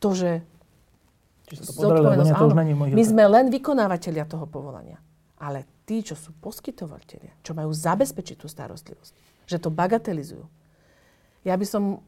To, 0.04 0.12
že... 0.12 0.44
Podarilo, 1.76 2.12
to 2.16 2.48
už 2.52 2.54
není 2.56 2.76
My 2.76 3.04
sme 3.04 3.24
len 3.24 3.48
vykonávateľia 3.48 4.28
toho 4.28 4.44
povolania. 4.44 5.00
Ale 5.40 5.64
tí, 5.88 6.04
čo 6.04 6.14
sú 6.14 6.36
poskytovateľia, 6.38 7.32
čo 7.40 7.56
majú 7.56 7.72
zabezpečiť 7.72 8.36
tú 8.44 8.46
starostlivosť, 8.46 9.12
že 9.48 9.58
to 9.58 9.72
bagatelizujú. 9.72 10.46
Ja 11.42 11.58
by 11.58 11.66
som 11.66 12.04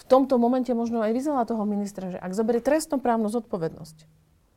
v 0.00 0.04
tomto 0.08 0.40
momente 0.40 0.72
možno 0.72 1.04
aj 1.04 1.12
vyzvala 1.12 1.44
toho 1.44 1.66
ministra, 1.68 2.08
že 2.08 2.18
ak 2.22 2.32
zoberie 2.32 2.64
trestnoprávnu 2.64 3.28
zodpovednosť, 3.28 3.98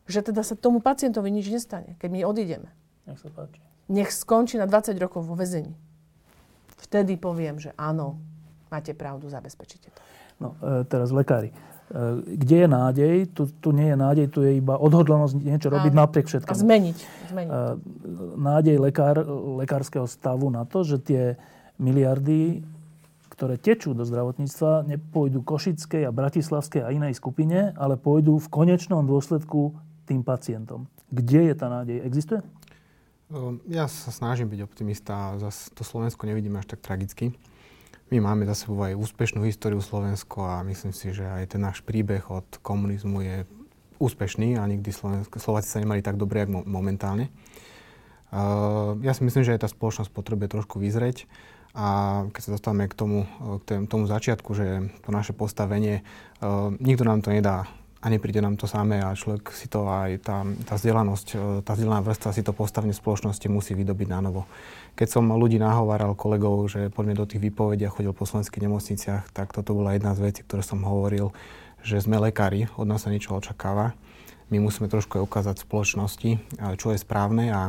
že 0.07 0.19
teda 0.23 0.41
sa 0.47 0.55
tomu 0.55 0.79
pacientovi 0.79 1.27
nič 1.27 1.51
nestane, 1.51 1.99
keď 1.99 2.09
my 2.13 2.19
odídeme. 2.23 2.69
Nech 3.03 3.19
sa 3.19 3.29
páči. 3.29 3.59
Nech 3.91 4.13
skončí 4.15 4.55
na 4.55 4.69
20 4.69 4.95
rokov 5.01 5.27
vo 5.27 5.35
väzení 5.35 5.75
vtedy 6.79 7.19
poviem, 7.19 7.59
že 7.59 7.75
áno, 7.75 8.17
máte 8.71 8.95
pravdu, 8.95 9.27
zabezpečíte 9.27 9.91
to. 9.91 10.01
No, 10.39 10.55
e, 10.63 10.87
teraz 10.87 11.11
lekári. 11.11 11.51
E, 11.51 11.55
kde 12.39 12.55
je 12.63 12.67
nádej? 12.69 13.15
Tu, 13.35 13.43
tu 13.59 13.69
nie 13.75 13.91
je 13.91 13.97
nádej, 13.99 14.25
tu 14.31 14.39
je 14.45 14.55
iba 14.55 14.79
odhodlanosť 14.79 15.35
niečo 15.35 15.67
robiť 15.67 15.93
áno. 15.93 16.01
napriek 16.07 16.25
všetkému. 16.31 16.55
A 16.55 16.63
zmeniť. 16.63 16.97
zmeniť. 17.33 17.51
E, 17.51 17.59
nádej 18.39 18.75
lekár, 18.79 19.19
lekárskeho 19.59 20.07
stavu 20.07 20.47
na 20.47 20.63
to, 20.63 20.87
že 20.87 21.01
tie 21.03 21.23
miliardy, 21.75 22.63
ktoré 23.31 23.55
tečú 23.59 23.95
do 23.95 24.03
zdravotníctva, 24.03 24.87
nepôjdu 24.87 25.43
Košickej 25.43 26.07
a 26.07 26.11
Bratislavskej 26.11 26.83
a 26.83 26.91
inej 26.91 27.15
skupine, 27.15 27.71
ale 27.75 27.95
pôjdu 27.95 28.35
v 28.35 28.47
konečnom 28.51 29.03
dôsledku 29.03 29.75
tým 30.07 30.23
pacientom. 30.23 30.91
Kde 31.09 31.51
je 31.51 31.53
tá 31.55 31.67
nádej? 31.71 32.03
Existuje? 32.03 32.43
Ehm, 33.29 33.61
ja 33.69 33.85
sa 33.85 34.09
snažím 34.09 34.49
byť 34.49 34.61
optimista 34.65 35.13
a 35.13 35.37
zase 35.37 35.69
to 35.77 35.85
Slovensko 35.85 36.25
nevidím 36.25 36.57
až 36.57 36.73
tak 36.73 36.81
tragicky. 36.81 37.37
My 38.09 38.17
máme 38.17 38.49
za 38.49 38.57
sebou 38.57 38.81
aj 38.81 38.97
úspešnú 38.97 39.45
históriu 39.45 39.77
Slovensko 39.85 40.41
a 40.41 40.65
myslím 40.65 40.97
si, 40.97 41.13
že 41.13 41.29
aj 41.29 41.53
ten 41.53 41.61
náš 41.61 41.85
príbeh 41.85 42.25
od 42.25 42.57
komunizmu 42.65 43.21
je 43.21 43.37
úspešný 44.01 44.57
a 44.57 44.65
nikdy 44.65 44.89
Slovensko, 44.89 45.37
Slováci 45.37 45.69
sa 45.69 45.77
nemali 45.77 46.01
tak 46.01 46.17
dobre, 46.17 46.41
ako 46.41 46.65
momentálne. 46.65 47.29
Uh, 48.33 48.97
ja 49.05 49.13
si 49.13 49.21
myslím, 49.21 49.45
že 49.45 49.53
aj 49.53 49.61
tá 49.61 49.69
spoločnosť 49.69 50.09
potrebuje 50.09 50.49
trošku 50.49 50.81
vyzrieť 50.81 51.29
a 51.77 52.25
keď 52.33 52.41
sa 52.41 52.53
dostávame 52.57 52.89
k 52.89 52.97
tomu, 52.97 53.29
k 53.65 53.85
tomu 53.85 54.09
začiatku, 54.09 54.57
že 54.57 54.89
to 55.05 55.13
naše 55.13 55.37
postavenie, 55.37 56.01
uh, 56.41 56.73
nikto 56.81 57.05
nám 57.05 57.21
to 57.21 57.29
nedá 57.29 57.69
a 57.99 58.05
nepríde 58.07 58.39
nám 58.39 58.55
to 58.55 58.63
samé 58.63 59.03
a 59.03 59.11
človek 59.11 59.51
si 59.51 59.67
to 59.67 59.83
aj 59.83 60.23
tá, 60.23 60.47
tá 60.63 60.73
vzdelanosť, 60.79 61.27
e, 61.35 61.37
tá 61.67 61.75
vzdelaná 61.75 61.99
vrstva 61.99 62.31
si 62.31 62.47
to 62.47 62.55
postavenie 62.55 62.95
spoločnosti 62.95 63.43
musí 63.51 63.75
vydobiť 63.75 64.07
na 64.07 64.23
novo. 64.23 64.47
Keď 64.95 65.19
som 65.19 65.27
ľudí 65.27 65.59
nahováral 65.59 66.15
kolegov, 66.15 66.71
že 66.71 66.87
poďme 66.87 67.19
do 67.19 67.27
tých 67.27 67.43
výpovedí 67.43 67.83
a 67.83 67.91
chodil 67.91 68.15
po 68.15 68.23
slovenských 68.23 68.63
nemocniciach, 68.63 69.35
tak 69.35 69.51
toto 69.51 69.75
bola 69.75 69.99
jedna 69.99 70.15
z 70.15 70.31
vecí, 70.31 70.41
ktoré 70.47 70.63
som 70.63 70.79
hovoril, 70.83 71.35
že 71.83 71.99
sme 71.99 72.19
lekári, 72.19 72.71
od 72.79 72.87
nás 72.87 73.03
sa 73.03 73.11
niečo 73.11 73.35
očakáva. 73.35 73.95
My 74.47 74.63
musíme 74.63 74.87
trošku 74.87 75.19
aj 75.19 75.23
ukázať 75.23 75.55
spoločnosti, 75.63 76.31
čo 76.81 76.87
je 76.91 76.99
správne 76.99 77.51
a 77.53 77.61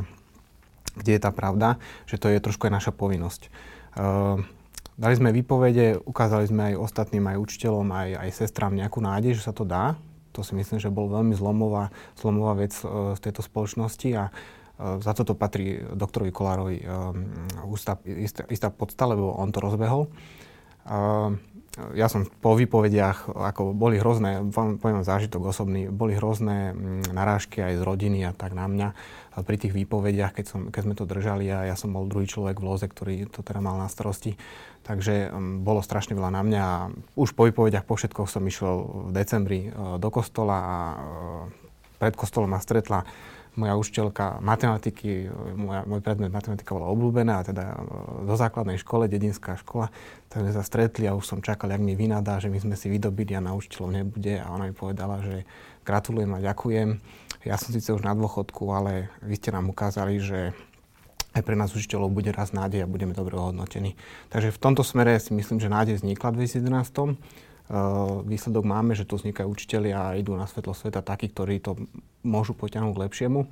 kde 0.96 1.18
je 1.18 1.20
tá 1.22 1.30
pravda, 1.30 1.78
že 2.08 2.18
to 2.18 2.32
je 2.32 2.42
trošku 2.42 2.66
aj 2.66 2.74
naša 2.82 2.92
povinnosť. 2.96 3.42
Uh, 3.94 4.42
Dali 5.00 5.16
sme 5.16 5.32
výpovede, 5.32 5.96
ukázali 6.04 6.44
sme 6.44 6.62
aj 6.72 6.74
ostatným, 6.76 7.24
aj 7.24 7.40
učiteľom, 7.40 7.88
aj, 7.88 8.08
aj 8.20 8.30
sestrám 8.36 8.76
nejakú 8.76 9.00
nádej, 9.00 9.32
že 9.32 9.48
sa 9.48 9.56
to 9.56 9.64
dá, 9.64 9.96
to 10.30 10.46
si 10.46 10.54
myslím, 10.54 10.78
že 10.78 10.92
bol 10.92 11.10
veľmi 11.10 11.34
zlomová, 11.34 11.90
zlomová 12.18 12.54
vec 12.58 12.74
e, 12.82 12.86
v 13.14 13.20
tejto 13.20 13.42
spoločnosti 13.42 14.08
a 14.14 14.24
e, 14.28 14.32
za 15.02 15.12
toto 15.14 15.34
patrí 15.34 15.82
doktorovi 15.94 16.32
Kolárovi 16.32 16.76
istá, 17.74 17.98
e, 18.06 18.26
istá, 18.28 18.70
podsta, 18.70 19.10
lebo 19.10 19.34
on 19.34 19.50
to 19.50 19.58
rozbehol. 19.58 20.08
Ja 21.94 22.10
som 22.10 22.26
po 22.26 22.58
výpovediach, 22.58 23.30
ako 23.30 23.70
boli 23.78 24.02
hrozné, 24.02 24.42
poviem 24.50 25.06
zážitok 25.06 25.54
osobný, 25.54 25.86
boli 25.86 26.18
hrozné 26.18 26.74
mm, 26.74 27.14
narážky 27.14 27.62
aj 27.62 27.78
z 27.78 27.82
rodiny 27.86 28.26
a 28.26 28.34
tak 28.34 28.58
na 28.58 28.66
mňa 28.66 28.88
pri 29.46 29.56
tých 29.56 29.70
výpovediach, 29.70 30.34
keď, 30.34 30.46
som, 30.50 30.60
keď 30.74 30.82
sme 30.82 30.94
to 30.98 31.06
držali 31.06 31.46
a 31.46 31.70
ja 31.70 31.78
som 31.78 31.94
bol 31.94 32.10
druhý 32.10 32.26
človek 32.26 32.58
v 32.58 32.66
loze, 32.66 32.90
ktorý 32.90 33.30
to 33.30 33.46
teda 33.46 33.62
mal 33.62 33.78
na 33.78 33.86
starosti. 33.86 34.34
Takže 34.82 35.30
um, 35.30 35.62
bolo 35.62 35.78
strašne 35.78 36.18
veľa 36.18 36.34
na 36.34 36.42
mňa 36.42 36.60
a 36.60 36.90
už 37.14 37.38
po 37.38 37.46
výpovediach, 37.46 37.86
po 37.86 37.94
všetkoch 37.94 38.26
som 38.26 38.42
išiel 38.42 39.06
v 39.06 39.10
decembri 39.14 39.70
uh, 39.70 40.02
do 40.02 40.10
kostola 40.10 40.56
a 40.58 40.76
uh, 40.90 40.98
pred 42.02 42.18
kostolom 42.18 42.50
ma 42.50 42.58
stretla 42.58 43.06
moja 43.58 43.74
učiteľka 43.74 44.38
matematiky, 44.38 45.26
moja, 45.58 45.82
môj 45.82 46.00
predmet 46.02 46.30
matematika 46.30 46.74
bola 46.74 46.90
obľúbená, 46.94 47.42
a 47.42 47.46
teda 47.46 47.64
do 48.22 48.34
základnej 48.38 48.78
škole, 48.78 49.10
dedinská 49.10 49.58
škola, 49.58 49.90
tak 50.30 50.46
sme 50.46 50.52
sa 50.54 50.62
stretli 50.62 51.10
a 51.10 51.16
už 51.18 51.26
som 51.26 51.38
čakal, 51.42 51.74
jak 51.74 51.82
mi 51.82 51.98
vynadá, 51.98 52.38
že 52.38 52.46
my 52.46 52.62
sme 52.62 52.74
si 52.78 52.86
vydobili 52.86 53.34
a 53.34 53.42
na 53.42 53.56
učiteľov 53.56 53.90
nebude 53.90 54.38
a 54.38 54.46
ona 54.54 54.70
mi 54.70 54.74
povedala, 54.74 55.18
že 55.24 55.42
gratulujem 55.82 56.30
a 56.36 56.44
ďakujem. 56.44 56.88
Ja 57.42 57.56
som 57.56 57.72
síce 57.72 57.90
už 57.90 58.04
na 58.04 58.14
dôchodku, 58.14 58.68
ale 58.70 59.10
vy 59.24 59.34
ste 59.34 59.50
nám 59.50 59.72
ukázali, 59.72 60.20
že 60.20 60.54
aj 61.30 61.42
pre 61.46 61.54
nás 61.54 61.70
učiteľov 61.70 62.10
bude 62.10 62.34
raz 62.34 62.50
nádej 62.50 62.82
a 62.82 62.90
budeme 62.90 63.14
dobre 63.14 63.38
ohodnotení. 63.38 63.94
Takže 64.34 64.50
v 64.50 64.58
tomto 64.58 64.82
smere 64.82 65.18
si 65.22 65.30
myslím, 65.30 65.62
že 65.62 65.70
nádej 65.70 66.02
vznikla 66.02 66.34
v 66.34 66.46
2011. 66.46 67.49
Uh, 67.70 68.26
výsledok 68.26 68.66
máme, 68.66 68.98
že 68.98 69.06
tu 69.06 69.14
vznikajú 69.14 69.46
učiteľia 69.46 69.94
a 69.94 70.18
idú 70.18 70.34
na 70.34 70.50
svetlo 70.50 70.74
sveta 70.74 71.06
takí, 71.06 71.30
ktorí 71.30 71.62
to 71.62 71.78
môžu 72.26 72.50
potiahnuť 72.50 72.98
k 72.98 73.02
lepšiemu. 73.06 73.46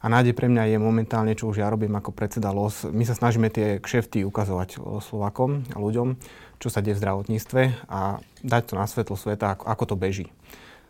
A 0.00 0.06
nádej 0.08 0.32
pre 0.32 0.48
mňa 0.48 0.72
je 0.72 0.78
momentálne, 0.80 1.36
čo 1.36 1.52
už 1.52 1.60
ja 1.60 1.68
robím 1.68 1.92
ako 1.92 2.16
predseda 2.16 2.48
LOS. 2.48 2.88
My 2.88 3.04
sa 3.04 3.12
snažíme 3.12 3.52
tie 3.52 3.76
kšefty 3.76 4.24
ukazovať 4.24 4.80
Slovakom 5.04 5.68
a 5.74 5.84
ľuďom, 5.84 6.16
čo 6.56 6.72
sa 6.72 6.80
deje 6.80 6.96
v 6.96 7.02
zdravotníctve 7.04 7.60
a 7.92 8.24
dať 8.40 8.62
to 8.72 8.74
na 8.80 8.88
svetlo 8.88 9.20
sveta, 9.20 9.52
ako, 9.52 9.84
to 9.84 9.96
beží. 10.00 10.32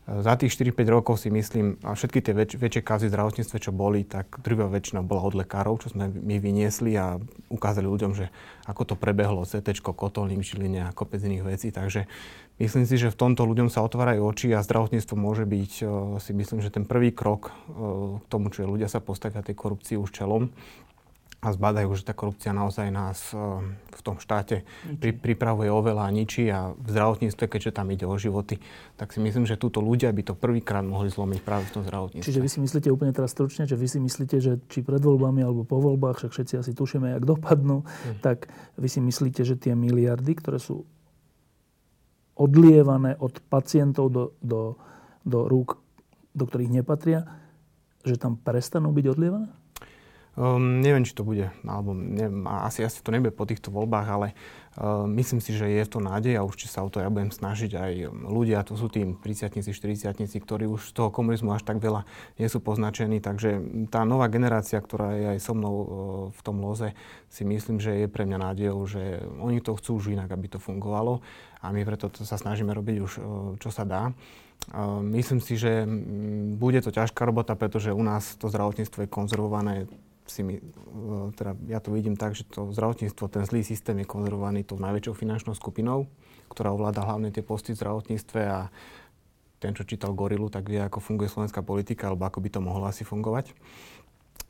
Za 0.09 0.41
tých 0.41 0.57
4-5 0.57 0.89
rokov 0.89 1.21
si 1.21 1.29
myslím, 1.29 1.77
a 1.85 1.93
všetky 1.93 2.25
tie 2.25 2.33
väč- 2.33 2.57
väčšie 2.57 2.81
kazy 2.81 3.07
v 3.09 3.13
zdravotníctve, 3.13 3.57
čo 3.61 3.77
boli, 3.77 4.09
tak 4.09 4.41
drvia 4.41 4.65
väčšina 4.65 5.05
bola 5.05 5.21
od 5.21 5.37
lekárov, 5.37 5.85
čo 5.85 5.93
sme 5.93 6.09
my 6.09 6.41
vyniesli 6.41 6.97
a 6.97 7.21
ukázali 7.53 7.85
ľuďom, 7.85 8.17
že 8.17 8.33
ako 8.65 8.89
to 8.89 8.95
prebehlo, 8.97 9.45
CT, 9.45 9.85
kotolník, 9.85 10.41
žiline 10.41 10.89
a 10.89 10.97
kopec 10.97 11.21
iných 11.21 11.45
vecí. 11.45 11.69
Takže 11.69 12.09
myslím 12.59 12.85
si, 12.85 12.95
že 12.99 13.15
v 13.15 13.19
tomto 13.19 13.47
ľuďom 13.47 13.71
sa 13.71 13.83
otvárajú 13.87 14.23
oči 14.23 14.55
a 14.55 14.63
zdravotníctvo 14.63 15.15
môže 15.15 15.47
byť, 15.47 15.73
si 16.19 16.33
myslím, 16.35 16.59
že 16.63 16.75
ten 16.75 16.85
prvý 16.85 17.15
krok 17.15 17.55
k 18.21 18.25
tomu, 18.31 18.51
že 18.51 18.67
ľudia 18.67 18.91
sa 18.91 18.99
postavia 18.99 19.43
tej 19.43 19.55
korupcii 19.55 19.97
už 19.99 20.11
čelom 20.11 20.51
a 21.39 21.55
zbadajú, 21.55 21.95
že 21.95 22.03
tá 22.03 22.19
korupcia 22.19 22.51
naozaj 22.51 22.91
nás 22.91 23.31
eh, 23.31 23.39
v 23.95 24.01
tom 24.03 24.19
štáte 24.19 24.67
pri, 24.99 25.15
pripravuje 25.15 25.71
oveľa 25.71 26.11
ničí 26.11 26.51
a 26.51 26.75
v 26.75 26.89
zdravotníctve, 26.91 27.45
keďže 27.47 27.79
tam 27.79 27.95
ide 27.95 28.11
o 28.11 28.19
životy, 28.19 28.59
tak 28.99 29.15
si 29.15 29.23
myslím, 29.23 29.47
že 29.47 29.55
túto 29.55 29.79
ľudia 29.79 30.11
by 30.11 30.23
to 30.27 30.35
prvýkrát 30.35 30.83
mohli 30.83 31.15
zlomiť 31.15 31.41
práve 31.47 31.71
v 31.71 31.73
tom 31.79 31.83
zdravotníctve. 31.87 32.27
Čiže 32.27 32.43
vy 32.43 32.51
si 32.51 32.59
myslíte 32.59 32.89
úplne 32.91 33.15
teraz 33.15 33.31
stručne, 33.31 33.71
že 33.71 33.79
vy 33.79 33.87
si 33.87 34.03
myslíte, 34.03 34.37
že 34.43 34.59
či 34.67 34.83
pred 34.83 34.99
voľbami 34.99 35.47
alebo 35.47 35.63
po 35.63 35.79
voľbách, 35.79 36.19
však 36.19 36.35
všetci 36.35 36.55
asi 36.59 36.73
tušíme, 36.75 37.15
jak 37.15 37.23
dopadnú, 37.23 37.87
mm. 37.87 38.19
tak 38.19 38.51
vy 38.75 38.89
si 38.91 38.99
myslíte, 38.99 39.47
že 39.47 39.55
tie 39.55 39.79
miliardy, 39.79 40.35
ktoré 40.35 40.59
sú 40.59 40.91
odlievané 42.39 43.19
od 43.19 43.43
pacientov 43.51 44.15
do, 44.15 44.25
do, 44.39 44.79
do 45.27 45.51
rúk, 45.51 45.83
do 46.33 46.47
ktorých 46.47 46.83
nepatria, 46.83 47.27
že 48.07 48.15
tam 48.15 48.39
prestanú 48.39 48.95
byť 48.95 49.07
odlievané? 49.11 49.49
Um, 50.39 50.79
neviem, 50.79 51.03
či 51.03 51.19
to 51.19 51.27
bude, 51.27 51.51
alebo 51.67 51.91
neviem, 51.99 52.47
asi, 52.47 52.87
asi 52.87 53.03
to 53.03 53.11
nebude 53.11 53.35
po 53.35 53.43
týchto 53.43 53.75
voľbách, 53.75 54.07
ale 54.07 54.29
uh, 54.79 55.03
myslím 55.11 55.43
si, 55.43 55.51
že 55.51 55.67
je 55.67 55.83
to 55.83 55.99
nádej 55.99 56.39
a 56.39 56.47
určite 56.47 56.71
sa 56.71 56.87
o 56.87 56.93
to 56.95 57.03
ja 57.03 57.11
budem 57.11 57.35
snažiť 57.35 57.75
aj 57.75 57.93
ľudia, 58.23 58.63
to 58.63 58.79
sú 58.79 58.87
tým 58.87 59.19
30 59.19 59.51
40 59.67 60.15
ktorí 60.39 60.71
už 60.71 60.95
z 60.95 60.95
toho 60.95 61.11
komunizmu 61.11 61.51
až 61.51 61.67
tak 61.67 61.83
veľa 61.83 62.07
nie 62.39 62.47
sú 62.47 62.63
poznačení, 62.63 63.19
takže 63.19 63.59
tá 63.91 64.07
nová 64.07 64.31
generácia, 64.31 64.79
ktorá 64.79 65.19
je 65.19 65.27
aj 65.35 65.39
so 65.43 65.59
mnou 65.59 65.75
uh, 65.75 65.87
v 66.31 66.41
tom 66.47 66.63
loze, 66.63 66.95
si 67.27 67.43
myslím, 67.43 67.83
že 67.83 67.99
je 67.99 68.07
pre 68.07 68.23
mňa 68.23 68.39
nádejou, 68.39 68.79
že 68.87 69.19
oni 69.43 69.59
to 69.59 69.75
chcú 69.75 69.99
už 69.99 70.15
inak, 70.15 70.31
aby 70.31 70.47
to 70.47 70.63
fungovalo 70.63 71.19
a 71.59 71.75
my 71.75 71.83
preto 71.83 72.11
to 72.11 72.23
sa 72.23 72.39
snažíme 72.39 72.71
robiť 72.71 72.97
už, 73.03 73.13
uh, 73.19 73.25
čo 73.59 73.71
sa 73.75 73.83
dá. 73.83 74.15
Uh, 74.71 75.03
myslím 75.15 75.39
si, 75.39 75.59
že 75.59 75.87
bude 76.59 76.79
to 76.83 76.91
ťažká 76.91 77.23
robota, 77.27 77.59
pretože 77.59 77.95
u 77.95 78.03
nás 78.03 78.39
to 78.39 78.51
zdravotníctvo 78.51 79.07
je 79.07 79.09
konzervované 79.11 79.75
si 80.31 80.45
mi, 80.45 80.61
e, 80.61 80.63
teda 81.35 81.57
ja 81.67 81.81
to 81.81 81.91
vidím 81.91 82.15
tak, 82.15 82.37
že 82.37 82.45
to 82.45 82.69
zdravotníctvo, 82.71 83.25
ten 83.33 83.45
zlý 83.49 83.65
systém 83.65 83.97
je 83.99 84.07
konzervovaný 84.07 84.63
tou 84.63 84.77
najväčšou 84.77 85.17
finančnou 85.17 85.57
skupinou, 85.57 86.07
ktorá 86.53 86.73
ovláda 86.73 87.05
hlavne 87.05 87.33
tie 87.33 87.41
posty 87.41 87.73
v 87.73 87.81
zdravotníctve 87.81 88.41
a 88.45 88.69
ten, 89.59 89.75
čo 89.75 89.83
čítal 89.83 90.15
Gorilu, 90.15 90.47
tak 90.47 90.71
vie, 90.71 90.79
ako 90.79 91.03
funguje 91.03 91.27
slovenská 91.27 91.67
politika, 91.67 92.07
alebo 92.07 92.31
ako 92.31 92.39
by 92.39 92.49
to 92.53 92.61
mohlo 92.63 92.87
asi 92.87 93.03
fungovať. 93.03 93.51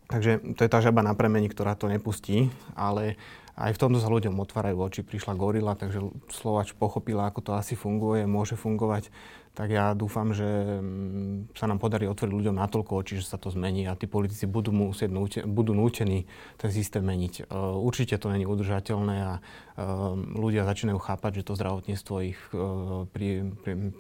Takže 0.09 0.57
to 0.57 0.61
je 0.65 0.73
tá 0.73 0.81
žaba 0.81 1.05
na 1.05 1.13
premeni, 1.13 1.53
ktorá 1.53 1.77
to 1.77 1.93
nepustí, 1.93 2.49
ale 2.73 3.21
aj 3.61 3.77
v 3.77 3.81
tomto 3.81 4.01
sa 4.01 4.09
ľuďom 4.09 4.41
otvárajú 4.41 4.81
oči. 4.81 5.01
Prišla 5.05 5.37
gorila, 5.37 5.77
takže 5.77 6.01
Slovač 6.33 6.73
pochopila, 6.73 7.29
ako 7.29 7.41
to 7.45 7.53
asi 7.53 7.77
funguje, 7.77 8.25
môže 8.25 8.57
fungovať 8.57 9.13
tak 9.59 9.75
ja 9.75 9.91
dúfam, 9.91 10.31
že 10.31 10.47
mm, 10.47 11.59
sa 11.59 11.67
nám 11.67 11.83
podarí 11.83 12.07
otvoriť 12.07 12.31
ľuďom 12.31 12.63
natoľko 12.63 13.03
oči, 13.03 13.19
že 13.19 13.27
sa 13.27 13.43
to 13.43 13.51
zmení 13.51 13.91
a 13.91 13.99
tí 13.99 14.07
politici 14.07 14.47
budú, 14.47 14.71
musieť 14.71 15.11
budú 15.51 15.75
nútení 15.75 16.31
ten 16.55 16.71
systém 16.71 17.03
meniť. 17.03 17.51
Uh, 17.51 17.75
určite 17.75 18.15
to 18.23 18.31
není 18.31 18.47
udržateľné 18.47 19.17
a 19.19 19.33
uh, 19.43 20.15
ľudia 20.15 20.63
začínajú 20.63 21.03
chápať, 21.03 21.43
že 21.43 21.47
to 21.51 21.59
zdravotníctvo 21.59 22.15
ich, 22.23 22.39
uh, 22.55 23.11
pri, 23.11 23.51
pri, 23.67 23.91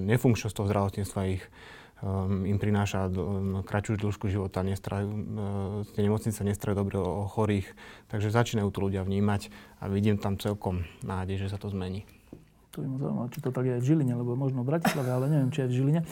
nefunkčnosť 0.00 0.56
toho 0.56 0.70
zdravotníctva 0.72 1.20
ich 1.28 1.44
um, 2.02 2.44
im 2.44 2.58
prináša 2.58 3.08
um, 3.08 3.62
kratšiu 3.62 3.96
dĺžku 3.96 4.28
života, 4.28 4.66
nestrajú, 4.66 5.08
uh, 5.08 5.22
tie 5.94 6.02
nemocnice 6.02 6.42
nestrajú 6.42 6.74
dobre 6.74 6.98
o, 6.98 7.24
o 7.24 7.30
chorých, 7.30 7.70
takže 8.10 8.34
začínajú 8.34 8.68
to 8.74 8.78
ľudia 8.82 9.06
vnímať 9.06 9.48
a 9.78 9.88
vidím 9.88 10.18
tam 10.18 10.36
celkom 10.36 10.84
nádej, 11.06 11.46
že 11.46 11.54
sa 11.54 11.58
to 11.62 11.70
zmení. 11.70 12.04
To 12.72 12.80
by 12.80 12.86
ma 12.88 12.96
zaujímalo, 12.98 13.28
či 13.30 13.40
to 13.44 13.48
tak 13.52 13.64
je 13.68 13.72
aj 13.78 13.82
v 13.84 13.88
Žiline, 13.88 14.14
lebo 14.16 14.32
možno 14.32 14.64
v 14.64 14.74
Bratislave, 14.74 15.08
ale 15.12 15.28
neviem, 15.28 15.52
či 15.52 15.64
aj 15.64 15.68
v 15.68 15.76
Žiline. 15.76 16.02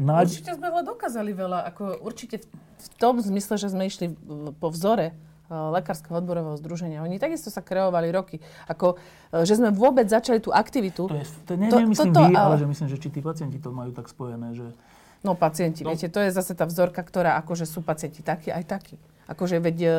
Náď... 0.00 0.26
Určite 0.32 0.56
sme 0.56 0.68
veľa 0.72 0.84
dokázali 0.88 1.30
veľa. 1.36 1.58
Ako 1.70 2.00
určite 2.00 2.40
v, 2.40 2.46
v 2.56 2.88
tom 2.96 3.20
zmysle, 3.20 3.60
že 3.60 3.68
sme 3.68 3.84
išli 3.84 4.16
po 4.56 4.72
vzore 4.72 5.12
eh, 5.12 5.52
Lekárskeho 5.52 6.16
odborového 6.24 6.56
združenia. 6.56 7.04
Oni 7.04 7.20
takisto 7.20 7.52
sa 7.52 7.60
kreovali 7.60 8.08
roky. 8.08 8.40
Ako, 8.64 8.96
eh, 8.96 9.44
že 9.44 9.60
sme 9.60 9.68
vôbec 9.76 10.08
začali 10.08 10.40
tú 10.40 10.56
aktivitu. 10.56 11.04
To, 11.04 11.14
je, 11.20 11.28
to 11.44 11.52
nie, 11.60 11.68
to, 11.68 11.78
nemyslím 11.84 12.16
to, 12.16 12.16
to, 12.16 12.22
vy, 12.26 12.32
ale... 12.32 12.46
ale 12.48 12.56
že 12.64 12.66
myslím, 12.72 12.88
že 12.88 12.96
či 12.96 13.08
tí 13.12 13.20
pacienti 13.20 13.60
to 13.60 13.70
majú 13.76 13.92
tak 13.92 14.08
spojené, 14.08 14.56
že... 14.56 14.72
No 15.20 15.36
pacienti, 15.36 15.84
no. 15.84 15.92
viete, 15.92 16.08
to 16.08 16.20
je 16.24 16.32
zase 16.32 16.56
tá 16.56 16.64
vzorka, 16.64 17.04
ktorá 17.04 17.36
akože 17.44 17.68
sú 17.68 17.84
pacienti 17.84 18.24
takí 18.24 18.48
aj 18.48 18.64
takí. 18.64 18.96
Akože 19.28 19.60
veď 19.60 19.78
eh, 19.84 19.94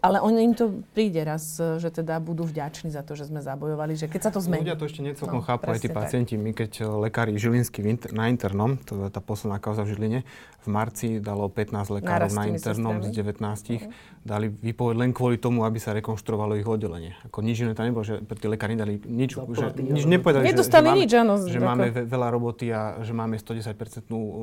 ale 0.00 0.18
on 0.20 0.34
im 0.36 0.52
to 0.56 0.84
príde 0.96 1.20
raz, 1.20 1.56
že 1.56 1.88
teda 1.92 2.18
budú 2.20 2.48
vďační 2.48 2.90
za 2.90 3.04
to, 3.04 3.14
že 3.14 3.28
sme 3.28 3.44
zabojovali, 3.44 3.96
že 3.96 4.08
keď 4.08 4.20
sa 4.26 4.30
to 4.32 4.40
zmení. 4.40 4.64
Ľudia 4.64 4.80
to 4.80 4.88
ešte 4.88 5.00
necelkom 5.04 5.40
no, 5.40 5.46
chápu, 5.46 5.70
aj 5.70 5.80
tí 5.80 5.88
pacienti. 5.92 6.34
My 6.40 6.56
keď 6.56 6.88
lekári 6.88 7.36
Žilinský 7.36 7.84
na 8.16 8.32
internom, 8.32 8.80
to 8.82 9.06
je 9.06 9.12
tá 9.12 9.20
posledná 9.20 9.60
kauza 9.60 9.84
v 9.84 9.96
Žiline, 9.96 10.20
v 10.60 10.68
marci 10.68 11.20
dalo 11.20 11.48
15 11.48 12.00
lekárov 12.00 12.30
na 12.32 12.44
internom 12.48 13.00
z 13.00 13.08
19. 13.12 13.40
Uh-huh 13.40 13.92
dali 14.20 14.52
výpoveď 14.52 14.96
len 15.00 15.10
kvôli 15.16 15.40
tomu, 15.40 15.64
aby 15.64 15.80
sa 15.80 15.96
rekonštruovalo 15.96 16.52
ich 16.60 16.68
oddelenie. 16.68 17.16
Ako 17.24 17.40
nič 17.40 17.64
iné 17.64 17.72
tam 17.72 17.88
nebolo, 17.88 18.04
že 18.04 18.20
pre 18.20 18.36
tí 18.36 18.52
lekári 18.52 18.76
nedali 18.76 19.00
nič, 19.00 19.32
že, 19.32 19.66
nič 19.80 20.04
nepovedali, 20.04 20.44
že, 20.44 20.60
že, 20.60 20.68
máme, 20.76 20.92
nič, 21.00 21.10
áno, 21.16 21.34
že 21.40 21.56
máme 21.56 21.86
veľa 22.04 22.28
roboty 22.28 22.68
a 22.68 23.00
že 23.00 23.16
máme 23.16 23.40
110% 23.40 23.72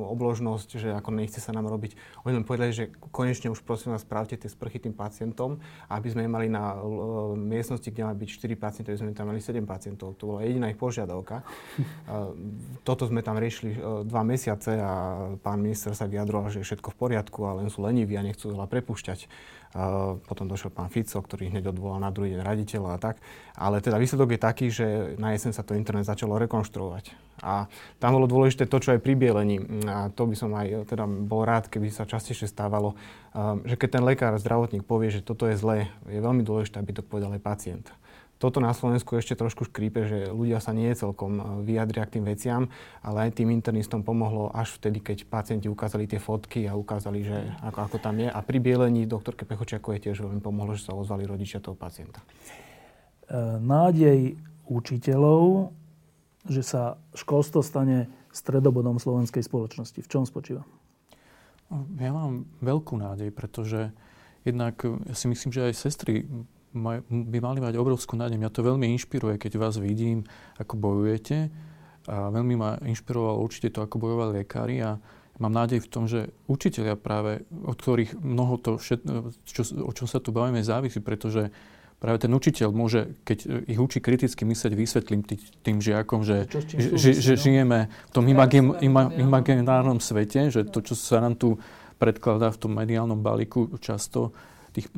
obložnosť, 0.10 0.70
že 0.82 0.90
ako 0.98 1.10
nechce 1.14 1.38
sa 1.38 1.54
nám 1.54 1.70
robiť. 1.70 1.94
Oni 2.26 2.42
len 2.42 2.46
povedali, 2.46 2.74
že 2.74 2.90
konečne 3.14 3.54
už 3.54 3.62
prosím 3.62 3.94
vás 3.94 4.02
spravte 4.02 4.34
tie 4.34 4.50
sprchy 4.50 4.82
tým 4.82 4.98
pacientom, 4.98 5.47
aby 5.88 6.08
sme 6.12 6.28
mali 6.28 6.52
na 6.52 6.76
uh, 6.76 7.32
miestnosti, 7.38 7.88
kde 7.88 8.04
má 8.04 8.12
byť 8.12 8.30
4 8.36 8.60
pacientov, 8.60 8.90
aby 8.92 9.00
sme 9.00 9.16
tam 9.16 9.32
mali 9.32 9.40
7 9.40 9.64
pacientov. 9.64 10.20
To 10.20 10.36
bola 10.36 10.44
jediná 10.44 10.68
ich 10.68 10.76
požiadavka. 10.76 11.48
Uh, 12.10 12.36
toto 12.88 13.08
sme 13.08 13.24
tam 13.24 13.40
riešili 13.40 13.80
uh, 13.80 14.04
dva 14.04 14.28
mesiace 14.28 14.76
a 14.76 14.92
pán 15.40 15.64
minister 15.64 15.96
sa 15.96 16.10
vyjadroval, 16.10 16.52
že 16.52 16.60
je 16.60 16.68
všetko 16.74 16.92
v 16.92 16.98
poriadku 17.00 17.40
a 17.48 17.64
len 17.64 17.72
sú 17.72 17.80
leniví 17.86 18.20
a 18.20 18.26
nechcú 18.26 18.52
veľa 18.52 18.68
prepušťať. 18.68 19.20
Potom 20.26 20.48
došiel 20.48 20.72
pán 20.72 20.88
Fico, 20.88 21.20
ktorý 21.20 21.52
hneď 21.52 21.76
odvolal 21.76 22.00
na 22.00 22.10
druhý 22.10 22.34
deň 22.34 22.42
raditeľa 22.42 22.90
a 22.96 23.02
tak. 23.02 23.20
Ale 23.60 23.84
teda 23.84 24.00
výsledok 24.00 24.34
je 24.34 24.40
taký, 24.40 24.66
že 24.72 24.86
na 25.20 25.36
jeseň 25.36 25.52
sa 25.52 25.66
to 25.66 25.76
internet 25.76 26.08
začalo 26.08 26.40
rekonštruovať. 26.40 27.12
A 27.44 27.70
tam 28.02 28.18
bolo 28.18 28.26
dôležité 28.26 28.66
to, 28.66 28.82
čo 28.82 28.96
aj 28.96 29.04
pri 29.04 29.14
bielení. 29.14 29.62
A 29.86 30.10
to 30.10 30.26
by 30.26 30.36
som 30.40 30.56
aj 30.58 30.88
teda 30.90 31.06
bol 31.06 31.46
rád, 31.46 31.70
keby 31.70 31.94
sa 31.94 32.10
častejšie 32.10 32.50
stávalo, 32.50 32.98
že 33.68 33.76
keď 33.78 33.90
ten 34.00 34.04
lekár, 34.08 34.34
zdravotník 34.40 34.88
povie, 34.88 35.14
že 35.14 35.22
toto 35.22 35.46
je 35.46 35.60
zlé, 35.60 35.92
je 36.10 36.18
veľmi 36.18 36.42
dôležité, 36.42 36.82
aby 36.82 36.98
to 36.98 37.06
povedal 37.06 37.30
aj 37.36 37.44
pacient 37.44 37.86
toto 38.38 38.62
na 38.62 38.70
Slovensku 38.70 39.18
ešte 39.18 39.34
trošku 39.34 39.66
škrípe, 39.66 40.06
že 40.06 40.30
ľudia 40.30 40.62
sa 40.62 40.70
nie 40.70 40.94
celkom 40.94 41.42
e, 41.42 41.44
vyjadria 41.66 42.06
k 42.06 42.18
tým 42.18 42.26
veciam, 42.30 42.62
ale 43.02 43.30
aj 43.30 43.42
tým 43.42 43.50
internistom 43.50 44.06
pomohlo 44.06 44.54
až 44.54 44.78
vtedy, 44.78 45.02
keď 45.02 45.26
pacienti 45.26 45.66
ukázali 45.66 46.06
tie 46.06 46.22
fotky 46.22 46.70
a 46.70 46.78
ukázali, 46.78 47.26
že 47.26 47.38
ako, 47.66 47.80
ako 47.90 47.98
tam 47.98 48.22
je. 48.22 48.30
A 48.30 48.40
pri 48.46 48.62
bielení 48.62 49.10
doktorke 49.10 49.42
Pechočiakovej 49.50 50.06
tiež 50.06 50.22
veľmi 50.22 50.42
pomohlo, 50.42 50.78
že 50.78 50.86
sa 50.86 50.94
ozvali 50.94 51.26
rodičia 51.26 51.58
toho 51.58 51.74
pacienta. 51.74 52.22
E, 52.22 53.38
nádej 53.58 54.38
učiteľov, 54.70 55.74
že 56.46 56.62
sa 56.62 57.02
školstvo 57.18 57.66
stane 57.66 58.06
stredobodom 58.30 59.02
slovenskej 59.02 59.42
spoločnosti. 59.42 59.98
V 59.98 60.08
čom 60.08 60.30
spočíva? 60.30 60.62
Ja 62.00 62.16
mám 62.16 62.48
veľkú 62.64 62.96
nádej, 62.96 63.34
pretože 63.34 63.92
jednak 64.48 64.80
ja 64.86 65.16
si 65.18 65.28
myslím, 65.28 65.52
že 65.52 65.68
aj 65.68 65.74
sestry 65.76 66.24
by 67.10 67.38
mali 67.42 67.60
mať 67.60 67.76
obrovskú 67.78 68.16
nádej. 68.16 68.38
Mňa 68.38 68.52
to 68.54 68.62
veľmi 68.66 68.88
inšpiruje, 68.98 69.38
keď 69.42 69.58
vás 69.58 69.78
vidím, 69.78 70.26
ako 70.58 70.78
bojujete. 70.78 71.50
A 72.08 72.32
veľmi 72.32 72.56
ma 72.56 72.80
inšpirovalo 72.88 73.44
určite 73.44 73.76
to, 73.76 73.84
ako 73.84 74.00
bojovali 74.00 74.44
lekári. 74.44 74.80
A 74.80 74.96
mám 75.38 75.54
nádej 75.54 75.84
v 75.84 75.92
tom, 75.92 76.08
že 76.08 76.32
učiteľia 76.50 76.98
práve, 76.98 77.46
od 77.52 77.78
ktorých 77.78 78.18
mnoho 78.18 78.58
to, 78.58 78.72
všet, 78.80 79.02
čo, 79.46 79.62
o 79.84 79.92
čom 79.94 80.08
sa 80.08 80.24
tu 80.24 80.34
bavíme, 80.34 80.64
závisí, 80.64 81.04
pretože 81.04 81.52
práve 81.98 82.18
ten 82.22 82.32
učiteľ 82.34 82.70
môže, 82.74 83.18
keď 83.26 83.66
ich 83.66 83.80
učí 83.82 84.00
kriticky 84.02 84.46
myslieť, 84.46 84.74
vysvetlím 84.74 85.22
tý, 85.26 85.42
tým 85.66 85.82
žiakom, 85.82 86.22
že, 86.22 86.46
že, 86.48 86.94
že, 86.94 87.10
že 87.18 87.34
no? 87.38 87.42
žijeme 87.42 87.80
v 87.90 88.12
tom 88.14 88.26
imaginárnom 89.18 89.98
svete, 89.98 90.54
že 90.54 90.66
to, 90.70 90.86
čo 90.86 90.94
sa 90.94 91.22
nám 91.22 91.38
tu 91.38 91.58
predkladá 91.98 92.54
v 92.54 92.62
tom 92.62 92.72
mediálnom 92.78 93.20
balíku 93.26 93.82
často, 93.82 94.34
tých 94.78 94.94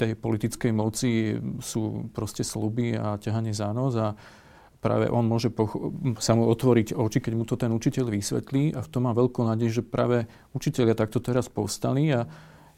tej 0.00 0.16
politickej 0.16 0.72
moci 0.72 1.36
sú 1.60 2.08
proste 2.16 2.40
sluby 2.40 2.96
a 2.96 3.20
ťahanie 3.20 3.52
za 3.52 3.68
nos 3.76 3.92
a 4.00 4.16
práve 4.80 5.12
on 5.12 5.28
môže 5.28 5.52
poch- 5.52 5.76
sa 6.24 6.32
mu 6.32 6.48
otvoriť 6.48 6.96
oči, 6.96 7.20
keď 7.20 7.32
mu 7.36 7.44
to 7.44 7.60
ten 7.60 7.68
učiteľ 7.68 8.08
vysvetlí 8.08 8.72
a 8.72 8.80
v 8.80 8.88
tom 8.88 9.04
má 9.04 9.12
veľkú 9.12 9.44
nádej, 9.44 9.80
že 9.80 9.82
práve 9.84 10.24
učiteľia 10.56 10.96
takto 10.96 11.20
teraz 11.20 11.52
povstali 11.52 12.08
a 12.16 12.24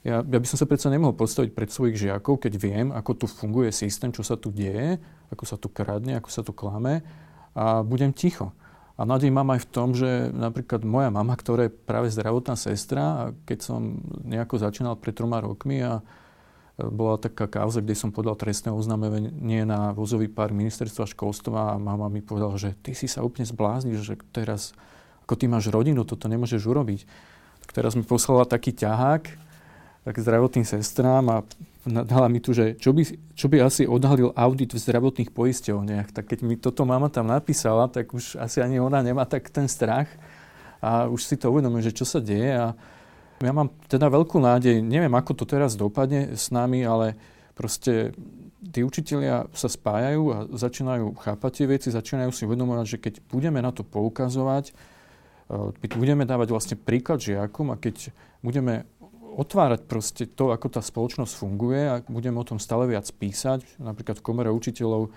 ja, 0.03 0.19
ja 0.19 0.39
by 0.43 0.47
som 0.51 0.59
sa 0.59 0.67
predsa 0.67 0.91
nemohol 0.91 1.15
postaviť 1.15 1.55
pred 1.55 1.71
svojich 1.71 1.95
žiakov, 1.95 2.43
keď 2.43 2.53
viem, 2.59 2.91
ako 2.91 3.23
tu 3.23 3.27
funguje 3.31 3.71
systém, 3.71 4.11
čo 4.11 4.27
sa 4.27 4.35
tu 4.35 4.51
deje, 4.51 4.99
ako 5.31 5.45
sa 5.47 5.55
tu 5.55 5.71
kradne, 5.71 6.19
ako 6.19 6.29
sa 6.29 6.43
tu 6.43 6.51
klame 6.51 7.07
a 7.55 7.87
budem 7.87 8.11
ticho. 8.11 8.51
A 8.99 9.07
nádej 9.07 9.31
mám 9.31 9.49
aj 9.55 9.65
v 9.65 9.71
tom, 9.71 9.95
že 9.95 10.35
napríklad 10.35 10.85
moja 10.85 11.09
mama, 11.09 11.39
ktorá 11.39 11.71
je 11.71 11.73
práve 11.73 12.13
zdravotná 12.13 12.59
sestra, 12.59 13.31
keď 13.47 13.59
som 13.63 14.03
nejako 14.27 14.59
začínal 14.59 14.99
pred 14.99 15.15
troma 15.17 15.39
rokmi 15.39 15.81
a 15.81 16.03
bola 16.81 17.21
taká 17.21 17.45
kauza, 17.49 17.85
kde 17.85 17.93
som 17.93 18.09
podal 18.09 18.33
trestné 18.33 18.73
oznámenie 18.73 19.69
na 19.69 19.93
vozový 19.93 20.29
pár 20.33 20.57
ministerstva 20.57 21.05
školstva 21.05 21.77
a 21.77 21.81
mama 21.81 22.09
mi 22.09 22.25
povedala, 22.25 22.57
že 22.57 22.73
ty 22.81 22.97
si 22.97 23.05
sa 23.05 23.21
úplne 23.21 23.45
zbláznil, 23.45 24.01
že 24.01 24.17
teraz, 24.33 24.73
ako 25.29 25.37
ty 25.37 25.47
máš 25.47 25.69
rodinu, 25.69 26.09
toto 26.09 26.33
nemôžeš 26.33 26.65
urobiť. 26.65 27.05
Tak 27.67 27.71
teraz 27.77 27.93
mi 27.93 28.03
poslala 28.03 28.49
taký 28.49 28.73
ťahák 28.73 29.53
tak 30.03 30.19
zdravotným 30.19 30.67
sestrám 30.67 31.25
a 31.31 31.37
dala 31.87 32.27
mi 32.27 32.43
tu, 32.43 32.51
že 32.51 32.75
čo 32.75 32.91
by, 32.91 33.03
čo 33.39 33.47
by 33.47 33.63
asi 33.63 33.87
odhalil 33.87 34.35
audit 34.35 34.75
v 34.75 34.83
zdravotných 34.83 35.31
poisťovniach. 35.31 36.11
Tak 36.11 36.27
keď 36.27 36.39
mi 36.43 36.59
toto 36.59 36.83
mama 36.83 37.07
tam 37.07 37.31
napísala, 37.31 37.87
tak 37.87 38.11
už 38.11 38.35
asi 38.39 38.59
ani 38.59 38.83
ona 38.83 38.99
nemá 38.99 39.23
tak 39.31 39.47
ten 39.55 39.71
strach 39.71 40.11
a 40.83 41.07
už 41.07 41.23
si 41.23 41.39
to 41.39 41.55
uvedomuje, 41.55 41.87
že 41.87 41.95
čo 41.95 42.03
sa 42.03 42.19
deje 42.19 42.51
a 42.51 42.75
ja 43.43 43.53
mám 43.55 43.69
teda 43.91 44.07
veľkú 44.09 44.39
nádej, 44.39 44.81
neviem, 44.81 45.13
ako 45.13 45.43
to 45.43 45.45
teraz 45.45 45.75
dopadne 45.75 46.35
s 46.39 46.55
nami, 46.55 46.87
ale 46.87 47.19
proste 47.53 48.15
tí 48.63 48.81
učitelia 48.87 49.51
sa 49.53 49.69
spájajú 49.69 50.23
a 50.31 50.39
začínajú 50.55 51.19
chápať 51.19 51.51
tie 51.53 51.67
veci, 51.67 51.89
začínajú 51.91 52.31
si 52.31 52.47
uvedomovať, 52.47 52.87
že 52.87 52.99
keď 53.03 53.15
budeme 53.27 53.59
na 53.59 53.75
to 53.75 53.83
poukazovať, 53.83 54.73
keď 55.53 55.91
budeme 55.99 56.25
dávať 56.25 56.49
vlastne 56.49 56.77
príklad 56.79 57.21
žiakom 57.21 57.75
a 57.75 57.77
keď 57.77 58.15
budeme 58.41 58.89
otvárať 59.33 59.81
proste 59.89 60.25
to, 60.29 60.53
ako 60.53 60.69
tá 60.69 60.81
spoločnosť 60.85 61.33
funguje 61.37 61.81
a 61.89 61.95
budeme 62.05 62.37
o 62.37 62.47
tom 62.47 62.61
stále 62.61 62.85
viac 62.85 63.09
písať. 63.09 63.81
Napríklad 63.81 64.21
v 64.21 64.25
Komere 64.25 64.51
učiteľov 64.53 65.13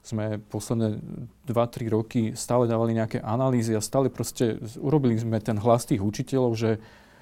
sme 0.00 0.40
posledné 0.40 0.96
2-3 1.44 1.92
roky 1.92 2.22
stále 2.32 2.64
dávali 2.64 2.96
nejaké 2.96 3.20
analýzy 3.20 3.76
a 3.76 3.84
stále 3.84 4.08
proste 4.08 4.56
urobili 4.80 5.14
sme 5.20 5.38
ten 5.44 5.60
hlas 5.60 5.84
tých 5.84 6.00
učiteľov, 6.00 6.52
že 6.56 6.70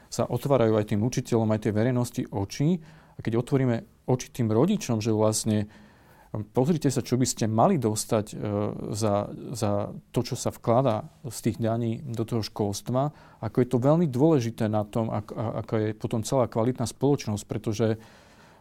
sa 0.08 0.24
otvárajú 0.24 0.76
aj 0.76 0.96
tým 0.96 1.04
učiteľom, 1.04 1.48
aj 1.52 1.68
tej 1.68 1.72
verejnosti 1.72 2.22
oči. 2.32 2.80
A 3.14 3.18
keď 3.20 3.40
otvoríme 3.40 4.08
oči 4.08 4.32
tým 4.32 4.48
rodičom, 4.48 5.00
že 5.04 5.12
vlastne 5.12 5.68
Pozrite 6.28 6.92
sa, 6.92 7.00
čo 7.00 7.16
by 7.16 7.24
ste 7.24 7.48
mali 7.48 7.80
dostať 7.80 8.26
e, 8.30 8.34
za, 8.92 9.32
za 9.32 9.88
to, 10.12 10.20
čo 10.20 10.36
sa 10.36 10.52
vkladá 10.52 11.08
z 11.24 11.38
tých 11.48 11.56
daní 11.56 12.04
do 12.04 12.28
toho 12.28 12.44
školstva, 12.44 13.16
ako 13.40 13.56
je 13.64 13.68
to 13.72 13.78
veľmi 13.80 14.04
dôležité 14.12 14.68
na 14.68 14.84
tom, 14.84 15.08
ako, 15.08 15.32
ako 15.32 15.72
je 15.80 15.88
potom 15.96 16.20
celá 16.20 16.44
kvalitná 16.44 16.84
spoločnosť, 16.84 17.44
pretože 17.48 17.96
e, 17.96 17.98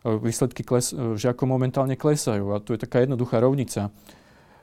výsledky 0.07 0.63
kles, 0.63 0.95
e, 0.95 1.19
žiakov 1.19 1.43
momentálne 1.43 1.99
klesajú 1.99 2.55
a 2.55 2.63
to 2.63 2.71
je 2.71 2.87
taká 2.87 3.03
jednoduchá 3.03 3.43
rovnica. 3.43 3.91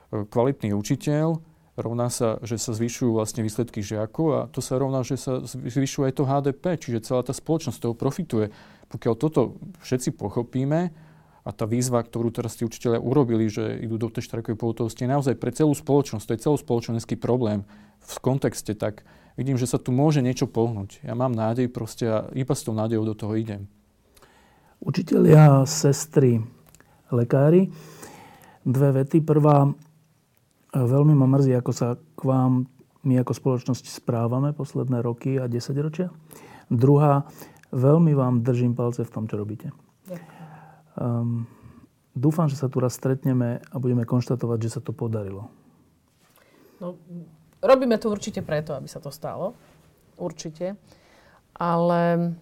Kvalitný 0.09 0.73
učiteľ 0.73 1.37
rovná 1.75 2.07
sa, 2.07 2.39
že 2.41 2.55
sa 2.59 2.71
zvyšujú 2.71 3.15
vlastne 3.15 3.43
výsledky 3.43 3.83
žiakov 3.83 4.27
a 4.31 4.41
to 4.47 4.63
sa 4.63 4.79
rovná, 4.79 5.03
že 5.03 5.19
sa 5.19 5.43
zvyšuje 5.43 6.11
aj 6.11 6.15
to 6.15 6.23
HDP, 6.27 6.63
čiže 6.79 7.05
celá 7.11 7.21
tá 7.23 7.35
spoločnosť 7.35 7.79
toho 7.79 7.95
profituje. 7.95 8.51
Pokiaľ 8.87 9.13
toto 9.19 9.59
všetci 9.83 10.15
pochopíme, 10.15 11.05
a 11.45 11.53
tá 11.53 11.69
výzva, 11.69 12.01
ktorú 12.01 12.33
teraz 12.33 12.57
tí 12.57 12.65
učiteľia 12.65 12.97
urobili, 12.97 13.45
že 13.45 13.77
idú 13.77 14.01
do 14.01 14.09
tej 14.09 14.25
štrajkovej 14.25 14.57
pohotovosti, 14.57 15.05
je 15.05 15.13
naozaj 15.13 15.37
pre 15.37 15.53
celú 15.53 15.77
spoločnosť, 15.77 16.25
to 16.25 16.33
je 16.33 16.43
celospoločenský 16.49 17.15
problém 17.21 17.61
v 18.01 18.15
kontexte, 18.17 18.73
tak 18.73 19.05
vidím, 19.37 19.53
že 19.53 19.69
sa 19.69 19.77
tu 19.77 19.93
môže 19.93 20.25
niečo 20.25 20.49
pohnúť. 20.49 21.05
Ja 21.05 21.13
mám 21.13 21.37
nádej 21.37 21.69
proste 21.69 22.09
a 22.09 22.17
iba 22.33 22.57
s 22.57 22.65
tou 22.65 22.73
nádejou 22.73 23.05
do 23.05 23.13
toho 23.13 23.37
idem. 23.37 23.69
Učiteľia, 24.81 25.69
sestry, 25.69 26.41
lekári. 27.13 27.69
Dve 28.65 28.89
vety. 29.01 29.21
Prvá, 29.21 29.69
veľmi 30.75 31.15
ma 31.15 31.27
mrzí, 31.31 31.55
ako 31.55 31.71
sa 31.71 31.95
k 31.95 32.21
vám 32.27 32.67
my 33.05 33.21
ako 33.21 33.37
spoločnosť 33.37 33.85
správame 34.01 34.51
posledné 34.51 34.99
roky 35.05 35.37
a 35.37 35.45
desaťročia. 35.45 36.09
Druhá, 36.73 37.29
veľmi 37.69 38.17
vám 38.17 38.41
držím 38.41 38.73
palce 38.73 39.05
v 39.05 39.13
tom, 39.13 39.29
čo 39.29 39.37
robíte. 39.37 39.69
Um, 40.97 41.45
dúfam, 42.17 42.49
že 42.49 42.57
sa 42.57 42.65
tu 42.65 42.81
raz 42.81 42.97
stretneme 42.97 43.61
a 43.61 43.75
budeme 43.77 44.09
konštatovať, 44.09 44.57
že 44.57 44.73
sa 44.73 44.81
to 44.81 44.89
podarilo. 44.89 45.53
No, 46.81 46.97
robíme 47.61 47.95
to 48.01 48.09
určite 48.09 48.41
preto, 48.41 48.73
aby 48.73 48.89
sa 48.89 48.97
to 48.97 49.13
stalo. 49.13 49.53
Určite. 50.17 50.75
Ale 51.55 52.33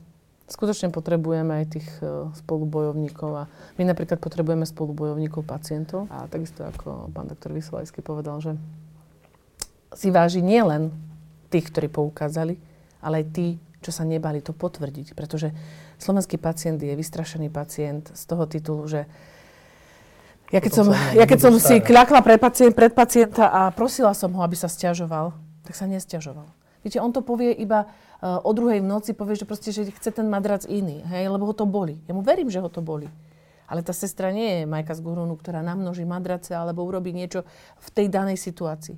skutočne 0.47 0.91
potrebujeme 0.91 1.63
aj 1.63 1.65
tých 1.71 1.87
e, 2.03 2.29
spolubojovníkov. 2.43 3.31
A 3.35 3.43
my 3.79 3.83
napríklad 3.87 4.19
potrebujeme 4.19 4.67
spolubojovníkov 4.67 5.47
pacientov. 5.47 6.11
A 6.11 6.27
takisto 6.27 6.67
ako 6.67 7.09
pán 7.11 7.31
doktor 7.31 7.55
Vysolajský 7.55 8.03
povedal, 8.03 8.43
že 8.43 8.51
si 9.93 10.09
váži 10.09 10.41
nielen 10.43 10.91
tých, 11.53 11.69
ktorí 11.69 11.87
poukázali, 11.87 12.57
ale 12.99 13.23
aj 13.23 13.25
tí, 13.31 13.47
čo 13.79 13.93
sa 13.93 14.03
nebali 14.03 14.41
to 14.41 14.51
potvrdiť. 14.51 15.13
Pretože 15.13 15.53
slovenský 16.01 16.41
pacient 16.41 16.81
je 16.81 16.93
vystrašený 16.97 17.47
pacient 17.53 18.11
z 18.11 18.23
toho 18.25 18.43
titulu, 18.49 18.83
že 18.89 19.05
ja 20.53 20.61
keď 20.61 20.73
som, 20.73 20.87
ja 21.17 21.25
keď 21.25 21.39
som 21.39 21.53
si 21.57 21.81
kľakla 21.81 22.21
pred, 22.21 22.37
pacient, 22.37 22.77
pred 22.77 22.93
pacienta 22.93 23.49
a 23.49 23.73
prosila 23.73 24.13
som 24.13 24.29
ho, 24.37 24.41
aby 24.45 24.53
sa 24.53 24.69
stiažoval, 24.69 25.33
tak 25.65 25.73
sa 25.73 25.89
nestiažoval. 25.89 26.45
Viete, 26.85 27.01
on 27.01 27.09
to 27.09 27.25
povie 27.25 27.55
iba 27.57 27.89
o 28.23 28.51
druhej 28.55 28.79
v 28.79 28.87
noci, 28.87 29.11
povie, 29.11 29.35
že 29.35 29.43
proste, 29.43 29.75
že 29.75 29.91
chce 29.91 30.15
ten 30.15 30.31
madrac 30.31 30.63
iný, 30.63 31.03
hej, 31.11 31.27
lebo 31.27 31.43
ho 31.43 31.51
to 31.51 31.67
boli. 31.67 31.99
Ja 32.07 32.15
mu 32.15 32.23
verím, 32.23 32.47
že 32.47 32.63
ho 32.63 32.71
to 32.71 32.79
boli. 32.79 33.11
Ale 33.67 33.83
tá 33.83 33.91
sestra 33.91 34.31
nie 34.31 34.63
je 34.63 34.69
Majka 34.69 34.95
z 34.95 35.03
Gurunu, 35.03 35.35
ktorá 35.35 35.59
namnoží 35.59 36.07
madrace 36.07 36.55
alebo 36.55 36.87
urobí 36.87 37.11
niečo 37.11 37.43
v 37.83 37.89
tej 37.91 38.07
danej 38.07 38.39
situácii. 38.39 38.95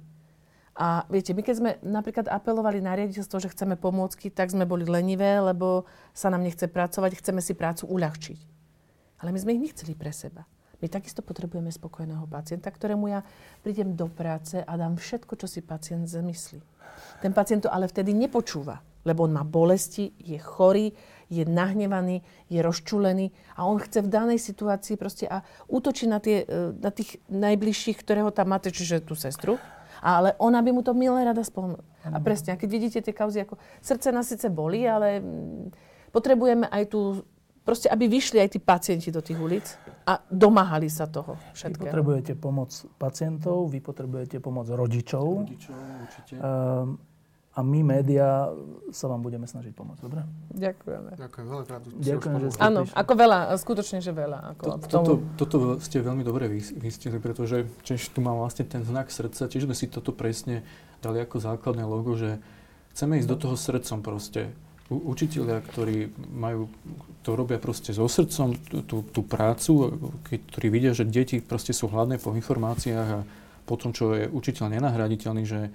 A 0.76 1.08
viete, 1.08 1.32
my 1.32 1.40
keď 1.40 1.56
sme 1.56 1.72
napríklad 1.80 2.28
apelovali 2.28 2.84
na 2.84 3.00
riaditeľstvo, 3.00 3.40
že 3.40 3.54
chceme 3.56 3.80
pomôcky, 3.80 4.28
tak 4.28 4.52
sme 4.52 4.68
boli 4.68 4.84
lenivé, 4.84 5.40
lebo 5.40 5.88
sa 6.12 6.28
nám 6.28 6.44
nechce 6.44 6.68
pracovať, 6.68 7.16
chceme 7.16 7.40
si 7.40 7.56
prácu 7.56 7.88
uľahčiť. 7.88 8.40
Ale 9.24 9.32
my 9.32 9.40
sme 9.40 9.56
ich 9.56 9.64
nechceli 9.72 9.96
pre 9.96 10.12
seba. 10.12 10.44
My 10.84 10.92
takisto 10.92 11.24
potrebujeme 11.24 11.72
spokojného 11.72 12.28
pacienta, 12.28 12.68
ktorému 12.68 13.08
ja 13.08 13.24
prídem 13.64 13.96
do 13.96 14.12
práce 14.12 14.60
a 14.60 14.72
dám 14.76 15.00
všetko, 15.00 15.40
čo 15.40 15.48
si 15.48 15.64
pacient 15.64 16.12
zamyslí. 16.12 16.60
Ten 17.24 17.32
pacient 17.32 17.64
to 17.64 17.72
ale 17.72 17.88
vtedy 17.88 18.12
nepočúva, 18.12 18.84
lebo 19.06 19.24
on 19.24 19.38
má 19.38 19.46
bolesti, 19.46 20.12
je 20.18 20.42
chorý, 20.42 20.92
je 21.30 21.46
nahnevaný, 21.46 22.22
je 22.50 22.60
rozčulený 22.62 23.34
a 23.58 23.66
on 23.66 23.82
chce 23.82 24.06
v 24.06 24.10
danej 24.10 24.40
situácii 24.42 24.96
proste 24.98 25.26
a 25.26 25.42
útočí 25.66 26.06
na, 26.06 26.22
tie, 26.22 26.46
e, 26.46 26.74
na 26.78 26.94
tých 26.94 27.18
najbližších, 27.30 27.98
ktorého 28.02 28.30
tam 28.30 28.54
máte, 28.54 28.70
čiže 28.70 29.02
tú 29.02 29.18
sestru, 29.18 29.58
ale 30.06 30.38
ona 30.38 30.62
by 30.62 30.70
mu 30.70 30.82
to 30.86 30.94
milé 30.94 31.26
rada 31.26 31.42
spomenula. 31.42 31.82
A 32.06 32.22
presne, 32.22 32.54
a 32.54 32.60
keď 32.60 32.70
vidíte 32.70 33.00
tie 33.02 33.16
kauzy, 33.16 33.42
ako 33.42 33.58
srdce 33.82 34.14
nás 34.14 34.30
síce 34.30 34.46
boli, 34.54 34.86
ale 34.86 35.18
mm, 35.18 35.74
potrebujeme 36.14 36.70
aj 36.70 36.84
tu, 36.94 37.26
proste, 37.66 37.90
aby 37.90 38.06
vyšli 38.06 38.38
aj 38.38 38.50
tí 38.54 38.60
pacienti 38.62 39.10
do 39.10 39.26
tých 39.26 39.42
ulic 39.42 39.66
a 40.06 40.22
domáhali 40.30 40.86
sa 40.86 41.10
toho 41.10 41.34
všetkého. 41.58 41.82
Vy 41.82 41.90
potrebujete 41.90 42.34
pomoc 42.38 42.70
pacientov, 43.02 43.74
vy 43.74 43.82
potrebujete 43.82 44.38
pomoc 44.38 44.70
rodičov. 44.70 45.50
Rodičov, 45.50 45.74
určite. 46.06 46.34
Um, 46.38 47.02
a 47.56 47.64
my, 47.64 47.80
médiá, 47.88 48.52
sa 48.92 49.08
vám 49.08 49.24
budeme 49.24 49.48
snažiť 49.48 49.72
pomôcť. 49.72 50.04
Dobre? 50.04 50.28
Ďakujeme. 50.60 51.16
Ďakujem 51.16 51.46
veľmi 51.48 51.66
krát. 51.66 51.82
Ďakujem, 51.88 52.36
že 52.44 52.48
ste 52.52 52.60
Áno, 52.60 52.84
ako 52.92 53.14
veľa, 53.16 53.40
skutočne, 53.56 54.04
že 54.04 54.12
veľa. 54.12 54.40
Ako 54.56 54.64
to, 54.76 54.88
toto, 54.92 55.14
toto 55.40 55.58
ste 55.80 56.04
veľmi 56.04 56.28
dobre 56.28 56.52
vystihli, 56.52 57.16
pretože 57.24 57.64
tiež 57.88 58.12
tu 58.12 58.20
mám 58.20 58.44
vlastne 58.44 58.68
ten 58.68 58.84
znak 58.84 59.08
srdca, 59.08 59.48
tiež 59.48 59.72
sme 59.72 59.76
si 59.76 59.88
toto 59.88 60.12
presne 60.12 60.68
dali 61.00 61.24
ako 61.24 61.40
základné 61.40 61.88
logo, 61.88 62.20
že 62.20 62.44
chceme 62.92 63.24
ísť 63.24 63.30
do 63.32 63.38
toho 63.40 63.56
srdcom 63.56 64.04
proste. 64.04 64.52
U, 64.92 65.16
učiteľia, 65.16 65.64
ktorí 65.64 66.12
majú, 66.36 66.68
to 67.24 67.40
robia 67.40 67.56
proste 67.56 67.96
so 67.96 68.06
srdcom, 68.06 68.52
tú, 68.68 68.84
tú, 68.84 68.98
tú 69.02 69.22
prácu, 69.24 69.96
keď, 70.28 70.40
ktorí 70.52 70.68
vidia, 70.68 70.92
že 70.92 71.08
deti 71.08 71.40
proste 71.40 71.72
sú 71.72 71.88
hladné 71.88 72.20
po 72.20 72.36
informáciách 72.36 73.10
a 73.16 73.24
po 73.66 73.80
tom, 73.80 73.96
čo 73.96 74.14
je 74.14 74.28
učiteľ 74.30 74.76
nenahraditeľný, 74.76 75.44
že 75.48 75.72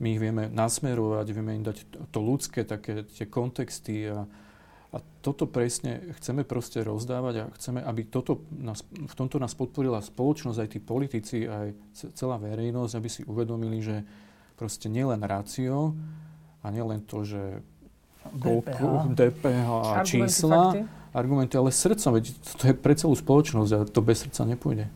my 0.00 0.16
ich 0.16 0.20
vieme 0.20 0.48
nasmerovať, 0.48 1.26
vieme 1.36 1.52
im 1.60 1.64
dať 1.64 2.08
to 2.08 2.20
ľudské, 2.24 2.64
také 2.64 3.04
tie 3.04 3.28
kontexty 3.28 4.08
a, 4.08 4.24
a 4.90 4.96
toto 5.20 5.44
presne 5.44 6.00
chceme 6.16 6.42
proste 6.42 6.80
rozdávať 6.80 7.34
a 7.36 7.44
chceme, 7.60 7.84
aby 7.84 8.08
toto 8.08 8.48
nás, 8.48 8.80
v 8.88 9.14
tomto 9.14 9.36
nás 9.36 9.52
podporila 9.52 10.00
spoločnosť, 10.00 10.58
aj 10.58 10.68
tí 10.72 10.80
politici, 10.80 11.36
aj 11.44 11.76
celá 12.16 12.40
verejnosť, 12.40 12.92
aby 12.96 13.08
si 13.12 13.20
uvedomili, 13.28 13.84
že 13.84 14.00
proste 14.56 14.88
nielen 14.88 15.20
rácio 15.20 15.92
a 16.64 16.66
nielen 16.72 17.04
to, 17.04 17.20
že 17.20 17.60
koľko, 18.40 19.12
DPH 19.12 19.68
a 19.68 19.92
čísla, 20.04 20.60
fakty. 20.72 20.80
argumenty, 21.12 21.54
ale 21.60 21.72
srdcom, 21.72 22.16
veď 22.16 22.24
to 22.56 22.62
je 22.68 22.74
pre 22.76 22.96
celú 22.96 23.12
spoločnosť 23.16 23.70
a 23.76 23.78
to 23.84 24.00
bez 24.00 24.24
srdca 24.24 24.48
nepôjde. 24.48 24.88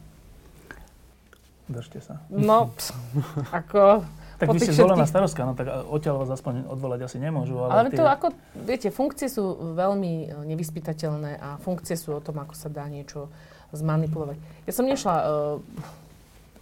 Držte 1.68 2.00
sa. 2.00 2.20
No, 2.28 2.72
ako 3.58 4.04
tak 4.38 4.50
vy 4.50 4.58
ste 4.58 4.74
zvolená 4.74 5.06
starostka, 5.06 5.46
no 5.46 5.54
tak 5.54 5.70
odtiaľ 5.70 6.26
vás 6.26 6.30
aspoň 6.34 6.66
odvolať 6.66 7.06
asi 7.06 7.18
nemôžu. 7.22 7.58
Ale, 7.62 7.86
ale 7.86 7.88
tie... 7.90 7.98
to 7.98 8.04
ako, 8.06 8.26
viete, 8.54 8.88
funkcie 8.90 9.30
sú 9.30 9.74
veľmi 9.78 10.12
e, 10.26 10.26
nevyspytateľné 10.54 11.38
a 11.38 11.48
funkcie 11.62 11.94
sú 11.94 12.18
o 12.18 12.20
tom, 12.22 12.42
ako 12.42 12.54
sa 12.58 12.68
dá 12.68 12.86
niečo 12.90 13.30
zmanipulovať. 13.74 14.38
Ja 14.70 14.72
som 14.72 14.86
nešla 14.86 15.14
uh, 15.18 15.26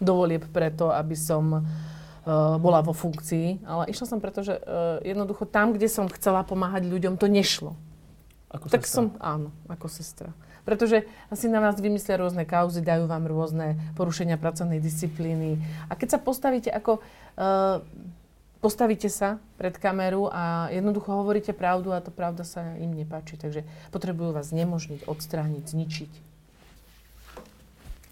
do 0.01 0.12
volieb 0.16 0.49
preto, 0.49 0.89
aby 0.89 1.12
som 1.12 1.61
uh, 1.61 2.57
bola 2.57 2.81
vo 2.81 2.97
funkcii, 2.97 3.69
ale 3.69 3.93
išla 3.93 4.07
som 4.09 4.19
preto, 4.19 4.40
že 4.40 4.57
uh, 4.57 4.97
jednoducho 5.05 5.44
tam, 5.44 5.77
kde 5.77 5.93
som 5.93 6.09
chcela 6.09 6.40
pomáhať 6.40 6.89
ľuďom, 6.89 7.20
to 7.20 7.28
nešlo. 7.28 7.77
Ako 8.49 8.73
tak 8.73 8.89
sestra. 8.89 8.97
som, 8.97 9.05
áno, 9.20 9.49
ako 9.69 9.86
sestra. 9.93 10.32
Pretože 10.62 11.05
asi 11.26 11.51
na 11.51 11.59
vás 11.59 11.78
vymyslia 11.82 12.22
rôzne 12.22 12.47
kauzy, 12.47 12.80
dajú 12.82 13.10
vám 13.10 13.26
rôzne 13.26 13.74
porušenia 13.98 14.39
pracovnej 14.39 14.78
disciplíny. 14.78 15.59
A 15.90 15.98
keď 15.98 16.16
sa 16.16 16.18
postavíte 16.22 16.70
ako... 16.70 17.02
Uh, 17.34 17.82
postavíte 18.62 19.10
sa 19.10 19.43
pred 19.59 19.74
kameru 19.74 20.30
a 20.30 20.70
jednoducho 20.70 21.10
hovoríte 21.10 21.51
pravdu 21.51 21.90
a 21.90 21.98
to 21.98 22.14
pravda 22.14 22.47
sa 22.47 22.78
im 22.78 22.94
nepáči. 22.94 23.34
Takže 23.34 23.66
potrebujú 23.90 24.30
vás 24.30 24.55
nemožniť, 24.55 25.10
odstrániť, 25.10 25.64
zničiť. 25.66 26.12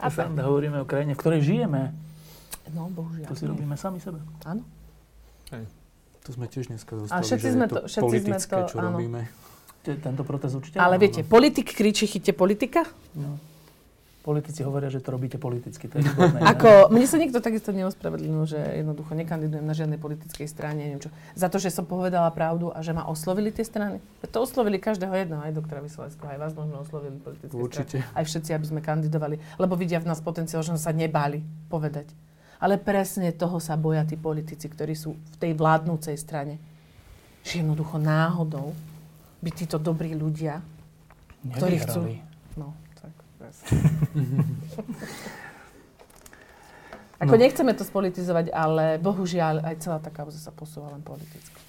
A 0.02 0.10
tak. 0.10 0.34
hovoríme 0.34 0.82
o 0.82 0.86
krajine, 0.88 1.14
v 1.14 1.20
ktorej 1.22 1.40
žijeme. 1.46 1.94
No, 2.74 2.90
bohužiaľ. 2.90 3.30
To 3.30 3.34
si 3.38 3.46
robíme 3.46 3.78
sami 3.78 4.02
sebe. 4.02 4.18
Áno. 4.42 4.66
Hej. 5.54 5.70
To 6.26 6.30
sme 6.34 6.50
tiež 6.50 6.68
dneska 6.68 6.92
dostali, 6.98 7.16
a 7.16 7.24
všetci 7.24 7.46
že 7.48 7.54
sme 7.56 7.66
to 7.66 7.78
všetci 7.88 8.04
politické, 8.04 8.54
sme 8.58 8.66
to, 8.66 8.70
čo 8.74 8.76
áno. 8.76 8.86
robíme 8.92 9.20
tento 9.80 10.22
protest 10.24 10.54
určite? 10.56 10.76
Ale 10.76 11.00
viete, 11.00 11.24
politik 11.24 11.72
kričí, 11.72 12.04
chyťte 12.04 12.32
politika? 12.36 12.84
No. 13.16 13.40
Politici 14.20 14.60
hovoria, 14.60 14.92
že 14.92 15.00
to 15.00 15.16
robíte 15.16 15.40
politicky. 15.40 15.88
To 15.88 15.96
je 15.96 16.04
výborné. 16.04 16.44
Ako, 16.52 16.92
mne 16.92 17.08
sa 17.08 17.16
nikto 17.16 17.40
takisto 17.40 17.72
neospravedlnil, 17.72 18.44
že 18.44 18.60
jednoducho 18.84 19.16
nekandidujem 19.16 19.64
na 19.64 19.72
žiadnej 19.72 19.96
politickej 19.96 20.44
strane, 20.44 20.84
neviem 20.84 21.00
čo. 21.00 21.08
Za 21.32 21.48
to, 21.48 21.56
že 21.56 21.72
som 21.72 21.88
povedala 21.88 22.28
pravdu 22.28 22.68
a 22.68 22.84
že 22.84 22.92
ma 22.92 23.08
oslovili 23.08 23.48
tie 23.48 23.64
strany. 23.64 23.96
To 24.28 24.44
oslovili 24.44 24.76
každého 24.76 25.16
jedného, 25.16 25.40
aj 25.40 25.56
doktora 25.56 25.80
Vysoleského, 25.80 26.36
aj 26.36 26.36
vás 26.36 26.52
možno 26.52 26.84
oslovili 26.84 27.16
politické 27.16 27.56
Určite. 27.56 27.96
strany. 28.04 28.12
Aj 28.12 28.24
všetci, 28.28 28.50
aby 28.52 28.66
sme 28.68 28.80
kandidovali. 28.84 29.40
Lebo 29.56 29.72
vidia 29.80 30.04
v 30.04 30.12
nás 30.12 30.20
potenciál, 30.20 30.60
že 30.60 30.76
sa 30.76 30.92
nebáli 30.92 31.40
povedať. 31.72 32.12
Ale 32.60 32.76
presne 32.76 33.32
toho 33.32 33.56
sa 33.56 33.80
boja 33.80 34.04
tí 34.04 34.20
politici, 34.20 34.68
ktorí 34.68 34.92
sú 34.92 35.16
v 35.16 35.36
tej 35.40 35.56
vládnúcej 35.56 36.20
strane. 36.20 36.60
Že 37.40 37.64
jednoducho 37.64 37.96
náhodou 37.96 38.76
by 39.40 39.50
títo 39.50 39.76
dobrí 39.76 40.12
ľudia, 40.12 40.60
ktorí 41.50 41.78
chcú... 41.78 42.02
Nevyhrali. 42.02 42.22
No, 42.54 42.74
tak. 42.94 43.10
Ako 47.18 47.30
No. 47.30 47.38
nechceme 47.38 47.72
to 47.72 47.82
spolitizovať, 47.82 48.48
ale 48.48 48.96
bohužiaľ 48.96 49.62
aj 49.62 49.74
celá 49.78 49.98
tá 49.98 50.08
kauza 50.08 50.36
sa 50.36 50.48
posúva 50.48 50.88
len 50.88 51.00
politicky. 51.00 51.60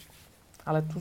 Ale 0.63 0.81
tu 0.81 0.99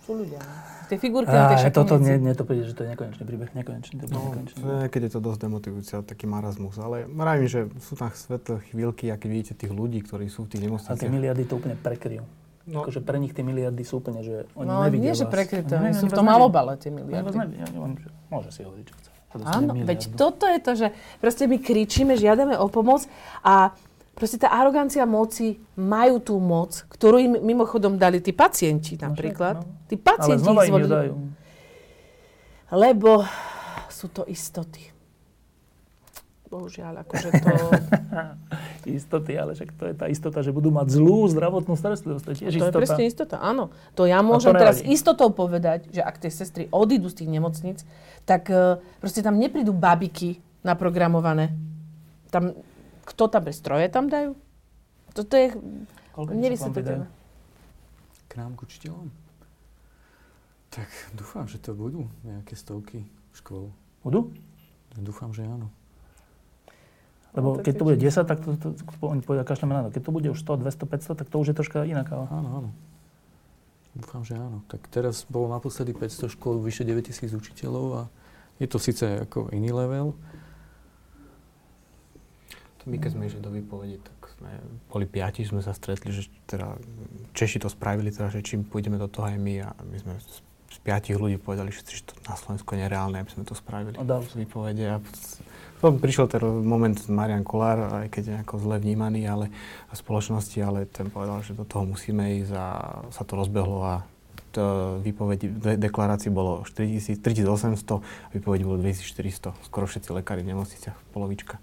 sú 0.00 0.16
ľudia. 0.16 0.40
no. 0.40 0.88
Tie 0.88 0.98
figurky 0.98 1.28
tej 1.28 1.62
Á, 1.62 1.70
toto 1.70 1.96
nie, 1.96 2.16
nie 2.16 2.32
to 2.32 2.42
príde, 2.42 2.64
že 2.64 2.72
to 2.72 2.82
je 2.82 2.90
nekonečný 2.90 3.22
príbeh. 3.22 3.52
Nekonečný, 3.52 3.98
to 3.98 4.02
bude 4.02 4.10
No, 4.10 4.18
nekonečný. 4.26 4.88
keď 4.88 5.00
je 5.02 5.10
to 5.10 5.20
dosť 5.20 5.38
demotivujúce, 5.42 5.90
ale 5.92 6.04
taký 6.04 6.26
marazmus. 6.26 6.76
Ale 6.76 7.06
vravím, 7.06 7.46
že 7.46 7.68
sú 7.78 7.94
tam 7.94 8.10
svetlé 8.10 8.58
chvíľky, 8.66 9.06
ak 9.06 9.22
vidíte 9.22 9.54
tých 9.54 9.70
ľudí, 9.70 10.00
ktorí 10.00 10.26
sú 10.26 10.42
v 10.42 10.48
tých 10.48 10.56
A 10.56 10.58
tie 10.58 10.66
nemocniciach. 10.66 11.08
miliardy 11.08 11.44
to 11.44 11.54
úplne 11.54 11.76
prekryjú. 11.76 12.24
No, 12.64 12.82
Akože 12.82 13.02
pre 13.02 13.18
nich 13.18 13.30
tie 13.30 13.42
miliardy 13.42 13.82
sú 13.82 13.98
úplne, 13.98 14.22
že 14.22 14.46
oni 14.54 14.66
No, 14.66 14.86
nevidia 14.86 15.02
nie, 15.02 15.12
že 15.12 15.26
vás. 15.26 15.34
prekryté, 15.34 15.74
Oni 15.74 15.92
sú 15.92 16.06
v 16.06 16.14
tom 16.14 16.22
malobale, 16.22 16.76
tie 16.76 16.88
miliardy. 16.88 17.34
ja 17.34 17.66
neviem, 17.68 17.98
že 17.98 18.08
Môže 18.28 18.48
si 18.48 18.62
hovoriť, 18.62 18.84
čo 18.84 18.94
chce. 18.94 19.10
Áno, 19.34 19.72
veď 19.74 20.00
toto 20.12 20.44
je 20.44 20.58
to, 20.58 20.72
že 20.76 20.86
proste 21.16 21.44
my 21.44 21.56
kričíme, 21.56 22.14
žiadame 22.14 22.52
o 22.54 22.68
pomoc 22.68 23.08
a 23.40 23.72
proste 24.12 24.36
tá 24.36 24.52
arogancia 24.52 25.02
moci 25.02 25.56
majú 25.74 26.20
tú 26.20 26.36
moc, 26.36 26.84
ktorú 26.86 27.16
im 27.16 27.32
mimochodom 27.40 27.96
dali 27.96 28.20
tí 28.20 28.30
pacienti 28.30 28.94
napríklad. 28.94 29.56
však, 29.56 29.66
no. 29.66 29.88
Tí 29.88 29.96
Ale 29.96 30.04
pacienti 30.06 30.44
znova 30.44 30.60
ich 30.60 30.68
im 30.68 30.76
ju 30.76 30.86
dajú. 30.86 31.12
Lebo 32.70 33.24
sú 33.88 34.06
to 34.06 34.22
istoty. 34.26 34.91
Bohužiaľ, 36.52 37.08
akože 37.08 37.28
to... 37.40 37.48
Istoty, 38.92 39.32
ale 39.40 39.56
však 39.56 39.72
to 39.72 39.84
je 39.88 39.94
tá 39.96 40.06
istota, 40.12 40.44
že 40.44 40.52
budú 40.52 40.68
mať 40.68 41.00
zlú 41.00 41.24
zdravotnú 41.32 41.80
starostlivosť. 41.80 42.24
To 42.28 42.30
je 42.34 42.36
tiež 42.44 42.50
to 42.52 42.52
je 42.52 42.60
istota. 42.60 42.76
presne 42.76 43.04
istota, 43.08 43.36
áno. 43.40 43.72
To 43.96 44.04
ja 44.04 44.20
môžem 44.20 44.52
teraz 44.52 44.84
nevadí. 44.84 44.92
istotou 44.92 45.32
povedať, 45.32 45.88
že 45.88 46.04
ak 46.04 46.20
tie 46.20 46.28
sestry 46.28 46.68
odídu 46.68 47.08
z 47.08 47.24
tých 47.24 47.30
nemocnic, 47.32 47.78
tak 48.28 48.52
eh, 48.52 48.76
proste 49.00 49.24
tam 49.24 49.40
neprídu 49.40 49.72
babiky 49.72 50.44
naprogramované. 50.60 51.56
Tam, 52.28 52.52
kto 53.08 53.32
tam 53.32 53.42
bez 53.48 53.56
stroje 53.56 53.88
tam 53.88 54.12
dajú? 54.12 54.36
Toto 55.16 55.32
je 55.32 55.56
Koľko 56.12 56.32
nevysvetliteľné. 56.36 57.06
K 58.28 58.32
nám, 58.36 58.52
k 58.56 58.60
učiteľom? 58.68 59.08
Tak 60.72 60.88
dúfam, 61.16 61.44
že 61.48 61.60
to 61.60 61.72
budú 61.76 62.08
nejaké 62.24 62.56
stovky 62.56 63.04
škôl. 63.36 63.72
Budú? 64.04 64.32
Dúfam, 64.96 65.32
že 65.32 65.44
áno. 65.44 65.72
Lebo 67.32 67.56
No, 67.56 67.64
keď 67.64 67.74
to 67.80 67.84
bude 67.88 67.96
čisto. 67.96 68.24
10, 68.24 68.30
tak 68.30 68.38
to, 68.44 68.50
to, 68.60 68.68
to 68.76 69.04
oni 69.08 69.24
povedia, 69.24 69.44
kašleme 69.48 69.72
na 69.72 69.88
to. 69.88 69.96
Keď 69.96 70.02
to 70.04 70.12
bude 70.12 70.28
už 70.28 70.38
100, 70.44 70.68
200, 70.68 71.16
500, 71.16 71.20
tak 71.24 71.26
to 71.32 71.36
už 71.40 71.46
je 71.52 71.56
troška 71.56 71.78
iná 71.88 72.04
káva. 72.04 72.28
Áno, 72.28 72.48
áno. 72.60 72.70
Dúfam, 73.96 74.24
že 74.24 74.36
áno. 74.36 74.64
Tak 74.68 74.84
teraz 74.88 75.24
bolo 75.28 75.48
naposledy 75.52 75.96
500 75.96 76.32
škôl, 76.32 76.60
vyše 76.60 76.84
9000 76.84 77.32
učiteľov 77.32 77.86
a 77.92 78.02
je 78.60 78.68
to 78.68 78.76
síce 78.76 79.04
ako 79.04 79.48
iný 79.52 79.72
level. 79.72 80.12
To 82.82 82.84
my 82.88 82.96
keď 83.00 83.10
sme 83.16 83.28
išli 83.28 83.40
do 83.40 83.52
výpovedi, 83.52 83.96
tak 84.02 84.32
sme 84.36 84.50
boli 84.90 85.06
piati, 85.06 85.46
sme 85.46 85.62
sa 85.62 85.70
stretli, 85.72 86.10
že 86.10 86.28
teda 86.50 86.76
Češi 87.32 87.62
to 87.62 87.68
spravili, 87.70 88.10
teda, 88.10 88.28
že 88.28 88.42
čím 88.42 88.66
pôjdeme 88.66 88.98
do 88.98 89.06
toho 89.06 89.30
aj 89.30 89.38
my 89.38 89.54
a 89.62 89.70
my 89.86 89.96
sme 90.02 90.14
piatich 90.82 91.18
ľudí 91.18 91.38
povedali, 91.38 91.70
že, 91.70 91.86
že 91.86 92.02
to 92.06 92.14
na 92.26 92.34
Slovensku 92.34 92.74
je 92.74 92.78
nereálne, 92.86 93.18
aby 93.22 93.30
sme 93.30 93.46
to 93.46 93.54
spravili. 93.54 93.94
A 93.98 94.04
dal 94.06 94.22
výpovede. 94.22 94.98
A 94.98 95.00
potom 95.82 95.98
prišiel 95.98 96.30
ten 96.30 96.42
moment 96.42 96.94
Marian 97.10 97.42
Kolár, 97.42 98.06
aj 98.06 98.08
keď 98.10 98.22
je 98.22 98.36
ako 98.46 98.54
zle 98.62 98.76
vnímaný 98.78 99.26
ale, 99.26 99.50
v 99.90 99.96
spoločnosti, 99.98 100.58
ale 100.62 100.86
ten 100.86 101.10
povedal, 101.10 101.42
že 101.42 101.58
do 101.58 101.66
toho 101.66 101.82
musíme 101.82 102.38
ísť 102.42 102.52
a 102.54 102.66
sa 103.10 103.22
to 103.26 103.34
rozbehlo 103.34 103.82
a 103.82 103.94
to 104.52 104.62
výpovedi, 105.00 105.48
de- 105.48 105.80
deklarácií 105.80 106.28
bolo 106.28 106.62
4000, 106.68 107.18
3800, 107.18 107.98
výpovedi 108.36 108.62
bolo 108.62 108.78
2400. 108.78 109.56
Skoro 109.64 109.88
všetci 109.88 110.12
lekári 110.12 110.44
v 110.44 110.52
nemocniciach, 110.52 110.94
polovička. 111.10 111.58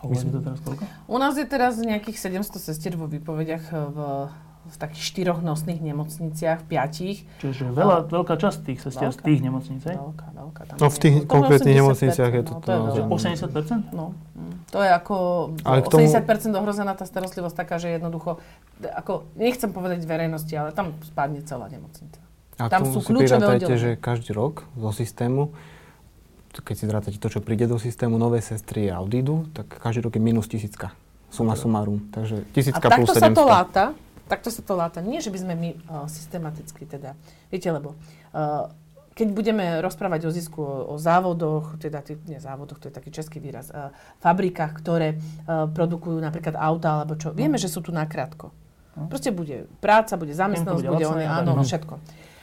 A 0.00 0.06
u 0.06 0.14
vás 0.14 0.22
je 0.22 0.30
to 0.30 0.40
teraz 0.40 0.58
koľko? 0.62 0.82
U 1.10 1.16
nás 1.18 1.34
je 1.34 1.46
teraz 1.48 1.76
nejakých 1.76 2.40
700 2.40 2.56
sestier 2.62 2.94
vo 2.94 3.10
výpovediach 3.10 3.64
v, 3.68 3.98
v 4.66 4.76
takých 4.76 5.04
štyroch 5.04 5.40
nosných 5.40 5.78
nemocniciach, 5.78 6.62
v 6.62 6.66
piatich. 6.66 7.18
Čiže 7.38 7.70
veľa, 7.70 8.06
veľká 8.06 8.34
časť 8.34 8.58
tých 8.64 8.78
sestier 8.80 9.10
z 9.10 9.18
tých 9.18 9.40
nemocníc, 9.40 9.82
hej? 9.84 9.94
Veľká, 9.94 10.26
veľká. 10.32 10.60
Tam 10.66 10.76
No 10.76 10.86
v 10.86 10.98
tých 10.98 11.16
je- 11.16 11.24
konkrétnych 11.24 11.72
80%, 11.72 11.80
nemocniciach 11.80 12.32
je 12.32 12.42
to 12.42 12.52
no, 12.52 12.60
to 12.60 12.68
je 12.68 12.78
veľa. 12.78 13.06
80%? 13.08 13.94
No, 13.94 14.04
mm. 14.10 14.54
to 14.68 14.78
je 14.80 14.90
ako 14.90 15.16
Ale 15.62 15.78
k 15.80 15.86
tomu... 15.86 16.02
tomu- 16.02 16.50
80% 16.50 16.52
ohrozená 16.54 16.92
tá 16.92 17.04
starostlivosť 17.04 17.56
taká, 17.56 17.78
že 17.78 17.88
jednoducho, 17.90 18.42
ako, 18.82 19.12
nechcem 19.34 19.70
povedať 19.70 20.02
verejnosti, 20.02 20.52
ale 20.52 20.70
tam 20.70 20.92
spadne 21.00 21.40
celá 21.40 21.66
nemocnica. 21.66 22.18
A 22.56 22.66
Tam 22.66 22.84
sú 22.84 23.00
kľúčové 23.00 23.36
oddelenia. 23.60 23.76
že 23.76 23.90
každý 23.94 24.32
rok 24.32 24.64
zo 24.74 24.88
systému, 24.90 25.52
keď 26.56 26.74
si 26.74 26.84
zrátate 26.84 27.16
to, 27.20 27.28
čo 27.28 27.38
príde 27.38 27.64
do 27.64 27.76
systému, 27.76 28.16
nové 28.16 28.40
sestry 28.40 28.88
a 28.88 28.98
odídu, 28.98 29.44
tak 29.52 29.68
každý 29.68 30.00
rok 30.02 30.16
je 30.16 30.22
minus 30.24 30.48
tisícka. 30.48 30.96
Suma 31.28 31.52
sumarum. 31.52 32.00
Takže 32.08 32.36
A 32.40 32.48
tisícka 32.48 32.80
plus 32.88 33.12
takto 33.12 33.12
sa 33.12 33.28
700. 33.28 33.36
to 33.36 33.44
láta, 33.44 33.84
takto 34.26 34.50
sa 34.50 34.62
to 34.62 34.74
láta. 34.74 35.02
Nie, 35.02 35.22
že 35.22 35.30
by 35.30 35.38
sme 35.38 35.54
my 35.54 35.70
uh, 35.86 36.06
systematicky 36.10 36.86
teda, 36.86 37.14
viete, 37.50 37.70
lebo 37.70 37.94
uh, 38.34 38.70
keď 39.16 39.28
budeme 39.32 39.64
rozprávať 39.80 40.28
o 40.28 40.30
zisku, 40.30 40.60
o, 40.60 40.92
o 40.92 40.94
závodoch, 41.00 41.80
teda 41.80 42.04
tý, 42.04 42.20
nie 42.28 42.36
závodoch, 42.36 42.76
to 42.76 42.92
je 42.92 42.94
taký 42.94 43.08
český 43.08 43.40
výraz, 43.40 43.72
uh, 43.72 43.94
fabrikách, 44.20 44.76
ktoré 44.76 45.16
uh, 45.16 45.64
produkujú 45.72 46.20
napríklad 46.20 46.58
auta 46.58 47.00
alebo 47.00 47.16
čo, 47.16 47.32
vieme, 47.32 47.56
že 47.56 47.72
sú 47.72 47.80
tu 47.80 47.96
nakrátko. 47.96 48.52
No. 48.96 49.12
Proste 49.12 49.28
bude 49.28 49.68
práca, 49.80 50.16
bude 50.16 50.32
zamestnanosť, 50.32 50.84
bude 50.84 51.04
bude 51.04 51.04
tak, 51.04 51.44
áno, 51.44 51.52
no. 51.56 51.64
všetko. 51.64 51.94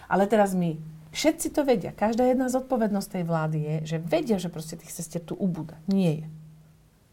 Ale 0.06 0.30
teraz 0.30 0.54
my, 0.54 0.78
všetci 1.10 1.50
to 1.50 1.66
vedia, 1.66 1.90
každá 1.94 2.30
jedna 2.30 2.46
zodpovednosť 2.50 3.10
tej 3.10 3.24
vlády 3.26 3.58
je, 3.58 3.76
že 3.90 3.98
vedia, 3.98 4.38
že 4.38 4.54
proste 4.54 4.78
tých 4.78 4.94
sestier 4.94 5.22
tu 5.26 5.34
ubúda. 5.34 5.82
Nie 5.90 6.22
je. 6.22 6.26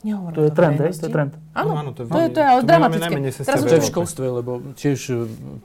Nehovorím 0.01 0.37
To 0.37 0.43
je 0.43 0.53
trend, 0.53 0.79
hej? 0.81 0.93
To 0.97 1.07
je 1.07 1.13
trend. 1.13 1.33
Áno, 1.53 1.73
áno, 1.77 1.91
to 1.93 2.09
je, 2.09 2.09
to 2.09 2.41
je 2.41 2.47
ale 2.47 2.61
to 2.65 2.67
my 2.67 2.73
máme 2.73 2.97
dramatické. 2.97 3.05
najmenej 3.05 3.33
sestier 3.37 3.53
Teraz 3.53 3.61
v 3.61 3.67
už 3.67 3.71
To 3.71 3.77
je 3.77 3.83
v 3.83 3.91
školstve, 3.93 4.25
lebo 4.33 4.51
tiež 4.73 4.99
e, 5.09 5.15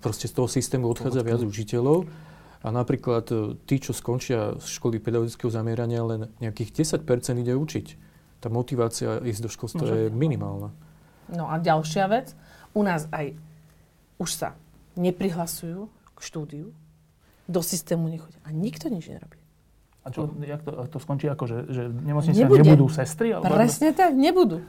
proste 0.04 0.26
z 0.28 0.34
toho 0.36 0.48
systému 0.52 0.86
odchádza 0.92 1.22
viac 1.24 1.42
učiteľov 1.44 1.98
a 2.60 2.68
napríklad 2.68 3.26
e, 3.32 3.36
tí, 3.64 3.76
čo 3.80 3.96
skončia 3.96 4.60
z 4.60 4.68
školy 4.76 5.00
pedagogického 5.00 5.48
zamerania, 5.48 6.04
len 6.04 6.22
nejakých 6.44 7.00
10% 7.00 7.08
ide 7.40 7.56
učiť. 7.56 7.88
Tá 8.44 8.52
motivácia 8.52 9.24
ísť 9.24 9.42
do 9.42 9.50
školstva 9.50 9.88
No, 9.88 9.96
je 9.96 10.06
minimálna. 10.12 10.70
No 11.32 11.48
a 11.48 11.56
ďalšia 11.56 12.06
vec, 12.12 12.36
u 12.76 12.84
nás 12.84 13.08
aj 13.16 13.34
už 14.20 14.30
sa 14.36 14.60
neprihlasujú 15.00 15.88
k 16.16 16.20
štúdiu, 16.20 16.68
do 17.46 17.62
systému 17.62 18.10
nechodia 18.10 18.42
a 18.42 18.50
nikto 18.50 18.90
nič 18.90 19.10
nerobí. 19.10 19.38
A 20.06 20.14
čo, 20.14 20.30
jak 20.38 20.62
to, 20.62 20.72
to 20.86 20.98
skončí 21.02 21.26
ako, 21.26 21.50
že, 21.50 21.58
že 21.66 21.82
v 21.90 22.02
nemocnici 22.06 22.38
Nebude. 22.46 22.62
nebudú 22.62 22.86
sestry? 22.94 23.34
Alebo 23.34 23.58
Presne 23.58 23.90
tak, 23.90 24.14
nebudú. 24.14 24.62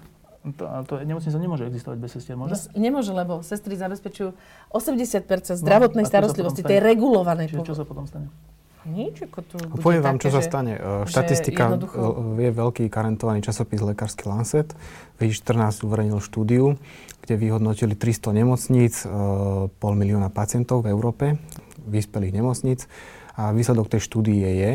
To, 0.47 0.65
to 0.87 0.95
nemocnica 1.03 1.37
nemôže 1.37 1.67
existovať 1.67 1.99
bez 1.99 2.11
sestier, 2.17 2.39
môže? 2.39 2.71
Nemôže, 2.73 3.11
lebo 3.11 3.43
sestry 3.43 3.75
zabezpečujú 3.75 4.33
80% 4.71 5.59
zdravotnej 5.59 6.03
No, 6.03 6.07
čo 6.07 6.09
sa 6.09 6.13
starostlivosti, 6.15 6.63
tej 6.63 6.79
regulovanej. 6.79 7.51
Čiže 7.51 7.67
čo 7.67 7.75
sa 7.75 7.83
potom 7.83 8.07
stane? 8.07 8.31
Nič, 8.87 9.27
ako 9.27 9.39
tu 9.43 9.59
bude 9.59 9.83
poviem 9.83 9.99
vám, 9.99 10.23
čo 10.23 10.31
sa 10.31 10.39
stane. 10.39 10.79
E, 10.79 11.11
že 11.11 11.19
Štatistika 11.19 11.75
jednoducho- 11.75 12.39
e, 12.39 12.47
je 12.47 12.51
veľký 12.55 12.85
karentovaný 12.87 13.43
časopis 13.43 13.83
Lekársky 13.83 14.31
Lancet. 14.31 14.79
V 15.19 15.27
2014 15.27 15.83
uverejnil 15.83 16.23
štúdiu, 16.23 16.79
kde 17.27 17.35
vyhodnotili 17.35 17.99
300 17.99 18.31
nemocníc, 18.31 19.03
e, 19.03 19.07
pol 19.67 19.93
milióna 19.99 20.31
pacientov 20.31 20.87
v 20.87 20.95
Európe, 20.95 21.43
vyspelých 21.83 22.31
nemocníc. 22.39 22.87
A 23.35 23.51
výsledok 23.51 23.91
tej 23.91 24.07
štúdie 24.07 24.47
je, 24.47 24.73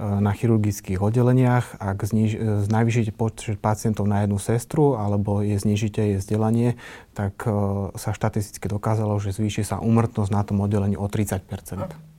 na 0.00 0.32
chirurgických 0.36 1.00
oddeleniach, 1.00 1.80
ak 1.80 2.04
zniž, 2.04 2.30
e, 2.36 2.38
znajvyšíte 2.64 3.12
počet 3.16 3.56
pacientov 3.56 4.04
na 4.04 4.24
jednu 4.24 4.36
sestru 4.36 4.96
alebo 4.96 5.40
je 5.40 5.56
znižíte 5.56 6.00
jej 6.00 6.16
vzdelanie, 6.20 6.76
tak 7.16 7.48
e, 7.48 7.50
sa 7.96 8.12
štatisticky 8.12 8.68
dokázalo, 8.68 9.16
že 9.16 9.32
zvýši 9.32 9.64
sa 9.64 9.80
úmrtnosť 9.80 10.30
na 10.32 10.42
tom 10.44 10.60
oddelení 10.60 11.00
o 11.00 11.08
30% 11.08 12.16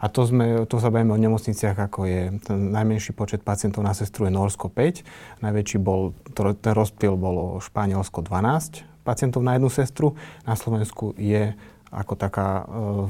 a 0.00 0.08
to, 0.08 0.24
sme, 0.24 0.64
to 0.64 0.80
sa 0.80 0.88
bavíme 0.88 1.12
o 1.12 1.20
nemocniciach, 1.20 1.76
ako 1.76 2.08
je 2.08 2.22
ten 2.40 2.72
najmenší 2.72 3.12
počet 3.12 3.44
pacientov 3.44 3.84
na 3.84 3.92
sestru 3.92 4.24
je 4.24 4.32
Norsko 4.32 4.72
5, 4.72 5.44
najväčší 5.44 5.76
bol, 5.76 6.16
to, 6.32 6.56
ten 6.56 6.72
rozptyl 6.72 7.20
bolo 7.20 7.60
Španielsko 7.60 8.24
12 8.24 9.04
pacientov 9.04 9.44
na 9.44 9.60
jednu 9.60 9.68
sestru, 9.68 10.16
na 10.48 10.56
Slovensku 10.56 11.12
je 11.20 11.52
ako 11.92 12.14
taká 12.16 12.48
e, 12.48 12.64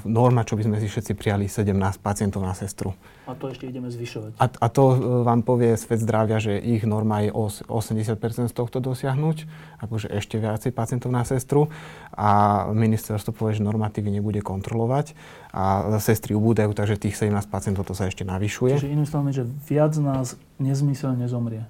norma, 0.09 0.43
čo 0.43 0.59
by 0.59 0.66
sme 0.66 0.77
si 0.82 0.90
všetci 0.90 1.12
prijali 1.14 1.47
17 1.47 1.77
pacientov 2.02 2.43
na 2.43 2.56
sestru. 2.59 2.97
A 3.31 3.39
to 3.39 3.47
ešte 3.47 3.70
ideme 3.70 3.86
zvyšovať. 3.86 4.43
A, 4.43 4.47
a 4.51 4.66
to 4.66 4.85
e, 4.90 4.97
vám 5.23 5.47
povie 5.47 5.78
svet 5.78 6.02
zdravia, 6.02 6.43
že 6.43 6.59
ich 6.59 6.82
norma 6.82 7.23
je 7.23 7.31
80% 7.31 8.51
z 8.51 8.55
tohto 8.55 8.82
dosiahnuť, 8.82 9.36
akože 9.78 10.11
ešte 10.11 10.43
viacej 10.43 10.74
pacientov 10.74 11.15
na 11.15 11.23
sestru. 11.23 11.70
A 12.11 12.66
ministerstvo 12.74 13.31
povie, 13.31 13.55
že 13.55 13.62
normatívy 13.62 14.11
nebude 14.11 14.43
kontrolovať 14.43 15.15
a 15.55 15.94
sestry 16.02 16.35
ubúdajú, 16.35 16.74
takže 16.74 16.98
tých 16.98 17.15
17 17.15 17.47
pacientov 17.47 17.86
to 17.86 17.94
sa 17.94 18.11
ešte 18.11 18.27
navyšuje. 18.27 18.82
Čiže 18.82 18.90
iným 18.90 19.07
slovom, 19.07 19.31
že 19.31 19.47
viac 19.70 19.94
nás 20.02 20.35
nezmyselne 20.59 21.31
zomrie. 21.31 21.62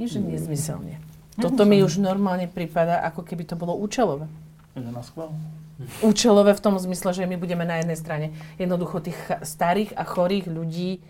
Nie, 0.00 0.08
že 0.08 0.24
nezmyselne. 0.24 0.98
Toto 1.38 1.62
mi 1.68 1.84
už 1.84 2.02
normálne 2.02 2.50
prípada, 2.50 3.04
ako 3.06 3.22
keby 3.22 3.46
to 3.46 3.54
bolo 3.54 3.76
účelové. 3.78 4.26
Že 4.76 4.92
na 4.92 5.02
schvál. 5.02 5.30
účelové 6.02 6.54
v 6.54 6.62
tom 6.62 6.74
zmysle, 6.78 7.14
že 7.14 7.24
my 7.26 7.38
budeme 7.38 7.62
na 7.62 7.80
jednej 7.80 7.98
strane 7.98 8.26
jednoducho 8.58 8.98
tých 9.02 9.18
starých 9.42 9.94
a 9.94 10.02
chorých 10.02 10.50
ľudí 10.50 11.02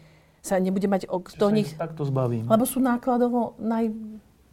sa 0.44 0.56
nebude 0.62 0.86
mať 0.86 1.10
o 1.10 1.18
kto 1.20 1.50
nich... 1.50 1.74
Takto 1.74 2.06
zbavím. 2.06 2.46
Lebo 2.46 2.64
sú 2.64 2.78
nákladovo 2.80 3.58
naj... 3.58 3.90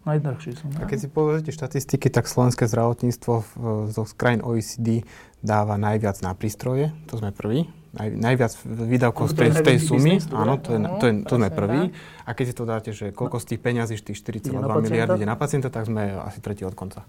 Najdrahší 0.05 0.51
sú. 0.53 0.69
A 0.77 0.85
keď 0.85 0.97
si 1.01 1.07
pozrite 1.09 1.49
štatistiky, 1.49 2.13
tak 2.13 2.29
slovenské 2.29 2.69
zdravotníctvo 2.69 3.33
v, 3.41 3.49
zo 3.89 4.05
krajín 4.13 4.45
OECD 4.45 5.01
dáva 5.41 5.81
najviac 5.81 6.21
na 6.21 6.37
prístroje, 6.37 6.93
to 7.09 7.17
sme 7.17 7.33
prví. 7.33 7.65
Naj, 7.95 8.13
najviac 8.13 8.53
výdavkov 8.65 9.31
z 9.31 9.33
tej, 9.33 9.49
z 9.55 9.61
tej 9.65 9.77
sumy, 9.81 10.13
áno, 10.29 10.61
to, 10.61 10.77
je, 10.77 10.79
to, 10.99 11.05
je, 11.09 11.13
to 11.25 11.33
sme 11.41 11.49
prví. 11.49 11.81
A 12.21 12.29
keď 12.37 12.45
si 12.45 12.53
to 12.53 12.63
dáte, 12.69 12.89
že 12.93 13.05
koľko 13.15 13.41
z 13.41 13.45
tých 13.55 13.59
peňazí, 13.65 13.97
tých 13.97 14.19
4,2 14.21 14.61
miliardy 14.61 15.25
ide 15.25 15.25
na 15.25 15.39
pacienta, 15.39 15.73
tak 15.73 15.89
sme 15.89 16.21
asi 16.21 16.37
tretí 16.37 16.61
od 16.67 16.77
konca. 16.77 17.01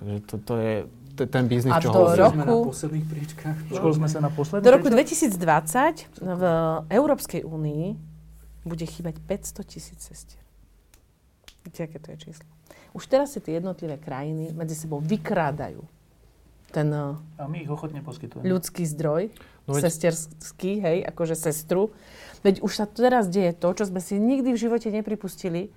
Takže 0.00 0.16
to, 0.24 0.34
to 0.40 0.54
je, 0.56 0.72
ten 1.20 1.44
biznis, 1.44 1.68
a 1.68 1.78
čo 1.78 1.92
do 1.92 2.08
hovorí. 2.08 2.16
roku, 2.18 2.32
Sme 2.32 2.42
na 2.42 2.56
posledných 2.64 3.06
príčkach. 3.06 3.56
Škol 3.68 3.92
sme 3.92 4.08
sa 4.08 4.18
na 4.18 4.30
posledný. 4.32 4.64
do 4.64 4.72
roku 4.72 4.88
2020 4.88 5.36
v 6.16 6.42
Európskej 6.88 7.44
únii 7.44 7.84
bude 8.62 8.84
chýbať 8.84 9.20
500 9.20 9.60
tisíc 9.68 10.00
sestier. 10.00 10.40
Viete, 11.60 11.84
aké 11.84 12.00
to 12.00 12.08
je 12.12 12.32
číslo? 12.32 12.48
Už 12.90 13.04
teraz 13.04 13.30
si 13.30 13.38
tie 13.38 13.54
jednotlivé 13.54 13.96
krajiny 13.96 14.50
medzi 14.50 14.74
sebou 14.74 14.98
vykrádajú 14.98 15.84
ten 16.70 16.88
eh, 16.88 17.14
A 17.36 17.44
my 17.44 17.56
ich 17.58 17.68
ochotne 17.68 18.00
poskytujeme. 18.00 18.46
ľudský 18.46 18.86
zdroj, 18.86 19.28
no 19.66 19.76
veď- 19.76 19.84
sesterský, 19.86 20.80
hej, 20.80 20.98
akože 21.04 21.34
sestru. 21.34 21.92
Veď 22.40 22.62
už 22.62 22.72
sa 22.72 22.86
teraz 22.86 23.28
deje 23.28 23.52
to, 23.52 23.68
čo 23.70 23.84
sme 23.84 24.00
si 24.00 24.16
nikdy 24.16 24.54
v 24.54 24.58
živote 24.58 24.88
nepripustili. 24.88 25.68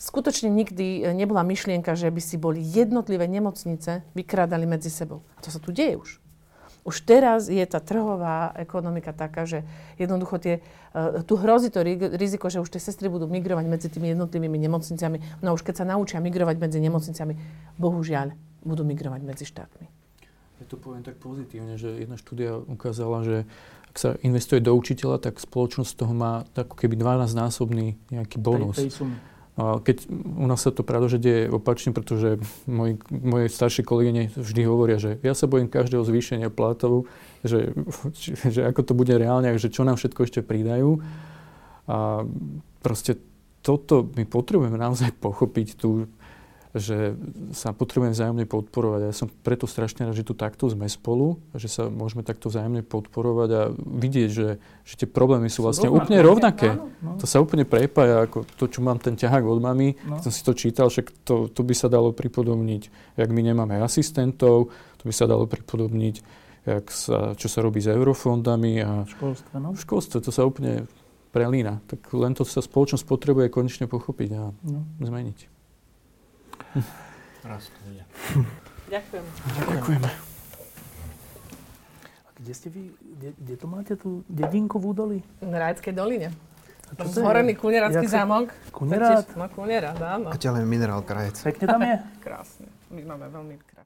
Skutočne 0.00 0.48
nikdy 0.48 1.04
e, 1.04 1.12
nebola 1.12 1.44
myšlienka, 1.44 1.92
že 1.92 2.08
by 2.08 2.20
si 2.24 2.40
boli 2.40 2.64
jednotlivé 2.64 3.28
nemocnice 3.28 4.00
vykrádali 4.16 4.64
medzi 4.64 4.88
sebou. 4.88 5.20
A 5.36 5.44
to 5.44 5.52
sa 5.52 5.60
tu 5.60 5.76
deje 5.76 6.00
už. 6.00 6.10
Už 6.88 7.04
teraz 7.04 7.52
je 7.52 7.60
tá 7.68 7.76
trhová 7.76 8.56
ekonomika 8.56 9.12
taká, 9.12 9.44
že 9.44 9.68
jednoducho 10.00 10.40
tie, 10.40 10.64
uh, 10.96 11.20
tu 11.28 11.36
hrozí 11.36 11.68
to 11.68 11.84
ri- 11.84 12.16
riziko, 12.16 12.48
že 12.48 12.64
už 12.64 12.72
tie 12.72 12.80
sestry 12.80 13.12
budú 13.12 13.28
migrovať 13.28 13.68
medzi 13.68 13.92
tými 13.92 14.16
jednotlivými 14.16 14.56
nemocnicami. 14.56 15.20
No 15.44 15.52
už 15.52 15.60
keď 15.60 15.84
sa 15.84 15.88
naučia 15.92 16.24
migrovať 16.24 16.56
medzi 16.56 16.80
nemocnicami, 16.80 17.36
bohužiaľ, 17.76 18.32
budú 18.64 18.88
migrovať 18.88 19.20
medzi 19.20 19.44
štátmi. 19.44 19.92
Ja 20.60 20.64
to 20.72 20.80
poviem 20.80 21.04
tak 21.04 21.20
pozitívne, 21.20 21.76
že 21.76 22.00
jedna 22.00 22.16
štúdia 22.16 22.56
ukázala, 22.56 23.28
že 23.28 23.36
ak 23.92 23.96
sa 24.00 24.10
investuje 24.24 24.64
do 24.64 24.72
učiteľa, 24.72 25.20
tak 25.20 25.36
spoločnosť 25.36 25.90
z 25.92 25.98
toho 26.00 26.12
má 26.16 26.48
ako 26.56 26.80
keby 26.80 26.96
12-násobný 26.96 28.00
nejaký 28.08 28.40
bonus. 28.40 28.80
Tej, 28.80 28.88
tej 28.88 28.96
sumy. 29.04 29.16
Keď 29.60 29.96
u 30.12 30.46
nás 30.46 30.62
sa 30.62 30.70
to 30.70 30.86
pravda, 30.86 31.10
že 31.10 31.22
deje 31.22 31.42
opačne, 31.50 31.90
pretože 31.90 32.38
moji, 32.70 33.02
moje 33.10 33.50
staršie 33.50 33.82
kolegyne 33.82 34.30
vždy 34.32 34.62
hovoria, 34.64 34.96
že 35.02 35.18
ja 35.26 35.34
sa 35.34 35.50
bojím 35.50 35.66
každého 35.66 36.06
zvýšenia 36.06 36.48
platov, 36.54 37.10
že, 37.42 37.74
že 38.54 38.60
ako 38.62 38.80
to 38.86 38.92
bude 38.94 39.10
reálne, 39.10 39.50
že 39.58 39.72
čo 39.72 39.82
nám 39.82 39.98
všetko 39.98 40.20
ešte 40.22 40.40
pridajú. 40.46 41.02
A 41.90 42.22
proste 42.80 43.18
toto 43.60 44.08
my 44.16 44.24
potrebujeme 44.24 44.78
naozaj 44.78 45.12
pochopiť 45.20 45.68
tu, 45.76 46.08
že 46.70 47.18
sa 47.50 47.74
potrebujeme 47.74 48.14
vzájomne 48.14 48.46
podporovať. 48.46 49.00
Ja 49.10 49.14
som 49.14 49.26
preto 49.26 49.66
strašne 49.66 50.06
rád, 50.06 50.14
že 50.14 50.22
tu 50.22 50.38
takto 50.38 50.70
sme 50.70 50.86
spolu, 50.86 51.42
že 51.58 51.66
sa 51.66 51.90
môžeme 51.90 52.22
takto 52.22 52.46
vzájomne 52.46 52.86
podporovať 52.86 53.50
a 53.50 53.62
vidieť, 53.74 54.28
že, 54.30 54.62
že 54.86 54.94
tie 54.94 55.08
problémy 55.10 55.50
sú 55.50 55.66
vlastne 55.66 55.90
rovnaké. 55.90 56.06
úplne 56.06 56.20
rovnaké. 56.22 56.68
Áno, 56.78 56.86
no. 57.02 57.18
To 57.18 57.26
sa 57.26 57.42
úplne 57.42 57.66
prepája, 57.66 58.22
ako 58.22 58.46
to, 58.54 58.70
čo 58.70 58.86
mám 58.86 59.02
ten 59.02 59.18
ťahák 59.18 59.42
od 59.42 59.58
mami. 59.58 59.98
No. 60.06 60.22
Keď 60.22 60.22
som 60.30 60.32
si 60.32 60.42
to 60.46 60.52
čítal, 60.54 60.86
však 60.86 61.26
to, 61.26 61.50
to 61.50 61.60
by 61.66 61.74
sa 61.74 61.90
dalo 61.90 62.14
pripodobniť, 62.14 62.82
jak 63.18 63.30
my 63.34 63.40
nemáme 63.42 63.74
asistentov, 63.82 64.70
to 64.70 65.02
by 65.02 65.14
sa 65.14 65.26
dalo 65.26 65.50
pripodobniť, 65.50 66.14
jak 66.70 66.86
sa, 66.94 67.34
čo 67.34 67.50
sa 67.50 67.66
robí 67.66 67.82
s 67.82 67.90
eurofondami 67.90 68.72
a 68.78 69.02
V 69.10 69.18
školstve, 69.18 69.54
no. 69.58 69.68
v 69.74 69.80
školstve 69.82 70.18
to 70.22 70.30
sa 70.30 70.46
úplne 70.46 70.86
prelína. 71.34 71.82
Tak 71.90 72.14
len 72.14 72.38
to 72.38 72.46
sa 72.46 72.62
spoločnosť 72.62 73.02
potrebuje 73.10 73.50
konečne 73.50 73.90
pochopiť 73.90 74.30
a 74.38 74.54
no. 74.54 74.86
zmeniť. 75.02 75.58
Raz 77.42 77.66
to 77.66 77.78
bude. 77.82 78.04
Ďakujem. 78.86 79.24
Ďakujeme. 79.70 80.08
A 82.20 82.28
kde 82.34 82.52
ste 82.52 82.68
vy, 82.68 82.82
kde, 82.92 83.28
kde 83.34 83.54
to 83.54 83.66
máte 83.66 83.94
tú 83.94 84.22
dedinku 84.26 84.76
v 84.76 84.84
údolí? 84.86 85.18
V 85.38 85.48
Rájskej 85.48 85.92
doline. 85.92 86.28
A 86.90 86.98
čo 86.98 87.06
to 87.06 87.08
je? 87.08 87.22
Zhorený 87.22 87.54
kunerácky 87.54 88.02
Jak 88.02 88.10
sa- 88.10 88.16
zámok. 88.20 88.50
Kunerát? 88.70 89.26
No, 89.32 89.46
kunerát, 89.48 89.94
áno. 89.96 90.34
Ďalej 90.34 90.62
minerál 90.64 91.00
krajec. 91.00 91.38
Pekne 91.40 91.64
tam 91.64 91.80
je? 91.80 91.94
Krásne. 92.18 92.66
My 92.90 93.06
máme 93.06 93.30
veľmi 93.30 93.54
krásne. 93.62 93.79